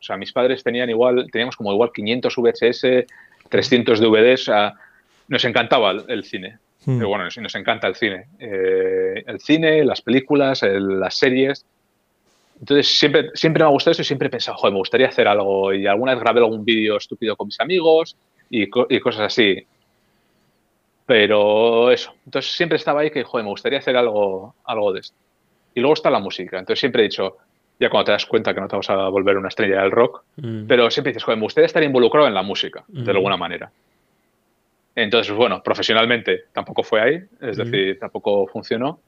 o 0.00 0.02
sea, 0.02 0.16
mis 0.16 0.32
padres 0.32 0.62
tenían 0.62 0.90
igual, 0.90 1.26
teníamos 1.30 1.56
como 1.56 1.72
igual 1.72 1.90
500 1.92 2.36
VHS, 2.36 2.86
300 3.48 4.00
DVDs, 4.00 4.42
o 4.42 4.44
sea, 4.44 4.74
nos 5.28 5.44
encantaba 5.44 5.92
el, 6.08 6.24
cine. 6.24 6.58
Hmm. 6.84 6.98
Pero 6.98 7.08
bueno, 7.08 7.24
nos, 7.24 7.54
encanta 7.54 7.86
el 7.86 7.94
cine. 7.94 8.26
el 8.38 9.40
cine, 9.40 9.84
las 9.84 10.02
películas, 10.02 10.62
las 10.62 11.14
series. 11.14 11.64
Entonces 12.58 12.98
siempre, 12.98 13.30
siempre 13.34 13.62
me 13.62 13.68
ha 13.68 13.72
gustado 13.72 13.92
eso 13.92 14.02
y 14.02 14.04
siempre 14.04 14.28
he 14.28 14.30
pensado, 14.30 14.56
joder, 14.58 14.72
me 14.72 14.78
gustaría 14.78 15.08
hacer 15.08 15.28
algo. 15.28 15.72
Y 15.72 15.86
alguna 15.86 16.14
vez 16.14 16.22
grabé 16.22 16.40
algún 16.40 16.64
vídeo 16.64 16.96
estúpido 16.96 17.36
con 17.36 17.46
mis 17.46 17.60
amigos 17.60 18.16
y, 18.50 18.64
y 18.64 19.00
cosas 19.00 19.22
así. 19.22 19.66
Pero 21.10 21.90
eso, 21.90 22.14
entonces 22.24 22.52
siempre 22.52 22.76
estaba 22.76 23.00
ahí 23.00 23.10
que, 23.10 23.24
joder, 23.24 23.42
me 23.42 23.50
gustaría 23.50 23.80
hacer 23.80 23.96
algo, 23.96 24.54
algo 24.62 24.92
de 24.92 25.00
esto. 25.00 25.16
Y 25.74 25.80
luego 25.80 25.94
está 25.94 26.08
la 26.08 26.20
música. 26.20 26.56
Entonces 26.56 26.78
siempre 26.78 27.02
he 27.02 27.08
dicho, 27.08 27.36
ya 27.80 27.90
cuando 27.90 28.04
te 28.04 28.12
das 28.12 28.26
cuenta 28.26 28.54
que 28.54 28.60
no 28.60 28.68
te 28.68 28.76
vas 28.76 28.90
a 28.90 29.08
volver 29.08 29.36
una 29.36 29.48
estrella 29.48 29.82
del 29.82 29.90
rock, 29.90 30.22
mm. 30.36 30.68
pero 30.68 30.88
siempre 30.88 31.10
dices, 31.10 31.24
joder, 31.24 31.36
me 31.36 31.46
gustaría 31.46 31.66
estar 31.66 31.82
involucrado 31.82 32.28
en 32.28 32.34
la 32.34 32.44
música, 32.44 32.84
de 32.86 33.12
mm. 33.12 33.16
alguna 33.16 33.36
manera. 33.36 33.72
Entonces, 34.94 35.34
bueno, 35.34 35.60
profesionalmente 35.64 36.44
tampoco 36.52 36.84
fue 36.84 37.00
ahí, 37.00 37.14
es 37.40 37.58
mm. 37.58 37.60
decir, 37.60 37.98
tampoco 37.98 38.46
funcionó. 38.46 39.00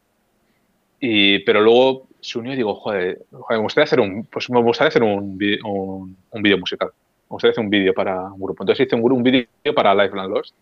Y, 0.99 1.39
pero 1.45 1.61
luego 1.61 2.09
se 2.21 2.37
unió 2.37 2.53
y 2.53 2.57
digo, 2.57 2.75
joder, 2.75 3.21
me 3.49 3.59
gustaría 3.59 3.85
hacer 3.85 4.01
un, 4.01 4.25
pues 4.25 4.51
me 4.51 4.61
gustaría 4.61 4.89
hacer 4.89 5.05
un, 5.05 5.39
un, 5.65 6.17
un 6.33 6.43
vídeo 6.43 6.59
musical. 6.59 6.89
Me 6.89 7.35
gustaría 7.35 7.53
hacer 7.53 7.63
un 7.63 7.71
vídeo 7.71 7.95
para 7.95 8.25
un 8.25 8.41
grupo. 8.41 8.65
Entonces 8.65 8.89
hice 8.89 8.97
un, 8.97 9.13
un 9.13 9.23
vídeo 9.23 9.47
para 9.73 9.95
Lifeland 9.95 10.35
Lost 10.35 10.53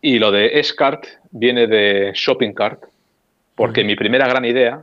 y 0.00 0.18
lo 0.18 0.30
de 0.30 0.58
S-Cart 0.60 1.04
viene 1.30 1.66
de 1.66 2.12
Shopping 2.14 2.52
Cart, 2.52 2.84
porque 3.54 3.84
mi 3.84 3.96
primera 3.96 4.28
gran 4.28 4.44
idea, 4.44 4.82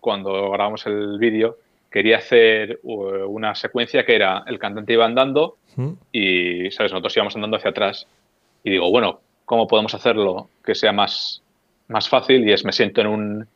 cuando 0.00 0.50
grabamos 0.50 0.86
el 0.86 1.18
vídeo, 1.18 1.58
quería 1.90 2.18
hacer 2.18 2.80
uh, 2.82 3.26
una 3.26 3.54
secuencia 3.54 4.04
que 4.04 4.16
era 4.16 4.42
el 4.46 4.58
cantante 4.58 4.94
iba 4.94 5.04
andando 5.04 5.58
y, 6.12 6.70
¿sabes? 6.70 6.92
Nosotros 6.92 7.16
íbamos 7.16 7.34
andando 7.34 7.56
hacia 7.56 7.70
atrás. 7.70 8.06
Y 8.62 8.70
digo, 8.70 8.90
bueno, 8.90 9.20
¿cómo 9.44 9.66
podemos 9.66 9.94
hacerlo 9.94 10.48
que 10.64 10.74
sea 10.74 10.92
más, 10.92 11.42
más 11.88 12.08
fácil? 12.08 12.48
Y 12.48 12.52
es, 12.52 12.64
me 12.64 12.72
siento 12.72 13.00
en 13.00 13.06
un, 13.06 13.46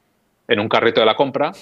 en 0.47 0.61
un 0.61 0.69
carrito 0.69 1.01
de 1.01 1.07
la 1.07 1.15
compra 1.15 1.53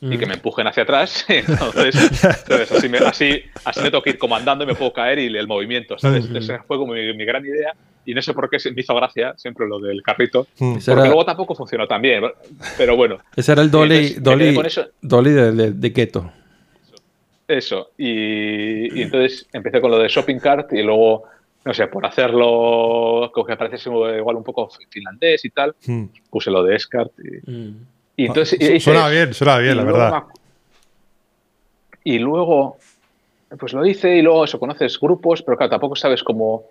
y 0.00 0.18
que 0.18 0.26
me 0.26 0.34
empujen 0.34 0.66
hacia 0.66 0.82
atrás. 0.82 1.24
Entonces, 1.28 2.24
así, 2.72 2.88
me, 2.88 2.98
así, 2.98 3.42
así 3.64 3.80
me 3.80 3.90
tengo 3.90 4.02
que 4.02 4.10
ir 4.10 4.18
comandando 4.18 4.64
y 4.64 4.66
me 4.66 4.74
puedo 4.74 4.92
caer 4.92 5.18
y 5.18 5.26
el 5.26 5.46
movimiento. 5.46 5.98
¿sabes? 5.98 6.28
Ese 6.34 6.58
fue 6.60 6.76
como 6.76 6.92
mi, 6.94 7.24
gran 7.24 7.44
idea 7.44 7.74
y 8.04 8.14
no 8.14 8.22
sé 8.22 8.32
por 8.34 8.50
qué 8.50 8.58
me 8.74 8.80
hizo 8.80 8.94
gracia 8.94 9.34
siempre 9.36 9.66
lo 9.66 9.78
del 9.78 10.02
carrito. 10.02 10.46
Mm. 10.58 10.74
Porque 10.84 11.08
luego 11.08 11.24
tampoco 11.24 11.54
funcionó 11.54 11.86
tan 11.86 12.02
bien, 12.02 12.24
pero 12.76 12.96
bueno. 12.96 13.18
Ese 13.36 13.52
era 13.52 13.62
el 13.62 13.70
dolly, 13.70 14.14
dolly, 14.14 14.58
dolly 15.00 15.30
de, 15.30 15.72
de, 15.72 15.92
keto. 15.92 16.30
Eso. 17.46 17.90
Y, 17.96 18.98
y, 18.98 19.02
entonces 19.02 19.46
empecé 19.52 19.80
con 19.80 19.90
lo 19.90 19.98
de 19.98 20.08
shopping 20.08 20.38
cart 20.38 20.72
y 20.72 20.82
luego, 20.82 21.24
no 21.64 21.74
sé, 21.74 21.86
por 21.86 22.04
hacerlo, 22.06 23.30
como 23.32 23.46
que 23.46 23.56
parece 23.56 23.88
igual 23.88 24.36
un 24.36 24.44
poco 24.44 24.68
finlandés 24.90 25.44
y 25.44 25.50
tal, 25.50 25.74
mm. 25.86 26.04
puse 26.30 26.50
lo 26.50 26.62
de 26.64 26.76
Escart. 26.76 27.12
Y, 27.18 27.50
mm. 27.50 27.86
y 28.16 28.26
entonces, 28.26 28.82
suena 28.82 29.08
bien, 29.08 29.32
suena 29.34 29.58
bien, 29.58 29.76
la 29.76 29.84
verdad. 29.84 30.22
Y 32.04 32.18
luego, 32.18 32.78
pues 33.58 33.72
lo 33.72 33.86
hice 33.86 34.16
y 34.16 34.22
luego 34.22 34.44
eso, 34.44 34.58
conoces 34.58 34.98
grupos, 34.98 35.42
pero 35.42 35.56
claro, 35.56 35.70
tampoco 35.70 35.94
sabes 35.94 36.24
cómo 36.24 36.64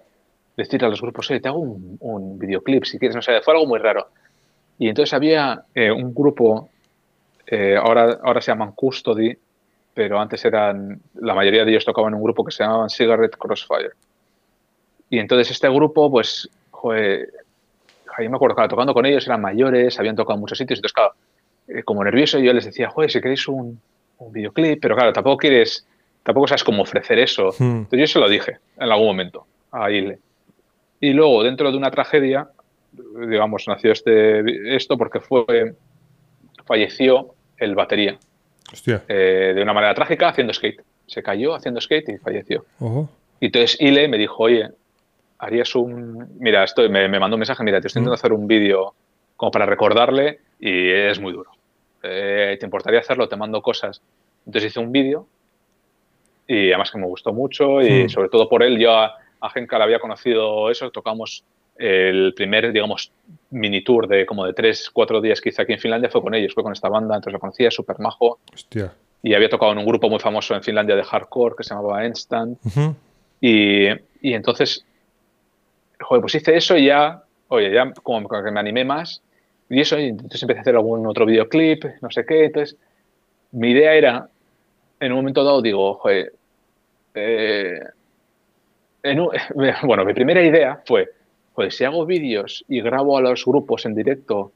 decir 0.58 0.84
a 0.84 0.90
los 0.90 1.02
grupos, 1.02 1.30
oye, 1.32 1.40
te 1.40 1.48
hago 1.48 1.60
un, 1.60 2.40
videoclip 2.40 2.84
si 2.86 3.00
quieres, 3.00 3.16
no 3.16 3.22
sé, 3.22 3.42
fue 3.42 3.54
algo 3.54 3.68
muy 3.68 3.80
raro. 3.80 4.08
Y 4.78 4.90
entonces 4.90 5.14
había 5.14 5.64
eh, 5.76 5.92
un 5.92 6.14
grupo, 6.14 6.70
eh, 7.48 7.76
ahora, 7.78 8.20
ahora 8.24 8.42
se 8.42 8.52
llaman 8.52 8.72
Custody, 8.74 9.38
pero 9.94 10.20
antes 10.20 10.44
eran, 10.46 11.00
la 11.16 11.36
mayoría 11.36 11.66
de 11.66 11.72
ellos 11.72 11.86
tocaban 11.86 12.14
un 12.14 12.24
grupo 12.24 12.44
que 12.44 12.52
se 12.52 12.64
llamaban 12.64 12.90
Cigarette 12.90 13.38
Crossfire. 13.38 13.92
Y 15.10 15.20
entonces 15.20 15.52
este 15.52 15.70
grupo, 15.70 16.10
pues, 16.10 16.50
joder, 16.72 17.30
ahí 18.18 18.30
me 18.30 18.36
acuerdo, 18.36 18.56
tocando 18.68 18.94
con 18.94 19.06
ellos, 19.06 19.26
eran 19.28 19.42
mayores, 19.42 20.00
habían 20.00 20.16
tocado 20.16 20.36
en 20.36 20.42
muchos 20.42 20.58
sitios, 20.58 20.80
entonces, 20.80 20.94
claro, 20.94 21.14
eh, 21.68 21.84
como 21.84 22.04
nervioso, 22.04 22.40
yo 22.40 22.54
les 22.54 22.66
decía, 22.66 22.90
joder, 22.90 23.12
si 23.12 23.22
queréis 23.22 23.48
un, 23.48 23.80
un, 24.18 24.32
videoclip, 24.32 24.82
pero 24.82 24.96
claro, 24.96 25.14
tampoco 25.14 25.38
quieres, 25.38 25.86
tampoco 26.24 26.48
sabes 26.48 26.64
cómo 26.64 26.84
ofrecer 26.84 27.20
eso. 27.20 27.50
Hmm. 27.58 27.84
Entonces 27.84 28.00
yo 28.00 28.08
se 28.08 28.20
lo 28.20 28.30
dije 28.30 28.58
en 28.78 28.92
algún 28.92 29.08
momento 29.08 29.46
a 29.72 29.92
Ile. 29.92 30.20
Y 31.02 31.14
luego, 31.14 31.44
dentro 31.44 31.72
de 31.72 31.78
una 31.78 31.90
tragedia, 31.92 32.48
digamos, 33.28 33.68
nació 33.68 33.92
este, 33.92 34.76
esto 34.76 34.98
porque 34.98 35.20
fue, 35.20 35.74
falleció 36.66 37.34
el 37.58 37.76
batería. 37.76 38.18
Eh, 38.88 39.54
de 39.56 39.62
una 39.62 39.74
manera 39.74 39.94
trágica 39.94 40.30
haciendo 40.30 40.54
skate. 40.54 40.82
Se 41.08 41.22
cayó 41.22 41.56
haciendo 41.56 41.82
skate 41.82 42.10
y 42.10 42.18
falleció. 42.20 42.66
Y 43.40 43.48
entonces 43.48 43.82
Ile 43.82 44.08
me 44.08 44.18
dijo, 44.18 44.44
oye, 44.44 44.70
harías 45.40 45.76
un... 45.76 46.38
Mira, 46.40 46.64
estoy, 46.64 46.88
me, 46.88 47.08
mandó 47.20 47.36
un 47.36 47.40
mensaje, 47.40 47.64
mira, 47.64 47.82
te 47.82 47.88
estoy 47.88 48.00
intentando 48.00 48.16
hacer 48.16 48.32
un 48.32 48.48
vídeo 48.48 48.94
como 49.36 49.52
para 49.52 49.66
recordarle 49.66 50.40
y 50.60 50.90
es 50.90 51.20
muy 51.20 51.34
duro. 51.34 51.50
Eh, 52.04 52.56
¿Te 52.60 52.66
importaría 52.66 53.00
hacerlo? 53.00 53.28
Te 53.28 53.36
mando 53.36 53.62
cosas. 53.62 54.02
Entonces 54.46 54.72
hice 54.72 54.80
un 54.80 54.92
vídeo 54.92 55.28
y 56.48 56.70
además 56.70 56.92
que 56.92 57.00
me 57.00 57.08
gustó 57.08 57.34
mucho 57.34 57.82
y 57.82 58.06
hmm. 58.06 58.10
sobre 58.10 58.30
todo 58.30 58.48
por 58.48 58.62
él 58.64 58.78
yo 58.78 58.92
a 59.42 59.50
Genka 59.50 59.78
la 59.78 59.86
había 59.86 60.00
conocido 60.00 60.70
eso, 60.70 60.90
tocamos 60.92 61.44
el 61.76 62.34
primer, 62.36 62.72
digamos, 62.72 63.12
mini 63.50 63.84
tour 63.84 64.08
de 64.08 64.26
como 64.26 64.46
de 64.46 64.54
tres, 64.54 64.90
cuatro 64.92 65.20
días 65.20 65.42
que 65.42 65.50
hice 65.50 65.64
aquí 65.64 65.74
en 65.74 65.80
Finlandia 65.80 66.10
fue 66.10 66.22
con 66.22 66.34
ellos, 66.36 66.54
fue 66.54 66.64
con 66.64 66.74
esta 66.74 66.90
banda, 66.90 67.16
entonces 67.16 67.34
lo 67.34 67.40
conocía, 67.40 67.72
súper 67.72 68.00
majo. 68.00 68.40
Hostia. 68.54 68.94
Y 69.24 69.34
había 69.34 69.50
tocado 69.50 69.72
en 69.72 69.80
un 69.80 69.86
grupo 69.86 70.10
muy 70.10 70.20
famoso 70.20 70.54
en 70.56 70.64
Finlandia 70.64 70.96
de 70.96 71.04
hardcore 71.04 71.56
que 71.58 71.64
se 71.64 71.74
llamaba 71.74 72.06
Instant. 72.06 72.60
y, 73.42 73.88
y, 74.22 74.34
entonces, 74.34 74.86
joder, 76.00 76.22
pues 76.22 76.36
hice 76.36 76.56
eso 76.56 76.78
y 76.78 76.86
ya, 76.86 77.24
oye, 77.48 77.74
ya 77.74 77.92
como 78.04 78.28
que 78.28 78.52
me 78.52 78.60
animé 78.60 78.86
más. 78.86 79.22
Y 79.70 79.80
eso, 79.80 79.98
y 79.98 80.10
entonces 80.10 80.42
empecé 80.42 80.60
a 80.60 80.62
hacer 80.62 80.76
algún 80.76 81.08
otro 81.08 81.26
videoclip, 81.26 81.86
no 82.02 82.12
sé 82.12 82.26
qué. 82.26 82.46
Entonces, 82.46 82.78
mi 83.52 83.72
idea 83.72 83.94
era, 83.94 84.28
en 85.00 85.12
un 85.12 85.20
momento 85.20 85.44
dado, 85.44 85.62
digo, 85.62 85.96
joder, 85.96 86.34
eh, 87.14 87.80
bueno, 89.84 90.06
mi 90.06 90.14
primera 90.14 90.44
idea 90.44 90.82
fue, 90.86 91.10
pues 91.54 91.76
si 91.76 91.84
hago 91.84 92.06
vídeos 92.06 92.64
y 92.68 92.82
grabo 92.82 93.18
a 93.18 93.22
los 93.22 93.46
grupos 93.46 93.86
en 93.86 93.96
directo 93.96 94.52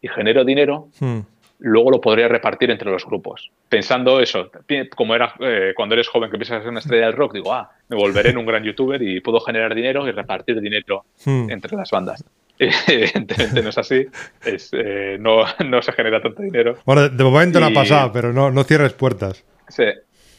y 0.00 0.08
genero 0.08 0.44
dinero, 0.44 0.88
hmm. 0.98 1.20
luego 1.58 1.90
lo 1.90 2.00
podría 2.00 2.28
repartir 2.28 2.70
entre 2.70 2.90
los 2.90 3.04
grupos. 3.04 3.50
Pensando 3.68 4.20
eso, 4.20 4.50
como 4.96 5.14
era 5.14 5.34
eh, 5.40 5.72
cuando 5.76 5.94
eres 5.94 6.08
joven 6.08 6.30
que 6.30 6.36
empiezas 6.36 6.58
a 6.58 6.60
ser 6.60 6.70
una 6.70 6.80
estrella 6.80 7.06
del 7.06 7.16
rock, 7.16 7.34
digo, 7.34 7.52
ah, 7.52 7.70
me 7.88 7.96
volveré 7.96 8.30
en 8.30 8.38
un 8.38 8.46
gran 8.46 8.64
youtuber 8.64 9.02
y 9.02 9.20
puedo 9.20 9.40
generar 9.40 9.74
dinero 9.74 10.06
y 10.06 10.12
repartir 10.12 10.60
dinero 10.60 11.04
hmm. 11.24 11.50
entre 11.50 11.76
las 11.76 11.90
bandas. 11.90 12.24
Evidentemente 12.58 13.62
no 13.62 13.70
es 13.70 13.78
así, 13.78 14.06
eh, 14.44 15.16
no, 15.18 15.46
se 15.82 15.92
genera 15.92 16.20
tanto 16.20 16.42
dinero. 16.42 16.76
Bueno, 16.84 17.08
de 17.08 17.24
momento 17.24 17.58
no 17.58 17.66
ha 17.66 17.72
pasado, 17.72 18.12
pero 18.12 18.34
no, 18.34 18.50
no 18.50 18.64
cierres 18.64 18.92
puertas. 18.92 19.44
Sí, 19.68 19.84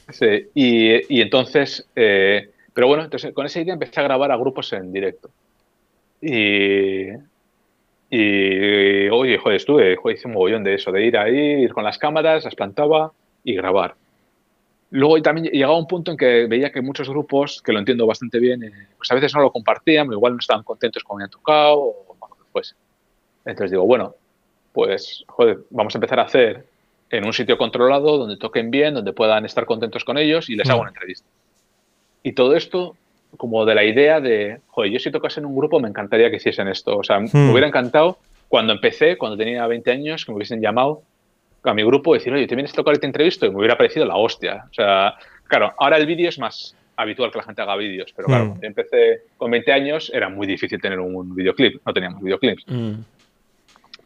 sí. 0.09 0.49
Y, 0.53 1.21
entonces... 1.21 1.87
Eh, 1.95 2.50
pero 2.73 2.87
bueno, 2.87 3.03
entonces 3.03 3.33
con 3.33 3.45
esa 3.45 3.59
idea 3.61 3.73
empecé 3.73 3.99
a 3.99 4.03
grabar 4.03 4.31
a 4.31 4.37
grupos 4.37 4.71
en 4.73 4.91
directo. 4.91 5.29
Y, 6.21 7.07
y 8.09 9.09
oye, 9.09 9.37
joder, 9.37 9.55
estuve, 9.55 9.95
joder, 9.95 10.17
hice 10.17 10.27
un 10.27 10.33
mogollón 10.33 10.63
de 10.63 10.75
eso, 10.75 10.91
de 10.91 11.05
ir 11.05 11.17
ahí, 11.17 11.63
ir 11.63 11.73
con 11.73 11.83
las 11.83 11.97
cámaras, 11.97 12.45
las 12.45 12.55
plantaba 12.55 13.11
y 13.43 13.55
grabar. 13.55 13.95
Luego 14.91 15.21
también 15.21 15.47
llegaba 15.47 15.77
un 15.77 15.87
punto 15.87 16.11
en 16.11 16.17
que 16.17 16.47
veía 16.47 16.71
que 16.71 16.81
muchos 16.81 17.09
grupos, 17.09 17.61
que 17.61 17.71
lo 17.71 17.79
entiendo 17.79 18.05
bastante 18.05 18.39
bien, 18.39 18.63
eh, 18.63 18.71
pues 18.97 19.09
a 19.09 19.15
veces 19.15 19.33
no 19.33 19.41
lo 19.41 19.51
compartían, 19.51 20.11
igual 20.11 20.33
no 20.33 20.39
estaban 20.39 20.63
contentos 20.63 21.03
con 21.03 21.19
lo 21.19 21.25
que 21.25 21.31
tocado, 21.31 21.79
o 21.79 22.15
bueno, 22.19 22.35
pues. 22.51 22.75
Entonces 23.45 23.71
digo, 23.71 23.85
bueno, 23.85 24.15
pues, 24.73 25.23
joder, 25.27 25.59
vamos 25.69 25.95
a 25.95 25.97
empezar 25.97 26.19
a 26.19 26.23
hacer 26.23 26.65
en 27.09 27.25
un 27.25 27.33
sitio 27.33 27.57
controlado, 27.57 28.17
donde 28.17 28.37
toquen 28.37 28.69
bien, 28.69 28.93
donde 28.93 29.13
puedan 29.13 29.45
estar 29.45 29.65
contentos 29.65 30.03
con 30.03 30.17
ellos 30.17 30.49
y 30.49 30.55
les 30.55 30.69
hago 30.69 30.81
una 30.81 30.89
entrevista. 30.89 31.27
Y 32.23 32.33
todo 32.33 32.55
esto 32.55 32.95
como 33.37 33.65
de 33.65 33.75
la 33.75 33.83
idea 33.83 34.19
de, 34.19 34.59
joder, 34.67 34.91
yo 34.91 34.99
si 34.99 35.11
tocas 35.11 35.37
en 35.37 35.45
un 35.45 35.55
grupo 35.55 35.79
me 35.79 35.87
encantaría 35.87 36.29
que 36.29 36.37
hiciesen 36.37 36.67
esto. 36.67 36.97
O 36.97 37.03
sea, 37.03 37.19
me 37.19 37.27
hmm. 37.31 37.51
hubiera 37.51 37.67
encantado 37.67 38.17
cuando 38.47 38.73
empecé, 38.73 39.17
cuando 39.17 39.37
tenía 39.37 39.65
20 39.65 39.91
años, 39.91 40.25
que 40.25 40.31
me 40.31 40.37
hubiesen 40.37 40.61
llamado 40.61 41.03
a 41.63 41.73
mi 41.73 41.83
grupo 41.83 42.15
y 42.15 42.19
decir, 42.19 42.33
oye, 42.33 42.47
¿te 42.47 42.55
vienes 42.55 42.73
a 42.73 42.75
tocar 42.75 42.95
y 42.95 42.99
te 42.99 43.05
entrevisto? 43.05 43.45
Y 43.45 43.51
me 43.51 43.57
hubiera 43.57 43.77
parecido 43.77 44.05
la 44.05 44.17
hostia. 44.17 44.65
O 44.69 44.73
sea, 44.73 45.13
claro, 45.47 45.73
ahora 45.77 45.97
el 45.97 46.05
vídeo 46.05 46.27
es 46.27 46.39
más 46.39 46.75
habitual 46.97 47.31
que 47.31 47.37
la 47.37 47.43
gente 47.43 47.61
haga 47.61 47.75
vídeos, 47.75 48.11
pero 48.15 48.27
claro, 48.27 48.45
mm. 48.45 48.47
cuando 48.49 48.67
empecé 48.67 49.21
con 49.37 49.49
20 49.51 49.71
años 49.71 50.11
era 50.13 50.29
muy 50.29 50.45
difícil 50.45 50.81
tener 50.81 50.99
un 50.99 51.33
videoclip, 51.33 51.81
no 51.85 51.93
teníamos 51.93 52.21
videoclips. 52.21 52.65
Mm. 52.67 52.93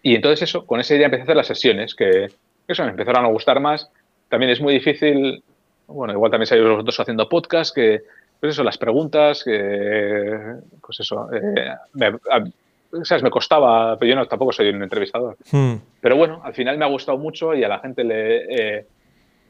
Y 0.04 0.16
entonces 0.16 0.44
eso, 0.44 0.66
con 0.66 0.80
esa 0.80 0.96
idea 0.96 1.06
empecé 1.06 1.22
a 1.22 1.26
hacer 1.26 1.36
las 1.36 1.48
sesiones, 1.48 1.96
que 1.96 2.28
eso 2.68 2.84
me 2.84 2.92
empezaron 2.92 3.26
a 3.26 3.30
gustar 3.30 3.60
más. 3.60 3.90
También 4.30 4.52
es 4.52 4.62
muy 4.62 4.74
difícil, 4.74 5.44
bueno, 5.88 6.14
igual 6.14 6.32
también 6.32 6.48
sabéis 6.48 6.68
vosotros 6.68 7.00
haciendo 7.00 7.30
podcast, 7.30 7.74
que, 7.76 8.04
pues 8.40 8.54
eso, 8.54 8.64
las 8.64 8.78
preguntas, 8.78 9.44
que, 9.44 10.56
pues 10.82 11.00
eso, 11.00 11.28
eh, 11.34 11.72
me, 11.94 12.12
me 12.12 13.30
costaba, 13.30 13.98
pero 13.98 14.10
yo 14.10 14.16
no, 14.16 14.28
tampoco 14.28 14.52
soy 14.52 14.70
un 14.70 14.84
entrevistador. 14.84 15.38
Hmm. 15.52 15.76
Pero 16.02 16.18
bueno, 16.18 16.42
al 16.44 16.54
final 16.54 16.78
me 16.78 16.86
ha 16.86 16.90
gustado 16.90 17.18
mucho 17.18 17.54
y 17.54 17.64
a 17.64 17.68
la 17.68 17.80
gente 17.80 18.04
le... 18.04 18.78
Eh, 18.78 18.86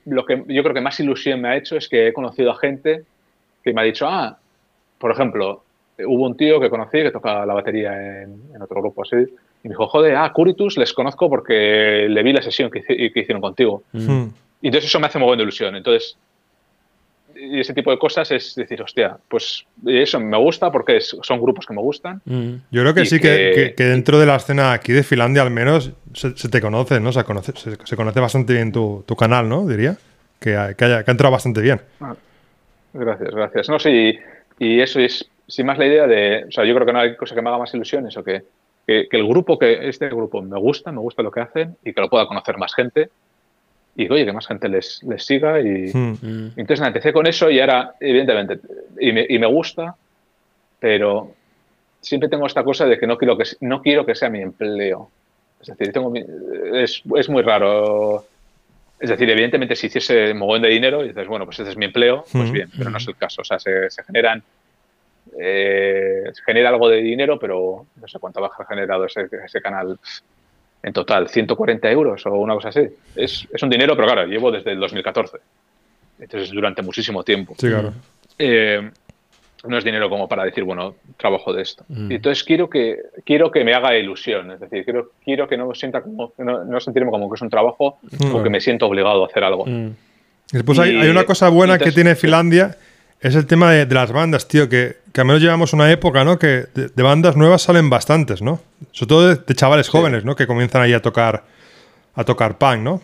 lo 0.06 0.24
que 0.26 0.44
yo 0.48 0.62
creo 0.62 0.74
que 0.76 0.82
más 0.82 1.00
ilusión 1.00 1.42
me 1.42 1.50
ha 1.50 1.58
hecho 1.58 1.78
es 1.78 1.90
que 1.90 2.08
he 2.08 2.14
conocido 2.14 2.52
a 2.52 2.58
gente 2.58 3.04
que 3.64 3.74
me 3.74 3.82
ha 3.82 3.84
dicho, 3.84 4.08
ah, 4.08 4.38
por 5.00 5.12
ejemplo, 5.12 5.64
hubo 6.06 6.26
un 6.26 6.38
tío 6.38 6.60
que 6.60 6.70
conocí 6.70 7.02
que 7.02 7.12
toca 7.12 7.46
la 7.46 7.54
batería 7.54 8.22
en, 8.24 8.62
otro 8.62 8.82
grupo 8.82 9.02
así, 9.02 9.16
y 9.16 9.68
me 9.68 9.70
dijo, 9.70 9.88
joder, 9.88 10.16
ah, 10.16 10.32
Curitus 10.32 10.78
les 10.78 10.94
conozco 10.94 11.30
porque 11.30 12.08
le 12.08 12.24
vi 12.24 12.34
la 12.34 12.42
sesión 12.44 12.70
que, 12.70 12.84
hicieron 12.88 13.42
contigo. 13.42 13.84
Hmm. 13.92 14.28
Y 14.66 14.70
entonces 14.70 14.90
eso 14.90 15.00
me 15.00 15.06
hace 15.06 15.20
muy 15.20 15.28
buena 15.28 15.44
ilusión. 15.44 15.76
Entonces, 15.76 16.18
y 17.36 17.60
ese 17.60 17.72
tipo 17.76 17.92
de 17.92 18.00
cosas 18.00 18.32
es 18.32 18.56
decir, 18.56 18.82
hostia, 18.82 19.16
pues 19.28 19.64
eso 19.86 20.20
me 20.20 20.40
gusta 20.40 20.72
porque 20.72 21.00
son 21.02 21.40
grupos 21.40 21.68
que 21.68 21.74
me 21.76 21.82
gustan. 21.82 22.20
Mm. 22.26 22.54
Yo 22.72 22.82
creo 22.82 22.96
que 22.96 23.06
sí, 23.06 23.20
que, 23.20 23.76
dentro 23.78 24.18
de 24.18 24.26
la 24.26 24.38
escena 24.38 24.74
aquí 24.74 24.92
de 24.92 25.04
Finlandia 25.04 25.44
al 25.44 25.52
menos 25.52 25.92
se, 26.16 26.50
te 26.50 26.62
conoce, 26.62 27.00
¿no? 27.00 27.12
se, 27.12 27.24
conoce, 27.24 27.54
se, 27.56 27.96
conoce 27.96 28.20
bastante 28.20 28.54
bien 28.54 28.72
tu, 28.72 29.06
canal, 29.16 29.48
¿no? 29.48 29.68
Diría. 29.68 29.98
Que, 30.40 30.56
ha, 30.56 30.74
que, 30.74 30.84
haya, 30.84 31.04
que 31.04 31.12
ha 31.12 31.14
entrado 31.14 31.32
bastante 31.32 31.62
bien. 31.62 31.80
Ah, 32.02 32.16
gracias, 32.92 33.36
gracias. 33.36 33.70
No, 33.70 33.78
sí, 33.78 34.18
y 34.58 34.80
eso 34.80 35.00
es, 35.00 35.30
sin 35.48 35.68
más 35.68 35.78
la 35.78 35.86
idea 35.86 36.08
de, 36.08 36.46
o 36.48 36.52
sea, 36.52 36.66
yo 36.66 36.74
creo 36.74 36.88
que 36.88 36.94
no 36.94 37.02
hay 37.02 37.16
cosa 37.16 37.36
que 37.36 37.42
me 37.44 37.50
haga 37.50 37.60
más 37.60 37.74
ilusión 37.76 38.08
eso, 38.08 38.24
que, 38.24 38.42
que, 38.88 39.08
el 39.12 39.28
grupo, 39.28 39.60
que 39.60 39.88
este 39.88 40.08
grupo 40.08 40.42
me 40.42 40.58
gusta, 40.58 40.92
me 40.92 41.02
gusta 41.02 41.22
lo 41.22 41.30
que 41.30 41.42
hacen 41.42 41.78
y 41.86 41.94
que 41.94 42.02
lo 42.02 42.10
pueda 42.10 42.26
conocer 42.26 42.58
más 42.58 42.74
gente 42.74 43.12
y 43.96 44.12
oye, 44.12 44.26
que 44.26 44.34
más 44.34 44.48
gente 44.48 44.68
les, 44.68 45.02
les 45.04 45.26
siga. 45.26 45.60
Y, 45.62 45.92
hmm. 45.94 46.52
entonces 46.58 46.86
empecé 46.86 47.14
con 47.14 47.26
eso 47.28 47.50
y 47.50 47.60
ahora, 47.60 47.96
evidentemente, 48.00 48.60
y 49.00 49.12
me, 49.12 49.26
y 49.28 49.40
me, 49.40 49.48
gusta, 49.48 49.96
pero 50.80 51.34
siempre 52.02 52.30
tengo 52.30 52.46
esta 52.46 52.64
cosa 52.64 52.86
de 52.86 53.00
que 53.00 53.08
no 53.08 53.18
quiero 53.18 53.38
que, 53.38 53.46
no 53.62 53.82
quiero 53.82 54.06
que 54.06 54.16
sea 54.16 54.30
mi 54.30 54.42
empleo. 54.42 55.10
Es 55.62 55.68
decir, 55.68 55.94
tengo, 55.94 56.14
es, 56.74 57.02
es 57.16 57.30
muy 57.30 57.42
raro. 57.42 58.26
Es 59.00 59.10
decir, 59.10 59.30
evidentemente, 59.30 59.76
si 59.76 59.88
hiciese 59.88 60.34
mogón 60.34 60.62
de 60.62 60.70
dinero 60.70 61.04
y 61.04 61.10
dices, 61.10 61.28
bueno, 61.28 61.46
pues 61.46 61.60
ese 61.60 61.72
es 61.72 61.78
mi 61.78 61.86
empleo, 61.86 62.26
pues 62.32 62.50
hmm. 62.50 62.54
bien, 62.54 62.70
pero 62.78 62.90
no 62.90 62.98
es 62.98 63.08
el 63.08 63.16
caso. 63.16 63.42
O 63.42 63.46
sea, 63.46 63.60
se, 63.60 63.90
se 63.90 64.04
generan. 64.04 64.44
Eh, 65.38 66.24
se 66.34 66.44
genera 66.44 66.70
algo 66.70 66.88
de 66.88 66.98
dinero, 66.98 67.40
pero 67.40 67.88
no 67.96 68.08
sé 68.08 68.20
cuánto 68.20 68.42
va 68.42 68.52
a 68.58 68.66
generado 68.66 69.06
ese, 69.06 69.28
ese 69.44 69.60
canal 69.60 70.00
en 70.86 70.94
total 70.94 71.28
140 71.28 71.92
euros 71.92 72.26
o 72.28 72.36
una 72.36 72.54
cosa 72.54 72.70
así. 72.70 72.82
Es, 73.16 73.48
es 73.52 73.64
un 73.64 73.70
dinero, 73.70 73.96
pero 73.96 74.08
claro, 74.08 74.28
llevo 74.28 74.52
desde 74.52 74.72
el 74.72 74.80
2014. 74.80 75.38
Entonces, 76.20 76.52
durante 76.52 76.84
muchísimo 76.84 77.24
tiempo. 77.24 77.56
Sí, 77.58 77.68
claro. 77.68 77.92
Eh, 78.38 78.88
no 79.68 79.80
es 79.80 79.84
dinero 79.84 80.12
como 80.12 80.28
para 80.28 80.44
decir, 80.44 80.64
bueno, 80.64 80.96
trabajo 81.18 81.52
de 81.52 81.64
esto. 81.64 81.84
Mm. 81.88 82.12
entonces 82.12 82.44
quiero 82.44 82.70
que, 82.70 83.00
quiero 83.24 83.50
que 83.50 83.64
me 83.64 83.74
haga 83.74 83.98
ilusión, 83.98 84.52
es 84.52 84.60
decir, 84.60 84.84
quiero, 84.84 85.10
quiero 85.24 85.48
que 85.48 85.58
no 85.58 85.74
sienta 85.74 86.04
como, 86.04 86.34
no, 86.38 86.64
no 86.64 86.80
sentirme 86.80 87.10
como 87.10 87.28
que 87.32 87.36
es 87.36 87.42
un 87.42 87.50
trabajo 87.50 87.98
mm. 88.04 88.36
o 88.36 88.44
que 88.44 88.52
me 88.52 88.62
siento 88.62 88.86
obligado 88.86 89.24
a 89.24 89.28
hacer 89.28 89.44
algo. 89.44 89.66
Mm. 89.66 89.90
Después 90.52 90.78
hay, 90.78 90.96
hay, 90.98 91.10
una 91.10 91.24
cosa 91.24 91.50
buena 91.50 91.80
que 91.80 91.92
tiene 91.92 92.14
Finlandia, 92.14 92.78
es 93.20 93.36
el 93.36 93.46
tema 93.46 93.72
de, 93.72 93.86
las 93.94 94.12
bandas, 94.12 94.48
tío, 94.48 94.70
que, 94.70 94.98
que, 95.12 95.22
al 95.22 95.28
menos 95.28 95.42
llevamos 95.42 95.74
una 95.74 95.92
época, 95.92 96.24
¿no? 96.24 96.38
Que 96.38 96.66
de, 96.74 97.04
bandas 97.04 97.36
nuevas 97.36 97.62
salen 97.62 97.90
bastantes, 97.90 98.42
¿no? 98.42 98.62
Sobre 98.92 99.08
todo 99.08 99.36
de, 99.36 99.56
chavales 99.56 99.90
jóvenes, 99.90 100.26
¿no? 100.26 100.36
Que 100.36 100.48
comienzan 100.48 100.82
ahí 100.82 100.94
a 100.94 101.02
tocar, 101.02 101.44
a 102.14 102.24
tocar 102.24 102.58
punk, 102.58 102.80
¿no? 102.80 103.02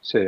Sí. 0.00 0.20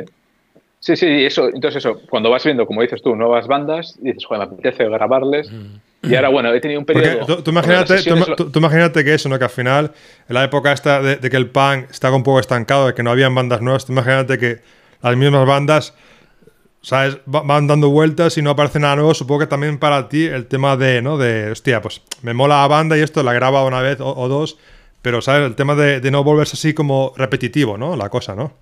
Sí, 0.79 0.95
sí, 0.95 1.05
eso, 1.25 1.47
entonces 1.47 1.85
eso, 1.85 2.01
cuando 2.09 2.31
vas 2.31 2.43
viendo, 2.43 2.65
como 2.65 2.81
dices 2.81 3.03
tú, 3.03 3.15
nuevas 3.15 3.45
bandas, 3.45 3.95
dices, 4.01 4.25
joder, 4.25 4.47
me 4.47 4.55
apetece 4.55 4.89
grabarles. 4.89 5.51
Mm. 5.51 6.09
Y 6.09 6.15
ahora, 6.15 6.29
bueno, 6.29 6.51
he 6.51 6.59
tenido 6.59 6.79
un 6.79 6.85
periodo. 6.87 7.43
Tú, 7.43 7.51
imagínate, 7.51 8.01
tú, 8.01 8.51
imagínate 8.55 9.03
que 9.03 9.13
eso, 9.13 9.29
¿no? 9.29 9.37
Que 9.37 9.43
al 9.43 9.51
final, 9.51 9.91
en 10.27 10.33
la 10.33 10.43
época 10.43 10.71
esta 10.71 10.99
de, 11.03 11.17
de, 11.17 11.29
que 11.29 11.37
el 11.37 11.51
punk 11.51 11.91
estaba 11.91 12.15
un 12.15 12.23
poco 12.23 12.39
estancado, 12.39 12.87
de 12.87 12.93
que 12.95 13.03
no 13.03 13.11
habían 13.11 13.35
bandas 13.35 13.61
nuevas, 13.61 13.85
tú 13.85 13.91
imagínate 13.93 14.39
que 14.39 14.61
las 15.03 15.15
mismas 15.15 15.45
bandas 15.45 15.93
¿sabes? 16.81 17.19
Van 17.25 17.67
dando 17.67 17.89
vueltas 17.89 18.37
y 18.37 18.41
no 18.41 18.51
aparece 18.51 18.79
nada 18.79 18.95
nuevo. 18.95 19.13
Supongo 19.13 19.41
que 19.41 19.47
también 19.47 19.77
para 19.77 20.09
ti 20.09 20.25
el 20.25 20.47
tema 20.47 20.77
de, 20.77 21.01
¿no? 21.01 21.17
De, 21.17 21.51
hostia, 21.51 21.81
pues 21.81 22.01
me 22.21 22.33
mola 22.33 22.61
la 22.61 22.67
banda 22.67 22.97
y 22.97 23.01
esto 23.01 23.23
la 23.23 23.33
graba 23.33 23.65
una 23.65 23.81
vez 23.81 23.99
o, 23.99 24.27
dos, 24.27 24.57
pero, 25.01 25.21
¿sabes? 25.21 25.47
El 25.47 25.55
tema 25.55 25.75
de, 25.75 26.11
no 26.11 26.23
volverse 26.23 26.55
así 26.55 26.73
como 26.73 27.13
repetitivo, 27.15 27.77
¿no? 27.77 27.95
La 27.95 28.09
cosa, 28.09 28.35
¿no? 28.35 28.53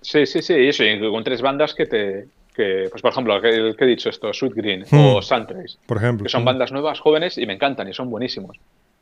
Sí, 0.00 0.26
sí, 0.26 0.42
sí. 0.42 0.54
Y 0.54 0.68
eso, 0.68 0.84
y 0.84 0.98
con 0.98 1.24
tres 1.24 1.42
bandas 1.42 1.74
que 1.74 1.86
te. 1.86 2.28
Que, 2.54 2.88
pues 2.90 3.02
por 3.02 3.12
ejemplo, 3.12 3.36
el 3.36 3.76
que, 3.76 3.84
he 3.84 3.86
dicho 3.86 4.08
esto, 4.08 4.32
Sweet 4.32 4.54
Green 4.54 4.84
o 4.90 5.20
Suntrace. 5.20 5.76
Por 5.84 5.98
ejemplo. 5.98 6.24
Que 6.24 6.30
son 6.30 6.42
bandas 6.42 6.72
nuevas, 6.72 7.00
jóvenes 7.00 7.36
y 7.36 7.44
me 7.44 7.52
encantan 7.52 7.86
y 7.86 7.92
son 7.92 8.08
buenísimos. 8.08 8.56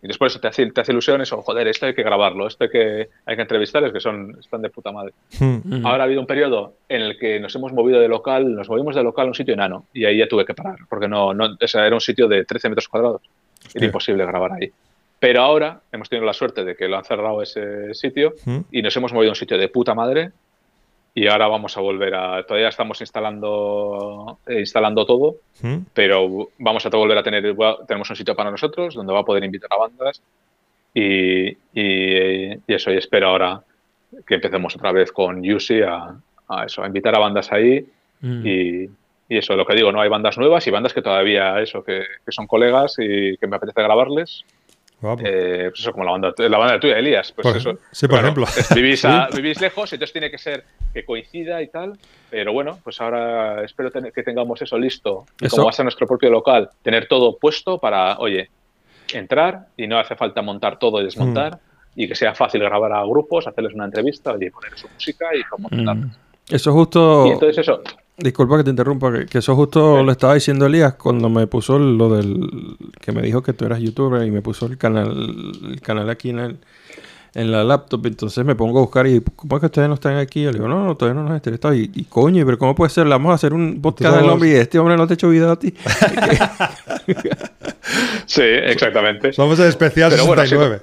Y 0.04 0.06
después 0.06 0.38
te 0.38 0.46
hace, 0.46 0.70
te 0.70 0.82
hace 0.82 0.92
ilusión 0.92 1.22
eso, 1.22 1.40
joder, 1.40 1.66
esto 1.66 1.86
hay 1.86 1.94
que 1.94 2.02
grabarlo, 2.02 2.46
esto 2.46 2.64
hay 2.64 2.70
que, 2.70 3.08
hay 3.24 3.36
que 3.36 3.40
entrevistarles, 3.40 3.90
que 3.90 4.00
son, 4.00 4.36
están 4.38 4.60
de 4.60 4.68
puta 4.68 4.92
madre. 4.92 5.14
Hmm. 5.40 5.86
Ahora 5.86 6.02
ha 6.02 6.04
habido 6.04 6.20
un 6.20 6.26
periodo 6.26 6.74
en 6.90 7.00
el 7.00 7.18
que 7.18 7.40
nos 7.40 7.54
hemos 7.54 7.72
movido 7.72 7.98
de 7.98 8.06
local, 8.06 8.54
nos 8.54 8.68
movimos 8.68 8.94
de 8.94 9.02
local 9.02 9.24
a 9.24 9.28
un 9.28 9.34
sitio 9.34 9.54
enano, 9.54 9.86
y 9.94 10.04
ahí 10.04 10.18
ya 10.18 10.28
tuve 10.28 10.44
que 10.44 10.52
parar, 10.52 10.76
porque 10.90 11.08
no, 11.08 11.32
no 11.32 11.56
era 11.58 11.94
un 11.94 12.02
sitio 12.02 12.28
de 12.28 12.44
13 12.44 12.68
metros 12.68 12.86
cuadrados. 12.86 13.22
Era 13.72 13.86
imposible 13.86 14.26
grabar 14.26 14.52
ahí. 14.52 14.70
Pero 15.18 15.40
ahora 15.40 15.80
hemos 15.90 16.10
tenido 16.10 16.26
la 16.26 16.34
suerte 16.34 16.64
de 16.64 16.76
que 16.76 16.86
lo 16.86 16.98
han 16.98 17.04
cerrado 17.06 17.40
ese 17.40 17.94
sitio 17.94 18.34
hmm. 18.44 18.58
y 18.72 18.82
nos 18.82 18.94
hemos 18.98 19.14
movido 19.14 19.30
a 19.30 19.32
un 19.32 19.36
sitio 19.36 19.56
de 19.56 19.68
puta 19.70 19.94
madre 19.94 20.32
y 21.14 21.28
ahora 21.28 21.46
vamos 21.46 21.76
a 21.76 21.80
volver 21.80 22.14
a. 22.14 22.44
Todavía 22.44 22.68
estamos 22.68 23.00
instalando, 23.00 24.38
eh, 24.46 24.60
instalando 24.60 25.06
todo, 25.06 25.36
¿Mm? 25.62 25.76
pero 25.94 26.48
vamos 26.58 26.84
a 26.84 26.88
volver 26.88 27.18
a 27.18 27.22
tener. 27.22 27.54
Tenemos 27.86 28.10
un 28.10 28.16
sitio 28.16 28.34
para 28.34 28.50
nosotros 28.50 28.94
donde 28.94 29.12
va 29.12 29.20
a 29.20 29.24
poder 29.24 29.44
invitar 29.44 29.70
a 29.72 29.76
bandas 29.76 30.20
y, 30.92 31.50
y, 31.72 32.58
eso. 32.66 32.92
Y 32.92 32.96
espero 32.96 33.28
ahora 33.28 33.62
que 34.26 34.34
empecemos 34.34 34.74
otra 34.74 34.90
vez 34.90 35.12
con 35.12 35.42
Yusi 35.42 35.82
a, 35.82 36.16
eso, 36.66 36.82
a 36.82 36.86
invitar 36.88 37.14
a 37.14 37.20
bandas 37.20 37.52
ahí 37.52 37.86
mm. 38.20 38.46
y, 38.46 38.90
y, 39.28 39.38
eso, 39.38 39.54
lo 39.54 39.64
que 39.64 39.76
digo, 39.76 39.92
no 39.92 40.00
hay 40.00 40.08
bandas 40.08 40.36
nuevas 40.36 40.66
y 40.66 40.72
bandas 40.72 40.92
que 40.92 41.02
todavía, 41.02 41.60
eso, 41.60 41.84
que, 41.84 42.02
que 42.24 42.32
son 42.32 42.48
colegas 42.48 42.96
y 42.98 43.36
que 43.36 43.46
me 43.46 43.56
apetece 43.56 43.82
grabarles 43.82 44.44
eh, 45.24 45.66
pues 45.70 45.80
eso, 45.80 45.92
como 45.92 46.04
la 46.04 46.12
banda, 46.12 46.32
la 46.36 46.58
banda 46.58 46.80
tuya, 46.80 46.98
Elías. 46.98 47.32
Pues 47.32 47.56
eso. 47.56 47.78
Sí, 47.90 48.08
por 48.08 48.18
ejemplo. 48.18 48.46
Vivís, 48.74 49.04
vivís, 49.34 49.60
lejos, 49.60 49.92
entonces 49.92 50.12
tiene 50.12 50.30
que 50.30 50.38
ser 50.38 50.64
que 50.92 51.04
coincida 51.04 51.62
y 51.62 51.68
tal. 51.68 51.98
Pero 52.30 52.52
bueno, 52.52 52.78
pues 52.82 53.00
ahora 53.00 53.64
espero 53.64 53.90
que 53.90 54.22
tengamos 54.22 54.60
eso 54.62 54.78
listo. 54.78 55.26
Y 55.40 55.48
como 55.48 55.64
va 55.64 55.70
a 55.70 55.72
ser 55.72 55.84
nuestro 55.84 56.06
propio 56.06 56.30
local, 56.30 56.70
tener 56.82 57.06
todo 57.08 57.36
puesto 57.36 57.78
para, 57.78 58.18
oye, 58.18 58.50
entrar 59.12 59.66
y 59.76 59.86
no 59.86 59.98
hace 59.98 60.16
falta 60.16 60.42
montar 60.42 60.78
todo 60.78 61.00
y 61.00 61.04
desmontar. 61.04 61.54
Mm. 61.54 61.58
Y 61.96 62.08
que 62.08 62.14
sea 62.16 62.34
fácil 62.34 62.60
grabar 62.60 62.92
a 62.92 63.04
grupos, 63.04 63.46
hacerles 63.46 63.74
una 63.74 63.84
entrevista, 63.84 64.32
oye, 64.32 64.50
poner 64.50 64.76
su 64.76 64.88
música 64.88 65.26
y 65.34 65.44
cómo 65.44 65.68
mm. 65.70 66.10
Eso 66.50 66.72
justo. 66.72 67.26
Y 67.26 67.30
entonces 67.30 67.58
eso. 67.58 67.82
Disculpa 68.16 68.58
que 68.58 68.64
te 68.64 68.70
interrumpa, 68.70 69.24
que, 69.26 69.38
eso 69.38 69.56
justo 69.56 70.04
lo 70.04 70.12
estaba 70.12 70.34
diciendo 70.34 70.66
Elías 70.66 70.94
cuando 70.94 71.28
me 71.28 71.48
puso 71.48 71.80
lo 71.80 72.14
del. 72.14 72.76
que 73.00 73.10
me 73.10 73.22
dijo 73.22 73.42
que 73.42 73.52
tú 73.52 73.64
eras 73.64 73.80
youtuber 73.80 74.24
y 74.24 74.30
me 74.30 74.40
puso 74.40 74.66
el 74.66 74.78
canal, 74.78 75.52
el 75.64 75.80
canal 75.80 76.08
aquí 76.08 76.30
en, 76.30 76.38
el, 76.38 76.58
en 77.34 77.50
la 77.50 77.64
laptop. 77.64 78.06
Entonces 78.06 78.44
me 78.44 78.54
pongo 78.54 78.78
a 78.78 78.82
buscar 78.82 79.08
y, 79.08 79.20
¿cómo 79.20 79.56
es 79.56 79.60
que 79.60 79.66
ustedes 79.66 79.88
no 79.88 79.94
están 79.94 80.16
aquí? 80.16 80.44
Yo 80.44 80.52
le 80.52 80.58
digo, 80.58 80.68
no, 80.68 80.84
no, 80.84 80.94
todavía 80.96 81.20
no 81.20 81.28
nos 81.28 81.34
entrevistado. 81.36 81.74
Y, 81.74 81.90
y 81.92 82.04
coño, 82.04 82.46
pero 82.46 82.56
¿cómo 82.56 82.76
puede 82.76 82.90
ser? 82.90 83.04
Le 83.06 83.10
vamos 83.10 83.32
a 83.32 83.34
hacer 83.34 83.52
un 83.52 83.82
podcast 83.82 84.16
del 84.16 84.30
hombre 84.30 84.50
y 84.50 84.52
este 84.52 84.78
hombre 84.78 84.96
no 84.96 85.08
te 85.08 85.14
ha 85.14 85.16
hecho 85.16 85.30
vida 85.30 85.50
a 85.50 85.58
ti. 85.58 85.74
sí, 88.26 88.42
exactamente. 88.42 89.32
Somos 89.32 89.58
el 89.58 89.66
especial 89.66 90.12
69. 90.12 90.82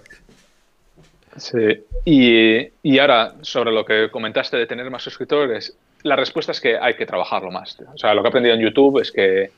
sí. 1.38 1.86
Y, 2.04 2.72
y 2.82 3.00
ahora, 3.00 3.36
sobre 3.42 3.72
lo 3.72 3.86
que 3.86 4.10
comentaste 4.12 4.58
de 4.58 4.66
tener 4.66 4.90
más 4.90 5.04
suscriptores, 5.04 5.78
la 6.04 6.16
respuesta 6.16 6.52
es 6.52 6.62
que 6.62 6.78
hay 6.78 6.96
que 6.96 7.06
trabajarlo 7.06 7.52
más. 7.52 7.78
O 7.94 7.98
sea, 7.98 8.14
lo 8.14 8.22
que 8.22 8.28
he 8.28 8.30
aprendido 8.30 8.56
en 8.56 8.62
YouTube 8.62 9.00
es 9.00 9.12
que, 9.12 9.52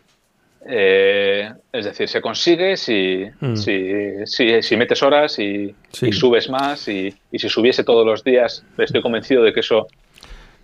eh, 0.65 1.51
es 1.71 1.85
decir, 1.85 2.07
se 2.07 2.21
consigue 2.21 2.77
si, 2.77 3.25
mm. 3.39 3.55
si, 3.55 4.61
si, 4.61 4.77
metes 4.77 5.03
horas 5.03 5.37
y, 5.39 5.73
subes 5.91 6.49
más 6.49 6.87
y, 6.87 7.13
si 7.31 7.49
subiese 7.49 7.83
todos 7.83 8.05
los 8.05 8.23
días, 8.23 8.65
estoy 8.77 9.01
convencido 9.01 9.43
de 9.43 9.53
que 9.53 9.59
eso 9.59 9.87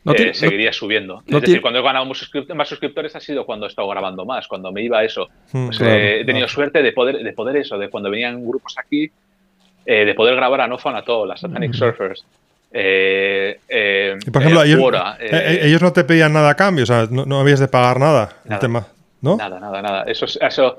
eh, 0.06 0.34
seguiría 0.34 0.72
subiendo. 0.72 1.22
es 1.27 1.41
decir, 1.41 1.61
cuando 1.61 1.80
he 1.80 1.84
ganado 1.84 2.06
más 2.06 2.68
suscriptores 2.68 3.15
ha 3.15 3.19
sido 3.19 3.45
cuando 3.45 3.65
he 3.65 3.69
estado 3.69 3.88
grabando 3.89 4.26
más, 4.26 4.47
cuando 4.47 4.72
me 4.72 4.81
iba 4.81 4.99
a 4.99 5.03
eso. 5.03 5.27
Mm, 5.51 5.65
pues, 5.68 5.81
eh, 5.81 6.22
he 6.22 6.26
tenido 6.26 6.47
suerte 6.47 6.81
de 6.81 6.91
poder, 6.93 7.23
de 7.23 7.34
poder 7.34 7.57
eso, 7.57 7.77
de 7.77 7.89
cuando 7.89 8.10
venían 8.10 8.45
grupos 8.45 8.77
aquí 8.77 9.11
eh, 9.85 10.06
de 10.06 10.14
poder 10.14 10.35
grabar 10.35 10.61
a 10.61 10.68
No 10.68 10.77
Fun 10.77 10.95
At 10.95 11.10
All, 11.10 11.27
las 11.27 11.39
Satanic 11.39 11.73
Surfers. 11.73 12.26
Eh, 12.71 13.59
y 14.25 14.31
por 14.31 14.41
ejemplo, 14.41 14.63
ellos, 14.63 15.81
no 15.81 15.93
te 15.93 16.03
pedían 16.03 16.33
nada 16.33 16.51
a 16.51 16.55
cambio, 16.55 16.83
o 16.83 16.87
sea, 16.87 17.07
no, 17.09 17.39
habías 17.39 17.59
de 17.59 17.67
pagar 17.67 17.99
nada, 17.99 18.29
nada, 18.45 18.59
tema, 18.59 18.87
¿no? 19.21 19.37
Nada, 19.37 19.59
nada, 19.59 19.81
nada. 19.81 20.03
Eso, 20.03 20.25
eso 20.25 20.77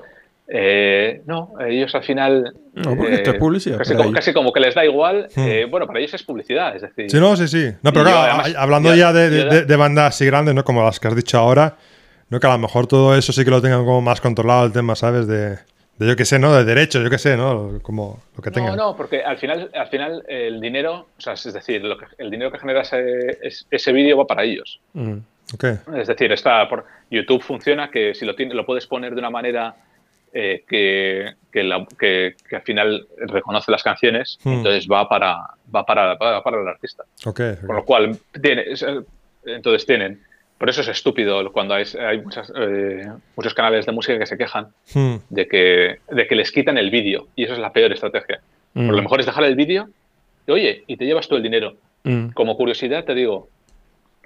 no, 1.25 1.53
ellos 1.67 1.93
al 1.93 2.03
final. 2.03 2.53
No, 2.73 2.95
porque 2.95 3.15
esto 3.15 3.31
es 3.31 3.37
publicidad. 3.37 3.77
Casi 4.13 4.33
como, 4.33 4.53
que 4.53 4.59
les 4.59 4.75
da 4.75 4.85
igual. 4.85 5.27
Hmm. 5.35 5.69
bueno, 5.69 5.87
para 5.87 5.99
ellos 5.99 6.13
es 6.13 6.23
publicidad, 6.23 6.75
es 6.75 6.81
decir. 6.81 7.11
Sí, 7.11 7.19
no, 7.19 7.35
sí, 7.35 7.47
sí. 7.47 7.71
No, 7.81 7.91
pero 7.91 8.05
claro, 8.05 8.43
hablando 8.57 8.95
ya 8.95 9.11
de, 9.11 9.65
de, 9.65 9.75
bandas 9.75 10.15
así 10.15 10.25
grandes, 10.25 10.55
¿no? 10.55 10.63
Como 10.63 10.83
las 10.83 10.99
que 10.99 11.07
has 11.07 11.15
dicho 11.15 11.37
ahora, 11.37 11.75
no 12.29 12.39
que 12.39 12.47
a 12.47 12.51
lo 12.51 12.57
mejor 12.57 12.87
todo 12.87 13.15
eso 13.15 13.33
sí 13.33 13.43
que 13.43 13.51
lo 13.51 13.61
tengan 13.61 13.85
como 13.85 14.01
más 14.01 14.21
controlado 14.21 14.65
el 14.65 14.71
tema, 14.71 14.95
¿sabes? 14.95 15.27
De, 15.27 15.57
yo 16.07 16.15
qué 16.15 16.25
sé, 16.25 16.39
¿no? 16.39 16.53
De 16.53 16.63
derecho, 16.63 17.01
yo 17.01 17.09
qué 17.09 17.17
sé, 17.17 17.37
¿no? 17.37 17.79
Como 17.81 18.21
lo 18.35 18.43
que 18.43 18.51
tengan. 18.51 18.75
No, 18.75 18.87
no, 18.91 18.97
porque 18.97 19.23
al 19.23 19.37
final, 19.37 19.69
al 19.73 19.87
final 19.87 20.23
el 20.27 20.59
dinero, 20.59 21.07
o 21.17 21.21
sea, 21.21 21.33
es 21.33 21.53
decir, 21.53 21.83
lo 21.83 21.97
que, 21.97 22.05
el 22.17 22.29
dinero 22.29 22.51
que 22.51 22.59
genera 22.59 22.81
ese, 22.81 23.37
ese 23.69 23.91
vídeo 23.91 24.17
va 24.17 24.27
para 24.27 24.43
ellos. 24.43 24.79
Mm. 24.93 25.17
Es 25.95 26.07
decir, 26.07 26.31
está 26.31 26.67
por 26.69 26.85
YouTube 27.09 27.41
funciona 27.41 27.91
que 27.91 28.15
si 28.15 28.25
lo, 28.25 28.35
tiene, 28.35 28.53
lo 28.53 28.65
puedes 28.65 28.87
poner 28.87 29.13
de 29.13 29.19
una 29.19 29.29
manera 29.29 29.75
eh, 30.33 30.63
que, 30.67 31.33
que, 31.51 32.35
que, 32.49 32.55
al 32.55 32.61
final 32.61 33.05
reconoce 33.27 33.69
las 33.69 33.83
canciones, 33.83 34.39
mm. 34.43 34.49
entonces 34.49 34.87
va 34.89 35.09
para, 35.09 35.35
va 35.73 35.85
para, 35.85 36.15
va 36.15 36.41
para 36.41 36.61
el 36.61 36.67
artista. 36.67 37.03
Okay, 37.25 37.57
Con 37.65 37.75
lo 37.75 37.83
cual, 37.83 38.17
tiene, 38.41 38.65
entonces 39.45 39.85
tienen 39.85 40.21
por 40.61 40.69
eso 40.69 40.81
es 40.81 40.89
estúpido 40.89 41.51
cuando 41.51 41.73
hay, 41.73 41.85
eh, 41.95 43.11
muchos 43.35 43.53
canales 43.55 43.87
de 43.87 43.91
música 43.91 44.19
que 44.19 44.27
se 44.27 44.37
quejan 44.37 44.67
hmm. 44.93 45.15
de, 45.27 45.47
que, 45.47 45.97
de 46.07 46.27
que 46.27 46.35
les 46.35 46.51
quitan 46.51 46.77
el 46.77 46.91
vídeo. 46.91 47.29
Y 47.35 47.45
eso 47.45 47.53
es 47.53 47.59
la 47.59 47.73
peor 47.73 47.91
estrategia. 47.91 48.41
Por 48.71 48.83
lo 48.83 48.99
hmm. 48.99 49.01
mejor 49.01 49.19
es 49.21 49.25
dejar 49.25 49.43
el 49.45 49.55
vídeo, 49.55 49.89
y, 50.45 50.51
oye, 50.51 50.83
y 50.85 50.97
te 50.97 51.05
llevas 51.05 51.27
todo 51.27 51.37
el 51.37 51.43
dinero. 51.43 51.77
Hmm. 52.03 52.27
Como 52.35 52.55
curiosidad 52.57 53.05
te 53.05 53.15
digo, 53.15 53.49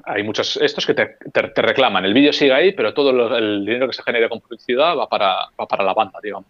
hay 0.03 0.23
muchos 0.23 0.57
estos 0.57 0.85
que 0.85 0.93
te, 0.93 1.61
reclaman. 1.61 2.03
El 2.03 2.13
vídeo 2.13 2.33
sigue 2.33 2.51
ahí, 2.51 2.73
pero 2.73 2.93
todo 2.93 3.37
el 3.37 3.65
dinero 3.65 3.87
que 3.87 3.93
se 3.93 4.03
genera 4.03 4.27
con 4.27 4.41
publicidad 4.41 4.97
va 4.97 5.07
para, 5.07 5.37
va 5.57 5.65
para 5.65 5.85
la 5.85 5.93
banda, 5.93 6.19
digamos. 6.21 6.49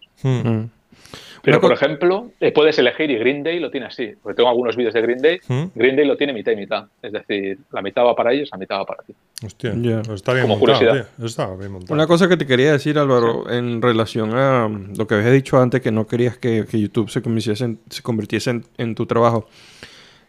Pero, 1.46 1.60
por 1.60 1.72
ejemplo, 1.72 2.32
eh, 2.40 2.50
puedes 2.50 2.76
elegir 2.78 3.08
y 3.08 3.18
Green 3.18 3.44
Day 3.44 3.60
lo 3.60 3.70
tiene 3.70 3.86
así. 3.86 4.14
Porque 4.20 4.34
tengo 4.34 4.48
algunos 4.48 4.74
vídeos 4.74 4.92
de 4.92 5.00
Green 5.00 5.22
Day. 5.22 5.38
¿Mm? 5.46 5.64
Green 5.76 5.94
Day 5.94 6.04
lo 6.04 6.16
tiene 6.16 6.32
mitad 6.32 6.50
y 6.50 6.56
mitad. 6.56 6.86
Es 7.00 7.12
decir, 7.12 7.58
la 7.70 7.82
mitad 7.82 8.04
va 8.04 8.16
para 8.16 8.32
ellos, 8.32 8.48
la 8.50 8.58
mitad 8.58 8.78
va 8.78 8.84
para 8.84 9.02
ti. 9.04 9.14
Hostia, 9.44 9.70
está 10.12 10.32
bien 10.32 10.48
Como 10.48 10.58
montado, 10.58 11.06
Está 11.22 11.54
bien 11.54 11.70
montado. 11.70 11.94
Una 11.94 12.08
cosa 12.08 12.28
que 12.28 12.36
te 12.36 12.46
quería 12.46 12.72
decir, 12.72 12.98
Álvaro, 12.98 13.48
en 13.48 13.80
relación 13.80 14.34
a 14.34 14.68
lo 14.68 15.06
que 15.06 15.14
habías 15.14 15.32
dicho 15.32 15.60
antes, 15.60 15.80
que 15.80 15.92
no 15.92 16.06
querías 16.08 16.36
que, 16.36 16.66
YouTube 16.72 17.10
se 17.10 17.22
convirtiese, 17.22 17.76
se 17.90 18.02
convirtiese 18.02 18.62
en, 18.76 18.94
tu 18.96 19.06
trabajo. 19.06 19.46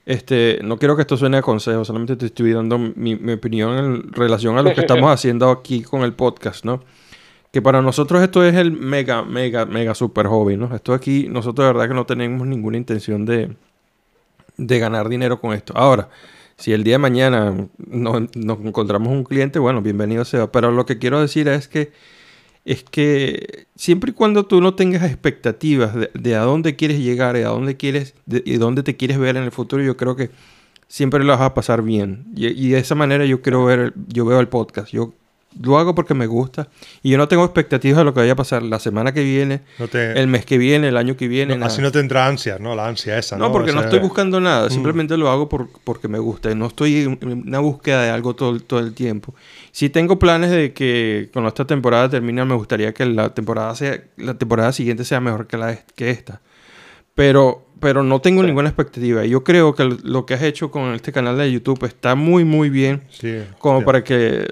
Este, 0.05 0.59
no 0.63 0.77
quiero 0.77 0.95
que 0.95 1.01
esto 1.01 1.17
suene 1.17 1.37
a 1.37 1.41
consejo, 1.41 1.83
solamente 1.83 2.15
te 2.15 2.27
estoy 2.27 2.53
dando 2.53 2.77
mi, 2.77 3.15
mi 3.15 3.33
opinión 3.33 3.77
en 3.77 4.13
relación 4.13 4.57
a 4.57 4.61
lo 4.61 4.73
que 4.73 4.81
estamos 4.81 5.11
haciendo 5.13 5.49
aquí 5.49 5.81
con 5.81 6.03
el 6.03 6.13
podcast, 6.13 6.63
¿no? 6.63 6.81
Que 7.57 7.61
para 7.63 7.81
nosotros 7.81 8.21
esto 8.21 8.43
es 8.43 8.53
el 8.53 8.71
mega, 8.71 9.23
mega, 9.23 9.65
mega 9.65 9.95
super 9.95 10.27
hobby, 10.27 10.55
¿no? 10.55 10.75
Esto 10.75 10.93
aquí, 10.93 11.25
nosotros 11.27 11.65
de 11.65 11.73
verdad 11.73 11.87
que 11.87 11.95
no 11.95 12.05
tenemos 12.05 12.45
ninguna 12.45 12.77
intención 12.77 13.25
de, 13.25 13.55
de 14.57 14.77
ganar 14.77 15.09
dinero 15.09 15.41
con 15.41 15.53
esto. 15.53 15.73
Ahora, 15.75 16.07
si 16.55 16.71
el 16.71 16.83
día 16.83 16.93
de 16.93 16.97
mañana 16.99 17.67
nos, 17.79 18.29
encontramos 18.63 19.11
un 19.11 19.23
cliente, 19.23 19.57
bueno, 19.57 19.81
bienvenido 19.81 20.23
sea. 20.23 20.51
Pero 20.51 20.71
lo 20.71 20.85
que 20.85 20.99
quiero 20.99 21.19
decir 21.19 21.47
es 21.47 21.67
que 21.67 21.91
es 22.63 22.83
que 22.83 23.65
siempre 23.75 24.11
y 24.11 24.13
cuando 24.13 24.45
tú 24.45 24.61
no 24.61 24.75
tengas 24.75 25.01
expectativas 25.05 25.95
de, 26.13 26.35
a 26.35 26.41
dónde 26.41 26.75
quieres 26.75 26.99
llegar 26.99 27.37
y 27.37 27.41
a 27.41 27.47
dónde 27.47 27.75
quieres 27.75 28.13
y 28.27 28.57
dónde 28.57 28.83
te 28.83 28.97
quieres 28.97 29.17
ver 29.17 29.35
en 29.35 29.45
el 29.45 29.51
futuro, 29.51 29.81
yo 29.81 29.97
creo 29.97 30.15
que 30.15 30.29
siempre 30.87 31.23
lo 31.23 31.33
vas 31.33 31.41
a 31.41 31.55
pasar 31.55 31.81
bien. 31.81 32.27
Y, 32.35 32.49
y 32.49 32.69
de 32.69 32.77
esa 32.77 32.93
manera 32.93 33.25
yo 33.25 33.41
quiero 33.41 33.65
ver, 33.65 33.95
yo 34.09 34.25
veo 34.25 34.39
el 34.39 34.47
podcast. 34.47 34.91
Yo 34.91 35.15
lo 35.61 35.77
hago 35.77 35.95
porque 35.95 36.13
me 36.13 36.27
gusta 36.27 36.67
y 37.03 37.11
yo 37.11 37.17
no 37.17 37.27
tengo 37.27 37.43
expectativas 37.43 37.97
de 37.97 38.03
lo 38.03 38.13
que 38.13 38.21
vaya 38.21 38.33
a 38.33 38.35
pasar 38.35 38.63
la 38.63 38.79
semana 38.79 39.13
que 39.13 39.23
viene, 39.23 39.61
el 39.93 40.27
mes 40.27 40.45
que 40.45 40.57
viene, 40.57 40.89
el 40.89 40.97
año 40.97 41.15
que 41.15 41.27
viene. 41.27 41.57
así 41.63 41.81
no 41.81 41.91
te 41.91 41.99
entra 41.99 42.27
ansia, 42.27 42.57
¿no? 42.59 42.75
La 42.75 42.87
ansia 42.87 43.17
esa. 43.17 43.37
No, 43.37 43.51
porque 43.51 43.71
no 43.73 43.81
estoy 43.81 43.99
buscando 43.99 44.39
nada, 44.39 44.67
mm. 44.67 44.71
simplemente 44.71 45.17
lo 45.17 45.29
hago 45.29 45.49
por, 45.49 45.69
porque 45.83 46.07
me 46.07 46.19
gusta. 46.19 46.53
No 46.55 46.67
estoy 46.67 47.03
en 47.21 47.43
una 47.47 47.59
búsqueda 47.59 48.03
de 48.03 48.09
algo 48.09 48.35
todo, 48.35 48.59
todo 48.59 48.79
el 48.79 48.93
tiempo. 48.93 49.35
Si 49.71 49.89
tengo 49.89 50.19
planes 50.19 50.51
de 50.51 50.73
que 50.73 51.29
cuando 51.33 51.49
esta 51.49 51.65
temporada 51.65 52.09
termine, 52.09 52.43
me 52.45 52.55
gustaría 52.55 52.93
que 52.93 53.05
la 53.05 53.33
temporada, 53.33 53.75
sea, 53.75 54.01
la 54.17 54.33
temporada 54.35 54.71
siguiente 54.71 55.05
sea 55.05 55.19
mejor 55.19 55.47
que, 55.47 55.57
la, 55.57 55.77
que 55.95 56.09
esta. 56.09 56.41
Pero, 57.17 57.65
pero 57.79 58.03
no 58.03 58.21
tengo 58.21 58.43
ninguna 58.43 58.69
expectativa. 58.69 59.25
Yo 59.25 59.43
creo 59.43 59.73
que 59.73 59.85
lo 60.03 60.27
que 60.27 60.35
has 60.35 60.43
hecho 60.43 60.69
con 60.69 60.93
este 60.93 61.11
canal 61.11 61.35
de 61.35 61.51
YouTube 61.51 61.83
está 61.85 62.13
muy, 62.13 62.45
muy 62.45 62.69
bien. 62.69 63.01
como 63.57 63.83
para 63.83 64.03
que 64.03 64.43
eh, 64.43 64.47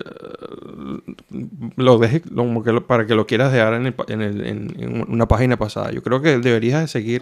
lo 1.76 2.00
dejes, 2.00 2.24
como 2.36 2.64
que 2.64 2.82
para 2.82 3.06
que 3.06 3.14
lo 3.14 3.28
quieras 3.28 3.54
dejar 3.54 3.76
en, 3.76 3.94
en, 4.10 5.06
una 5.08 5.28
página 5.28 5.58
pasada. 5.58 5.92
Yo 5.92 6.02
creo 6.02 6.24
que 6.24 6.40
deberías 6.40 6.82
de 6.82 6.88
seguir 6.88 7.22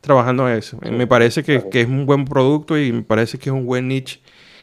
trabajando 0.00 0.48
en 0.48 0.58
eso. 0.58 0.78
Me 0.90 1.06
parece 1.06 1.44
que, 1.44 1.62
que, 1.70 1.82
es 1.82 1.86
un 1.86 2.04
buen 2.04 2.24
producto 2.24 2.76
y 2.76 2.90
me 2.90 3.02
parece 3.02 3.38
que 3.38 3.50
es 3.50 3.54
un 3.54 3.66
buen 3.66 3.86
niche 3.86 4.18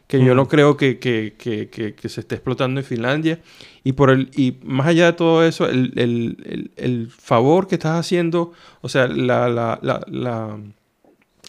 que 0.10 0.26
yo 0.26 0.34
no 0.34 0.48
creo 0.48 0.76
que, 0.76 0.98
que, 0.98 1.36
que, 1.38 1.70
que, 1.70 2.10
se 2.10 2.22
esté 2.22 2.34
explotando 2.34 2.80
en 2.80 2.86
Finlandia. 2.86 3.38
Y, 3.84 3.92
por 3.92 4.10
el, 4.10 4.32
y 4.36 4.58
más 4.64 4.88
allá 4.88 5.06
de 5.06 5.14
todo 5.14 5.46
eso, 5.46 5.70
el, 5.70 5.94
el, 5.98 6.72
el, 6.78 7.10
favor 7.12 7.68
que 7.68 7.76
estás 7.76 8.00
haciendo, 8.00 8.52
o 8.82 8.90
sea, 8.90 9.08
la, 9.08 9.48
la, 9.50 9.80
la, 9.84 10.58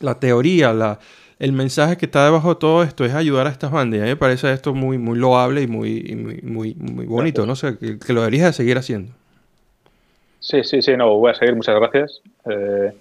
la, 0.00 0.20
teoría, 0.20 0.74
la, 0.74 0.98
el 1.38 1.52
mensaje 1.52 1.96
que 1.96 2.04
está 2.04 2.22
debajo 2.26 2.50
de 2.50 2.60
todo 2.60 2.82
esto 2.82 3.06
es 3.06 3.14
ayudar 3.14 3.46
a 3.46 3.50
estas 3.50 3.70
bandas. 3.70 3.96
Y 3.96 4.00
a 4.02 4.04
mí 4.04 4.10
me 4.10 4.16
parece 4.16 4.52
esto 4.52 4.74
muy, 4.74 4.98
muy 4.98 5.18
loable 5.18 5.62
y 5.62 5.66
muy, 5.66 6.40
muy, 6.42 6.74
muy, 6.74 7.06
bonito, 7.06 7.46
¿no? 7.46 7.56
sé, 7.56 7.78
que, 7.78 8.12
lo 8.12 8.20
deberías 8.20 8.48
de 8.48 8.52
seguir 8.52 8.76
haciendo. 8.76 9.10
Sí, 10.38 10.64
sí, 10.64 10.82
sí, 10.82 10.98
no, 10.98 11.16
voy 11.16 11.30
a 11.30 11.34
seguir, 11.34 11.56
muchas 11.56 11.76
gracias. 11.76 12.20
Eh, 12.44 12.92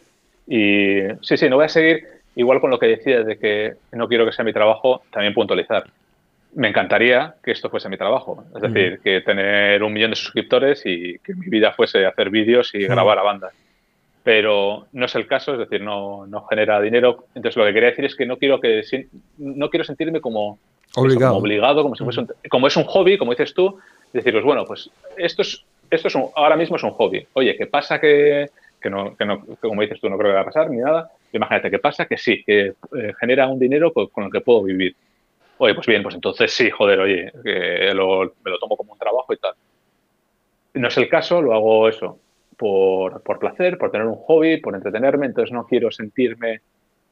y 0.48 1.18
sí, 1.22 1.36
sí, 1.36 1.50
no 1.50 1.58
voy 1.58 1.66
a 1.66 1.70
seguir 1.70 2.19
igual 2.40 2.62
con 2.62 2.70
lo 2.70 2.80
que 2.80 2.88
decías 2.88 3.26
de 3.26 3.38
que 3.38 3.74
no 3.92 4.08
quiero 4.08 4.26
que 4.26 4.32
sea 4.32 4.46
mi 4.46 4.54
trabajo, 4.54 5.02
también 5.12 5.34
puntualizar. 5.34 5.84
Me 6.56 6.70
encantaría 6.70 7.36
que 7.44 7.52
esto 7.52 7.70
fuese 7.70 7.90
mi 7.90 7.98
trabajo. 7.98 8.46
Es 8.56 8.62
decir, 8.62 9.02
que 9.04 9.20
tener 9.22 9.84
un 9.84 9.92
millón 9.92 10.12
de 10.12 10.16
suscriptores 10.16 10.82
y 10.86 11.20
que 11.20 11.36
mi 11.36 11.48
vida 11.48 11.74
fuese 11.74 12.06
hacer 12.06 12.30
vídeos 12.30 12.74
y 12.74 12.80
grabar 12.88 13.20
a 13.20 13.24
bandas. 13.24 13.54
Pero 14.24 14.88
no 14.94 15.06
es 15.06 15.16
el 15.16 15.28
caso, 15.28 15.52
es 15.54 15.60
decir, 15.60 15.82
no, 15.82 16.26
no, 16.28 16.46
genera 16.46 16.80
dinero. 16.80 17.26
Entonces 17.36 17.58
lo 17.58 17.66
que 17.66 17.74
quería 17.74 17.90
decir 17.90 18.06
es 18.06 18.16
que 18.16 18.26
no 18.26 18.38
quiero 18.38 18.62
que 18.62 18.82
no 19.38 19.70
quiero 19.70 19.84
sentirme 19.84 20.22
como 20.22 20.60
obligado, 20.96 21.34
como, 21.34 21.44
obligado, 21.44 21.84
como, 21.84 21.96
si 21.96 22.06
fuese 22.06 22.22
como 22.50 22.68
es 22.68 22.78
un 22.78 22.86
hobby, 22.86 23.18
como 23.18 23.32
dices 23.32 23.54
tú, 23.54 23.78
deciros, 24.14 24.46
bueno, 24.46 24.64
pues 24.66 24.90
esto 25.18 25.42
es, 25.42 25.66
esto 25.92 26.08
es 26.08 26.16
ahora 26.36 26.56
mismo 26.56 26.78
es 26.78 26.84
un 26.84 26.92
hobby. 26.92 27.28
Oye, 27.34 27.58
¿qué 27.58 27.68
pasa 27.68 28.00
que, 28.00 28.50
que, 28.82 28.90
no, 28.90 29.16
que 29.18 29.26
no, 29.26 29.46
como 29.60 29.82
dices 29.82 30.00
tú, 30.00 30.10
no 30.10 30.18
creo 30.18 30.32
que 30.32 30.36
va 30.36 30.42
a 30.42 30.46
pasar 30.46 30.70
ni 30.70 30.78
nada? 30.78 31.12
Imagínate 31.34 31.72
qué 31.72 31.80
pasa, 31.80 32.06
que 32.06 32.18
sí, 32.18 32.44
que 32.44 32.68
eh, 32.68 33.14
genera 33.20 33.48
un 33.48 33.60
dinero 33.60 33.94
con 33.94 34.24
el 34.24 34.32
que 34.32 34.42
puedo 34.42 34.64
vivir. 34.64 34.96
Oye, 35.58 35.76
pues 35.76 35.88
bien, 35.88 36.04
pues 36.04 36.16
entonces 36.16 36.52
sí, 36.54 36.70
joder, 36.70 37.00
oye, 37.00 37.32
que 37.44 37.92
lo, 37.94 38.34
me 38.44 38.52
lo 38.52 38.60
tomo 38.60 38.78
como 38.78 38.94
un 38.94 39.00
trabajo 39.00 39.34
y 39.34 39.38
tal. 39.38 39.54
No 40.74 40.88
es 40.88 40.98
el 40.98 41.10
caso, 41.10 41.42
lo 41.42 41.54
hago 41.54 41.90
eso 41.90 42.18
por, 42.60 43.22
por 43.24 43.40
placer, 43.40 43.78
por 43.78 43.92
tener 43.92 44.08
un 44.08 44.16
hobby, 44.16 44.58
por 44.58 44.76
entretenerme, 44.76 45.26
entonces 45.26 45.52
no 45.52 45.66
quiero 45.66 45.92
sentirme 45.92 46.62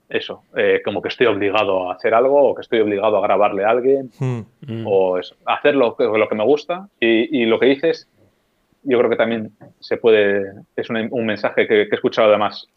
eso, 0.10 0.44
eh, 0.56 0.82
como 0.84 1.02
que 1.02 1.10
estoy 1.10 1.28
obligado 1.28 1.90
a 1.90 1.96
hacer 1.96 2.14
algo 2.14 2.42
o 2.42 2.56
que 2.56 2.62
estoy 2.62 2.80
obligado 2.80 3.18
a 3.18 3.22
grabarle 3.22 3.66
a 3.66 3.70
alguien 3.72 4.10
hmm. 4.18 4.86
o 4.86 5.18
eso, 5.18 5.36
hacer 5.46 5.76
lo, 5.76 5.98
lo, 6.00 6.30
que 6.30 6.36
me 6.36 6.46
gusta 6.46 6.88
y, 7.00 7.42
y, 7.42 7.46
lo 7.46 7.60
que 7.60 7.66
dices, 7.66 8.08
yo 8.84 8.98
creo 8.98 9.10
que 9.10 9.18
también 9.18 9.52
se 9.80 9.98
puede, 9.98 10.54
es 10.78 10.90
un, 10.90 11.08
un 11.12 11.26
mensaje 11.26 11.68
que, 11.68 11.88
que, 11.88 11.92
he 11.92 11.96
escuchado 11.96 12.30
además 12.30 12.70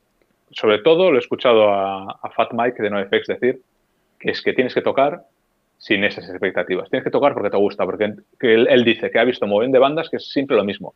sobre 0.52 0.78
todo 0.78 1.10
lo 1.10 1.16
he 1.16 1.20
escuchado 1.20 1.72
a, 1.72 2.31
Fat 2.35 2.52
Mike 2.52 2.82
de 2.82 2.90
NoFX 2.90 3.27
decir, 3.27 3.60
que 4.18 4.31
es 4.31 4.43
que 4.43 4.52
tienes 4.52 4.74
que 4.74 4.82
tocar 4.82 5.22
sin 5.78 6.05
esas 6.05 6.28
expectativas. 6.28 6.90
Tienes 6.90 7.05
que 7.05 7.10
tocar 7.10 7.32
porque 7.32 7.51
te 7.51 7.56
gusta, 7.56 7.85
porque 7.85 8.14
él, 8.40 8.85
dice 8.85 9.10
que 9.10 9.18
ha 9.18 9.24
visto 9.24 9.47
un 9.47 9.52
montón 9.52 9.72
de 9.72 9.78
bandas 9.78 10.10
que 10.10 10.16
es 10.16 10.31
siempre 10.31 10.56
lo 10.56 10.64
mismo. 10.64 10.94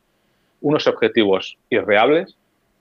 Unos 0.60 0.86
objetivos 0.86 1.56
irreales 1.70 2.36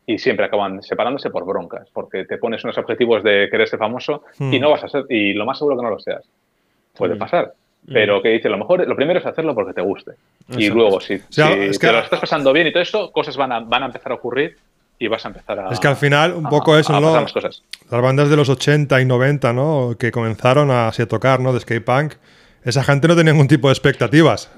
y 0.06 0.18
siempre 0.18 0.46
acaban 0.46 0.84
separándose 0.84 1.30
por 1.30 1.46
broncas, 1.46 1.90
porque 1.94 2.26
te 2.26 2.38
pones 2.38 2.64
unos 2.66 2.78
objetivos 2.78 3.24
de 3.24 3.48
querer 3.50 3.70
ser 3.70 3.80
famoso 3.80 4.24
y 4.38 4.60
no 4.60 4.68
hmm. 4.68 4.72
vas 4.72 4.84
a 4.84 4.90
ser, 4.90 5.06
y 5.10 5.34
lo 5.34 5.46
más 5.46 5.58
seguro 5.58 5.78
que 5.78 5.84
no 5.84 5.90
lo 5.90 6.00
seas. 6.00 6.28
Puede 6.94 7.16
hmm. 7.16 7.20
pasar. 7.20 7.54
Hmm. 7.86 7.94
Pero 7.94 8.22
que 8.22 8.30
dice, 8.30 8.50
lo 8.50 8.58
mejor, 8.58 8.86
lo 8.86 8.96
primero 8.96 9.20
es 9.20 9.26
hacerlo 9.26 9.56
porque 9.56 9.74
te 9.74 9.82
guste. 9.82 10.14
Y 10.58 10.70
luego, 10.70 11.00
si, 11.00 11.20
te 11.20 11.92
lo 11.92 12.00
estás 12.00 12.20
pasando 12.20 12.52
bien 12.52 12.68
y 12.68 12.74
todo 12.74 12.84
esto, 12.84 13.12
cosas 13.12 13.38
van 13.38 13.52
a, 13.52 13.60
van 13.62 13.84
a 13.84 13.86
empezar 13.86 14.12
a 14.12 14.16
ocurrir 14.16 14.58
y 15.04 15.08
vas 15.10 15.26
a 15.26 15.28
empezar 15.28 15.60
a. 15.60 15.70
Es 15.70 15.80
que 15.80 15.88
al 15.88 15.98
final, 15.98 16.34
un 16.34 16.48
poco 16.48 16.78
eso, 16.78 16.98
¿no? 17.00 17.14
Las, 17.14 17.34
las 17.36 18.02
bandas 18.02 18.30
de 18.30 18.38
los 18.38 18.48
80 18.48 19.02
y 19.02 19.06
90, 19.06 19.52
¿no? 19.52 19.96
Que 20.00 20.12
comenzaron 20.12 20.72
a, 20.72 20.88
a 20.88 21.06
tocar, 21.08 21.42
¿no? 21.42 21.52
De 21.52 21.60
skate 21.60 21.84
punk. 21.84 22.14
Esa 22.64 22.84
gente 22.84 23.10
no 23.10 23.16
tenía 23.16 23.34
ningún 23.34 23.50
tipo 23.50 23.68
de 23.68 23.74
expectativas. 23.74 24.50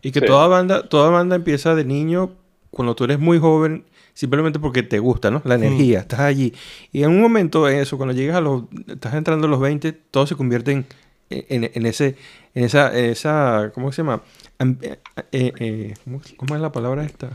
y 0.00 0.10
que 0.10 0.22
toda 0.22 0.48
banda, 0.48 0.88
toda 0.88 1.10
banda 1.10 1.36
empieza 1.36 1.74
de 1.74 1.84
niño, 1.84 2.32
cuando 2.70 2.94
tú 2.94 3.04
eres 3.04 3.18
muy 3.18 3.38
joven, 3.38 3.84
simplemente 4.14 4.58
porque 4.58 4.82
te 4.82 4.98
gusta, 4.98 5.30
¿no? 5.30 5.42
La 5.44 5.56
energía, 5.56 6.00
estás 6.00 6.20
allí. 6.20 6.54
Y 6.92 7.02
en 7.02 7.10
un 7.10 7.20
momento, 7.20 7.68
eso, 7.68 7.98
cuando 7.98 8.14
llegas 8.14 8.36
a 8.36 8.40
los, 8.40 8.62
estás 8.88 9.12
entrando 9.12 9.46
a 9.46 9.50
los 9.50 9.60
20, 9.60 9.92
todo 9.92 10.26
se 10.26 10.34
convierte 10.34 10.72
en, 10.72 10.86
en, 11.28 11.86
ese, 11.86 12.16
en 12.54 12.64
esa, 12.64 12.96
esa, 12.98 13.70
¿cómo 13.74 13.92
se 13.92 14.02
llama? 14.02 14.22
Eh, 14.58 14.96
eh, 15.32 15.94
¿cómo, 16.36 16.54
es 16.54 16.60
la 16.62 16.72
palabra 16.72 17.04
esta? 17.04 17.28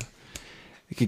Que, 0.95 1.07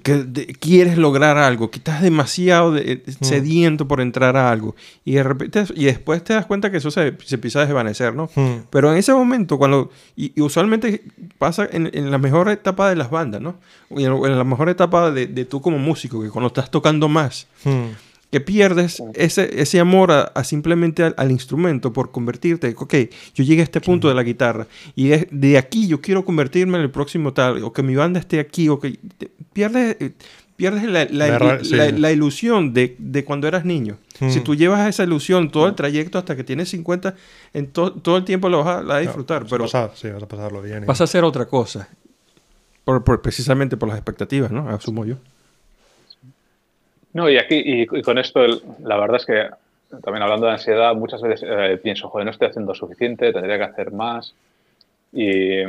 quieres 0.59 0.97
lograr 0.97 1.37
algo, 1.37 1.71
que 1.71 1.79
estás 1.79 2.03
demasiado 2.03 2.73
mm. 2.73 3.23
sediento 3.23 3.87
por 3.87 3.99
entrar 3.99 4.37
a 4.37 4.51
algo. 4.51 4.75
Y 5.03 5.13
de 5.13 5.23
repente, 5.23 5.65
y 5.75 5.85
después 5.85 6.23
te 6.23 6.33
das 6.33 6.45
cuenta 6.45 6.69
que 6.69 6.77
eso 6.77 6.91
se, 6.91 7.17
se 7.25 7.35
empieza 7.35 7.61
a 7.61 7.65
desvanecer, 7.65 8.13
¿no? 8.13 8.29
Mm. 8.35 8.67
Pero 8.69 8.91
en 8.91 8.97
ese 8.97 9.11
momento, 9.13 9.57
cuando, 9.57 9.89
y, 10.15 10.39
usualmente 10.39 11.03
pasa 11.39 11.67
en, 11.71 11.89
en, 11.93 12.11
la 12.11 12.19
mejor 12.19 12.49
etapa 12.49 12.89
de 12.89 12.95
las 12.95 13.09
bandas, 13.09 13.41
¿no? 13.41 13.55
Y 13.89 14.03
en, 14.03 14.37
la 14.37 14.43
mejor 14.43 14.69
etapa 14.69 15.09
de, 15.09 15.25
de, 15.25 15.45
tú 15.45 15.61
como 15.61 15.79
músico, 15.79 16.21
que 16.21 16.29
cuando 16.29 16.47
estás 16.47 16.69
tocando 16.69 17.09
más. 17.09 17.47
Mm 17.63 18.10
que 18.31 18.39
pierdes 18.39 19.03
ese, 19.13 19.61
ese 19.61 19.79
amor 19.79 20.11
a, 20.11 20.43
simplemente 20.45 21.03
al, 21.03 21.31
instrumento 21.31 21.91
por 21.91 22.11
convertirte, 22.11 22.73
ok, 22.77 22.95
yo 23.35 23.43
llegué 23.43 23.59
a 23.59 23.65
este 23.65 23.81
punto 23.81 24.07
de 24.07 24.15
la 24.15 24.23
guitarra 24.23 24.67
y 24.95 25.09
de, 25.09 25.57
aquí 25.57 25.87
yo 25.87 25.99
quiero 25.99 26.23
convertirme 26.23 26.77
en 26.77 26.83
el 26.85 26.91
próximo 26.91 27.33
tal, 27.33 27.61
o 27.61 27.73
que 27.73 27.83
mi 27.83 27.93
banda 27.93 28.21
esté 28.21 28.39
aquí, 28.39 28.69
o 28.69 28.79
que 28.79 28.97
pierdes, 29.51 29.97
eh, 29.99 30.13
pierdes 30.55 30.83
la, 30.85 31.05
la, 31.11 32.11
ilusión 32.13 32.73
de, 32.73 32.95
de, 32.97 33.25
cuando 33.25 33.49
eras 33.49 33.65
niño. 33.65 33.97
Si 34.17 34.39
hmm. 34.39 34.43
tú 34.43 34.55
llevas 34.55 34.87
esa 34.87 35.03
ilusión 35.03 35.51
todo 35.51 35.67
el 35.67 35.75
trayecto 35.75 36.17
hasta 36.17 36.37
que 36.37 36.45
tienes 36.45 36.69
50, 36.69 37.15
en 37.53 37.67
todo 37.67 38.15
el 38.15 38.23
tiempo 38.23 38.47
lo 38.47 38.63
vas 38.63 38.89
a, 38.89 38.99
disfrutar, 38.99 39.45
pero 39.49 39.65
vas 39.65 39.75
a, 39.75 39.91
sí, 39.93 40.09
vas 40.09 40.23
a 40.23 40.27
pasarlo 40.27 40.61
bien. 40.61 40.85
Vas 40.85 41.01
a 41.01 41.03
hacer 41.03 41.25
otra 41.25 41.47
cosa, 41.47 41.89
por, 42.85 43.21
precisamente 43.21 43.75
por 43.75 43.89
las 43.89 43.97
expectativas, 43.97 44.51
¿no? 44.51 44.69
Asumo 44.69 45.03
yo. 45.03 45.17
No, 47.13 47.29
y 47.29 47.37
aquí, 47.37 47.61
y, 47.63 47.85
con 48.01 48.17
esto, 48.17 48.41
la 48.83 48.97
verdad 48.97 49.17
es 49.17 49.25
que 49.25 49.49
también 50.01 50.23
hablando 50.23 50.45
de 50.45 50.53
ansiedad, 50.53 50.95
muchas 50.95 51.21
veces 51.21 51.47
eh, 51.47 51.77
pienso, 51.81 52.09
joder, 52.09 52.25
no 52.25 52.31
estoy 52.31 52.47
haciendo 52.47 52.73
suficiente, 52.73 53.33
tendría 53.33 53.57
que 53.57 53.63
hacer 53.63 53.91
más. 53.91 54.33
Y, 55.11 55.61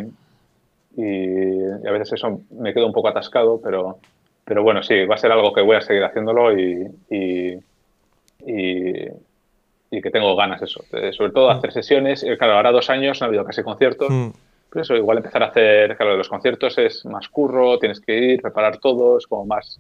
y, 0.97 1.65
a 1.87 1.91
veces 1.91 2.13
eso 2.13 2.41
me 2.51 2.73
quedo 2.73 2.87
un 2.87 2.93
poco 2.93 3.09
atascado, 3.09 3.61
pero, 3.63 3.99
pero 4.45 4.63
bueno, 4.63 4.83
sí, 4.83 5.05
va 5.05 5.17
a 5.17 5.19
ser 5.19 5.33
algo 5.33 5.53
que 5.53 5.63
voy 5.63 5.77
a 5.77 5.81
seguir 5.81 6.05
haciéndolo 6.05 6.57
y, 6.57 6.89
y, 7.11 7.59
que 10.01 10.11
tengo 10.11 10.35
ganas 10.35 10.61
eso. 10.63 10.83
sobre 11.13 11.33
todo 11.33 11.51
hacer 11.51 11.73
sesiones. 11.73 12.25
Eh, 12.25 12.37
claro, 12.39 12.55
ahora 12.55 12.73
dos 12.73 12.91
años 12.91 13.21
no 13.21 13.27
ha 13.27 13.29
habido 13.29 13.45
casi 13.45 13.63
conciertos. 13.63 14.11
Mm. 14.11 14.31
Pero 14.71 14.83
eso, 14.83 14.97
igual 14.97 15.19
empezar 15.19 15.43
a 15.43 15.49
hacer, 15.49 15.97
claro, 15.99 16.17
los 16.17 16.31
conciertos 16.31 16.79
es 16.79 17.05
más 17.05 17.29
curro, 17.29 17.79
tienes 17.79 18.01
que 18.01 18.17
ir, 18.17 18.41
preparar 18.41 18.79
todos, 18.79 19.27
como 19.27 19.45
más 19.45 19.79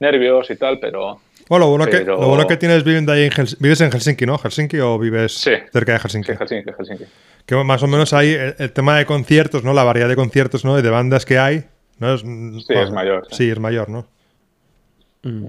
nervios 0.00 0.50
y 0.50 0.56
tal, 0.56 0.78
pero... 0.80 1.20
Bueno, 1.48 1.66
lo 1.66 1.70
bueno, 1.70 1.86
Que, 1.86 2.04
lo 2.04 2.28
bueno 2.28 2.46
que 2.46 2.56
tienes 2.56 2.84
viviendo 2.84 3.12
ahí 3.12 3.24
en 3.24 3.30
Helsinki, 3.30 3.62
vives 3.62 3.80
en 3.80 3.90
Helsinki, 3.90 4.24
¿no? 4.24 4.38
¿Helsinki 4.38 4.78
o 4.78 4.98
vives 4.98 5.32
cerca 5.72 5.92
de 5.92 5.98
Helsinki? 5.98 6.32
Sí, 6.32 6.38
Helsinki, 6.38 6.70
Helsinki. 6.78 7.04
Que 7.44 7.56
más 7.56 7.82
o 7.82 7.88
menos 7.88 8.12
ahí 8.12 8.36
el, 8.58 8.72
tema 8.72 8.96
de 8.96 9.04
conciertos, 9.04 9.64
¿no? 9.64 9.72
La 9.72 9.82
variedad 9.82 10.08
de 10.08 10.16
conciertos, 10.16 10.64
¿no? 10.64 10.78
Y 10.78 10.82
de 10.82 10.90
bandas 10.90 11.26
que 11.26 11.38
hay, 11.38 11.64
¿no? 11.98 12.14
Es, 12.14 12.20
sí, 12.20 12.74
es 12.74 12.90
mayor. 12.90 13.26
Sí. 13.30 13.50
es 13.50 13.58
mayor, 13.58 13.88
¿no? 13.88 14.06
Mm. 15.22 15.46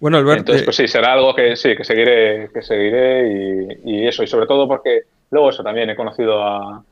Bueno, 0.00 0.18
Alberto... 0.18 0.40
Entonces, 0.40 0.64
pues 0.64 0.76
sí, 0.76 0.88
será 0.88 1.14
algo 1.14 1.34
que 1.34 1.56
sí, 1.56 1.74
que 1.76 1.84
seguiré, 1.84 2.50
que 2.52 2.62
seguiré 2.62 3.76
y, 3.84 4.06
eso. 4.06 4.22
Y 4.22 4.26
sobre 4.26 4.46
todo 4.46 4.68
porque 4.68 5.02
luego 5.30 5.50
eso 5.50 5.62
también 5.62 5.88
he 5.90 5.96
conocido 5.96 6.42
a... 6.42 6.84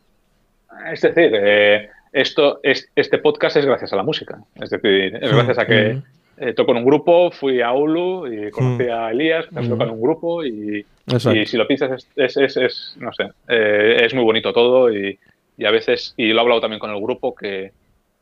Es 0.92 1.02
decir, 1.02 1.30
eh, 1.34 1.90
esto, 2.12 2.60
es, 2.62 2.88
este 2.94 3.18
podcast 3.18 3.56
es 3.56 3.66
gracias 3.66 3.92
a 3.92 3.96
la 3.96 4.02
música. 4.02 4.38
Es 4.54 4.70
decir, 4.70 5.18
es 5.20 5.32
gracias 5.32 5.58
a 5.58 5.66
que... 5.66 6.00
Mm 6.40 6.48
eh, 6.48 6.52
toco 6.52 6.72
en 6.72 6.78
un 6.78 6.84
grupo, 6.84 7.30
fui 7.30 7.60
a 7.60 7.72
Ulu 7.72 8.26
y 8.26 8.50
conocí 8.50 8.84
mm. 8.84 8.90
a 8.90 9.10
Elías, 9.10 9.46
que 9.46 9.60
mm. 9.60 9.68
toca 9.68 9.84
en 9.84 9.90
un 9.90 10.00
grupo 10.00 10.44
y, 10.44 10.84
y, 11.06 11.46
si 11.46 11.56
lo 11.56 11.66
piensas 11.66 12.06
es, 12.14 12.36
es, 12.36 12.56
es, 12.56 12.96
no 12.98 13.12
sé, 13.12 13.24
eh, 13.48 14.00
es 14.04 14.14
muy 14.14 14.24
bonito 14.24 14.52
todo 14.52 14.92
y, 14.92 15.18
y, 15.56 15.64
a 15.64 15.70
veces, 15.70 16.14
y 16.16 16.28
lo 16.28 16.38
he 16.38 16.40
hablado 16.40 16.60
también 16.60 16.78
con 16.78 16.90
el 16.90 17.00
grupo, 17.00 17.34
que 17.34 17.72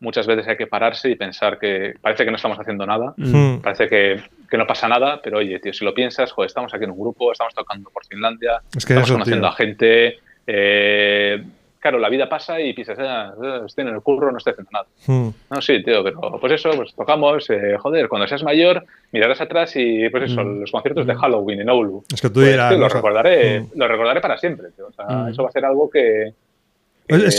muchas 0.00 0.26
veces 0.26 0.46
hay 0.48 0.56
que 0.56 0.66
pararse 0.66 1.10
y 1.10 1.16
pensar 1.16 1.58
que 1.58 1.94
parece 2.00 2.24
que 2.24 2.30
no 2.30 2.36
estamos 2.36 2.58
haciendo 2.58 2.86
nada, 2.86 3.14
mm. 3.16 3.58
parece 3.58 3.88
que, 3.88 4.22
que, 4.48 4.56
no 4.56 4.66
pasa 4.66 4.88
nada, 4.88 5.20
pero 5.22 5.38
oye, 5.38 5.58
tío, 5.58 5.72
si 5.72 5.84
lo 5.84 5.92
piensas, 5.92 6.32
joder, 6.32 6.46
estamos 6.46 6.72
aquí 6.72 6.84
en 6.84 6.90
un 6.90 6.98
grupo, 6.98 7.32
estamos 7.32 7.54
tocando 7.54 7.90
por 7.90 8.04
Finlandia, 8.06 8.62
estamos 8.74 9.10
conociendo 9.10 9.46
a 9.46 9.52
gente, 9.52 10.18
eh, 10.46 11.42
claro, 11.86 12.00
la 12.00 12.08
vida 12.08 12.28
pasa 12.28 12.60
y 12.60 12.72
piensas, 12.72 12.98
ah, 12.98 13.32
estoy 13.64 13.82
en 13.82 13.94
el 13.94 14.00
curro, 14.00 14.32
no 14.32 14.38
estoy 14.38 14.54
haciendo 14.54 14.70
nada. 14.72 14.86
Hmm. 15.06 15.28
No, 15.48 15.62
sí, 15.62 15.84
tío, 15.84 16.02
pero 16.02 16.36
pues 16.40 16.54
eso, 16.54 16.70
pues 16.74 16.92
tocamos, 16.96 17.48
eh, 17.50 17.76
joder, 17.78 18.08
cuando 18.08 18.26
seas 18.26 18.42
mayor, 18.42 18.84
mirarás 19.12 19.40
atrás 19.40 19.72
y 19.76 20.08
pues 20.08 20.32
eso, 20.32 20.42
hmm. 20.42 20.60
los 20.62 20.72
conciertos 20.72 21.06
de 21.06 21.14
hmm. 21.14 21.18
Halloween 21.18 21.60
en 21.60 21.70
Oulu. 21.70 22.02
Es 22.12 22.20
que 22.20 22.28
tú 22.28 22.40
pues, 22.40 22.50
dirás... 22.50 22.76
lo, 22.76 22.88
recordaré, 22.88 23.66
lo 23.76 23.86
recordaré 23.86 24.20
para 24.20 24.36
siempre, 24.36 24.70
tío. 24.74 24.88
O 24.88 24.92
sea, 24.92 25.28
eso 25.30 25.44
va 25.44 25.48
a 25.48 25.52
ser 25.52 25.64
algo 25.64 25.88
que... 25.88 26.32
es, 27.06 27.36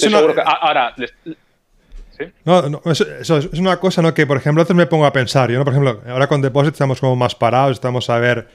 seguro 0.00 0.34
que, 0.34 0.42
ahora... 0.44 0.94
¿Sí? 0.96 2.24
No, 2.44 2.62
no 2.68 2.80
eso, 2.86 3.04
es 3.18 3.58
una 3.58 3.78
cosa 3.80 4.00
¿no? 4.00 4.14
que, 4.14 4.24
por 4.26 4.36
ejemplo, 4.38 4.62
a 4.62 4.64
veces 4.64 4.76
me 4.76 4.86
pongo 4.86 5.04
a 5.04 5.12
pensar. 5.12 5.50
Yo, 5.50 5.58
¿no? 5.58 5.64
Por 5.64 5.74
ejemplo, 5.74 6.00
ahora 6.08 6.28
con 6.28 6.40
Deposit 6.40 6.72
estamos 6.72 7.00
como 7.00 7.16
más 7.16 7.34
parados, 7.34 7.72
estamos 7.72 8.08
a 8.08 8.18
ver 8.18 8.46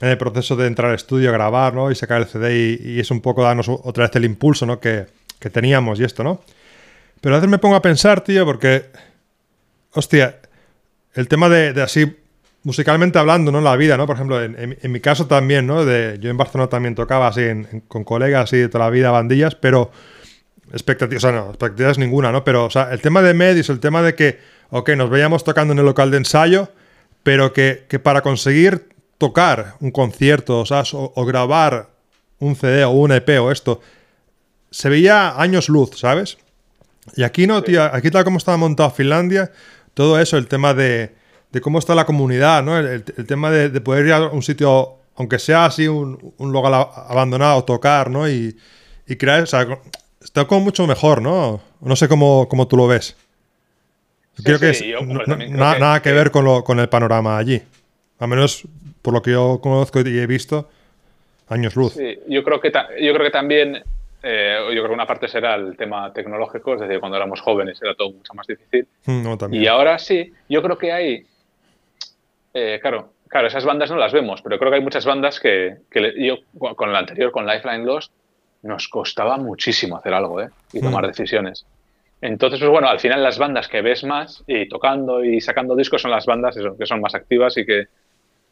en 0.00 0.08
el 0.08 0.18
proceso 0.18 0.56
de 0.56 0.66
entrar 0.66 0.90
al 0.90 0.96
estudio, 0.96 1.32
grabar, 1.32 1.74
¿no? 1.74 1.90
Y 1.90 1.94
sacar 1.94 2.20
el 2.20 2.26
CD 2.26 2.78
y, 2.80 3.00
es 3.00 3.10
un 3.10 3.20
poco 3.20 3.42
darnos 3.42 3.68
otra 3.68 4.04
vez 4.06 4.16
el 4.16 4.24
impulso, 4.24 4.66
¿no? 4.66 4.80
Que, 4.80 5.06
que, 5.38 5.50
teníamos 5.50 6.00
y 6.00 6.04
esto, 6.04 6.24
¿no? 6.24 6.42
Pero 7.20 7.36
a 7.36 7.38
veces 7.38 7.50
me 7.50 7.58
pongo 7.58 7.76
a 7.76 7.82
pensar, 7.82 8.22
tío, 8.22 8.44
porque, 8.44 8.86
hostia, 9.92 10.36
el 11.14 11.28
tema 11.28 11.48
de, 11.48 11.80
así, 11.80 12.12
musicalmente 12.64 13.18
hablando, 13.18 13.52
¿no? 13.52 13.60
La 13.60 13.76
vida, 13.76 13.96
¿no? 13.96 14.06
Por 14.06 14.16
ejemplo, 14.16 14.42
en, 14.42 14.76
en, 14.80 14.92
mi 14.92 15.00
caso 15.00 15.26
también, 15.26 15.66
¿no? 15.66 15.84
De, 15.84 16.18
yo 16.20 16.28
en 16.28 16.36
Barcelona 16.36 16.68
también 16.68 16.94
tocaba 16.94 17.28
así, 17.28 17.42
con 17.86 18.04
colegas 18.04 18.44
así 18.44 18.56
de 18.56 18.68
toda 18.68 18.84
la 18.84 18.90
vida, 18.90 19.10
bandillas, 19.10 19.54
pero 19.54 19.92
expectativas, 20.72 21.24
o 21.24 21.28
sea, 21.28 21.38
no, 21.38 21.48
expectativas 21.50 21.98
ninguna, 21.98 22.32
¿no? 22.32 22.42
Pero, 22.42 22.64
o 22.64 22.70
sea, 22.70 22.92
el 22.92 23.00
tema 23.00 23.22
de 23.22 23.32
medios, 23.32 23.70
el 23.70 23.80
tema 23.80 24.02
de 24.02 24.14
que, 24.14 24.40
ok, 24.70 24.90
nos 24.90 25.08
veíamos 25.08 25.44
tocando 25.44 25.72
en 25.72 25.78
el 25.78 25.84
local 25.84 26.10
de 26.10 26.16
ensayo, 26.16 26.68
pero 27.22 27.52
que, 27.52 27.86
que 27.88 27.98
para 28.00 28.22
conseguir 28.22 28.93
tocar 29.24 29.76
un 29.80 29.90
concierto 29.90 30.60
o, 30.60 31.12
o, 31.14 31.24
grabar 31.24 31.88
un 32.40 32.54
CD 32.56 32.84
o 32.84 32.90
un 32.90 33.10
EP 33.10 33.40
o 33.40 33.50
esto, 33.50 33.80
se 34.70 34.90
veía 34.90 35.40
años 35.40 35.70
luz, 35.70 35.98
¿sabes? 35.98 36.36
Y 37.16 37.22
aquí 37.22 37.46
no, 37.46 37.62
tío, 37.62 37.82
aquí 37.84 38.10
tal 38.10 38.24
como 38.24 38.36
estaba 38.36 38.58
montado 38.58 38.90
Finlandia, 38.90 39.50
todo 39.94 40.20
eso, 40.20 40.36
el 40.36 40.46
tema 40.46 40.74
de, 40.74 41.14
cómo 41.62 41.78
está 41.78 41.94
la 41.94 42.04
comunidad, 42.04 42.62
¿no? 42.62 42.78
El, 42.78 43.02
tema 43.02 43.50
de, 43.50 43.80
poder 43.80 44.04
ir 44.04 44.12
a 44.12 44.28
un 44.28 44.42
sitio, 44.42 44.96
aunque 45.16 45.38
sea 45.38 45.64
así 45.64 45.88
un, 45.88 46.34
un 46.36 46.52
lugar 46.52 46.90
abandonado, 47.08 47.64
tocar, 47.64 48.10
¿no? 48.10 48.28
Y, 48.28 48.54
crear, 49.18 49.44
o 49.44 49.46
sea, 49.46 49.66
está 50.20 50.44
como 50.44 50.60
mucho 50.60 50.86
mejor, 50.86 51.22
¿no? 51.22 51.62
No 51.80 51.96
sé 51.96 52.08
cómo, 52.08 52.46
cómo 52.50 52.68
tú 52.68 52.76
lo 52.76 52.86
ves. 52.88 53.16
creo 54.42 54.58
que 54.58 54.68
es, 54.68 54.84
nada 55.48 56.02
que, 56.02 56.12
ver 56.12 56.30
con, 56.30 56.44
lo, 56.44 56.62
con 56.62 56.78
el 56.78 56.90
panorama 56.90 57.38
allí. 57.38 57.62
A 58.18 58.26
menos 58.26 58.66
por 59.04 59.12
lo 59.12 59.20
que 59.20 59.32
yo 59.32 59.60
conozco 59.62 60.00
y 60.00 60.18
he 60.18 60.26
visto, 60.26 60.66
años 61.48 61.76
luz. 61.76 61.92
Sí, 61.92 62.18
yo 62.26 62.42
creo 62.42 62.58
que, 62.58 62.72
yo 62.72 63.12
creo 63.12 63.24
que 63.24 63.30
también, 63.30 63.84
eh, 64.22 64.58
yo 64.60 64.80
creo 64.80 64.86
que 64.86 64.94
una 64.94 65.06
parte 65.06 65.28
será 65.28 65.56
el 65.56 65.76
tema 65.76 66.10
tecnológico, 66.10 66.74
es 66.74 66.80
decir, 66.80 67.00
cuando 67.00 67.18
éramos 67.18 67.42
jóvenes 67.42 67.78
era 67.82 67.94
todo 67.94 68.12
mucho 68.12 68.32
más 68.32 68.46
difícil. 68.46 68.88
Mm, 69.04 69.52
y 69.52 69.66
ahora 69.66 69.98
sí, 69.98 70.32
yo 70.48 70.62
creo 70.62 70.78
que 70.78 70.90
hay, 70.90 71.26
eh, 72.54 72.78
claro, 72.80 73.10
claro, 73.28 73.48
esas 73.48 73.66
bandas 73.66 73.90
no 73.90 73.98
las 73.98 74.14
vemos, 74.14 74.40
pero 74.40 74.58
creo 74.58 74.70
que 74.70 74.76
hay 74.78 74.82
muchas 74.82 75.04
bandas 75.04 75.38
que, 75.38 75.76
yo 76.16 76.38
con 76.54 76.90
la 76.90 76.98
anterior, 76.98 77.30
con 77.30 77.46
Lifeline 77.46 77.84
Lost, 77.84 78.10
nos 78.62 78.88
costaba 78.88 79.36
muchísimo 79.36 79.98
hacer 79.98 80.14
algo 80.14 80.40
¿eh? 80.40 80.48
y 80.72 80.80
tomar 80.80 81.04
mm. 81.04 81.08
decisiones. 81.08 81.66
Entonces, 82.22 82.58
pues 82.58 82.70
bueno, 82.70 82.88
al 82.88 83.00
final 83.00 83.22
las 83.22 83.36
bandas 83.36 83.68
que 83.68 83.82
ves 83.82 84.02
más 84.02 84.42
y 84.46 84.66
tocando 84.66 85.22
y 85.22 85.42
sacando 85.42 85.76
discos 85.76 86.00
son 86.00 86.10
las 86.10 86.24
bandas 86.24 86.56
que 86.78 86.86
son 86.86 87.02
más 87.02 87.14
activas 87.14 87.58
y 87.58 87.66
que, 87.66 87.88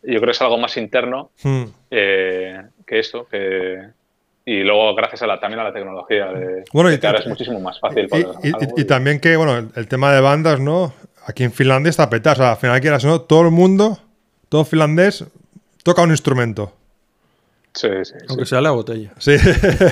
yo 0.02 0.18
creo 0.18 0.26
que 0.26 0.30
es 0.32 0.42
algo 0.42 0.58
más 0.58 0.76
interno 0.76 1.30
hmm. 1.42 1.64
eh, 1.90 2.62
que 2.86 2.98
esto, 2.98 3.26
que, 3.28 3.78
y 4.44 4.62
luego 4.62 4.94
gracias 4.94 5.22
a 5.22 5.26
la, 5.26 5.38
también 5.38 5.60
a 5.60 5.64
la 5.64 5.72
tecnología 5.72 6.26
de, 6.26 6.64
bueno, 6.72 6.90
y, 6.92 6.98
ahora 7.04 7.20
es 7.20 7.26
muchísimo 7.26 7.60
más 7.60 7.78
fácil. 7.78 8.08
Y, 8.76 8.84
también 8.84 9.20
que, 9.20 9.36
bueno, 9.36 9.70
el, 9.74 9.88
tema 9.88 10.12
de 10.12 10.20
bandas, 10.20 10.60
¿no? 10.60 10.92
Aquí 11.26 11.44
en 11.44 11.52
Finlandia 11.52 11.90
está 11.90 12.10
petado, 12.10 12.34
o 12.34 12.36
sea, 12.38 12.50
al 12.52 12.56
final 12.56 12.80
quieras, 12.80 13.04
¿no? 13.04 13.20
Todo 13.20 13.42
el 13.42 13.50
mundo, 13.52 13.98
todo 14.48 14.64
finlandés, 14.64 15.24
toca 15.84 16.02
un 16.02 16.10
instrumento. 16.10 16.74
Sí, 17.74 17.88
sí. 18.02 18.14
Aunque 18.28 18.44
sea 18.44 18.60
la 18.60 18.72
botella. 18.72 19.12
Sí. 19.18 19.36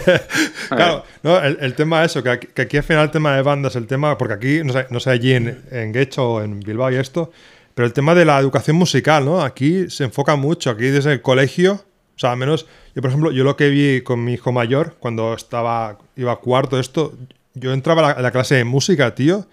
claro, 0.69 1.05
¿no? 1.23 1.43
el, 1.43 1.75
tema 1.75 2.05
es 2.05 2.11
eso, 2.11 2.23
que 2.23 2.31
aquí, 2.31 2.77
al 2.77 2.83
final 2.83 3.05
el 3.05 3.11
tema 3.11 3.37
de 3.37 3.43
bandas, 3.43 3.77
el 3.77 3.87
tema, 3.87 4.19
porque 4.19 4.35
aquí, 4.35 4.61
no 4.65 4.73
sé, 4.73 4.87
no 4.91 5.01
sé 5.01 5.11
allí 5.11 5.33
en, 5.33 5.63
en 5.71 5.93
Guecho 5.93 6.29
o 6.29 6.43
en 6.43 6.61
Bilbao 6.61 6.91
y 6.91 6.97
esto, 6.97 7.33
pero 7.81 7.87
el 7.87 7.95
tema 7.95 8.15
de 8.15 8.27
la 8.27 8.39
educación 8.39 8.77
musical, 8.77 9.25
¿no? 9.25 9.41
Aquí 9.41 9.89
se 9.89 10.05
enfoca 10.05 10.37
mucho, 10.37 10.69
aquí 10.69 10.85
desde 10.85 11.15
el 11.15 11.23
colegio, 11.23 11.73
o 12.15 12.19
sea, 12.19 12.33
al 12.33 12.37
menos, 12.37 12.67
yo 12.95 13.01
por 13.01 13.09
ejemplo, 13.09 13.33
yo 13.33 13.43
lo 13.43 13.57
que 13.57 13.71
vi 13.71 14.03
con 14.03 14.23
mi 14.23 14.35
hijo 14.35 14.53
mayor, 14.53 14.97
cuando 15.01 15.33
estaba, 15.33 15.97
iba 16.15 16.31
a 16.31 16.37
cuarto, 16.37 16.79
esto, 16.79 17.15
yo 17.55 17.73
entraba 17.73 18.11
a 18.11 18.21
la, 18.21 18.31
clase 18.33 18.57
de 18.57 18.65
música, 18.65 19.15
tío, 19.15 19.47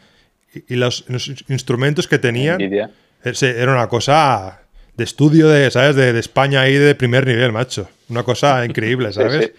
y 0.67 0.75
los, 0.75 1.05
instrumentos 1.47 2.09
que 2.09 2.19
tenían 2.19 2.59
era 2.59 3.71
una 3.71 3.87
cosa 3.87 4.59
de 4.97 5.05
estudio 5.05 5.47
de, 5.47 5.71
¿sabes? 5.71 5.95
De, 5.95 6.19
España 6.19 6.59
ahí 6.59 6.73
de 6.73 6.95
primer 6.95 7.25
nivel, 7.25 7.53
macho. 7.53 7.87
Una 8.09 8.23
cosa 8.23 8.65
increíble, 8.69 9.13
¿sabes? 9.13 9.53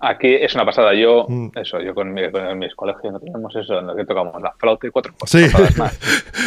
Aquí 0.00 0.34
es 0.34 0.54
una 0.54 0.64
pasada. 0.64 0.94
Yo, 0.94 1.26
mm. 1.28 1.50
eso, 1.56 1.78
yo 1.82 1.94
con, 1.94 2.14
mi, 2.14 2.30
con 2.30 2.58
mis 2.58 2.74
colegios 2.74 3.12
no 3.12 3.20
tenemos 3.20 3.54
eso, 3.54 3.80
en 3.80 3.86
lo 3.86 3.94
que 3.94 4.06
tocamos 4.06 4.40
la 4.40 4.52
flauta 4.52 4.86
y 4.86 4.90
cuatro 4.90 5.12
cosas 5.18 5.76
más. 5.76 5.98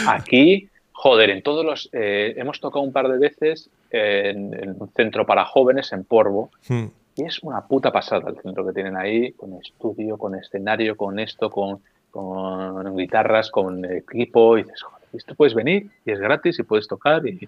Aquí, 0.08 0.72
joder, 1.06 1.30
en 1.30 1.44
todos 1.44 1.64
los. 1.64 1.88
Eh, 1.94 2.34
hemos 2.36 2.60
tocado 2.60 2.84
un 2.84 2.92
par 2.92 3.08
de 3.08 3.20
veces 3.20 3.70
en, 3.92 4.76
un 4.80 4.90
centro 4.90 5.24
para 5.24 5.46
jóvenes 5.46 5.94
en 5.94 6.04
Porvo. 6.04 6.50
Mm. 6.68 6.86
Y 7.18 7.24
es 7.26 7.44
una 7.44 7.62
puta 7.68 7.92
pasada 7.92 8.28
el 8.28 8.42
centro 8.42 8.66
que 8.66 8.74
tienen 8.74 8.98
ahí, 8.98 9.32
con 9.34 9.54
estudio, 9.54 10.18
con 10.18 10.34
escenario, 10.34 10.98
con 10.98 11.20
esto, 11.20 11.52
con, 11.52 11.80
con 12.10 12.98
guitarras, 12.98 13.52
con 13.52 13.86
equipo. 13.86 14.58
Y 14.58 14.64
dices, 14.64 14.82
joder, 14.82 15.08
esto 15.14 15.36
puedes 15.36 15.54
venir 15.54 15.92
y 16.06 16.12
es 16.12 16.20
gratis 16.20 16.58
y 16.58 16.64
puedes 16.64 16.88
tocar. 16.88 17.24
Y, 17.28 17.48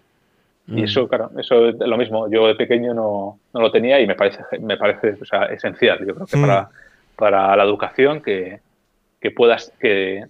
y 0.68 0.84
eso, 0.84 1.06
mm. 1.06 1.08
claro, 1.08 1.32
eso 1.40 1.70
es 1.70 1.80
lo 1.80 1.98
mismo. 1.98 2.30
Yo 2.30 2.46
de 2.46 2.54
pequeño 2.54 2.94
no, 2.94 3.40
no 3.56 3.60
lo 3.60 3.72
tenía 3.72 4.00
y 4.00 4.06
me 4.06 4.14
parece, 4.14 4.44
me 4.60 4.78
parece 4.78 5.18
o 5.20 5.26
sea, 5.26 5.46
esencial, 5.46 5.98
yo 6.06 6.14
creo 6.14 6.28
que 6.28 6.38
para, 6.38 6.62
mm. 6.62 6.68
para 7.16 7.56
la 7.56 7.64
educación 7.64 8.22
que, 8.22 8.60
que 9.20 9.32
puedas, 9.32 9.74
que, 9.80 10.26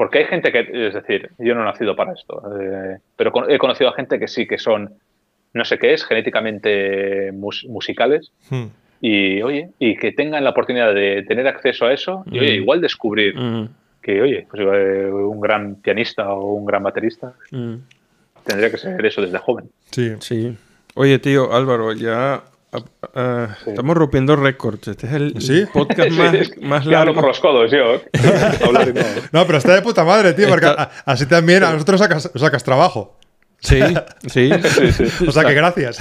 porque 0.00 0.20
hay 0.20 0.24
gente 0.24 0.50
que, 0.50 0.60
es 0.60 0.94
decir, 0.94 1.30
yo 1.38 1.54
no 1.54 1.60
he 1.60 1.64
nacido 1.66 1.94
para 1.94 2.14
esto, 2.14 2.42
eh, 2.58 3.00
pero 3.16 3.30
he 3.50 3.58
conocido 3.58 3.90
a 3.90 3.92
gente 3.92 4.18
que 4.18 4.28
sí, 4.28 4.46
que 4.46 4.56
son, 4.56 4.94
no 5.52 5.62
sé 5.66 5.78
qué 5.78 5.92
es, 5.92 6.06
genéticamente 6.06 7.32
musicales. 7.32 8.32
Mm. 8.48 8.64
Y 9.02 9.42
oye, 9.42 9.68
y 9.78 9.98
que 9.98 10.12
tengan 10.12 10.42
la 10.42 10.50
oportunidad 10.50 10.94
de 10.94 11.22
tener 11.28 11.46
acceso 11.46 11.84
a 11.84 11.92
eso 11.92 12.24
y 12.32 12.38
oye, 12.38 12.54
igual 12.54 12.80
descubrir 12.80 13.34
que, 14.00 14.22
oye, 14.22 14.46
pues, 14.50 14.62
eh, 14.62 15.10
un 15.12 15.38
gran 15.38 15.74
pianista 15.74 16.32
o 16.32 16.54
un 16.54 16.64
gran 16.64 16.82
baterista 16.82 17.34
tendría 17.50 18.70
que 18.70 18.78
ser 18.78 19.04
eso 19.04 19.20
desde 19.20 19.36
joven. 19.36 19.68
Sí. 19.90 20.14
Sí. 20.20 20.56
Oye, 20.94 21.18
tío, 21.18 21.52
Álvaro, 21.52 21.92
ya 21.92 22.42
ah, 22.72 22.84
ah, 23.14 23.56
Estamos 23.66 23.96
rompiendo 23.96 24.36
récords. 24.36 24.88
Este 24.88 25.06
es 25.06 25.12
el 25.12 25.68
podcast 25.72 26.10
más, 26.62 26.86
largo. 26.86 27.14
por 27.14 27.26
los 27.26 27.40
codos, 27.40 27.70
yo. 27.70 28.00
no, 29.32 29.46
pero 29.46 29.58
está 29.58 29.74
de 29.74 29.82
puta 29.82 30.04
madre, 30.04 30.32
tío, 30.32 30.48
porque 30.48 30.72
así 31.04 31.26
también 31.26 31.64
a 31.64 31.72
nosotros 31.72 32.00
sacas, 32.00 32.30
sacas 32.34 32.64
trabajo. 32.64 33.16
Sí, 33.60 33.80
sí. 34.26 34.50
o 35.26 35.32
sea 35.32 35.44
que 35.44 35.54
gracias. 35.54 35.98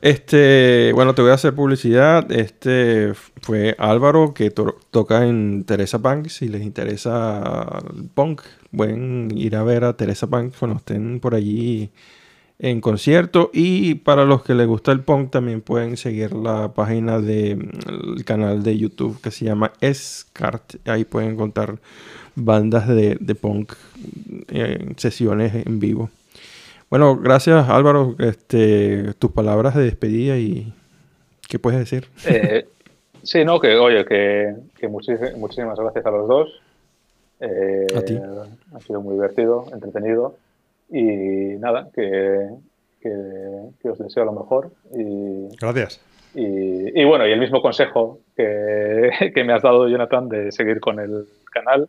Este, 0.00 0.92
bueno, 0.94 1.14
te 1.14 1.22
voy 1.22 1.32
a 1.32 1.34
hacer 1.34 1.54
publicidad. 1.54 2.30
Este 2.30 3.12
fue 3.42 3.74
Álvaro 3.78 4.32
que 4.34 4.50
toca 4.50 5.26
en 5.26 5.64
Teresa 5.64 6.00
Punk. 6.00 6.28
Si 6.28 6.48
les 6.48 6.62
interesa 6.62 7.82
el 7.94 8.08
punk, 8.08 8.42
pueden 8.74 9.36
ir 9.36 9.56
a 9.56 9.62
ver 9.62 9.84
a 9.84 9.96
Teresa 9.96 10.26
Punk 10.26 10.54
cuando 10.58 10.76
estén 10.76 11.20
por 11.20 11.34
allí 11.34 11.90
en 12.58 12.80
concierto. 12.80 13.50
Y 13.52 13.96
para 13.96 14.24
los 14.24 14.42
que 14.42 14.54
les 14.54 14.66
gusta 14.66 14.92
el 14.92 15.00
punk, 15.00 15.30
también 15.30 15.60
pueden 15.60 15.96
seguir 15.96 16.32
la 16.32 16.72
página 16.72 17.20
del 17.20 18.24
canal 18.24 18.62
de 18.62 18.78
YouTube 18.78 19.20
que 19.20 19.30
se 19.30 19.44
llama 19.44 19.72
Escart. 19.80 20.76
Ahí 20.86 21.04
pueden 21.04 21.32
encontrar 21.32 21.78
bandas 22.34 22.88
de, 22.88 23.16
de 23.20 23.34
punk 23.34 23.74
en 24.48 24.90
eh, 24.90 24.94
sesiones 24.96 25.54
en 25.66 25.78
vivo. 25.80 26.10
Bueno, 26.90 27.16
gracias 27.16 27.68
Álvaro. 27.68 28.14
Este, 28.18 29.14
tus 29.14 29.32
palabras 29.32 29.74
de 29.74 29.84
despedida 29.84 30.36
y 30.38 30.72
¿qué 31.48 31.58
puedes 31.58 31.80
decir? 31.80 32.08
Eh, 32.26 32.66
sí, 33.22 33.44
no, 33.44 33.58
que 33.60 33.74
oye, 33.76 34.04
que, 34.04 34.54
muchísimas 34.88 35.78
gracias 35.78 36.06
a 36.06 36.10
los 36.10 36.28
dos. 36.28 36.48
Eh, 37.40 37.86
a 37.96 38.02
ti. 38.02 38.18
Ha 38.74 38.80
sido 38.80 39.00
muy 39.00 39.14
divertido, 39.14 39.66
entretenido 39.72 40.36
y 40.98 41.58
nada, 41.58 41.88
que, 41.94 42.48
os 43.88 43.98
deseo 43.98 44.24
lo 44.24 44.32
mejor. 44.32 44.70
Y, 44.96 45.56
gracias. 45.60 46.00
Y, 46.34 47.04
bueno, 47.04 47.26
y 47.26 47.32
el 47.32 47.40
mismo 47.40 47.62
consejo 47.62 48.20
que, 48.36 49.32
que 49.34 49.44
me 49.44 49.52
has 49.52 49.62
dado, 49.62 49.88
Jonathan, 49.88 50.28
de 50.28 50.52
seguir 50.52 50.80
con 50.80 51.00
el 51.00 51.26
canal. 51.52 51.88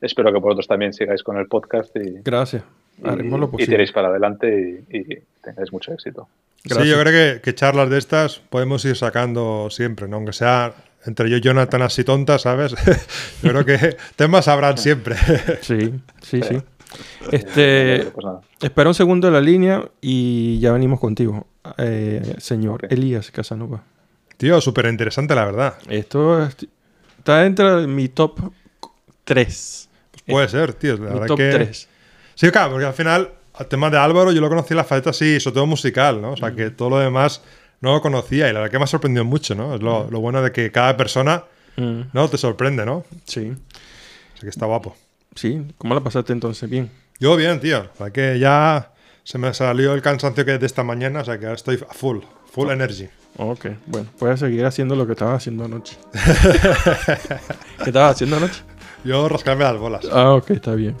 Espero 0.00 0.32
que 0.32 0.38
vosotros 0.38 0.66
también 0.66 0.92
sigáis 0.92 1.22
con 1.22 1.36
el 1.36 1.46
podcast. 1.46 1.94
Y, 1.96 2.20
gracias 2.24 2.62
y, 3.58 3.66
tiréis 3.66 3.92
para 3.92 4.08
adelante 4.08 4.84
y, 4.90 5.04
tengáis 5.42 5.72
mucho 5.72 5.92
éxito. 5.92 6.28
Sí, 6.64 6.88
yo 6.88 7.00
creo 7.00 7.40
que, 7.40 7.54
charlas 7.54 7.88
de 7.88 7.98
estas 7.98 8.38
podemos 8.38 8.84
ir 8.84 8.96
sacando 8.96 9.68
siempre, 9.70 10.08
¿no? 10.08 10.16
aunque 10.16 10.32
sea 10.32 10.74
entre 11.06 11.30
yo 11.30 11.36
y 11.36 11.40
Jonathan 11.40 11.82
así 11.82 12.04
tonta, 12.04 12.38
¿sabes? 12.38 12.74
yo 13.42 13.50
creo 13.50 13.64
que 13.64 13.96
temas 14.16 14.48
habrán 14.48 14.78
siempre. 14.78 15.16
sí, 15.60 15.94
sí, 16.20 16.42
sí. 16.42 16.58
Este, 17.32 18.10
pues 18.14 18.26
espera 18.60 18.88
un 18.88 18.94
segundo 18.94 19.28
en 19.28 19.34
la 19.34 19.40
línea 19.40 19.84
y 20.00 20.58
ya 20.60 20.72
venimos 20.72 21.00
contigo, 21.00 21.46
eh, 21.76 22.36
señor 22.38 22.86
Elías 22.90 23.30
Casanova. 23.30 23.82
Tío, 24.36 24.60
súper 24.60 24.86
interesante 24.86 25.34
la 25.34 25.44
verdad. 25.44 25.74
Esto 25.88 26.48
está 27.18 27.40
dentro 27.40 27.80
de 27.80 27.86
mi 27.86 28.08
top 28.08 28.52
3. 29.24 29.88
puede 30.26 30.48
ser, 30.48 30.74
tío. 30.74 30.96
La 30.96 31.20
mi 31.20 31.26
top 31.26 31.38
3. 31.38 31.88
Sí, 32.34 32.50
claro, 32.50 32.72
porque 32.72 32.86
al 32.86 32.94
final, 32.94 33.32
el 33.58 33.66
tema 33.66 33.90
de 33.90 33.98
Álvaro, 33.98 34.30
yo 34.30 34.40
lo 34.40 34.48
conocí 34.48 34.72
en 34.72 34.78
la 34.78 34.84
faceta 34.84 35.10
así, 35.10 35.40
sobre 35.40 35.54
todo 35.54 35.66
musical, 35.66 36.22
¿no? 36.22 36.32
O 36.32 36.36
sea, 36.36 36.54
que 36.54 36.70
todo 36.70 36.90
lo 36.90 36.98
demás 36.98 37.42
no 37.80 37.92
lo 37.92 38.00
conocía 38.00 38.48
y 38.48 38.52
la 38.52 38.60
verdad 38.60 38.70
que 38.70 38.78
me 38.78 38.84
ha 38.84 38.88
sorprendido 38.88 39.24
mucho, 39.24 39.54
¿no? 39.54 39.74
Es 39.74 39.82
lo, 39.82 40.04
bueno 40.04 40.40
de 40.40 40.52
que 40.52 40.70
cada 40.70 40.96
persona, 40.96 41.44
mm. 41.76 42.00
¿no? 42.12 42.28
Te 42.28 42.38
sorprende, 42.38 42.86
¿no? 42.86 43.04
Sí. 43.24 43.50
O 43.50 44.36
sea, 44.36 44.42
que 44.42 44.48
está 44.48 44.66
guapo. 44.66 44.96
Sí, 45.34 45.66
¿cómo 45.78 45.94
la 45.94 46.00
pasaste 46.00 46.32
entonces? 46.32 46.68
Bien. 46.68 46.90
Yo 47.20 47.36
bien, 47.36 47.60
tío. 47.60 47.88
O 47.94 47.96
sea, 47.98 48.10
que 48.10 48.38
ya 48.38 48.92
se 49.24 49.38
me 49.38 49.52
salió 49.52 49.94
el 49.94 50.02
cansancio 50.02 50.44
que 50.44 50.58
de 50.58 50.66
esta 50.66 50.84
mañana, 50.84 51.20
o 51.20 51.24
sea, 51.24 51.38
que 51.38 51.46
ahora 51.46 51.56
estoy 51.56 51.76
full, 51.76 52.20
full 52.50 52.70
energy. 52.70 53.08
Ok, 53.36 53.66
bueno, 53.86 54.08
puedes 54.18 54.40
seguir 54.40 54.64
haciendo 54.64 54.96
lo 54.96 55.06
que 55.06 55.12
estaba 55.12 55.34
haciendo 55.34 55.64
anoche. 55.64 55.96
¿Qué 56.12 57.90
estabas 57.90 58.14
haciendo 58.14 58.36
anoche? 58.36 58.62
Yo 59.04 59.28
rascarme 59.28 59.64
las 59.64 59.78
bolas. 59.78 60.04
Ah, 60.10 60.32
ok, 60.34 60.50
está 60.50 60.74
bien. 60.74 60.96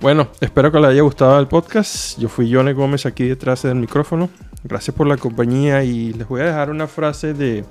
bueno, 0.00 0.28
espero 0.40 0.70
que 0.70 0.78
les 0.78 0.90
haya 0.90 1.02
gustado 1.02 1.40
el 1.40 1.48
podcast. 1.48 2.18
Yo 2.20 2.28
fui 2.28 2.48
Yone 2.48 2.72
Gómez 2.72 3.04
aquí 3.04 3.26
detrás 3.26 3.62
del 3.62 3.74
micrófono. 3.76 4.30
Gracias 4.62 4.94
por 4.94 5.08
la 5.08 5.16
compañía 5.16 5.82
y 5.82 6.12
les 6.12 6.28
voy 6.28 6.42
a 6.42 6.44
dejar 6.44 6.70
una 6.70 6.86
frase 6.86 7.34
de 7.34 7.64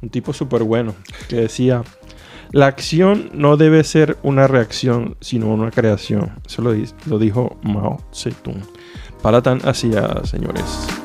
un 0.00 0.10
tipo 0.10 0.32
súper 0.32 0.62
bueno 0.62 0.94
que 1.28 1.36
decía, 1.36 1.82
la 2.52 2.66
acción 2.66 3.30
no 3.32 3.56
debe 3.56 3.84
ser 3.84 4.18
una 4.22 4.46
reacción, 4.46 5.16
sino 5.20 5.48
una 5.48 5.70
creación. 5.70 6.32
Eso 6.46 6.62
lo, 6.62 6.74
lo 7.06 7.18
dijo 7.18 7.56
Mao 7.62 7.98
Zedong. 8.14 8.62
Para 9.22 9.42
tan 9.42 9.58
hacia, 9.66 10.24
señores. 10.24 11.03